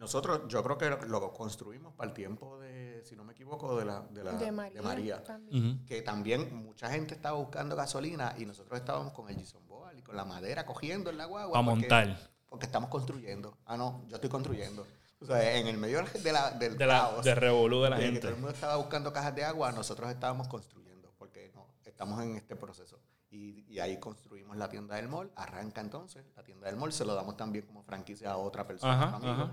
Nosotros, 0.00 0.40
yo 0.48 0.60
creo 0.64 0.76
que 0.76 1.06
lo, 1.06 1.32
construimos 1.32 1.94
para 1.94 2.08
el 2.08 2.14
tiempo 2.14 2.58
de, 2.58 3.00
si 3.04 3.14
no 3.14 3.22
me 3.22 3.32
equivoco, 3.32 3.78
de 3.78 3.84
la, 3.84 4.00
de 4.10 4.24
la- 4.24 4.32
de 4.32 4.50
María. 4.50 4.82
María. 4.82 5.22
también. 5.22 5.76
Ujú. 5.76 5.86
Que 5.86 6.02
también 6.02 6.52
mucha 6.64 6.90
gente 6.90 7.14
estaba 7.14 7.38
buscando 7.38 7.76
gasolina 7.76 8.34
y 8.36 8.44
nosotros 8.44 8.76
estábamos 8.80 9.12
con 9.12 9.28
el 9.30 9.36
Gison 9.36 9.64
Boal 9.68 9.96
y 9.96 10.02
con 10.02 10.16
la 10.16 10.24
madera 10.24 10.66
cogiendo 10.66 11.10
en 11.10 11.16
la 11.18 11.26
guagua. 11.26 11.62
Montar. 11.62 12.16
Porque 12.52 12.66
estamos 12.66 12.90
construyendo. 12.90 13.56
Ah, 13.64 13.78
no, 13.78 14.04
yo 14.08 14.16
estoy 14.16 14.28
construyendo. 14.28 14.86
O 15.22 15.24
sea, 15.24 15.56
en 15.56 15.66
el 15.68 15.78
medio 15.78 16.04
de 16.22 16.32
la, 16.32 16.50
del 16.50 16.76
De 16.76 16.84
la 16.84 16.98
caos, 16.98 17.24
revolú 17.24 17.80
de 17.80 17.88
la 17.88 17.96
de 17.96 18.02
que 18.02 18.06
gente. 18.08 18.20
todo 18.20 18.30
el 18.32 18.36
mundo 18.36 18.50
estaba 18.50 18.76
buscando 18.76 19.10
cajas 19.10 19.34
de 19.34 19.42
agua, 19.42 19.72
nosotros 19.72 20.10
estábamos 20.10 20.48
construyendo, 20.48 21.10
porque 21.16 21.50
no, 21.54 21.66
estamos 21.86 22.22
en 22.22 22.36
este 22.36 22.54
proceso. 22.54 23.00
Y, 23.30 23.64
y 23.72 23.78
ahí 23.78 23.96
construimos 23.96 24.54
la 24.58 24.68
tienda 24.68 24.96
del 24.96 25.08
mall, 25.08 25.32
arranca 25.34 25.80
entonces 25.80 26.26
la 26.36 26.42
tienda 26.42 26.66
del 26.66 26.76
mall, 26.76 26.92
se 26.92 27.06
lo 27.06 27.14
damos 27.14 27.38
también 27.38 27.64
como 27.64 27.82
franquicia 27.84 28.32
a 28.32 28.36
otra 28.36 28.66
persona, 28.66 28.92
Ajá, 28.92 29.16
amigo. 29.16 29.50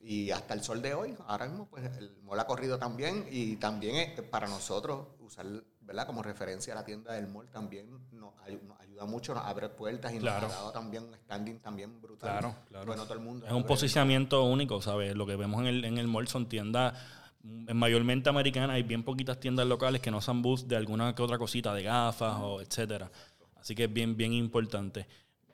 Y 0.00 0.30
hasta 0.30 0.52
el 0.52 0.62
sol 0.62 0.82
de 0.82 0.92
hoy, 0.92 1.16
ahora 1.26 1.46
mismo, 1.46 1.66
pues 1.70 1.82
el 1.96 2.14
mall 2.24 2.40
ha 2.40 2.46
corrido 2.46 2.78
también 2.78 3.26
y 3.30 3.56
también 3.56 3.96
es 3.96 4.20
para 4.20 4.48
nosotros 4.48 5.06
usar, 5.20 5.46
¿verdad? 5.86 6.06
Como 6.06 6.22
referencia 6.22 6.72
a 6.72 6.76
la 6.76 6.84
tienda 6.84 7.12
del 7.12 7.26
mall 7.28 7.48
también 7.50 7.88
nos, 8.12 8.32
ayu- 8.46 8.62
nos 8.62 8.80
ayuda 8.80 9.04
mucho, 9.06 9.34
nos 9.34 9.44
abre 9.44 9.68
puertas 9.68 10.12
y 10.14 10.18
Claro. 10.18 10.46
nos 10.46 10.52
ha 10.56 10.58
dado 10.60 10.72
también 10.72 11.04
un 11.04 11.14
standing 11.14 11.58
también 11.60 12.00
brutal. 12.00 12.30
Claro, 12.30 12.54
claro. 12.68 12.86
Bueno, 12.86 13.02
todo 13.04 13.14
el 13.14 13.20
mundo 13.20 13.46
Es 13.46 13.52
un 13.52 13.64
posicionamiento 13.64 14.42
único, 14.44 14.80
¿sabes? 14.80 15.14
Lo 15.14 15.26
que 15.26 15.36
vemos 15.36 15.60
en 15.60 15.66
el, 15.66 15.84
en 15.84 15.98
el 15.98 16.08
mall 16.08 16.26
son 16.28 16.48
tiendas 16.48 16.94
mayormente 17.42 18.28
americanas. 18.30 18.70
Hay 18.70 18.82
bien 18.82 19.02
poquitas 19.02 19.38
tiendas 19.38 19.66
locales 19.66 20.00
que 20.00 20.10
no 20.10 20.20
son 20.20 20.40
bus 20.42 20.66
de 20.66 20.76
alguna 20.76 21.14
que 21.14 21.22
otra 21.22 21.38
cosita, 21.38 21.74
de 21.74 21.82
gafas 21.82 22.36
o 22.40 22.60
etcétera. 22.60 23.10
Así 23.56 23.74
que 23.74 23.84
es 23.84 23.92
bien, 23.92 24.16
bien 24.16 24.32
importante. 24.32 25.06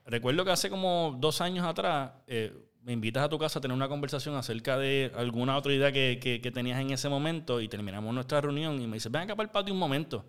Recuerdo 0.07 0.45
que 0.45 0.51
hace 0.51 0.70
como 0.70 1.16
dos 1.18 1.41
años 1.41 1.66
atrás 1.66 2.12
eh, 2.26 2.53
me 2.83 2.93
invitas 2.93 3.24
a 3.24 3.28
tu 3.28 3.39
casa 3.39 3.59
a 3.59 3.62
tener 3.62 3.76
una 3.76 3.89
conversación 3.89 4.35
acerca 4.37 4.78
de 4.78 5.12
alguna 5.16 5.57
otra 5.57 5.72
idea 5.72 5.93
que, 5.93 6.18
que- 6.20 6.41
que 6.41 6.51
tenías 6.51 6.81
en 6.81 6.91
ese 6.91 7.09
momento 7.09 7.61
y 7.61 7.68
terminamos 7.68 8.12
nuestra 8.14 8.41
reunión 8.41 8.81
y 8.81 8.87
me 8.87 8.95
dices, 8.97 9.12
ven 9.12 9.22
acá 9.22 9.37
para 9.37 9.47
el 9.47 9.51
patio 9.53 9.74
un 9.74 9.81
momento. 9.81 10.24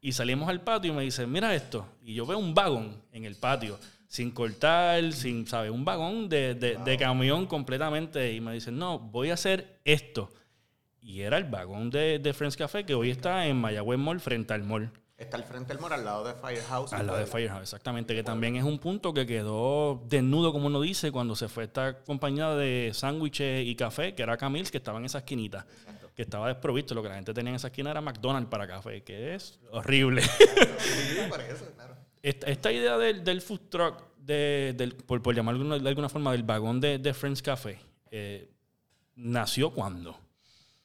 Y 0.00 0.12
salimos 0.12 0.48
al 0.48 0.62
patio 0.62 0.92
y 0.92 0.94
me 0.96 1.02
dice, 1.02 1.26
mira 1.26 1.54
esto. 1.54 1.86
Y 2.02 2.14
yo 2.14 2.26
veo 2.26 2.38
un 2.38 2.54
vagón 2.54 3.02
en 3.12 3.24
el 3.24 3.36
patio, 3.36 3.78
sin 4.08 4.30
cortar, 4.30 5.12
sin, 5.12 5.46
¿sabes? 5.46 5.70
Un 5.70 5.84
vagón 5.84 6.28
de, 6.28 6.54
de- 6.54 6.76
de 6.76 6.96
camión 6.96 7.46
completamente. 7.46 8.32
Y 8.32 8.40
me 8.40 8.52
dice, 8.52 8.70
no, 8.70 8.98
voy 8.98 9.30
a 9.30 9.34
hacer 9.34 9.80
esto. 9.84 10.30
Y 11.00 11.20
era 11.22 11.38
el 11.38 11.44
vagón 11.44 11.90
de, 11.90 12.18
de 12.18 12.32
Friends 12.34 12.56
Café 12.56 12.84
que 12.84 12.94
hoy 12.94 13.10
está 13.10 13.46
en 13.46 13.56
Mayagüez 13.60 13.98
Mall 13.98 14.20
frente 14.20 14.52
al 14.54 14.64
mall. 14.64 14.90
Está 15.18 15.38
al 15.38 15.44
frente 15.44 15.68
del 15.72 15.78
mall, 15.80 15.92
al 15.94 16.04
lado 16.04 16.24
de 16.24 16.34
Firehouse. 16.34 16.92
Al 16.92 17.06
lado 17.06 17.18
de 17.18 17.24
Puebla. 17.24 17.48
Firehouse, 17.48 17.62
exactamente. 17.62 18.14
Que 18.14 18.22
también 18.22 18.56
es 18.56 18.64
un 18.64 18.78
punto 18.78 19.14
que 19.14 19.24
quedó 19.26 20.02
desnudo, 20.06 20.52
como 20.52 20.66
uno 20.66 20.80
dice, 20.80 21.10
cuando 21.10 21.34
se 21.34 21.48
fue 21.48 21.64
esta 21.64 22.00
compañía 22.04 22.50
de 22.50 22.90
sándwiches 22.92 23.66
y 23.66 23.74
café, 23.76 24.14
que 24.14 24.22
era 24.22 24.36
Camils, 24.36 24.70
que 24.70 24.76
estaba 24.76 24.98
en 24.98 25.06
esa 25.06 25.18
esquinita. 25.18 25.66
Que 26.14 26.22
estaba 26.22 26.48
desprovisto. 26.48 26.94
Lo 26.94 27.02
que 27.02 27.08
la 27.08 27.14
gente 27.14 27.32
tenía 27.32 27.50
en 27.50 27.56
esa 27.56 27.68
esquina 27.68 27.90
era 27.90 28.00
McDonald's 28.02 28.50
para 28.50 28.66
café, 28.66 29.02
que 29.02 29.34
es 29.34 29.58
horrible. 29.70 30.20
Sí, 30.22 31.16
por 31.30 31.40
eso, 31.40 31.64
claro. 31.74 31.94
Esta, 32.22 32.46
esta 32.48 32.72
idea 32.72 32.98
del, 32.98 33.24
del 33.24 33.40
food 33.40 33.60
truck, 33.70 34.02
de, 34.18 34.74
del, 34.76 34.96
por, 34.96 35.22
por 35.22 35.34
llamarlo 35.34 35.60
de 35.60 35.64
alguna- 35.64 35.82
de 35.82 35.88
alguna 35.88 36.08
forma, 36.10 36.32
del 36.32 36.42
vagón 36.42 36.80
de, 36.80 36.98
de 36.98 37.14
Friends 37.14 37.40
Café, 37.40 37.78
eh, 38.10 38.50
¿nació 39.14 39.70
cuándo? 39.70 40.18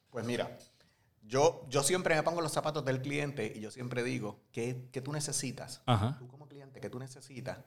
Pues 0.09 0.23
mira, 0.25 0.57
yo, 1.21 1.65
yo 1.69 1.83
siempre 1.83 2.15
me 2.15 2.23
pongo 2.23 2.41
los 2.41 2.51
zapatos 2.51 2.83
del 2.85 3.01
cliente 3.01 3.51
y 3.55 3.59
yo 3.61 3.71
siempre 3.71 4.03
digo, 4.03 4.41
¿qué, 4.51 4.89
qué 4.91 5.01
tú 5.01 5.11
necesitas? 5.13 5.81
Ajá. 5.85 6.15
Tú 6.19 6.27
como 6.27 6.47
cliente, 6.47 6.79
¿qué 6.81 6.89
tú 6.89 6.99
necesitas? 6.99 7.59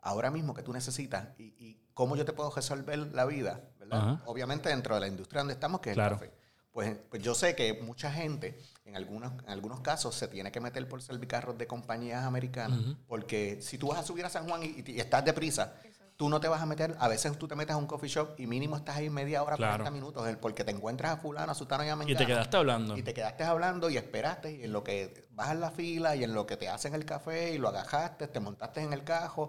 Ahora 0.00 0.30
mismo, 0.30 0.54
¿qué 0.54 0.62
tú 0.62 0.72
necesitas? 0.72 1.28
Y, 1.38 1.44
y 1.58 1.80
cómo 1.92 2.16
yo 2.16 2.24
te 2.24 2.32
puedo 2.32 2.50
resolver 2.50 2.98
la 3.12 3.24
vida? 3.26 3.60
¿verdad? 3.78 3.98
Ajá. 3.98 4.22
Obviamente 4.26 4.68
dentro 4.68 4.94
de 4.94 5.00
la 5.02 5.08
industria 5.08 5.40
donde 5.40 5.54
estamos, 5.54 5.80
que 5.80 5.90
es 5.90 5.94
Claro. 5.94 6.14
el 6.16 6.20
café. 6.20 6.40
Pues, 6.72 6.96
pues 7.10 7.20
yo 7.20 7.34
sé 7.34 7.56
que 7.56 7.82
mucha 7.82 8.12
gente, 8.12 8.56
en 8.84 8.94
algunos, 8.96 9.32
en 9.42 9.50
algunos 9.50 9.80
casos, 9.80 10.14
se 10.14 10.28
tiene 10.28 10.52
que 10.52 10.60
meter 10.60 10.88
por 10.88 11.02
servicarros 11.02 11.58
de 11.58 11.66
compañías 11.66 12.24
americanas, 12.24 12.78
porque 13.08 13.60
si 13.60 13.76
tú 13.76 13.88
vas 13.88 13.98
a 13.98 14.02
subir 14.04 14.24
a 14.24 14.30
San 14.30 14.48
Juan 14.48 14.62
y, 14.62 14.84
y 14.86 15.00
estás 15.00 15.24
deprisa, 15.24 15.74
tú 16.20 16.28
no 16.28 16.38
te 16.38 16.48
vas 16.48 16.60
a 16.60 16.66
meter, 16.66 16.94
a 17.00 17.08
veces 17.08 17.38
tú 17.38 17.48
te 17.48 17.56
metes 17.56 17.72
a 17.72 17.78
un 17.78 17.86
coffee 17.86 18.06
shop 18.10 18.34
y 18.36 18.46
mínimo 18.46 18.76
estás 18.76 18.98
ahí 18.98 19.08
media 19.08 19.42
hora, 19.42 19.56
Claro. 19.56 19.84
40 19.84 19.90
minutos, 19.90 20.28
el- 20.28 20.36
porque 20.36 20.64
te 20.64 20.70
encuentras 20.70 21.12
a 21.12 21.16
fulano, 21.16 21.50
a 21.52 21.54
sutano 21.54 21.82
y 21.82 21.88
a 21.88 21.94
Y 21.94 21.96
te 21.98 22.04
mengano. 22.04 22.26
quedaste 22.26 22.56
hablando. 22.58 22.94
Y 22.98 23.02
te 23.02 23.14
quedaste 23.14 23.42
hablando 23.44 23.88
y 23.88 23.96
esperaste 23.96 24.52
y 24.52 24.64
en 24.64 24.72
lo 24.74 24.84
que 24.84 25.26
bajas 25.30 25.56
la 25.56 25.70
fila 25.70 26.14
y 26.16 26.22
en 26.24 26.34
lo 26.34 26.44
que 26.46 26.58
te 26.58 26.68
hacen 26.68 26.94
el 26.94 27.06
café 27.06 27.54
y 27.54 27.58
lo 27.58 27.68
agajaste, 27.68 28.28
te 28.28 28.38
montaste 28.38 28.82
en 28.82 28.92
el 28.92 29.02
cajo. 29.02 29.48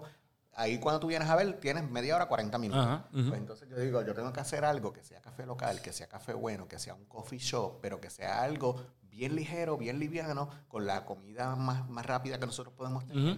Ahí 0.54 0.78
cuando 0.78 0.98
tú 1.00 1.08
vienes 1.08 1.28
a 1.28 1.36
ver, 1.36 1.60
tienes 1.60 1.90
media 1.90 2.16
hora, 2.16 2.24
40 2.24 2.56
minutos. 2.56 2.86
Ajá. 2.86 3.04
Pues 3.12 3.32
entonces 3.34 3.68
yo 3.68 3.76
digo, 3.78 4.00
yo 4.00 4.14
tengo 4.14 4.32
que 4.32 4.40
hacer 4.40 4.64
algo 4.64 4.94
que 4.94 5.02
sea 5.04 5.20
café 5.20 5.44
local, 5.44 5.82
que 5.82 5.92
sea 5.92 6.06
café 6.06 6.32
bueno, 6.32 6.68
que 6.68 6.78
sea 6.78 6.94
un 6.94 7.04
coffee 7.04 7.38
shop, 7.38 7.80
pero 7.82 8.00
que 8.00 8.08
sea 8.08 8.42
algo 8.42 8.82
bien 9.02 9.36
ligero, 9.36 9.76
bien 9.76 9.98
liviano, 9.98 10.48
con 10.68 10.86
la 10.86 11.04
comida 11.04 11.54
más, 11.54 11.86
más 11.90 12.06
rápida 12.06 12.38
que 12.40 12.46
nosotros 12.46 12.74
podemos 12.74 13.04
tener. 13.06 13.36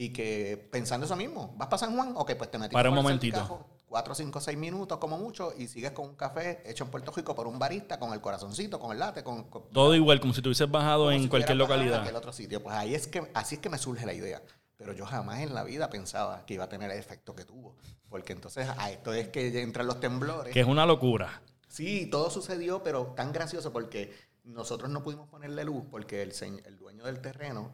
Y 0.00 0.14
que 0.14 0.56
pensando 0.72 1.04
eso 1.04 1.14
mismo, 1.14 1.52
¿vas 1.58 1.68
para 1.68 1.76
San 1.76 1.94
Juan? 1.94 2.14
Ok, 2.16 2.32
pues 2.38 2.50
te 2.50 2.56
metes 2.56 2.72
Para 2.72 2.88
un 2.88 2.94
momentito. 2.94 3.66
Cuatro, 3.84 4.14
cinco, 4.14 4.40
seis 4.40 4.56
minutos 4.56 4.96
como 4.96 5.18
mucho 5.18 5.52
y 5.58 5.68
sigues 5.68 5.90
con 5.90 6.06
un 6.08 6.14
café 6.14 6.62
hecho 6.64 6.84
en 6.84 6.90
Puerto 6.90 7.12
Rico 7.12 7.34
por 7.34 7.46
un 7.46 7.58
barista, 7.58 7.98
con 7.98 8.14
el 8.14 8.20
corazoncito, 8.22 8.80
con 8.80 8.92
el 8.92 8.98
latte, 8.98 9.22
con, 9.22 9.44
con- 9.50 9.68
Todo 9.68 9.94
igual, 9.94 10.18
como 10.18 10.32
si 10.32 10.40
hubieses 10.40 10.70
bajado 10.70 11.12
en 11.12 11.24
si 11.24 11.28
cualquier 11.28 11.52
en 11.52 11.58
localidad. 11.58 12.00
aquel 12.00 12.16
otro 12.16 12.32
sitio. 12.32 12.62
Pues 12.62 12.74
ahí 12.76 12.94
es 12.94 13.08
que, 13.08 13.30
así 13.34 13.56
es 13.56 13.60
que 13.60 13.68
me 13.68 13.76
surge 13.76 14.06
la 14.06 14.14
idea. 14.14 14.40
Pero 14.78 14.94
yo 14.94 15.04
jamás 15.04 15.40
en 15.40 15.52
la 15.52 15.64
vida 15.64 15.90
pensaba 15.90 16.46
que 16.46 16.54
iba 16.54 16.64
a 16.64 16.68
tener 16.70 16.90
el 16.90 16.98
efecto 16.98 17.34
que 17.34 17.44
tuvo. 17.44 17.76
Porque 18.08 18.32
entonces 18.32 18.70
a 18.78 18.90
esto 18.90 19.12
es 19.12 19.28
que 19.28 19.60
entran 19.60 19.86
los 19.86 20.00
temblores. 20.00 20.54
Que 20.54 20.60
es 20.60 20.66
una 20.66 20.86
locura. 20.86 21.42
Sí, 21.68 22.06
todo 22.06 22.30
sucedió, 22.30 22.82
pero 22.82 23.08
tan 23.14 23.32
gracioso 23.34 23.70
porque 23.70 24.14
nosotros 24.44 24.88
no 24.90 25.02
pudimos 25.02 25.28
ponerle 25.28 25.62
luz 25.64 25.84
porque 25.90 26.22
el, 26.22 26.32
el 26.64 26.78
dueño 26.78 27.04
del 27.04 27.20
terreno 27.20 27.72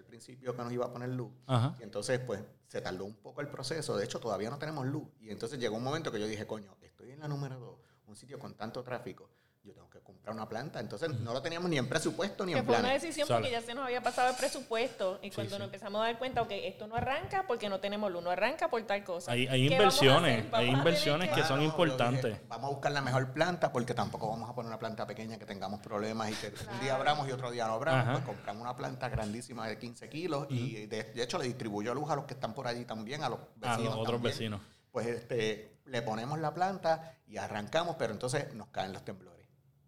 al 0.00 0.06
principio 0.06 0.56
que 0.56 0.62
nos 0.62 0.72
iba 0.72 0.86
a 0.86 0.92
poner 0.92 1.10
luz. 1.10 1.30
Ajá. 1.46 1.76
Y 1.78 1.82
entonces, 1.82 2.18
pues, 2.20 2.42
se 2.66 2.80
tardó 2.80 3.04
un 3.04 3.14
poco 3.14 3.40
el 3.40 3.48
proceso. 3.48 3.96
De 3.96 4.04
hecho, 4.04 4.18
todavía 4.18 4.50
no 4.50 4.58
tenemos 4.58 4.86
luz. 4.86 5.08
Y 5.20 5.30
entonces 5.30 5.58
llegó 5.58 5.76
un 5.76 5.84
momento 5.84 6.10
que 6.10 6.20
yo 6.20 6.26
dije, 6.26 6.46
coño, 6.46 6.76
estoy 6.80 7.10
en 7.10 7.20
la 7.20 7.28
número 7.28 7.58
2, 7.58 7.78
un 8.06 8.16
sitio 8.16 8.38
con 8.38 8.54
tanto 8.54 8.82
tráfico. 8.82 9.30
Yo 9.62 9.74
tengo 9.74 9.90
que 9.90 10.00
comprar 10.00 10.34
una 10.34 10.48
planta. 10.48 10.80
Entonces, 10.80 11.10
no 11.20 11.34
lo 11.34 11.42
teníamos 11.42 11.68
ni 11.68 11.76
en 11.76 11.86
presupuesto 11.86 12.46
ni 12.46 12.52
Que 12.54 12.60
en 12.60 12.64
fue 12.64 12.74
una 12.76 12.82
plan. 12.88 12.94
decisión 12.94 13.28
Sale. 13.28 13.40
porque 13.40 13.52
ya 13.52 13.60
se 13.60 13.74
nos 13.74 13.84
había 13.84 14.02
pasado 14.02 14.30
el 14.30 14.36
presupuesto 14.36 15.18
y 15.22 15.30
cuando 15.30 15.54
sí. 15.56 15.58
nos 15.58 15.66
empezamos 15.66 16.00
a 16.00 16.04
dar 16.04 16.18
cuenta, 16.18 16.40
ok, 16.40 16.48
esto 16.52 16.86
no 16.86 16.96
arranca 16.96 17.44
porque 17.46 17.68
no 17.68 17.78
tenemos 17.78 18.10
luz, 18.10 18.22
no 18.22 18.30
arranca 18.30 18.70
por 18.70 18.82
tal 18.86 19.04
cosa. 19.04 19.30
Hay, 19.32 19.46
hay 19.48 19.68
¿Qué 19.68 19.76
vamos 19.78 20.00
a 20.00 20.04
inversiones, 20.04 20.46
hay 20.54 20.68
a 20.68 20.72
inversiones 20.72 21.28
que 21.28 21.34
que- 21.36 21.42
son 21.42 21.58
Ah, 21.58 21.62
no, 21.62 21.64
importantes. 21.64 22.24
dije, 22.24 22.40
vamos 22.48 22.68
a 22.68 22.72
buscar 22.72 22.92
la 22.92 23.02
mejor 23.02 23.32
planta 23.34 23.70
porque 23.70 23.92
tampoco 23.92 24.28
vamos 24.30 24.48
a 24.48 24.54
poner 24.54 24.68
una 24.68 24.78
planta 24.78 25.06
pequeña 25.06 25.38
que 25.38 25.44
tengamos 25.44 25.80
problemas 25.80 26.30
y 26.30 26.34
que 26.36 26.54
un 26.72 26.80
día 26.80 26.94
abramos 26.94 27.28
y 27.28 27.32
otro 27.32 27.50
día 27.50 27.66
no 27.66 27.74
abramos. 27.74 28.02
Ajá. 28.02 28.12
Pues 28.14 28.24
compramos 28.24 28.62
una 28.62 28.74
planta 28.74 29.10
grandísima 29.10 29.68
de 29.68 29.78
15 29.78 30.08
kilos 30.08 30.46
y 30.48 30.86
de, 30.86 31.02
de 31.04 31.22
hecho 31.22 31.36
le 31.36 31.44
distribuyó 31.44 31.92
luz 31.94 32.08
a 32.10 32.16
los 32.16 32.24
que 32.24 32.32
están 32.32 32.54
por 32.54 32.66
allí 32.66 32.86
también, 32.86 33.22
a 33.22 33.28
los 33.28 33.40
A 33.40 33.44
vecinos. 33.72 33.84
los 33.84 33.94
otros 33.96 34.06
también. 34.14 34.32
vecinos. 34.32 34.60
Pues 34.90 35.06
este, 35.06 35.76
le 35.84 36.00
ponemos 36.02 36.38
la 36.38 36.54
planta 36.54 37.14
y 37.28 37.36
arrancamos, 37.36 37.96
pero 37.98 38.12
entonces 38.14 38.54
nos 38.54 38.68
caen 38.68 38.92
los 38.94 39.04
temblores. 39.04 39.39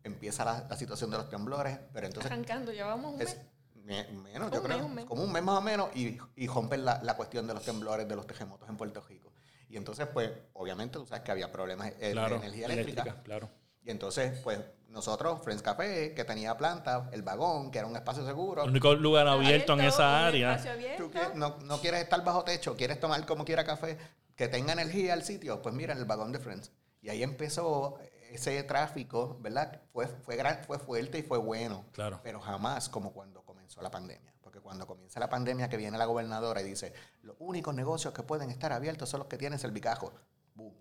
Empieza 0.04 0.44
la, 0.44 0.66
la 0.68 0.76
situación 0.76 1.10
de 1.10 1.18
los 1.18 1.28
temblores, 1.28 1.78
pero 1.92 2.06
entonces 2.06 2.30
Arrancando, 2.30 2.72
llevamos 2.72 3.12
un 3.12 3.18
mes. 3.18 3.28
es 3.30 3.36
me- 3.84 4.06
menos, 4.12 4.50
yo 4.50 4.58
Un 4.60 4.64
creo, 4.64 4.76
mes, 4.78 4.86
un 4.86 4.94
mes. 4.94 5.04
como 5.06 5.22
un 5.22 5.32
mes 5.32 5.42
más 5.42 5.58
o 5.58 5.60
menos, 5.60 5.88
y, 5.94 6.18
y 6.36 6.46
rompen 6.48 6.84
la, 6.84 7.00
la 7.02 7.14
cuestión 7.16 7.46
de 7.46 7.54
los 7.54 7.64
temblores, 7.64 8.08
de 8.08 8.16
los 8.16 8.26
terremotos 8.26 8.68
en 8.68 8.76
Puerto 8.76 9.00
Rico. 9.08 9.32
Y 9.68 9.76
entonces, 9.76 10.06
pues, 10.12 10.30
obviamente 10.54 10.98
tú 10.98 11.06
sabes 11.06 11.22
que 11.24 11.30
había 11.30 11.50
problemas 11.50 11.92
eh, 12.00 12.10
Claro, 12.12 12.38
de 12.38 12.46
energía 12.46 12.66
eléctrica. 12.66 13.22
claro. 13.22 13.48
Y 13.84 13.90
entonces, 13.90 14.38
pues, 14.44 14.60
nosotros, 14.88 15.40
Friends 15.42 15.62
Café, 15.62 16.14
que 16.14 16.24
tenía 16.24 16.56
planta, 16.56 17.08
el 17.12 17.22
vagón, 17.22 17.70
que 17.70 17.78
era 17.78 17.86
un 17.88 17.96
espacio 17.96 18.24
seguro. 18.26 18.62
El 18.64 18.70
único 18.70 18.94
lugar 18.94 19.26
abierto 19.26 19.72
en 19.72 19.80
esa 19.80 20.26
área. 20.26 20.50
espacio 20.52 20.72
abierto. 20.72 21.04
Tú 21.04 21.10
que- 21.10 21.34
no, 21.34 21.58
no 21.64 21.80
quieres 21.80 22.02
estar 22.02 22.22
bajo 22.24 22.44
techo, 22.44 22.76
quieres 22.76 23.00
tomar 23.00 23.24
como 23.26 23.44
quiera 23.44 23.64
café, 23.64 23.96
que 24.36 24.46
tenga 24.48 24.72
energía 24.74 25.14
el 25.14 25.22
sitio, 25.24 25.62
pues 25.62 25.74
mira, 25.74 25.92
en 25.94 25.98
el 26.00 26.04
vagón 26.04 26.30
de 26.32 26.38
Friends. 26.38 26.70
Y 27.00 27.08
ahí 27.08 27.22
empezó 27.22 27.98
ese 28.34 28.62
tráfico, 28.64 29.38
¿verdad? 29.40 29.80
Fue, 29.92 30.06
fue, 30.06 30.36
gran, 30.36 30.62
fue 30.64 30.78
fuerte 30.78 31.18
y 31.18 31.22
fue 31.22 31.38
bueno. 31.38 31.84
Claro. 31.92 32.20
Pero 32.22 32.40
jamás 32.40 32.88
como 32.88 33.12
cuando 33.12 33.42
comenzó 33.42 33.80
la 33.82 33.90
pandemia. 33.90 34.32
Porque 34.40 34.60
cuando 34.60 34.86
comienza 34.86 35.20
la 35.20 35.28
pandemia 35.30 35.68
que 35.68 35.76
viene 35.76 35.96
la 35.98 36.04
gobernadora 36.04 36.60
y 36.60 36.64
dice, 36.64 36.92
los 37.22 37.36
únicos 37.38 37.74
negocios 37.74 38.12
que 38.12 38.22
pueden 38.22 38.50
estar 38.50 38.72
abiertos 38.72 39.08
son 39.08 39.20
los 39.20 39.28
que 39.28 39.38
tienen 39.38 39.58
servicajo. 39.58 40.12
Boom. 40.54 40.74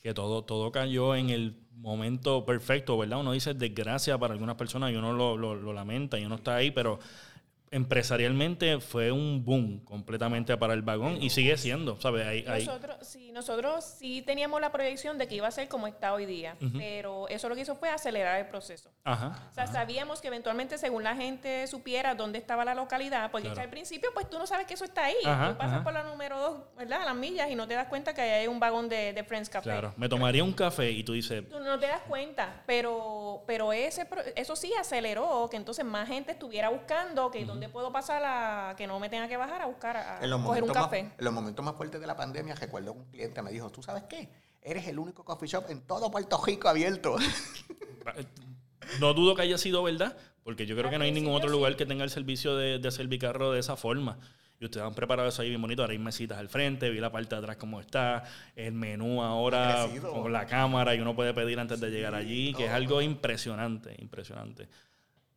que 0.00 0.14
todo, 0.14 0.44
todo 0.44 0.70
cayó 0.72 1.14
en 1.16 1.28
el 1.30 1.60
momento 1.72 2.44
perfecto, 2.46 2.96
¿verdad? 2.96 3.18
Uno 3.20 3.32
dice 3.32 3.52
desgracia 3.54 4.16
para 4.18 4.32
algunas 4.34 4.56
personas 4.56 4.90
y 4.92 4.96
uno 4.96 5.12
lo, 5.12 5.36
lo- 5.36 5.54
lo 5.54 5.72
lamenta 5.72 6.18
y 6.18 6.24
uno 6.24 6.36
está 6.36 6.54
ahí, 6.56 6.70
pero 6.70 6.98
empresarialmente 7.70 8.80
fue 8.80 9.10
un 9.12 9.44
boom 9.44 9.80
completamente 9.84 10.56
para 10.56 10.74
el 10.74 10.82
vagón 10.82 11.22
y 11.22 11.30
sigue 11.30 11.56
siendo, 11.56 12.00
¿sabes? 12.00 12.26
Ahí, 12.26 12.44
ahí- 12.48 12.64
Nosotros, 12.66 12.96
sí, 13.02 13.32
nosotros 13.32 13.84
sí 13.84 14.22
teníamos 14.22 14.60
la 14.60 14.70
proyección 14.72 15.18
de 15.18 15.26
que 15.28 15.34
iba 15.36 15.48
a 15.48 15.50
ser 15.50 15.68
como 15.68 15.86
está 15.86 16.12
hoy 16.14 16.26
día, 16.26 16.56
pero 16.76 17.28
eso 17.28 17.48
lo 17.48 17.54
que 17.54 17.62
hizo 17.62 17.74
fue 17.76 17.88
acelerar 17.90 18.38
el 18.40 18.46
proceso. 18.46 18.90
Ajá. 19.04 19.48
O 19.50 19.54
sea, 19.54 19.66
sabíamos 19.66 20.20
que 20.20 20.28
eventualmente, 20.28 20.78
según 20.78 21.02
la 21.04 21.16
gente 21.16 21.66
supiera 21.66 22.14
dónde 22.14 22.38
estaba 22.38 22.64
la 22.64 22.74
localidad, 22.74 23.30
porque 23.30 23.48
Claro. 23.48 23.62
al 23.62 23.70
principio, 23.70 24.10
pues 24.14 24.28
tú 24.28 24.38
no 24.38 24.46
sabes 24.46 24.66
que 24.66 24.74
eso 24.74 24.84
está 24.84 25.04
ahí. 25.06 25.16
Ajá, 25.24 25.50
tú 25.52 25.58
pasas 25.58 25.82
por 25.82 25.92
la 25.92 26.02
número 26.04 26.38
dos, 26.38 26.58
¿verdad? 26.76 27.02
A 27.02 27.04
las 27.06 27.16
millas 27.16 27.50
y 27.50 27.54
no 27.54 27.66
te 27.66 27.74
das 27.74 27.88
cuenta 27.88 28.14
que 28.14 28.20
ahí 28.20 28.30
hay 28.42 28.46
un 28.48 28.60
vagón 28.60 28.88
de, 28.88 29.12
de 29.12 29.24
Friends 29.24 29.48
Café. 29.48 29.64
Claro. 29.70 29.94
Me 29.96 30.08
tomaría 30.08 30.44
un 30.44 30.52
café 30.52 30.90
y 30.90 31.02
tú 31.04 31.12
dices, 31.12 31.48
Tú 31.48 31.58
no 31.60 31.78
te 31.78 31.86
das 31.86 32.02
cuenta, 32.08 32.62
pero, 32.66 33.42
pero 33.46 33.72
ese, 33.72 34.06
eso 34.36 34.56
sí 34.56 34.72
aceleró 34.78 35.48
que 35.50 35.56
entonces 35.56 35.84
más 35.84 36.08
gente 36.08 36.32
estuviera 36.32 36.68
buscando 36.68 37.30
que 37.30 37.44
dónde 37.60 37.72
puedo 37.72 37.92
pasar 37.92 38.22
a 38.24 38.74
que 38.76 38.86
no 38.86 38.98
me 39.00 39.08
tenga 39.08 39.28
que 39.28 39.36
bajar 39.36 39.62
a 39.62 39.66
buscar 39.66 39.96
a, 39.96 40.22
En 40.22 40.30
los, 40.30 40.40
coger 40.42 40.62
un 40.62 40.68
momentos 40.68 40.82
más, 40.82 40.84
café. 40.84 40.98
en 41.18 41.24
los 41.24 41.34
momentos 41.34 41.64
más 41.64 41.74
fuertes 41.74 42.00
de 42.00 42.06
la 42.06 42.16
pandemia, 42.16 42.54
recuerdo 42.54 42.92
que 42.94 42.98
un 43.00 43.04
cliente 43.06 43.42
me 43.42 43.50
dijo, 43.50 43.70
¿tú 43.70 43.82
sabes 43.82 44.04
qué? 44.04 44.28
Eres 44.62 44.86
el 44.86 44.98
único 44.98 45.24
coffee 45.24 45.48
shop 45.48 45.64
en 45.68 45.82
todo 45.82 46.10
Puerto 46.10 46.40
Rico 46.44 46.68
abierto. 46.68 47.16
no 49.00 49.14
dudo 49.14 49.34
que 49.34 49.42
haya 49.42 49.58
sido 49.58 49.82
verdad, 49.82 50.16
porque 50.44 50.66
yo 50.66 50.76
creo 50.76 50.90
que 50.90 50.98
no 50.98 51.04
hay 51.04 51.12
ningún 51.12 51.34
otro 51.34 51.48
lugar 51.48 51.76
que 51.76 51.86
tenga 51.86 52.04
el 52.04 52.10
servicio 52.10 52.56
de, 52.56 52.78
de 52.78 52.90
servicarro 52.90 53.52
de 53.52 53.60
esa 53.60 53.76
forma. 53.76 54.18
Y 54.60 54.64
ustedes 54.64 54.84
han 54.84 54.94
preparado 54.94 55.28
eso 55.28 55.42
ahí 55.42 55.50
bien 55.50 55.62
bonito. 55.62 55.82
Ahora 55.82 55.92
hay 55.92 55.98
mesitas 55.98 56.38
al 56.38 56.48
frente, 56.48 56.90
vi 56.90 56.98
la 56.98 57.12
parte 57.12 57.34
de 57.34 57.40
atrás 57.40 57.56
cómo 57.56 57.80
está, 57.80 58.24
el 58.56 58.72
menú 58.72 59.22
ahora 59.22 59.86
con 60.02 60.32
la 60.32 60.46
cámara 60.46 60.94
y 60.94 61.00
uno 61.00 61.14
puede 61.14 61.32
pedir 61.32 61.60
antes 61.60 61.80
de 61.80 61.90
llegar 61.90 62.14
allí, 62.14 62.52
que 62.54 62.66
es 62.66 62.70
algo 62.72 63.00
impresionante, 63.00 63.94
impresionante. 64.00 64.68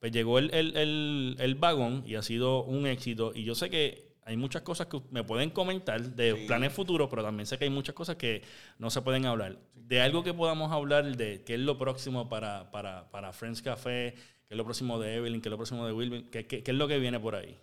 Pues 0.02 0.12
llegó 0.12 0.39
el, 0.39 0.52
el- 0.54 0.76
el- 0.76 1.36
el 1.39 1.56
vagón 1.56 2.04
y 2.08 2.16
ha 2.16 2.24
sido 2.24 2.64
un 2.64 2.88
éxito. 2.88 3.32
Y 3.36 3.43
yo 3.43 3.54
sé 3.54 3.70
que 3.70 4.10
hay 4.26 4.36
muchas 4.36 4.64
cosas 4.64 4.88
que 4.88 4.99
me 5.12 5.24
pueden 5.24 5.52
comentar 5.52 6.02
de 6.02 6.36
Sí. 6.36 6.47
planes 6.47 6.74
futuros, 6.74 7.08
pero 7.08 7.24
también 7.24 7.45
sé 7.45 7.60
que 7.60 7.66
hay 7.66 7.70
muchas 7.70 7.93
cosas 7.93 8.16
que 8.16 8.41
no 8.80 8.89
se 8.89 9.02
pueden 9.04 9.28
hablar. 9.28 9.60
De 9.76 10.02
algo 10.02 10.24
que 10.24 10.34
podamos 10.34 10.72
hablar 10.72 11.06
de 11.16 11.43
qué 11.43 11.54
es 11.54 11.60
lo 11.60 11.78
próximo 11.78 12.28
para, 12.30 12.72
para, 12.72 13.12
para 13.12 13.32
Friends 13.32 13.62
Café, 13.62 14.16
qué 14.47 14.56
es 14.56 14.58
lo 14.58 14.64
próximo 14.64 14.99
de 14.99 15.18
Evelyn, 15.18 15.39
qué 15.39 15.49
es 15.49 15.52
lo 15.52 15.58
próximo 15.58 15.86
de 15.86 15.93
Wilmer, 15.93 16.24
qué, 16.32 16.47
qué- 16.47 16.64
qué 16.64 16.72
es 16.72 16.78
lo 16.78 16.88
que 16.88 16.97
viene 16.97 17.20
por 17.20 17.36
ahí. 17.36 17.56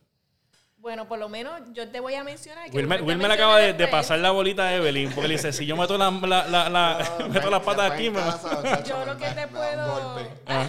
Bueno, 0.77 1.09
por 1.09 1.19
lo 1.19 1.29
menos 1.29 1.61
yo 1.73 1.89
te 1.89 1.99
voy 1.99 2.15
a 2.15 2.23
mencionar 2.23 2.71
que 2.71 2.77
Wilmer, 2.77 3.03
Wilmer 3.03 3.33
acaba 3.33 3.59
de, 3.59 3.89
pasar 3.89 4.21
la 4.21 4.31
bolita 4.31 4.63
a 4.69 4.77
Evelyn 4.77 5.11
porque 5.11 5.27
le 5.27 5.35
dice, 5.35 5.53
si 5.53 5.67
yo 5.67 5.77
meto, 5.77 5.99
la, 5.99 6.09
la- 6.13 6.47
la- 6.47 6.69
la- 6.69 7.29
meto 7.33 7.51
las 7.51 7.63
patas 7.65 7.91
aquí, 7.91 8.11
me... 8.11 8.21
Yo 8.89 9.05
lo 9.05 9.17
que 9.19 9.27
te 9.31 9.49
puedo- 9.49 10.21
Ah, 10.47 10.67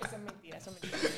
Eso 0.00 0.16
es 0.16 0.22
mentira, 0.22 0.56
eso 0.58 0.70
es 0.70 0.82
mentira. 0.82 1.10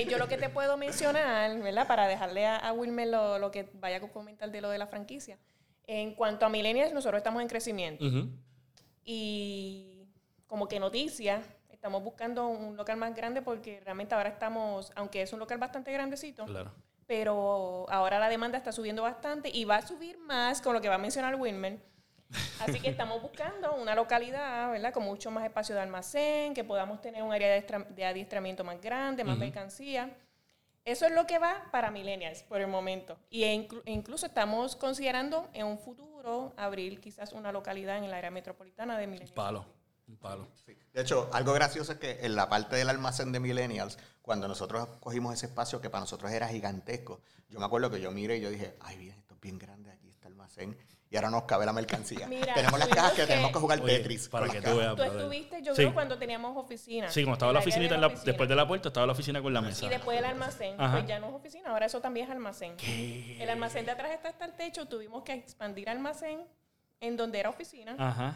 Eh, 0.00 0.06
yo 0.10 0.18
lo 0.18 0.28
que 0.28 0.36
te 0.36 0.48
puedo 0.48 0.76
mencionar, 0.76 1.58
¿verdad? 1.60 1.86
Para 1.86 2.06
dejarle 2.08 2.46
a, 2.46 2.56
a 2.56 2.72
Wilmer 2.72 3.08
lo, 3.08 3.38
lo 3.38 3.50
que 3.50 3.68
vaya 3.74 3.98
a 3.98 4.00
comentar 4.00 4.50
de 4.50 4.60
lo 4.60 4.70
de 4.70 4.78
la 4.78 4.86
franquicia. 4.86 5.38
En 5.86 6.14
cuanto 6.14 6.46
a 6.46 6.48
millennials, 6.48 6.92
nosotros 6.92 7.18
estamos 7.18 7.42
en 7.42 7.48
crecimiento. 7.48 8.04
Y 9.04 10.06
como 10.46 10.68
que 10.68 10.80
noticia, 10.80 11.42
estamos 11.70 12.02
buscando 12.02 12.48
un 12.48 12.76
local 12.76 12.96
más 12.96 13.14
grande 13.14 13.42
porque 13.42 13.80
realmente 13.80 14.14
ahora 14.14 14.30
estamos, 14.30 14.92
aunque 14.96 15.22
es 15.22 15.32
un 15.32 15.38
local 15.40 15.58
bastante 15.58 15.92
grandecito, 15.92 16.44
Claro. 16.46 16.72
pero 17.06 17.86
ahora 17.90 18.18
la 18.18 18.28
demanda 18.28 18.56
está 18.56 18.72
subiendo 18.72 19.02
bastante 19.02 19.50
y 19.52 19.64
va 19.64 19.76
a 19.76 19.86
subir 19.86 20.18
más 20.18 20.62
con 20.62 20.72
lo 20.74 20.80
que 20.80 20.88
va 20.88 20.94
a 20.94 20.98
mencionar 20.98 21.34
Wilmer. 21.36 21.78
Así 22.60 22.80
que 22.80 22.88
estamos 22.88 23.20
buscando 23.22 23.74
una 23.74 23.94
localidad, 23.94 24.70
¿verdad? 24.72 24.92
Con 24.92 25.04
mucho 25.04 25.30
más 25.30 25.44
espacio 25.44 25.74
de 25.74 25.82
almacén, 25.82 26.54
que 26.54 26.64
podamos 26.64 27.00
tener 27.00 27.22
un 27.22 27.32
área 27.32 27.48
de, 27.48 27.58
estra- 27.58 27.84
de 27.84 28.04
adiestramiento 28.04 28.64
más 28.64 28.80
grande, 28.80 29.22
más 29.24 29.36
mercancía. 29.38 30.16
Eso 30.84 31.06
es 31.06 31.12
lo 31.12 31.26
que 31.26 31.38
va 31.38 31.64
para 31.72 31.90
millennials 31.90 32.42
por 32.42 32.60
el 32.60 32.66
momento. 32.66 33.18
Y 33.30 33.44
e 33.44 33.54
inclu- 33.54 33.82
incluso 33.86 34.26
estamos 34.26 34.76
considerando 34.76 35.48
en 35.52 35.66
un 35.66 35.78
futuro 35.78 36.52
abrir 36.56 37.00
quizás 37.00 37.32
una 37.32 37.52
localidad 37.52 37.96
en 37.98 38.04
el 38.04 38.12
área 38.14 38.30
metropolitana 38.30 38.98
de 38.98 39.04
Un 39.04 39.10
millennials. 39.12 39.32
palo, 39.34 39.64
un 40.08 40.16
palo. 40.16 40.48
Sí. 40.66 40.76
De 40.92 41.00
hecho, 41.02 41.30
algo 41.32 41.52
gracioso 41.54 41.92
es 41.92 41.98
que 41.98 42.18
en 42.26 42.36
la 42.36 42.48
parte 42.48 42.76
del 42.76 42.90
almacén 42.90 43.32
de 43.32 43.40
Millennials, 43.40 43.98
cuando 44.22 44.46
nosotros 44.48 44.88
cogimos 45.00 45.32
ese 45.34 45.46
espacio 45.46 45.80
que 45.80 45.88
para 45.90 46.00
nosotros 46.00 46.30
era 46.32 46.48
gigantesco, 46.48 47.20
yo 47.48 47.58
me 47.60 47.64
acuerdo 47.66 47.90
que 47.90 48.00
yo 48.00 48.10
miré 48.10 48.36
y 48.36 48.40
yo 48.42 48.50
dije, 48.50 48.76
ay, 48.80 48.96
bien, 48.98 49.18
esto 49.18 49.34
es 49.34 49.40
bien 49.40 49.58
grande, 49.58 49.90
aquí 49.90 50.10
está 50.10 50.28
el 50.28 50.34
almacén. 50.34 50.76
Y 51.14 51.16
ahora 51.16 51.30
nos 51.30 51.44
cabe 51.44 51.64
la 51.64 51.72
mercancía. 51.72 52.26
Mira, 52.26 52.54
tenemos 52.54 52.76
las 52.76 52.88
cajas 52.88 53.12
que, 53.12 53.20
que- 53.20 53.26
tenemos 53.28 53.52
que 53.52 53.58
jugar 53.60 53.80
Oye, 53.80 53.98
Tetris. 53.98 54.28
para 54.28 54.48
que 54.48 54.60
tú 54.60 54.76
veas. 54.76 54.96
Tú 54.96 55.02
estuviste, 55.04 55.62
yo 55.62 55.72
Sí. 55.72 55.82
creo, 55.82 55.94
cuando 55.94 56.18
teníamos 56.18 56.56
oficina. 56.56 57.08
Sí, 57.08 57.22
cuando 57.22 57.34
estaba 57.34 57.52
la 57.52 57.60
oficinita, 57.60 57.90
de 57.90 57.94
en 57.94 58.00
la- 58.00 58.06
oficina. 58.08 58.24
después 58.26 58.48
de 58.48 58.56
la 58.56 58.66
puerta, 58.66 58.88
estaba 58.88 59.06
la 59.06 59.12
oficina 59.12 59.40
con 59.40 59.54
la 59.54 59.60
mesa. 59.60 59.86
Y 59.86 59.90
después 59.90 60.18
el 60.18 60.24
almacén, 60.24 60.74
Ajá. 60.76 60.96
pues 60.96 61.06
ya 61.06 61.20
no 61.20 61.28
es 61.28 61.34
oficina, 61.34 61.70
ahora 61.70 61.86
eso 61.86 62.00
también 62.00 62.26
es 62.26 62.32
almacén. 62.32 62.74
El 63.38 63.48
almacén 63.48 63.84
de 63.86 63.92
atrás 63.92 64.10
está 64.10 64.30
hasta 64.30 64.44
el 64.44 64.54
techo, 64.54 64.88
tuvimos 64.88 65.22
que 65.22 65.34
expandir 65.34 65.88
almacén 65.88 66.40
en 67.00 67.16
donde 67.16 67.38
era 67.38 67.50
oficina 67.50 67.94
Ajá. 67.96 68.34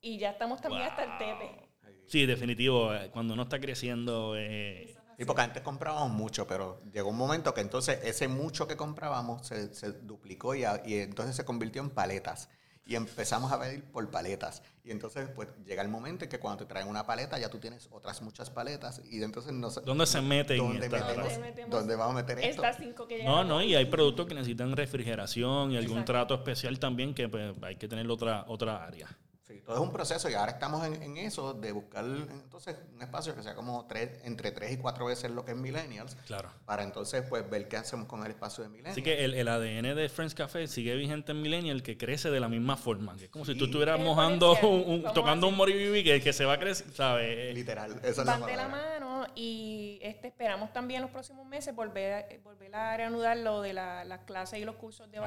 y 0.00 0.18
ya 0.18 0.30
estamos 0.30 0.60
también 0.60 0.82
hasta 0.82 1.04
el 1.04 1.18
tepe. 1.18 1.68
Sí, 2.08 2.26
definitivo. 2.26 2.92
eh, 2.92 3.10
Cuando 3.12 3.34
uno 3.34 3.44
está 3.44 3.60
creciendo, 3.60 4.34
eh, 4.36 4.96
Sí, 5.18 5.24
porque 5.24 5.42
antes 5.42 5.62
comprábamos 5.62 6.10
mucho, 6.10 6.46
pero 6.46 6.82
llegó 6.92 7.10
un 7.10 7.16
momento 7.16 7.52
que 7.54 7.60
entonces 7.60 7.98
ese 8.02 8.28
mucho 8.28 8.66
que 8.66 8.76
comprábamos 8.76 9.46
se, 9.46 9.74
se 9.74 9.92
duplicó 9.92 10.54
y, 10.54 10.64
a- 10.64 10.82
y 10.84 10.94
entonces 10.96 11.36
se 11.36 11.44
convirtió 11.44 11.82
en 11.82 11.90
paletas. 11.90 12.48
Y 12.84 12.96
empezamos 12.96 13.52
a 13.52 13.60
pedir 13.60 13.84
por 13.84 14.10
paletas. 14.10 14.60
Y 14.82 14.90
entonces, 14.90 15.28
pues, 15.36 15.48
llega 15.64 15.82
el 15.82 15.88
momento 15.88 16.24
en 16.24 16.30
que 16.30 16.40
cuando 16.40 16.64
te 16.64 16.68
traen 16.68 16.88
una 16.88 17.06
paleta, 17.06 17.38
ya 17.38 17.48
tú 17.48 17.58
tienes 17.58 17.88
otras 17.92 18.20
muchas 18.22 18.50
paletas. 18.50 19.00
Y 19.08 19.22
entonces 19.22 19.52
no 19.52 19.70
sé. 19.70 19.82
¿dónde 19.82 20.04
se 20.04 20.20
mete 20.20 20.54
en 20.56 20.58
¿Dónde, 20.66 20.86
esta? 20.86 20.98
metemos- 20.98 21.22
¿Dónde 21.22 21.38
metemos 21.38 21.70
¿Dónde 21.70 21.94
vamos 21.94 22.16
a 22.16 22.16
meter 22.22 22.38
esto? 22.40 22.50
Estas 22.64 22.78
cinco 22.78 23.06
que 23.06 23.22
No, 23.22 23.44
no, 23.44 23.62
y 23.62 23.76
hay 23.76 23.84
productos 23.84 24.26
que 24.26 24.34
necesitan 24.34 24.74
refrigeración 24.76 25.70
y 25.70 25.76
algún 25.76 25.98
Exacto. 25.98 26.12
trato 26.12 26.34
especial 26.34 26.80
también 26.80 27.14
que 27.14 27.28
pues, 27.28 27.54
hay 27.62 27.76
que 27.76 27.86
tener 27.86 28.10
otra, 28.10 28.44
otra 28.48 28.84
área. 28.84 29.06
Sí, 29.52 29.60
todo 29.64 29.76
es 29.76 29.82
un 29.82 29.92
proceso 29.92 30.30
y 30.30 30.34
ahora 30.34 30.52
estamos 30.52 30.84
en, 30.86 31.02
en 31.02 31.16
eso 31.16 31.52
de 31.54 31.72
buscar 31.72 32.04
entonces 32.04 32.76
un 32.94 33.02
espacio 33.02 33.34
que 33.34 33.42
sea 33.42 33.54
como 33.54 33.86
tres, 33.86 34.20
entre 34.24 34.50
tres 34.52 34.72
y 34.72 34.76
cuatro 34.78 35.06
veces 35.06 35.30
lo 35.30 35.44
que 35.44 35.52
es 35.52 35.56
Millennials. 35.56 36.14
Claro. 36.26 36.50
Para 36.64 36.82
entonces, 36.82 37.22
pues, 37.28 37.48
ver 37.48 37.68
qué 37.68 37.76
hacemos 37.76 38.06
con 38.06 38.24
el 38.24 38.30
espacio 38.32 38.64
de 38.64 38.70
Millennials. 38.70 38.92
Así 38.94 39.02
que 39.02 39.24
el, 39.24 39.34
el 39.34 39.48
ADN 39.48 39.94
de 39.94 40.08
Friends 40.08 40.34
Café 40.34 40.66
sigue 40.66 40.94
vigente 40.96 41.32
en 41.32 41.42
Millennial, 41.42 41.82
que 41.82 41.96
crece 41.96 42.30
de 42.30 42.40
la 42.40 42.48
misma 42.48 42.76
forma. 42.76 43.16
Que 43.16 43.24
es 43.24 43.30
como 43.30 43.44
si 43.44 43.56
tú 43.56 43.66
estuvieras 43.66 43.98
Es 43.98 44.04
mojando, 44.04 44.52
un- 44.62 45.02
tocando 45.14 45.46
así. 45.46 45.52
un 45.52 45.56
moribibi 45.56 46.02
que, 46.04 46.20
que 46.20 46.32
se 46.32 46.44
va 46.44 46.54
a 46.54 46.58
crecer, 46.58 46.90
¿sabes? 46.92 47.54
Literal, 47.54 47.92
esa 48.02 48.22
es 48.22 48.26
la 48.26 48.38
de 48.38 48.56
la 48.56 48.68
mano 48.68 49.26
y 49.34 49.98
este, 50.02 50.28
esperamos 50.28 50.72
también 50.72 51.02
los 51.02 51.10
próximos 51.10 51.46
meses 51.46 51.74
volver 51.74 52.12
a, 52.12 52.26
volver 52.42 52.74
a 52.74 52.96
reanudar 52.96 53.36
lo 53.36 53.60
de 53.62 53.72
la- 53.72 54.04
las 54.04 54.20
clases 54.20 54.58
y 54.58 54.64
los 54.64 54.76
cursos 54.76 55.10
de 55.10 55.18
Ajá. 55.18 55.26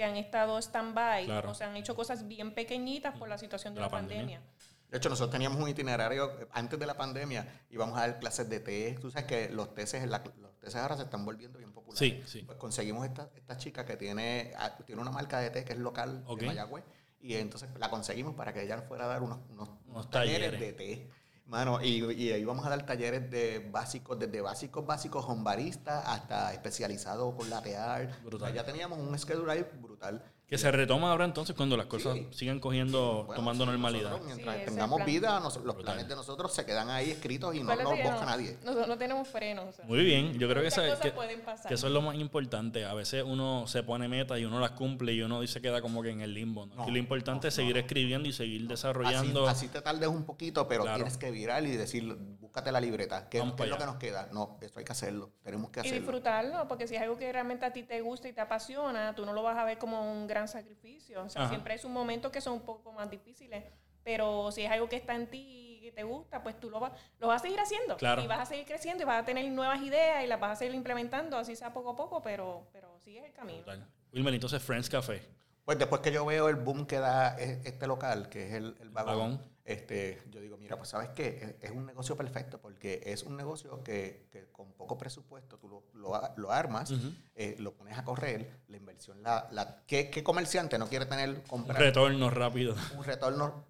Que 0.00 0.04
han 0.06 0.16
estado 0.16 0.56
stand-by 0.58 1.26
Claro. 1.26 1.50
o 1.50 1.54
sea, 1.54 1.68
han 1.68 1.76
hecho 1.76 1.94
cosas 1.94 2.26
bien 2.26 2.54
pequeñitas 2.54 3.14
por 3.18 3.28
la 3.28 3.36
situación 3.36 3.74
de 3.74 3.80
La 3.80 3.86
la, 3.88 3.90
pandemia. 3.90 4.38
pandemia. 4.40 4.88
De 4.88 4.96
hecho, 4.96 5.10
nosotros 5.10 5.30
teníamos 5.30 5.60
un 5.62 5.68
itinerario 5.68 6.48
antes 6.52 6.78
de 6.80 6.86
la 6.86 6.96
pandemia, 6.96 7.46
íbamos 7.68 7.98
a 7.98 8.00
dar 8.08 8.18
clases 8.18 8.48
de 8.48 8.60
té. 8.60 8.96
Tú 8.98 9.10
sabes 9.10 9.26
que 9.26 9.50
los 9.50 9.68
la- 10.08 10.24
los 10.38 10.58
teces 10.58 10.76
ahora 10.76 10.96
se 10.96 11.02
están 11.02 11.26
volviendo 11.26 11.58
bien 11.58 11.70
populares. 11.74 11.98
Sí, 11.98 12.22
sí. 12.26 12.42
Pues 12.46 12.56
conseguimos 12.56 13.04
esta, 13.06 13.28
esta 13.34 13.58
chica 13.58 13.84
que 13.84 13.96
tiene, 13.98 14.54
ah, 14.56 14.74
tiene 14.86 15.02
una 15.02 15.10
marca 15.10 15.38
de 15.38 15.50
té 15.50 15.66
que 15.66 15.74
es 15.74 15.78
local 15.78 16.24
Ok. 16.26 16.40
de 16.40 16.46
Mayagüez. 16.46 16.84
Y 17.20 17.34
entonces 17.34 17.68
la 17.78 17.90
conseguimos 17.90 18.34
para 18.34 18.54
que 18.54 18.62
ella 18.62 18.80
fuera 18.80 19.04
a 19.04 19.08
dar 19.08 19.22
unos, 19.22 19.38
unos, 19.50 19.68
Unos 19.86 20.10
talleres. 20.10 20.50
talleres. 20.50 20.60
de 20.60 20.72
té. 20.72 21.10
Mano, 21.50 21.82
y, 21.82 22.04
y 22.12 22.30
ahí 22.30 22.44
vamos 22.44 22.64
a 22.64 22.70
dar 22.70 22.86
talleres 22.86 23.28
de 23.28 23.58
básicos, 23.72 24.16
desde 24.16 24.40
básicos, 24.40 24.86
básicos, 24.86 25.24
home 25.26 25.42
barista, 25.42 25.98
hasta 26.12 26.52
especializado 26.52 27.34
con 27.36 27.50
latte 27.50 27.76
art. 27.76 28.08
Brutal. 28.22 28.50
O 28.50 28.52
sea, 28.52 28.62
ya 28.62 28.64
teníamos 28.64 29.00
un 29.00 29.18
schedule 29.18 29.50
ahí 29.50 29.66
brutal. 29.82 30.22
Que 30.50 30.58
se 30.58 30.70
retoma 30.72 31.12
ahora 31.12 31.24
entonces 31.24 31.54
cuando 31.54 31.76
las 31.76 31.86
cosas 31.86 32.14
Sí. 32.16 32.26
siguen 32.32 32.58
cogiendo, 32.58 33.22
Bueno, 33.24 33.34
tomando 33.34 33.64
sí, 33.64 33.70
normalidad. 33.70 34.10
nosotros, 34.10 34.26
mientras 34.34 34.56
Sí, 34.58 34.62
tengamos 34.64 34.96
plan. 34.96 35.06
vida, 35.06 35.38
nos- 35.40 35.56
los 35.64 35.76
planes 35.76 36.08
de 36.08 36.16
nosotros 36.16 36.52
se 36.52 36.64
quedan 36.66 36.90
ahí 36.90 37.10
escritos 37.12 37.54
y 37.54 37.62
no 37.62 37.72
los 37.76 37.84
busca 37.84 38.02
no- 38.20 38.24
nadie. 38.26 38.58
Nosotros 38.64 38.88
no 38.88 38.98
tenemos 38.98 39.28
frenos. 39.28 39.66
o 39.68 39.72
sea, 39.72 39.84
Muy 39.84 40.04
bien, 40.04 40.32
yo 40.40 40.48
creo 40.48 40.60
que, 40.62 40.66
esa- 40.68 40.84
eso 40.88 41.86
es 41.86 41.92
lo 41.92 42.02
más 42.02 42.16
importante. 42.16 42.84
A 42.84 42.94
veces 42.94 43.22
uno 43.24 43.68
se 43.68 43.84
pone 43.84 44.08
metas 44.08 44.40
y 44.40 44.44
uno 44.44 44.58
las 44.58 44.72
cumple 44.72 45.12
y 45.12 45.22
uno 45.22 45.46
se 45.46 45.60
queda 45.60 45.80
como 45.80 46.02
que 46.02 46.10
en 46.10 46.20
el 46.20 46.34
limbo. 46.34 46.66
¿no? 46.66 46.74
No, 46.74 46.88
y 46.88 46.90
lo 46.90 46.98
importante 46.98 47.46
es 47.48 47.54
seguir 47.54 47.76
escribiendo 47.78 48.28
y 48.28 48.32
seguir 48.32 48.66
desarrollando. 48.66 49.46
Así, 49.46 49.66
así 49.66 49.68
te 49.72 49.80
tardes 49.82 50.08
un 50.08 50.24
poquito, 50.24 50.66
pero 50.66 50.82
Claro. 50.82 50.96
tienes 50.96 51.16
que 51.16 51.30
virar 51.30 51.64
y 51.64 51.76
decir, 51.76 52.12
búscate 52.40 52.72
la 52.72 52.80
libreta. 52.80 53.28
¿Qué, 53.28 53.40
qué 53.56 53.62
es 53.62 53.68
lo 53.68 53.78
que 53.78 53.86
nos 53.86 53.96
queda? 53.96 54.28
No, 54.32 54.58
esto 54.60 54.80
hay 54.80 54.84
que 54.84 54.92
hacerlo. 54.92 55.30
Tenemos 55.44 55.70
que 55.70 55.78
y 55.78 55.82
hacerlo. 55.82 55.98
disfrutarlo, 56.00 56.66
porque 56.66 56.88
si 56.88 56.96
es 56.96 57.02
algo 57.02 57.16
que 57.16 57.30
realmente 57.32 57.64
a 57.66 57.72
ti 57.72 57.84
te 57.84 58.00
gusta 58.00 58.28
y 58.28 58.32
te 58.32 58.40
apasiona, 58.40 59.14
tú 59.14 59.24
no 59.24 59.32
lo 59.32 59.42
vas 59.44 59.56
a 59.56 59.64
ver 59.64 59.78
como 59.78 60.10
un 60.12 60.26
gran 60.26 60.39
sacrificio. 60.48 61.22
O 61.24 61.28
sea, 61.28 61.42
Ajá. 61.42 61.50
siempre 61.50 61.74
es 61.74 61.84
un 61.84 61.92
momento 61.92 62.30
que 62.32 62.40
son 62.40 62.54
un 62.54 62.60
poco 62.62 62.92
más 62.92 63.10
difíciles, 63.10 63.64
pero 64.02 64.50
si 64.52 64.62
es 64.62 64.70
algo 64.70 64.88
que 64.88 64.96
está 64.96 65.14
en 65.14 65.28
ti 65.28 65.76
y 65.78 65.80
que 65.82 65.92
te 65.92 66.02
gusta, 66.04 66.42
pues 66.42 66.58
tú 66.58 66.70
lo, 66.70 66.80
vas 66.80 66.92
lo 67.18 67.28
vas 67.28 67.40
a 67.40 67.44
seguir 67.44 67.60
haciendo. 67.60 67.96
Claro. 67.96 68.22
Y 68.22 68.26
vas 68.26 68.40
a 68.40 68.46
seguir 68.46 68.64
creciendo 68.66 69.02
y 69.02 69.06
vas 69.06 69.22
a 69.22 69.24
tener 69.24 69.50
nuevas 69.50 69.80
ideas 69.82 70.24
y 70.24 70.26
las 70.26 70.40
vas 70.40 70.52
a 70.52 70.56
seguir 70.56 70.74
implementando, 70.74 71.36
así 71.38 71.56
sea 71.56 71.72
poco 71.72 71.90
a 71.90 71.96
poco, 71.96 72.22
pero, 72.22 72.68
pero 72.72 72.98
sigues 73.00 73.24
el 73.24 73.32
camino. 73.32 73.64
Wilmer, 74.12 74.34
entonces 74.34 74.62
Friends 74.62 74.88
Café. 74.88 75.22
Pues 75.64 75.78
después 75.78 76.00
que 76.00 76.10
yo 76.10 76.24
veo 76.26 76.48
el 76.48 76.56
boom 76.56 76.86
que 76.86 76.98
da 76.98 77.38
e- 77.38 77.60
este 77.64 77.86
local, 77.86 78.28
que 78.28 78.48
es 78.48 78.54
el, 78.54 78.76
el 78.80 78.90
vagón, 78.90 79.06
Vagón. 79.18 79.42
Este, 79.72 80.20
yo 80.30 80.40
digo, 80.40 80.56
mira, 80.56 80.76
pues 80.76 80.88
sabes 80.88 81.10
qué, 81.10 81.56
es, 81.60 81.70
es 81.70 81.76
un 81.76 81.86
negocio 81.86 82.16
perfecto 82.16 82.60
porque 82.60 83.02
es 83.06 83.22
un 83.22 83.36
negocio 83.36 83.82
que, 83.84 84.26
que 84.32 84.46
con 84.50 84.72
poco 84.72 84.98
presupuesto 84.98 85.58
tú 85.58 85.68
lo, 85.94 86.12
lo, 86.36 86.50
armas, 86.52 86.92
eh, 87.36 87.54
lo 87.58 87.72
pones 87.74 87.96
a 87.96 88.04
correr, 88.04 88.50
la 88.68 88.76
inversión, 88.76 89.22
la, 89.22 89.48
la, 89.52 89.82
¿qué, 89.86 90.10
qué 90.10 90.24
comerciante 90.24 90.76
no 90.78 90.88
quiere 90.88 91.06
tener, 91.06 91.28
Un 91.30 91.40
comprar 91.42 91.80
retorno 91.80 92.30
rápido. 92.30 92.74
un 92.96 93.04
retorno 93.04 93.64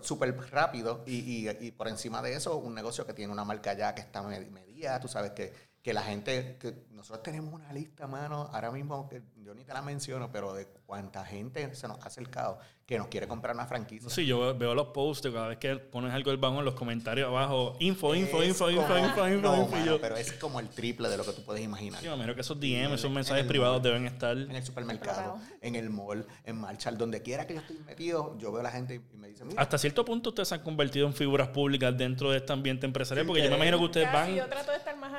súper 0.00 0.34
rápido 0.50 1.04
y, 1.06 1.46
y- 1.46 1.56
y 1.60 1.70
por 1.70 1.88
encima 1.88 2.20
de 2.22 2.34
eso 2.34 2.56
un 2.56 2.74
negocio 2.74 3.06
que 3.06 3.12
tiene 3.14 3.32
una 3.32 3.44
marca 3.44 3.74
ya 3.74 3.94
que 3.94 4.00
está 4.00 4.22
med- 4.22 4.50
medida, 4.50 4.98
tú 4.98 5.08
sabes 5.08 5.32
que, 5.32 5.52
que 5.84 5.92
la 5.92 6.02
gente, 6.02 6.56
que 6.58 6.74
nosotros 6.92 7.22
tenemos 7.22 7.52
una 7.52 7.70
lista, 7.70 8.06
mano, 8.06 8.48
ahora 8.54 8.70
mismo 8.70 9.06
que 9.06 9.20
yo 9.44 9.54
ni 9.54 9.64
te 9.64 9.74
la 9.74 9.82
menciono, 9.82 10.32
pero 10.32 10.54
de 10.54 10.66
cuánta 10.86 11.26
gente 11.26 11.74
se 11.74 11.86
nos 11.86 12.00
ha 12.02 12.06
acercado 12.06 12.58
que 12.86 12.96
nos 12.98 13.08
quiere 13.08 13.26
comprar 13.28 13.54
una 13.54 13.66
franquicia. 13.66 14.08
Sé, 14.10 14.24
yo 14.26 14.56
veo 14.56 14.74
los 14.74 14.88
posts 14.88 15.28
cada 15.32 15.48
vez 15.48 15.58
que 15.58 15.76
pones 15.76 16.12
algo 16.12 16.30
del 16.30 16.38
vagón 16.38 16.58
en 16.60 16.64
los 16.66 16.74
comentarios 16.74 17.28
abajo. 17.28 17.76
Info, 17.80 18.14
info, 18.14 18.42
Es 18.42 18.48
info, 18.50 18.70
info, 18.70 18.82
como- 18.86 18.98
info, 18.98 19.28
info, 19.28 19.40
no, 19.42 19.56
info. 19.62 19.68
y 19.68 19.72
mano, 19.80 19.86
yo- 19.86 20.00
pero 20.00 20.16
es 20.16 20.32
como 20.34 20.58
el 20.60 20.68
triple 20.70 21.08
de 21.10 21.16
lo 21.18 21.24
que 21.24 21.32
tú 21.32 21.42
puedes 21.44 21.62
imaginar. 21.62 22.00
Sí, 22.00 22.08
me 22.08 22.14
imagino 22.14 22.34
que 22.34 22.40
esos 22.42 22.58
DM, 22.60 22.94
esos 22.94 23.04
en 23.06 23.12
mensajes 23.14 23.42
el 23.42 23.48
privados 23.48 23.76
mall. 23.76 23.82
deben 23.82 24.06
estar. 24.06 24.36
En 24.36 24.50
el 24.56 24.62
supermercado, 24.64 25.38
en 25.60 25.74
el 25.76 25.90
mall, 25.90 26.26
en 26.44 26.56
Marshall, 26.56 26.96
donde 26.98 27.20
quiera 27.22 27.46
que 27.46 27.54
yo 27.54 27.60
estoy 27.60 27.78
metido, 27.86 28.36
yo 28.38 28.52
veo 28.52 28.60
a 28.60 28.64
la 28.64 28.70
gente 28.70 28.94
y 29.12 29.16
me 29.16 29.28
dice, 29.28 29.44
mira, 29.44 29.60
Hasta 29.62 29.76
cierto 29.78 30.04
punto 30.04 30.30
ustedes 30.30 30.48
se 30.48 30.54
han 30.54 30.62
convertido 30.62 31.06
en 31.06 31.14
figuras 31.14 31.48
públicas 31.48 31.96
dentro 31.96 32.30
de 32.30 32.38
este 32.38 32.52
ambiente 32.54 32.86
empresarial, 32.86 33.24
Sí, 33.24 33.28
porque 33.28 33.42
yo 33.44 33.50
me 33.50 33.56
imagino 33.56 33.78
que 33.78 33.84
ustedes 33.84 34.08
Casi, 34.08 34.30
van 34.32 34.36
yo 34.40 34.46
trato 34.48 34.70
de 34.72 34.76
estar 34.78 34.96
más. 34.98 35.13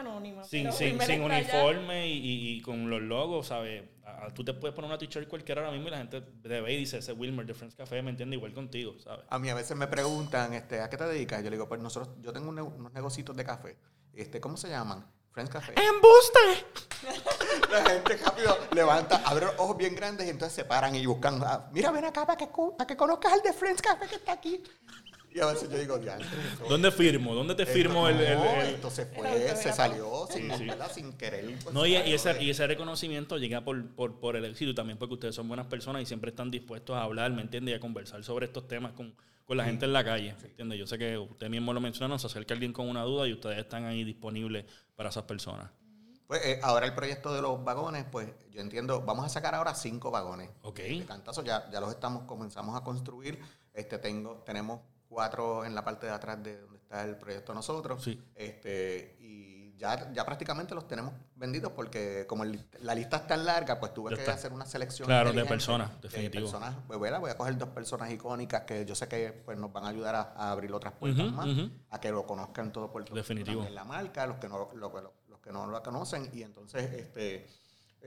Sin, 0.50 0.72
sin, 0.72 1.00
sin 1.02 1.22
uniforme 1.22 2.08
y, 2.08 2.18
y- 2.18 2.58
y 2.58 2.62
con 2.62 2.90
los 2.90 3.02
logos, 3.02 3.48
¿sabes? 3.48 3.84
A- 4.06 4.34
Tú 4.34 4.44
te 4.44 4.54
puedes 4.54 4.76
poner 4.76 4.90
una 4.90 4.98
t-shirt 4.98 5.28
cualquiera 5.28 5.62
ahora 5.62 5.72
mismo 5.74 5.88
y 5.88 5.92
la 5.92 5.98
gente 5.98 6.22
te 6.22 6.62
ve 6.62 6.74
y 6.74 6.78
dice, 6.78 6.98
ese 7.00 7.12
Wilmer 7.14 7.46
de 7.46 7.54
Friends 7.54 7.76
Café 7.76 8.02
me 8.02 8.12
entiende 8.12 8.36
igual 8.36 8.54
contigo, 8.54 8.96
¿sabes? 9.00 9.26
A 9.30 9.40
mí 9.40 9.50
a 9.50 9.56
veces 9.56 9.76
me 9.78 9.88
preguntan, 9.88 10.54
este, 10.54 10.80
¿a 10.82 10.90
qué 10.90 10.98
te 10.98 11.06
dedicas? 11.06 11.40
Yo 11.44 11.50
le 11.50 11.56
digo, 11.58 11.68
pues 11.68 11.82
nosotros, 11.82 12.16
yo 12.22 12.32
tengo 12.34 12.50
un 12.50 12.56
ne- 12.56 12.62
unos 12.62 12.94
negocios 12.94 13.36
de 13.36 13.44
café. 13.44 13.78
Este, 14.14 14.40
¿Cómo 14.40 14.58
se 14.58 14.70
llaman? 14.70 15.06
Friends 15.32 15.52
Café. 15.52 15.74
¡Embuste! 15.76 16.66
La 17.72 17.84
gente 17.90 18.16
rápido 18.18 18.58
levanta, 18.72 19.18
abre 19.26 19.48
los 19.48 19.56
ojos 19.60 19.76
bien 19.76 19.94
grandes 19.94 20.26
y 20.28 20.30
entonces 20.30 20.56
se 20.56 20.64
paran 20.64 20.96
y 20.96 21.06
buscan, 21.06 21.42
ah, 21.44 21.70
mira, 21.74 21.92
ven 21.92 22.06
acá 22.06 22.26
para 22.26 22.38
que, 22.38 22.48
para 22.78 22.88
que 22.88 22.96
conozcas 22.96 23.34
al 23.34 23.42
de 23.42 23.52
Friends 23.52 23.82
Café 23.82 24.08
que 24.08 24.16
está 24.16 24.32
aquí. 24.32 24.64
Y 25.36 25.42
a 25.42 25.48
veces 25.48 25.70
yo 25.70 25.78
digo, 25.78 25.98
esto- 25.98 26.66
¿Dónde 26.70 26.92
firmo? 26.94 27.36
¿Dónde 27.36 27.56
te 27.56 27.66
firmo 27.66 28.08
el, 28.08 28.22
el- 28.22 28.40
Esto 28.76 28.90
se 28.90 29.06
fue, 29.06 29.54
se 29.58 29.74
salió 29.74 30.28
sin, 30.32 30.50
Sí, 30.58 30.70
sin 30.94 31.12
querer. 31.18 31.58
pues, 31.62 31.76
No, 31.76 31.86
y, 31.86 31.94
ese, 31.96 32.36
de- 32.36 32.42
y 32.44 32.52
ese 32.52 32.66
reconocimiento 32.66 33.38
llega 33.38 33.60
por, 33.60 33.86
por, 33.96 34.18
por 34.22 34.38
el 34.38 34.46
éxito 34.46 34.72
y 34.72 34.76
también 34.76 34.98
porque 34.98 35.16
ustedes 35.16 35.36
son 35.36 35.50
buenas 35.50 35.68
personas 35.68 36.02
y 36.04 36.06
siempre 36.06 36.30
están 36.30 36.50
dispuestos 36.52 36.96
a 36.96 37.02
hablar, 37.04 37.32
¿me 37.34 37.42
entiendes? 37.42 37.74
Y 37.74 37.76
a 37.76 37.82
conversar 37.82 38.24
sobre 38.24 38.46
estos 38.46 38.66
temas 38.70 38.94
con, 38.94 39.14
con 39.44 39.58
la 39.58 39.66
gente 39.66 39.84
en 39.84 39.92
la 39.92 40.06
calle, 40.06 40.34
¿me 40.42 40.48
entiendes? 40.48 40.80
Yo 40.80 40.88
sé 40.88 40.98
que 40.98 41.18
usted 41.18 41.50
mismo 41.50 41.74
lo 41.74 41.82
mencionó, 41.82 42.18
se 42.18 42.28
acerca 42.28 42.54
alguien 42.54 42.72
con 42.72 42.88
una 42.88 43.04
duda 43.04 43.28
y 43.28 43.34
ustedes 43.34 43.58
están 43.58 43.84
ahí 43.84 44.06
disponibles 44.06 44.64
para 44.96 45.10
esas 45.10 45.24
personas. 45.24 45.70
Pues 46.28 46.46
eh, 46.46 46.62
ahora 46.64 46.86
el 46.86 46.94
proyecto 46.96 47.34
de 47.34 47.42
los 47.42 47.62
vagones, 47.62 48.06
pues 48.10 48.30
yo 48.52 48.62
entiendo, 48.62 49.02
vamos 49.02 49.26
a 49.26 49.30
sacar 49.30 49.54
ahora 49.54 49.76
cinco 49.76 50.12
vagones. 50.12 50.50
Ok. 50.62 50.80
De 50.80 51.06
cantazo 51.06 51.44
ya, 51.44 51.70
ya 51.72 51.82
los 51.82 51.92
estamos, 51.92 52.24
comenzamos 52.24 52.80
a 52.80 52.86
construir. 52.86 53.38
Este 53.74 53.98
tengo, 54.00 54.42
tenemos 54.46 54.80
cuatro 55.10 55.66
en 55.66 55.74
la 55.76 55.84
parte 55.84 56.06
de 56.08 56.12
atrás 56.14 56.42
de 56.44 56.60
donde 56.62 56.78
está 56.78 57.04
el 57.04 57.18
proyecto 57.18 57.54
nosotros. 57.54 58.04
Sí. 58.04 58.22
Este, 58.36 59.16
y 59.20 59.76
ya, 59.78 60.12
ya 60.14 60.26
prácticamente 60.26 60.74
los 60.74 60.88
tenemos 60.88 61.14
vendidos 61.36 61.72
porque 61.74 62.26
como 62.28 62.44
el- 62.44 62.66
la 62.80 62.96
lista 62.96 63.18
es 63.18 63.28
tan 63.28 63.46
larga, 63.46 63.80
pues 63.80 63.94
tuve 63.94 64.12
Ya 64.12 64.16
que 64.16 64.22
está. 64.22 64.34
hacer 64.34 64.54
una 64.54 64.66
selección. 64.66 65.06
Claro, 65.08 65.34
de 65.34 65.44
personas, 65.46 66.02
definitivo. 66.02 66.46
De 66.46 66.52
personas, 66.52 66.76
pues, 66.88 67.00
¿verdad? 67.00 67.20
Voy 67.20 67.32
a 67.32 67.38
coger 67.38 67.58
dos 67.58 67.70
personas 67.70 68.10
icónicas 68.12 68.62
que 68.64 68.86
yo 68.86 68.96
sé 68.96 69.08
que 69.08 69.32
pues, 69.34 69.58
nos 69.58 69.74
van 69.74 69.84
a 69.84 69.90
ayudar 69.90 70.16
a, 70.16 70.22
a 70.36 70.52
abrir 70.52 70.72
otras 70.72 70.94
puertas 70.94 71.32
más, 71.32 71.48
a 71.90 72.00
que 72.00 72.10
lo 72.12 72.26
conozcan 72.26 72.72
todo 72.72 72.88
Rico. 72.98 73.14
Definitivo. 73.16 73.58
también 73.58 73.76
la 73.76 73.84
marca, 73.84 74.26
los 74.28 74.38
que 74.38 74.48
no, 74.48 74.70
lo- 74.74 75.14
los 75.30 75.40
que 75.42 75.52
no 75.52 75.70
la 75.70 75.82
conocen. 75.84 76.30
Y 76.34 76.42
entonces, 76.44 76.92
este 76.94 77.46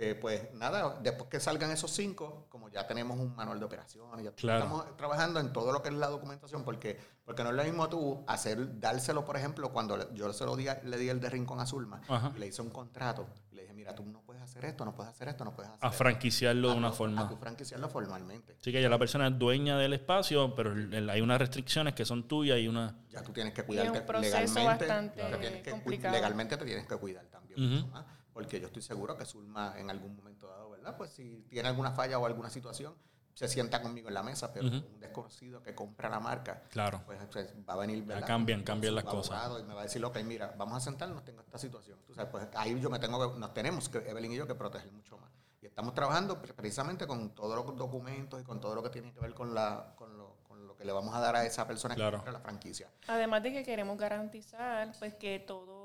Eh, 0.00 0.14
pues 0.14 0.54
nada, 0.54 0.96
después 1.02 1.28
que 1.28 1.40
salgan 1.40 1.72
esos 1.72 1.90
cinco, 1.90 2.46
como 2.50 2.68
ya 2.68 2.86
tenemos 2.86 3.18
un 3.18 3.34
manual 3.34 3.58
de 3.58 3.64
operaciones, 3.64 4.24
ya 4.24 4.30
Claro. 4.30 4.60
estamos 4.62 4.96
trabajando 4.96 5.40
en 5.40 5.52
todo 5.52 5.72
lo 5.72 5.82
que 5.82 5.88
es 5.88 5.94
la 5.96 6.06
documentación, 6.06 6.62
porque, 6.62 7.00
porque 7.24 7.42
no 7.42 7.50
es 7.50 7.56
lo 7.56 7.64
mismo 7.64 7.88
tú 7.88 8.22
hacer, 8.28 8.78
dárselo, 8.78 9.24
por 9.24 9.36
ejemplo, 9.36 9.72
cuando 9.72 9.96
le- 9.96 10.06
yo 10.14 10.32
se 10.32 10.44
lo 10.44 10.54
di, 10.54 10.66
le 10.84 10.98
di 10.98 11.08
el 11.08 11.18
de 11.18 11.28
Rincón 11.30 11.58
a 11.58 11.66
Zulma, 11.66 12.00
Ajá. 12.08 12.30
y 12.36 12.38
le 12.38 12.46
hice 12.46 12.62
un 12.62 12.70
contrato, 12.70 13.26
y 13.50 13.56
le 13.56 13.62
dije, 13.62 13.74
mira, 13.74 13.92
tú 13.92 14.04
no 14.06 14.20
puedes 14.20 14.40
hacer 14.40 14.66
esto, 14.66 14.84
no 14.84 14.94
puedes 14.94 15.10
hacer 15.10 15.26
esto, 15.26 15.44
no 15.44 15.52
puedes 15.52 15.72
hacer 15.72 15.84
A 15.84 15.88
esto". 15.88 15.98
franquiciarlo 15.98 16.70
de 16.70 16.76
una 16.76 16.92
forma. 16.92 17.22
A 17.22 17.36
franquiciarlo 17.36 17.88
formalmente. 17.88 18.54
Así 18.60 18.70
que 18.70 18.80
ya 18.80 18.88
la 18.88 18.98
persona 19.00 19.26
es 19.26 19.36
dueña 19.36 19.76
del 19.78 19.94
espacio, 19.94 20.54
pero 20.54 20.74
hay 21.10 21.20
unas 21.20 21.38
restricciones 21.40 21.94
que 21.94 22.04
son 22.04 22.28
tuyas 22.28 22.60
y 22.60 22.68
una... 22.68 22.94
Ya 23.10 23.20
tú 23.24 23.32
tienes 23.32 23.52
que 23.52 23.62
es 23.62 23.66
cuidarte 23.66 23.98
un 23.98 24.06
proceso 24.06 24.36
legalmente. 24.38 24.86
bastante 24.86 25.22
te 25.24 25.36
tienes 25.38 25.62
que 25.64 26.08
legalmente 26.08 26.56
te 26.56 26.64
tienes 26.64 26.86
que 26.86 26.96
cuidar 26.98 27.24
también 27.26 27.90
más. 27.90 28.04
Porque 28.38 28.60
yo 28.60 28.68
estoy 28.68 28.82
seguro 28.82 29.16
que 29.16 29.24
Zulma 29.24 29.74
en 29.78 29.90
algún 29.90 30.14
momento 30.14 30.46
dado, 30.46 30.70
¿verdad? 30.70 30.96
Pues 30.96 31.10
si 31.10 31.44
tiene 31.50 31.68
alguna 31.68 31.90
falla 31.90 32.18
o 32.20 32.26
alguna 32.26 32.48
situación, 32.50 32.94
se 33.34 33.48
sienta 33.48 33.82
conmigo 33.82 34.06
en 34.08 34.14
la 34.14 34.22
mesa, 34.22 34.52
pero 34.52 34.66
un 34.68 35.00
desconocido 35.00 35.60
que 35.62 35.74
compra 35.74 36.08
la 36.08 36.20
marca, 36.20 36.62
Claro. 36.70 37.02
pues, 37.04 37.18
pues, 37.32 37.52
va 37.68 37.74
a 37.74 37.76
venir, 37.78 38.04
¿verdad? 38.04 38.26
cambian, 38.26 38.60
Con 38.60 38.66
cambian 38.66 38.92
su 38.92 38.94
las 38.96 39.04
cosas. 39.04 39.32
abogado 39.32 39.58
Y 39.60 39.64
me 39.64 39.74
va 39.74 39.80
a 39.80 39.84
decir, 39.84 40.04
ok, 40.04 40.18
mira, 40.24 40.54
vamos 40.56 40.76
a 40.76 40.80
sentarnos, 40.80 41.24
tengo 41.24 41.40
esta 41.40 41.58
situación. 41.58 41.98
Tú 42.06 42.14
sabes, 42.14 42.30
pues 42.30 42.46
ahí 42.54 42.78
yo 42.80 42.90
me 42.90 42.98
tengo 43.00 43.32
que, 43.34 43.38
nos 43.40 43.52
tenemos 43.54 43.88
que, 43.88 43.98
Evelyn 44.08 44.32
y 44.32 44.36
yo, 44.36 44.46
que 44.46 44.54
proteger 44.54 44.92
mucho 44.92 45.18
más. 45.18 45.30
Y 45.60 45.66
estamos 45.66 45.94
trabajando 45.94 46.40
pre- 46.40 46.54
precisamente 46.54 47.06
con 47.08 47.30
todos 47.34 47.56
los 47.56 47.76
documentos 47.76 48.40
y 48.40 48.44
con 48.44 48.60
todo 48.60 48.76
lo 48.76 48.82
que 48.84 48.90
tiene 48.90 49.12
que 49.12 49.18
ver 49.20 49.34
con, 49.34 49.52
la, 49.54 49.94
con, 49.96 50.16
lo, 50.16 50.36
con 50.46 50.64
lo 50.66 50.76
que 50.76 50.84
le 50.84 50.92
vamos 50.92 51.12
a 51.14 51.18
dar 51.20 51.34
a 51.34 51.44
esa 51.44 51.66
persona 51.66 51.94
Claro. 51.96 52.12
que 52.12 52.16
compra 52.18 52.32
la 52.32 52.40
franquicia. 52.40 52.88
Además 53.08 53.42
de 53.42 53.52
que 53.52 53.64
queremos 53.64 53.98
garantizar 53.98 54.92
pues 55.00 55.14
que 55.14 55.38
todo 55.40 55.77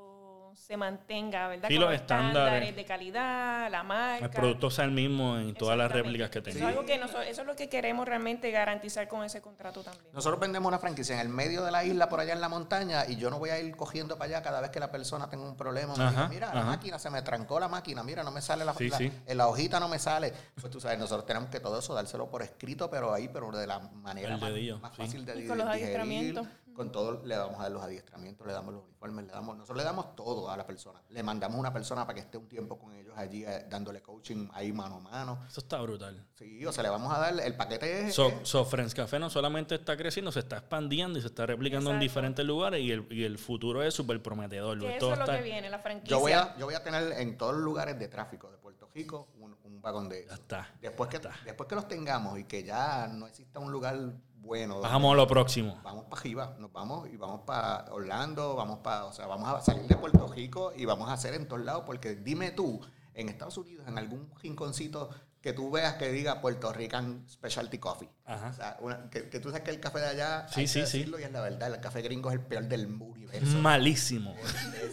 se 0.56 0.78
mantenga, 0.78 1.48
¿verdad? 1.48 1.68
Sí, 1.68 1.76
Con 1.76 1.86
los 1.86 1.94
estándares. 1.94 2.76
de 2.76 2.86
calidad, 2.86 3.70
la 3.72 3.84
marca. 3.84 4.26
El 4.26 4.32
producto 4.32 4.70
sea 4.70 4.86
el 4.86 4.92
mismo 4.92 5.38
en 5.38 5.54
todas 5.54 5.78
las 5.78 5.92
réplicas 5.92 6.30
que 6.30 6.40
Eso 6.40 6.44
tenga. 6.50 6.60
es 6.60 6.66
algo 6.66 6.86
que 6.86 6.98
nosotros- 6.98 7.26
eso 7.28 7.42
es 7.42 7.48
lo 7.48 7.56
que 7.56 7.70
queremos 7.70 8.08
realmente 8.08 8.52
garantizar 8.52 9.08
con 9.08 9.24
ese 9.24 9.42
contrato 9.42 9.82
también. 9.84 10.06
Nosotros 10.14 10.40
vendemos 10.40 10.68
una 10.68 10.80
franquicia 10.80 11.16
en 11.16 11.22
el 11.22 11.30
medio 11.30 11.64
de 11.64 11.72
la 11.72 11.84
isla, 11.84 12.10
por 12.10 12.20
allá 12.20 12.34
en 12.34 12.42
la 12.42 12.50
montaña, 12.50 13.06
y 13.08 13.16
yo 13.18 13.30
no 13.30 13.40
voy 13.40 13.50
a 13.50 13.60
ir 13.60 13.76
cogiendo 13.76 14.18
para 14.18 14.30
allá 14.30 14.42
cada 14.44 14.62
vez 14.62 14.70
que 14.70 14.80
la 14.80 14.92
persona 14.92 15.30
tenga 15.30 15.44
un 15.48 15.56
problema. 15.58 15.96
Me 15.96 16.04
Ajá, 16.04 16.12
diga, 16.12 16.28
mira, 16.30 16.54
la 16.54 16.64
máquina, 16.64 17.00
se 17.00 17.10
me 17.10 17.22
trancó 17.22 17.60
la 17.60 17.68
máquina, 17.68 18.04
mira, 18.04 18.24
no 18.24 18.32
me 18.32 18.42
sale 18.42 18.66
la, 18.66 18.74
Sí, 18.74 18.90
la, 18.90 18.98
sí. 18.98 19.12
en 19.26 19.38
la 19.38 19.48
hojita, 19.48 19.80
no 19.80 19.88
me 19.88 20.00
sale. 20.00 20.34
Pues 20.60 20.72
tú 20.72 20.80
sabes, 20.80 21.00
nosotros 21.00 21.26
tenemos 21.26 21.50
que 21.50 21.60
todo 21.60 21.80
eso 21.80 21.94
dárselo 21.94 22.30
por 22.30 22.42
escrito, 22.44 22.90
pero 22.90 23.14
ahí, 23.14 23.28
pero 23.28 23.52
de 23.52 23.68
la 23.68 23.80
manera 23.80 24.38
más, 24.38 24.52
fácil 24.96 25.26
de 25.26 25.42
Y 25.44 25.48
con 25.48 25.58
los 25.58 25.68
adiestramientos. 25.68 26.48
Con 26.74 26.92
todo, 26.92 27.22
le 27.24 27.38
vamos 27.38 27.60
a 27.60 27.64
dar 27.64 27.72
los 27.72 27.84
adiestramientos, 27.84 28.48
le 28.48 28.54
damos 28.54 28.74
los 28.74 28.84
uniformes, 28.84 29.26
le 29.28 29.32
damos, 29.32 29.56
nosotros 29.56 29.78
le 29.78 29.84
damos 29.84 30.16
todo 30.16 30.50
a 30.50 30.58
la 30.58 30.66
persona. 30.66 31.00
Le 31.10 31.22
mandamos 31.22 31.60
una 31.60 31.72
persona 31.72 32.04
para 32.06 32.16
que 32.16 32.22
esté 32.22 32.38
un 32.38 32.48
tiempo 32.50 32.80
con 32.80 32.94
ellos 32.94 33.14
allí, 33.16 33.44
eh, 33.46 33.66
dándole 33.70 34.02
coaching 34.02 34.48
ahí 34.54 34.74
mano 34.74 34.96
a 34.96 35.00
mano. 35.00 35.44
Eso 35.48 35.60
está 35.60 35.80
brutal. 35.82 36.26
Sí, 36.34 36.66
o 36.66 36.72
sea, 36.72 36.82
le 36.84 36.90
vamos 36.90 37.14
a 37.14 37.20
dar, 37.20 37.40
el 37.40 37.56
paquete 37.56 38.08
es... 38.08 38.16
So, 38.16 38.32
so 38.44 38.66
Friends 38.66 38.96
Café 38.96 39.20
no 39.20 39.30
solamente 39.30 39.76
está 39.76 39.96
creciendo, 39.96 40.32
se 40.32 40.40
está 40.40 40.58
expandiendo 40.58 41.20
y 41.20 41.22
se 41.22 41.28
está 41.28 41.46
replicando 41.46 41.92
en 41.92 42.00
diferentes 42.00 42.44
lugares 42.44 42.82
y 42.82 42.92
el, 42.92 43.06
y 43.12 43.24
el 43.24 43.38
futuro 43.38 43.84
es 43.84 43.94
súper 43.94 44.22
prometedor. 44.24 44.80
Que 44.80 44.98
eso 44.98 45.12
es 45.12 45.18
lo 45.20 45.24
está- 45.26 45.38
que 45.38 45.44
viene, 45.44 45.70
la 45.70 45.80
franquicia. 45.80 46.10
Yo 46.18 46.20
voy, 46.22 46.32
a, 46.32 46.58
yo 46.58 46.66
voy 46.66 46.76
a 46.76 46.84
tener 46.84 47.12
en 47.14 47.38
todos 47.38 47.54
los 47.54 47.62
lugares 47.64 48.00
de 48.00 48.08
tráfico 48.08 48.50
de 48.50 48.58
Puerto 48.58 48.90
Rico 48.96 49.28
un, 49.40 49.56
un 49.64 49.82
vagón 49.82 50.10
de 50.10 50.22
Ya 50.22 50.34
eso. 50.34 50.42
está. 50.42 50.72
Después 50.82 51.10
que, 51.10 51.20
después 51.46 51.70
que 51.70 51.76
los 51.76 51.88
tengamos 51.88 52.40
y 52.40 52.46
que 52.46 52.64
ya 52.64 53.08
no 53.08 53.28
exista 53.28 53.60
un 53.60 53.72
lugar 53.72 53.96
bueno, 54.44 54.80
Bajamos 54.82 55.14
a 55.14 55.16
lo 55.18 55.28
próximo. 55.28 55.80
vamos 55.84 56.06
para 56.06 56.20
arriba, 56.22 56.56
nos 56.60 56.72
vamos 56.72 57.10
y 57.10 57.18
vamos 57.18 57.42
para 57.42 57.92
Orlando, 57.92 58.56
vamos 58.56 58.80
para, 58.80 59.06
o 59.06 59.14
sea, 59.14 59.26
vamos 59.26 59.48
a 59.50 59.62
salir 59.62 59.88
de 59.88 59.96
Puerto 59.96 60.28
Rico 60.28 60.74
y 60.76 60.86
vamos 60.86 61.10
a 61.10 61.14
hacer 61.14 61.34
en 61.34 61.48
todos 61.48 61.64
lados, 61.64 61.84
porque 61.86 62.16
dime 62.16 62.52
tú, 62.52 62.80
en 63.14 63.30
Estados 63.30 63.58
Unidos, 63.58 63.88
en 63.88 63.98
algún 63.98 64.30
rinconcito 64.42 65.10
que 65.40 65.54
tú 65.54 65.70
veas 65.72 65.96
que 65.96 66.10
diga 66.12 66.42
Puerto 66.42 66.72
Rican 66.74 67.26
Specialty 67.30 67.78
Coffee. 67.78 68.10
Ajá. 68.26 68.50
O 68.50 68.54
sea, 68.54 68.78
una- 68.82 69.10
que, 69.10 69.30
que 69.30 69.40
tú 69.40 69.50
sabes 69.50 69.64
que 69.64 69.72
el 69.72 69.80
café 69.80 70.00
de 70.00 70.08
allá, 70.08 70.48
Sí, 70.50 70.62
hay 70.62 70.68
sí, 70.68 70.80
que 70.82 70.86
sí. 70.88 70.98
decirlo, 71.00 71.20
y 71.20 71.24
es 71.24 71.32
la 71.32 71.42
verdad, 71.42 71.74
el 71.74 71.80
café 71.82 72.02
gringo 72.02 72.30
es 72.30 72.36
el 72.36 72.42
peor 72.46 72.64
del 72.66 72.86
universo. 72.88 73.58
Malísimo. 73.60 74.34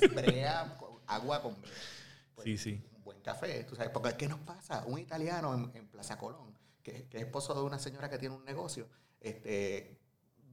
Es 0.00 0.12
brea 0.14 0.76
con 0.78 0.90
agua 1.06 1.40
con 1.42 1.60
brea. 1.60 1.72
Pues, 2.34 2.44
Sí, 2.44 2.58
sí. 2.58 2.84
Un 2.96 3.04
buen 3.04 3.20
café, 3.20 3.64
tú 3.64 3.74
sabes, 3.76 3.90
porque 3.90 4.14
¿qué 4.16 4.28
nos 4.28 4.40
pasa? 4.40 4.84
Un 4.86 4.98
italiano 4.98 5.54
en, 5.54 5.70
en 5.74 5.88
Plaza 5.88 6.16
Colón, 6.18 6.56
que, 6.82 7.06
que 7.08 7.18
es 7.18 7.24
esposo 7.24 7.54
de 7.54 7.62
una 7.62 7.78
señora 7.78 8.08
que 8.10 8.18
tiene 8.18 8.34
un 8.34 8.44
negocio, 8.44 8.88
este, 9.20 9.98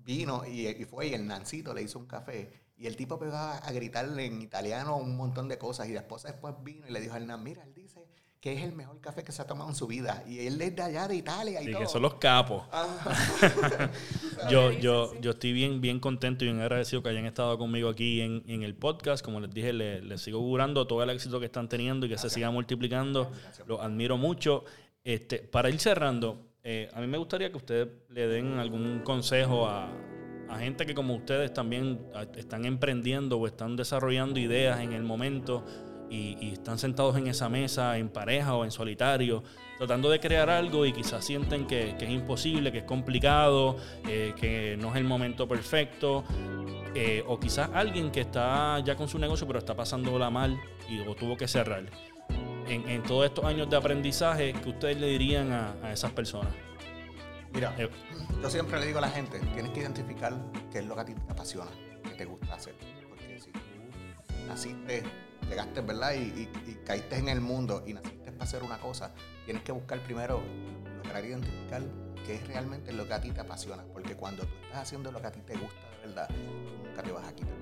vino 0.03 0.45
y, 0.45 0.67
y 0.67 0.85
fue 0.85 1.07
y 1.07 1.13
el 1.13 1.25
Nancito 1.27 1.73
le 1.73 1.81
hizo 1.83 1.99
un 1.99 2.05
café 2.07 2.49
y 2.77 2.85
el 2.87 2.95
tipo 2.95 3.17
pegaba 3.17 3.57
a 3.57 3.71
gritarle 3.71 4.25
en 4.25 4.41
italiano 4.41 4.97
un 4.97 5.15
montón 5.17 5.47
de 5.47 5.57
cosas 5.57 5.87
y 5.89 5.93
la 5.93 6.01
esposa 6.01 6.27
después 6.29 6.53
vino 6.63 6.87
y 6.87 6.91
le 6.91 7.01
dijo 7.01 7.15
al 7.15 7.25
Nan, 7.27 7.43
mira, 7.43 7.63
él 7.63 7.73
dice 7.73 8.05
que 8.39 8.53
es 8.53 8.61
el 8.63 8.71
mejor 8.73 9.01
café 9.01 9.23
que 9.23 9.31
se 9.31 9.41
ha 9.41 9.47
tomado 9.47 9.67
en 9.71 9.75
su 9.75 9.87
vida 9.87 10.23
y 10.27 10.45
él 10.45 10.61
es 10.61 10.75
de 10.75 10.83
allá 10.83 11.07
de 11.07 11.15
Italia 11.15 11.59
y 11.59 11.65
Sí, 11.65 11.71
todo. 11.71 11.81
que 11.81 11.87
son 11.87 12.01
los 12.03 12.13
capos. 12.15 12.63
Ah, 12.71 13.89
Yo, 14.51 14.71
yo, 14.71 15.19
yo 15.19 15.31
estoy 15.31 15.51
bien, 15.53 15.81
bien 15.81 15.99
contento 15.99 16.45
y 16.45 16.47
bien 16.49 16.61
agradecido 16.61 17.01
que 17.01 17.09
hayan 17.09 17.25
estado 17.25 17.57
conmigo 17.57 17.89
aquí 17.89 18.21
en, 18.21 18.43
en 18.47 18.61
el 18.61 18.75
podcast. 18.75 19.25
Como 19.25 19.39
les 19.39 19.51
dije, 19.51 19.73
les, 19.73 20.03
les 20.03 20.21
sigo 20.21 20.37
augurando 20.37 20.85
todo 20.85 21.01
el 21.01 21.09
éxito 21.09 21.39
que 21.39 21.47
están 21.47 21.67
teniendo 21.67 22.05
y 22.05 22.09
que 22.09 22.17
se 22.19 22.29
siga 22.29 22.51
multiplicando. 22.51 23.31
Los 23.65 23.81
admiro 23.81 24.17
mucho. 24.17 24.63
Este, 25.03 25.39
para 25.39 25.69
ir 25.71 25.79
cerrando, 25.79 26.46
eh, 26.69 26.89
a 26.93 26.99
mí 26.99 27.07
me 27.07 27.17
gustaría 27.17 27.49
que 27.49 27.55
ustedes 27.55 27.87
le 28.09 28.27
den 28.27 28.59
algún 28.59 28.99
consejo 28.99 29.67
a, 29.67 29.89
gente 30.59 30.85
que 30.85 30.93
como 30.93 31.13
ustedes 31.15 31.53
también 31.53 31.99
están 32.35 32.65
emprendiendo 32.65 33.37
o 33.37 33.47
están 33.47 33.77
desarrollando 33.77 34.37
ideas 34.39 34.81
en 34.81 34.91
el 34.91 35.03
momento 35.03 35.63
y, 36.09 36.51
están 36.51 36.77
sentados 36.77 37.15
en 37.15 37.27
esa 37.27 37.47
mesa 37.47 37.97
en 37.97 38.09
pareja 38.09 38.55
o 38.55 38.65
en 38.65 38.71
solitario, 38.71 39.43
tratando 39.77 40.09
de 40.09 40.19
crear 40.19 40.49
algo 40.49 40.85
y 40.85 40.91
quizás 40.91 41.23
sienten 41.23 41.67
que, 41.67 41.95
que 41.97 42.05
es 42.05 42.11
imposible, 42.11 42.71
que 42.71 42.79
es 42.79 42.83
complicado, 42.85 43.77
eh, 44.09 44.33
que 44.35 44.75
no 44.77 44.89
es 44.89 44.97
el 44.97 45.03
momento 45.05 45.47
perfecto, 45.47 46.25
eh, 46.95 47.23
o 47.27 47.39
quizás 47.39 47.69
alguien 47.73 48.11
que 48.11 48.21
está 48.21 48.79
ya 48.79 48.95
con 48.95 49.07
su 49.07 49.19
negocio 49.19 49.45
pero 49.47 49.59
está 49.59 49.75
pasándola 49.75 50.29
mal 50.29 50.59
y, 50.89 50.99
o 51.07 51.15
tuvo 51.15 51.37
que 51.37 51.47
cerrar. 51.47 51.85
En, 52.67 52.87
en 52.89 53.03
todos 53.03 53.25
estos 53.25 53.45
años 53.45 53.69
de 53.69 53.77
aprendizaje, 53.77 54.53
¿qué 54.53 54.69
ustedes 54.69 54.97
le 54.99 55.07
dirían 55.07 55.51
a, 55.51 55.73
a 55.83 55.93
esas 55.93 56.11
personas? 56.11 56.51
Mira, 57.53 57.73
Eh, 57.77 57.89
yo 58.41 58.49
siempre 58.49 58.79
le 58.79 58.87
digo 58.87 58.97
a 58.99 59.01
la 59.01 59.09
gente, 59.09 59.39
tienes 59.53 59.71
que 59.71 59.79
identificar 59.79 60.33
qué 60.71 60.79
es 60.79 60.85
lo 60.85 60.95
que 60.95 61.01
a 61.01 61.05
ti 61.05 61.13
te 61.13 61.31
apasiona, 61.31 61.71
qué 62.03 62.09
te 62.11 62.25
gusta 62.25 62.55
hacer. 62.55 62.75
Porque 63.09 63.39
si 63.39 63.51
tú 63.51 63.59
naciste, 64.47 65.03
llegaste, 65.49 65.81
¿verdad? 65.81 66.13
Y, 66.13 66.17
y- 66.41 66.49
y 66.71 66.73
caíste 66.85 67.17
en 67.17 67.29
el 67.29 67.39
mundo 67.41 67.83
y 67.87 67.93
naciste 67.93 68.31
para 68.33 68.43
hacer 68.43 68.63
una 68.63 68.77
cosa, 68.79 69.13
tienes 69.45 69.63
que 69.63 69.71
buscar 69.71 69.99
primero 70.01 70.41
lograr 71.03 71.23
identificar 71.23 71.81
qué 72.25 72.35
es 72.35 72.47
realmente 72.47 72.91
lo 72.91 73.07
que 73.07 73.13
a 73.13 73.21
ti 73.21 73.31
te 73.31 73.39
apasiona. 73.39 73.83
Porque 73.93 74.15
cuando 74.15 74.43
tú 74.43 74.53
estás 74.65 74.81
haciendo 74.81 75.11
lo 75.11 75.21
que 75.21 75.27
a 75.27 75.31
ti 75.31 75.39
te 75.41 75.53
gusta 75.55 75.86
verdad, 76.07 76.29
nunca 76.87 77.03
te 77.03 77.11
vas 77.11 77.27
a 77.27 77.33
quitar. 77.33 77.53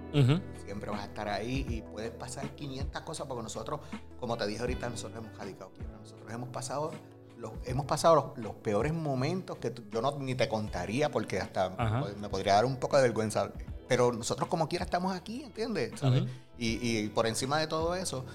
Siempre 0.63 0.89
vas 0.89 1.01
a 1.01 1.05
estar 1.05 1.27
ahí 1.27 1.65
y 1.69 1.81
puedes 1.81 2.11
pasar 2.11 2.49
500 2.55 3.01
cosas 3.01 3.27
porque 3.27 3.43
nosotros, 3.43 3.81
como 4.19 4.37
te 4.37 4.47
dije 4.47 4.61
ahorita, 4.61 4.89
nosotros 4.89 5.23
hemos 5.23 5.37
radicado 5.37 5.71
quiebra. 5.73 5.97
Nosotros 5.97 6.31
hemos 6.31 6.49
pasado 6.49 6.91
los, 7.37 7.51
hemos 7.65 7.85
pasado 7.85 8.15
los, 8.15 8.37
los 8.45 8.55
peores 8.55 8.93
momentos 8.93 9.57
que 9.57 9.69
tú- 9.71 9.83
yo 9.91 10.01
no 10.01 10.17
ni 10.19 10.35
te 10.35 10.47
contaría 10.47 11.11
porque 11.11 11.39
hasta 11.39 11.65
Ajá. 11.77 12.05
me 12.17 12.29
podría 12.29 12.53
dar 12.55 12.65
un 12.65 12.77
poco 12.77 12.95
de 12.97 13.03
vergüenza. 13.03 13.51
Pero 13.87 14.11
nosotros 14.13 14.47
como 14.49 14.67
quiera 14.67 14.85
estamos 14.85 15.13
aquí, 15.15 15.43
¿entiendes? 15.43 15.99
¿Sabes? 15.99 16.23
Ujú. 16.23 16.31
y, 16.57 16.79
y 16.99 17.09
por 17.09 17.27
encima 17.27 17.59
de 17.59 17.67
todo 17.67 17.93
eso, 17.93 18.25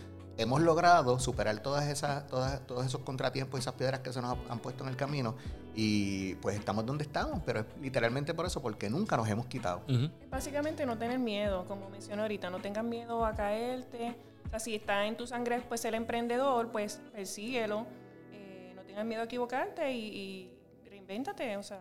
hemos 0.40 0.60
logrado 0.62 1.18
superar 1.18 1.60
todas 1.60 1.88
esas, 1.88 2.26
todas, 2.26 2.66
todos 2.66 2.86
esos 2.86 3.02
contratiempos 3.02 3.58
y 3.58 3.60
esas 3.60 3.74
piedras 3.74 4.00
que 4.00 4.12
se 4.12 4.20
nos 4.22 4.38
han 4.48 4.58
puesto 4.58 4.84
en 4.84 4.90
el 4.90 4.96
camino. 4.96 5.36
Y 5.74 6.34
pues 6.36 6.58
estamos 6.58 6.86
donde 6.86 7.04
estamos, 7.04 7.40
pero 7.44 7.60
es 7.60 7.66
literalmente 7.80 8.34
por 8.34 8.46
eso, 8.46 8.62
porque 8.62 8.88
nunca 8.88 9.16
nos 9.16 9.28
hemos 9.28 9.46
quitado. 9.46 9.82
ujú. 9.88 10.10
Básicamente 10.30 10.86
no 10.86 10.96
tener 10.96 11.18
miedo, 11.18 11.64
como 11.66 11.88
mencioné 11.90 12.22
ahorita, 12.22 12.50
no 12.50 12.58
tengas 12.58 12.84
miedo 12.84 13.24
a 13.24 13.34
caerte. 13.34 14.16
O 14.46 14.50
sea, 14.50 14.58
si 14.58 14.74
está 14.74 15.06
en 15.06 15.16
tu 15.16 15.26
sangre 15.26 15.62
pues 15.68 15.80
ser 15.80 15.94
emprendedor, 15.94 16.70
pues 16.72 17.00
persíguelo. 17.12 17.86
Eh, 18.32 18.72
no 18.74 18.82
tengas 18.82 19.04
miedo 19.04 19.22
a 19.22 19.24
equivocarte 19.24 19.92
y, 19.92 20.50
y 20.84 20.88
reinvéntate. 20.88 21.56
O 21.56 21.62
sea, 21.62 21.80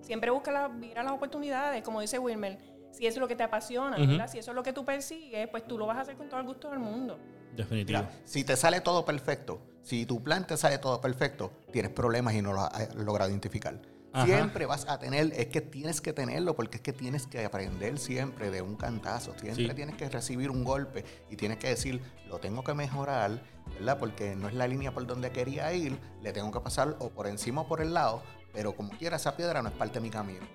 siempre 0.00 0.30
busca 0.30 0.52
la, 0.52 0.68
mira 0.68 1.02
las 1.02 1.12
oportunidades, 1.12 1.82
como 1.82 2.00
dice 2.00 2.18
Wilmer. 2.18 2.73
Si 2.94 3.06
eso 3.06 3.16
es 3.16 3.20
lo 3.20 3.28
que 3.28 3.34
te 3.34 3.42
apasiona. 3.42 3.96
Si 4.28 4.38
eso 4.38 4.52
es 4.52 4.54
lo 4.54 4.62
que 4.62 4.72
tú 4.72 4.84
persigues, 4.84 5.48
pues 5.48 5.66
tú 5.66 5.76
lo 5.76 5.86
vas 5.86 5.98
a 5.98 6.00
hacer 6.02 6.16
con 6.16 6.28
todo 6.28 6.38
el 6.40 6.46
gusto 6.46 6.70
del 6.70 6.78
mundo. 6.78 7.18
Definitivo. 7.56 7.98
Mira, 8.00 8.10
si 8.24 8.44
te 8.44 8.56
sale 8.56 8.80
todo 8.80 9.04
perfecto, 9.04 9.60
si 9.82 10.06
tu 10.06 10.22
plan 10.22 10.46
te 10.46 10.56
sale 10.56 10.78
todo 10.78 11.00
perfecto, 11.00 11.52
tienes 11.72 11.90
problemas 11.90 12.34
y 12.34 12.42
no 12.42 12.52
lo 12.52 12.60
has 12.60 12.94
logrado 12.94 13.30
identificar. 13.30 13.80
Ajá. 14.12 14.26
Siempre 14.26 14.64
vas 14.66 14.86
a 14.88 14.98
tener, 15.00 15.32
es 15.34 15.46
que 15.46 15.60
tienes 15.60 16.00
que 16.00 16.12
tenerlo 16.12 16.54
porque 16.54 16.76
es 16.76 16.82
que 16.82 16.92
tienes 16.92 17.26
que 17.26 17.44
aprender 17.44 17.98
siempre 17.98 18.52
de 18.52 18.62
un 18.62 18.76
cantazo, 18.76 19.34
siempre 19.40 19.68
Sí. 19.70 19.74
tienes 19.74 19.96
que 19.96 20.08
recibir 20.08 20.50
un 20.52 20.62
golpe 20.62 21.04
y 21.30 21.34
tienes 21.36 21.58
que 21.58 21.66
decir, 21.68 22.00
lo 22.28 22.38
tengo 22.38 22.62
que 22.62 22.74
mejorar, 22.74 23.42
¿verdad? 23.74 23.98
Porque 23.98 24.36
no 24.36 24.46
es 24.46 24.54
la 24.54 24.68
línea 24.68 24.92
por 24.94 25.04
donde 25.04 25.32
quería 25.32 25.72
ir, 25.72 25.98
le 26.22 26.32
tengo 26.32 26.52
que 26.52 26.60
pasar 26.60 26.96
o 27.00 27.10
por 27.10 27.26
encima 27.26 27.62
o 27.62 27.66
por 27.66 27.80
el 27.80 27.92
lado, 27.92 28.22
pero 28.52 28.76
como 28.76 28.90
quiera 28.96 29.16
esa 29.16 29.36
piedra 29.36 29.62
no 29.62 29.68
es 29.70 29.74
parte 29.74 29.94
de 29.94 30.00
mi 30.02 30.10
camino. 30.10 30.46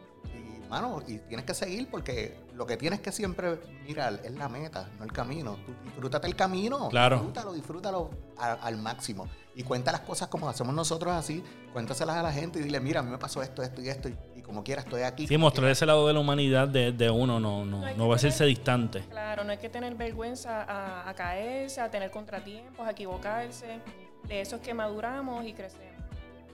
Y 0.69 0.71
mano, 0.71 1.01
y 1.07 1.17
tienes 1.17 1.45
que 1.47 1.55
seguir 1.55 1.89
porque 1.89 2.37
lo 2.53 2.67
que 2.67 2.77
tienes 2.77 2.99
que 2.99 3.11
siempre 3.11 3.59
mirar 3.87 4.19
es 4.23 4.31
la 4.35 4.47
meta, 4.49 4.87
no 4.99 5.03
el 5.03 5.11
camino. 5.11 5.57
Tú 5.65 5.73
disfrútate 5.83 6.27
el 6.27 6.35
camino. 6.35 6.89
Claro. 6.89 7.15
Disfrútalo, 7.17 7.53
disfrútalo 7.53 8.09
a- 8.37 8.53
al 8.53 8.77
máximo. 8.77 9.27
Y 9.55 9.63
cuenta 9.63 9.91
las 9.91 10.01
cosas 10.01 10.27
como 10.27 10.47
hacemos 10.47 10.75
nosotros 10.75 11.11
así. 11.11 11.43
Cuéntaselas 11.73 12.17
a 12.17 12.21
la 12.23 12.31
gente 12.31 12.59
y 12.59 12.61
dile, 12.63 12.79
mira, 12.79 12.99
a 12.99 13.03
mí 13.03 13.09
me 13.09 13.17
pasó 13.17 13.41
esto, 13.41 13.63
esto 13.63 13.81
y 13.81 13.89
esto. 13.89 14.09
Y, 14.09 14.15
y 14.35 14.41
como 14.43 14.63
quiera 14.63 14.81
estoy 14.83 15.01
aquí. 15.01 15.27
Sí, 15.27 15.37
mostrar 15.39 15.69
ese 15.71 15.85
lado 15.87 16.07
de 16.07 16.13
la 16.13 16.19
humanidad 16.19 16.67
de, 16.67 16.91
de 16.91 17.09
uno 17.09 17.39
no, 17.39 17.65
no, 17.65 17.81
No 17.95 18.07
va 18.07 18.13
a 18.13 18.17
hacerse 18.17 18.45
distante. 18.45 19.01
Claro, 19.09 19.43
no 19.43 19.51
hay 19.51 19.57
que 19.57 19.69
tener 19.69 19.95
vergüenza 19.95 20.63
a, 20.63 21.09
a 21.09 21.13
caerse, 21.15 21.81
a 21.81 21.89
tener 21.89 22.11
contratiempos, 22.11 22.87
a 22.87 22.91
equivocarse. 22.91 23.79
De 24.27 24.41
eso 24.41 24.57
es 24.57 24.61
que 24.61 24.73
maduramos 24.75 25.43
y 25.45 25.53
crecemos. 25.53 25.88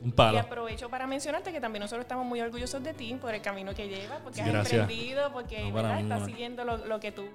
Un 0.01 0.13
Y 0.33 0.37
aprovecho 0.37 0.89
para 0.89 1.07
mencionarte 1.07 1.51
que 1.51 1.59
también 1.61 1.81
nosotros 1.81 2.03
estamos 2.03 2.25
muy 2.25 2.41
orgullosos 2.41 2.83
de 2.83 2.93
ti 2.93 3.15
por 3.15 3.33
el 3.33 3.41
camino 3.41 3.73
que 3.73 3.87
llevas, 3.87 4.19
porque 4.23 4.41
has 4.41 4.47
Gracias. 4.47 4.81
emprendido, 4.81 5.31
porque 5.31 5.71
No, 5.71 5.97
estás 5.97 6.21
es. 6.21 6.25
siguiendo 6.27 6.63
lo, 6.63 6.77
lo 6.77 6.99
que 6.99 7.11
tú 7.11 7.27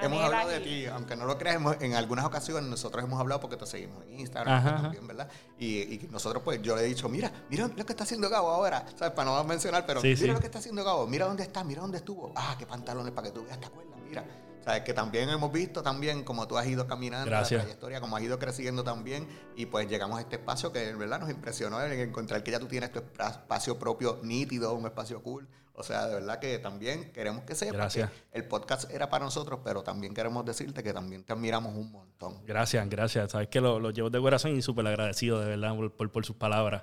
Hemos 0.00 0.22
hablado 0.22 0.48
de 0.50 0.60
ti, 0.60 0.86
aunque 0.86 1.16
no 1.16 1.24
lo 1.26 1.36
creas, 1.38 1.60
en 1.80 1.94
algunas 1.94 2.24
ocasiones 2.24 2.70
nosotros 2.70 3.02
hemos 3.02 3.18
hablado 3.18 3.40
porque 3.40 3.56
te 3.56 3.66
seguimos 3.66 4.04
en 4.06 4.20
Instagram 4.20 4.54
Ajá, 4.54 4.68
ajá. 4.68 4.82
también, 4.82 5.04
¿verdad? 5.08 5.28
Y, 5.58 5.94
y 5.94 6.08
nosotros, 6.12 6.40
pues, 6.44 6.62
yo 6.62 6.76
le 6.76 6.82
he 6.82 6.84
dicho, 6.86 7.08
mira, 7.08 7.32
mira 7.50 7.66
lo 7.66 7.84
que 7.84 7.92
está 7.94 8.04
haciendo 8.04 8.30
Gabo 8.30 8.48
ahora, 8.48 8.84
¿sabes? 8.94 9.12
Para 9.14 9.28
no 9.32 9.42
mencionar, 9.42 9.84
pero 9.86 10.00
Sí, 10.00 10.08
mira 10.08 10.18
sí. 10.20 10.26
lo 10.28 10.38
que 10.38 10.46
está 10.46 10.60
haciendo 10.60 10.84
Gabo, 10.84 11.04
mira 11.08 11.26
dónde 11.26 11.42
está, 11.42 11.64
mira 11.64 11.80
dónde 11.82 11.98
estuvo. 11.98 12.32
Ah, 12.36 12.54
qué 12.56 12.64
pantalones 12.64 13.12
para 13.12 13.26
que 13.26 13.32
tú 13.34 13.44
veas, 13.44 13.58
¿te 13.58 13.66
acuerdas? 13.66 13.98
Mira. 14.08 14.24
¿Sabes? 14.68 14.82
Que 14.82 14.92
también 14.92 15.30
hemos 15.30 15.50
visto 15.50 15.82
también 15.82 16.24
como 16.24 16.46
tú 16.46 16.58
has 16.58 16.66
ido 16.66 16.86
caminando, 16.86 17.24
Gracias. 17.30 17.58
la 17.58 17.64
trayectoria, 17.64 18.00
como 18.02 18.16
has 18.16 18.22
ido 18.22 18.38
creciendo 18.38 18.84
también. 18.84 19.26
Y 19.56 19.64
pues 19.64 19.88
llegamos 19.88 20.18
a 20.18 20.20
este 20.20 20.36
espacio 20.36 20.70
que, 20.72 20.94
¿verdad? 20.94 21.20
Nos 21.20 21.30
impresionó 21.30 21.80
en 21.82 21.98
encontrar 21.98 22.42
que 22.42 22.50
ya 22.50 22.58
tú 22.60 22.66
tienes 22.66 22.92
tu 22.92 22.98
espacio 22.98 23.78
propio 23.78 24.20
nítido, 24.22 24.74
un 24.74 24.84
espacio 24.84 25.22
cool. 25.22 25.48
O 25.72 25.82
sea, 25.82 26.06
de 26.08 26.14
verdad 26.16 26.38
que 26.38 26.58
también 26.58 27.12
queremos 27.12 27.44
que 27.44 27.54
sepas 27.54 27.76
Gracias. 27.76 28.10
que 28.10 28.38
el 28.38 28.44
podcast 28.44 28.90
era 28.90 29.08
para 29.08 29.24
nosotros, 29.24 29.60
pero 29.64 29.82
también 29.82 30.12
queremos 30.12 30.44
decirte 30.44 30.82
que 30.82 30.92
también 30.92 31.24
te 31.24 31.32
admiramos 31.32 31.74
un 31.74 31.90
montón. 31.90 32.44
Gracias, 32.44 32.86
gracias. 32.90 33.30
Sabes 33.32 33.48
que 33.48 33.60
lo, 33.62 33.80
lo 33.80 33.90
llevo 33.90 34.10
de 34.10 34.20
corazón 34.20 34.54
y 34.54 34.60
súper 34.60 34.86
agradecido, 34.86 35.40
de 35.40 35.46
verdad, 35.46 35.74
por, 35.76 35.92
por- 35.92 36.10
por 36.12 36.26
sus 36.26 36.36
palabras. 36.36 36.82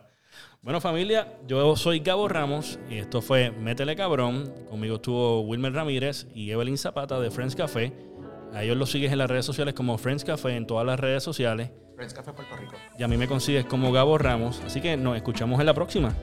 Bueno, 0.61 0.81
familia, 0.81 1.37
yo 1.47 1.75
soy 1.75 1.99
Gabo 1.99 2.27
Ramos 2.27 2.79
y 2.89 2.97
esto 2.97 3.21
fue 3.21 3.51
Métele 3.51 3.95
Cabrón. 3.95 4.51
Conmigo 4.69 4.95
estuvo 4.95 5.41
Wilmer 5.41 5.73
Ramírez 5.73 6.27
y 6.33 6.49
Evelyn 6.49 6.77
Zapata 6.77 7.19
de 7.19 7.29
Friends 7.29 7.55
Café. 7.55 7.93
A 8.53 8.63
ellos 8.63 8.77
los 8.77 8.89
sigues 8.89 9.11
en 9.11 9.19
las 9.19 9.29
redes 9.29 9.45
sociales 9.45 9.73
como 9.73 9.97
Friends 9.97 10.23
Café 10.23 10.55
en 10.55 10.65
todas 10.65 10.85
las 10.85 10.99
redes 10.99 11.23
sociales. 11.23 11.71
Friends 11.95 12.13
Café 12.13 12.33
Puerto 12.33 12.55
Rico. 12.55 12.73
Y 12.97 13.03
a 13.03 13.07
mí 13.07 13.17
me 13.17 13.27
consigues 13.27 13.65
como 13.65 13.91
Gabo 13.91 14.17
Ramos. 14.17 14.61
Así 14.65 14.81
que 14.81 14.97
nos 14.97 15.15
escuchamos 15.15 15.59
en 15.59 15.65
la 15.65 15.73
próxima. 15.73 16.15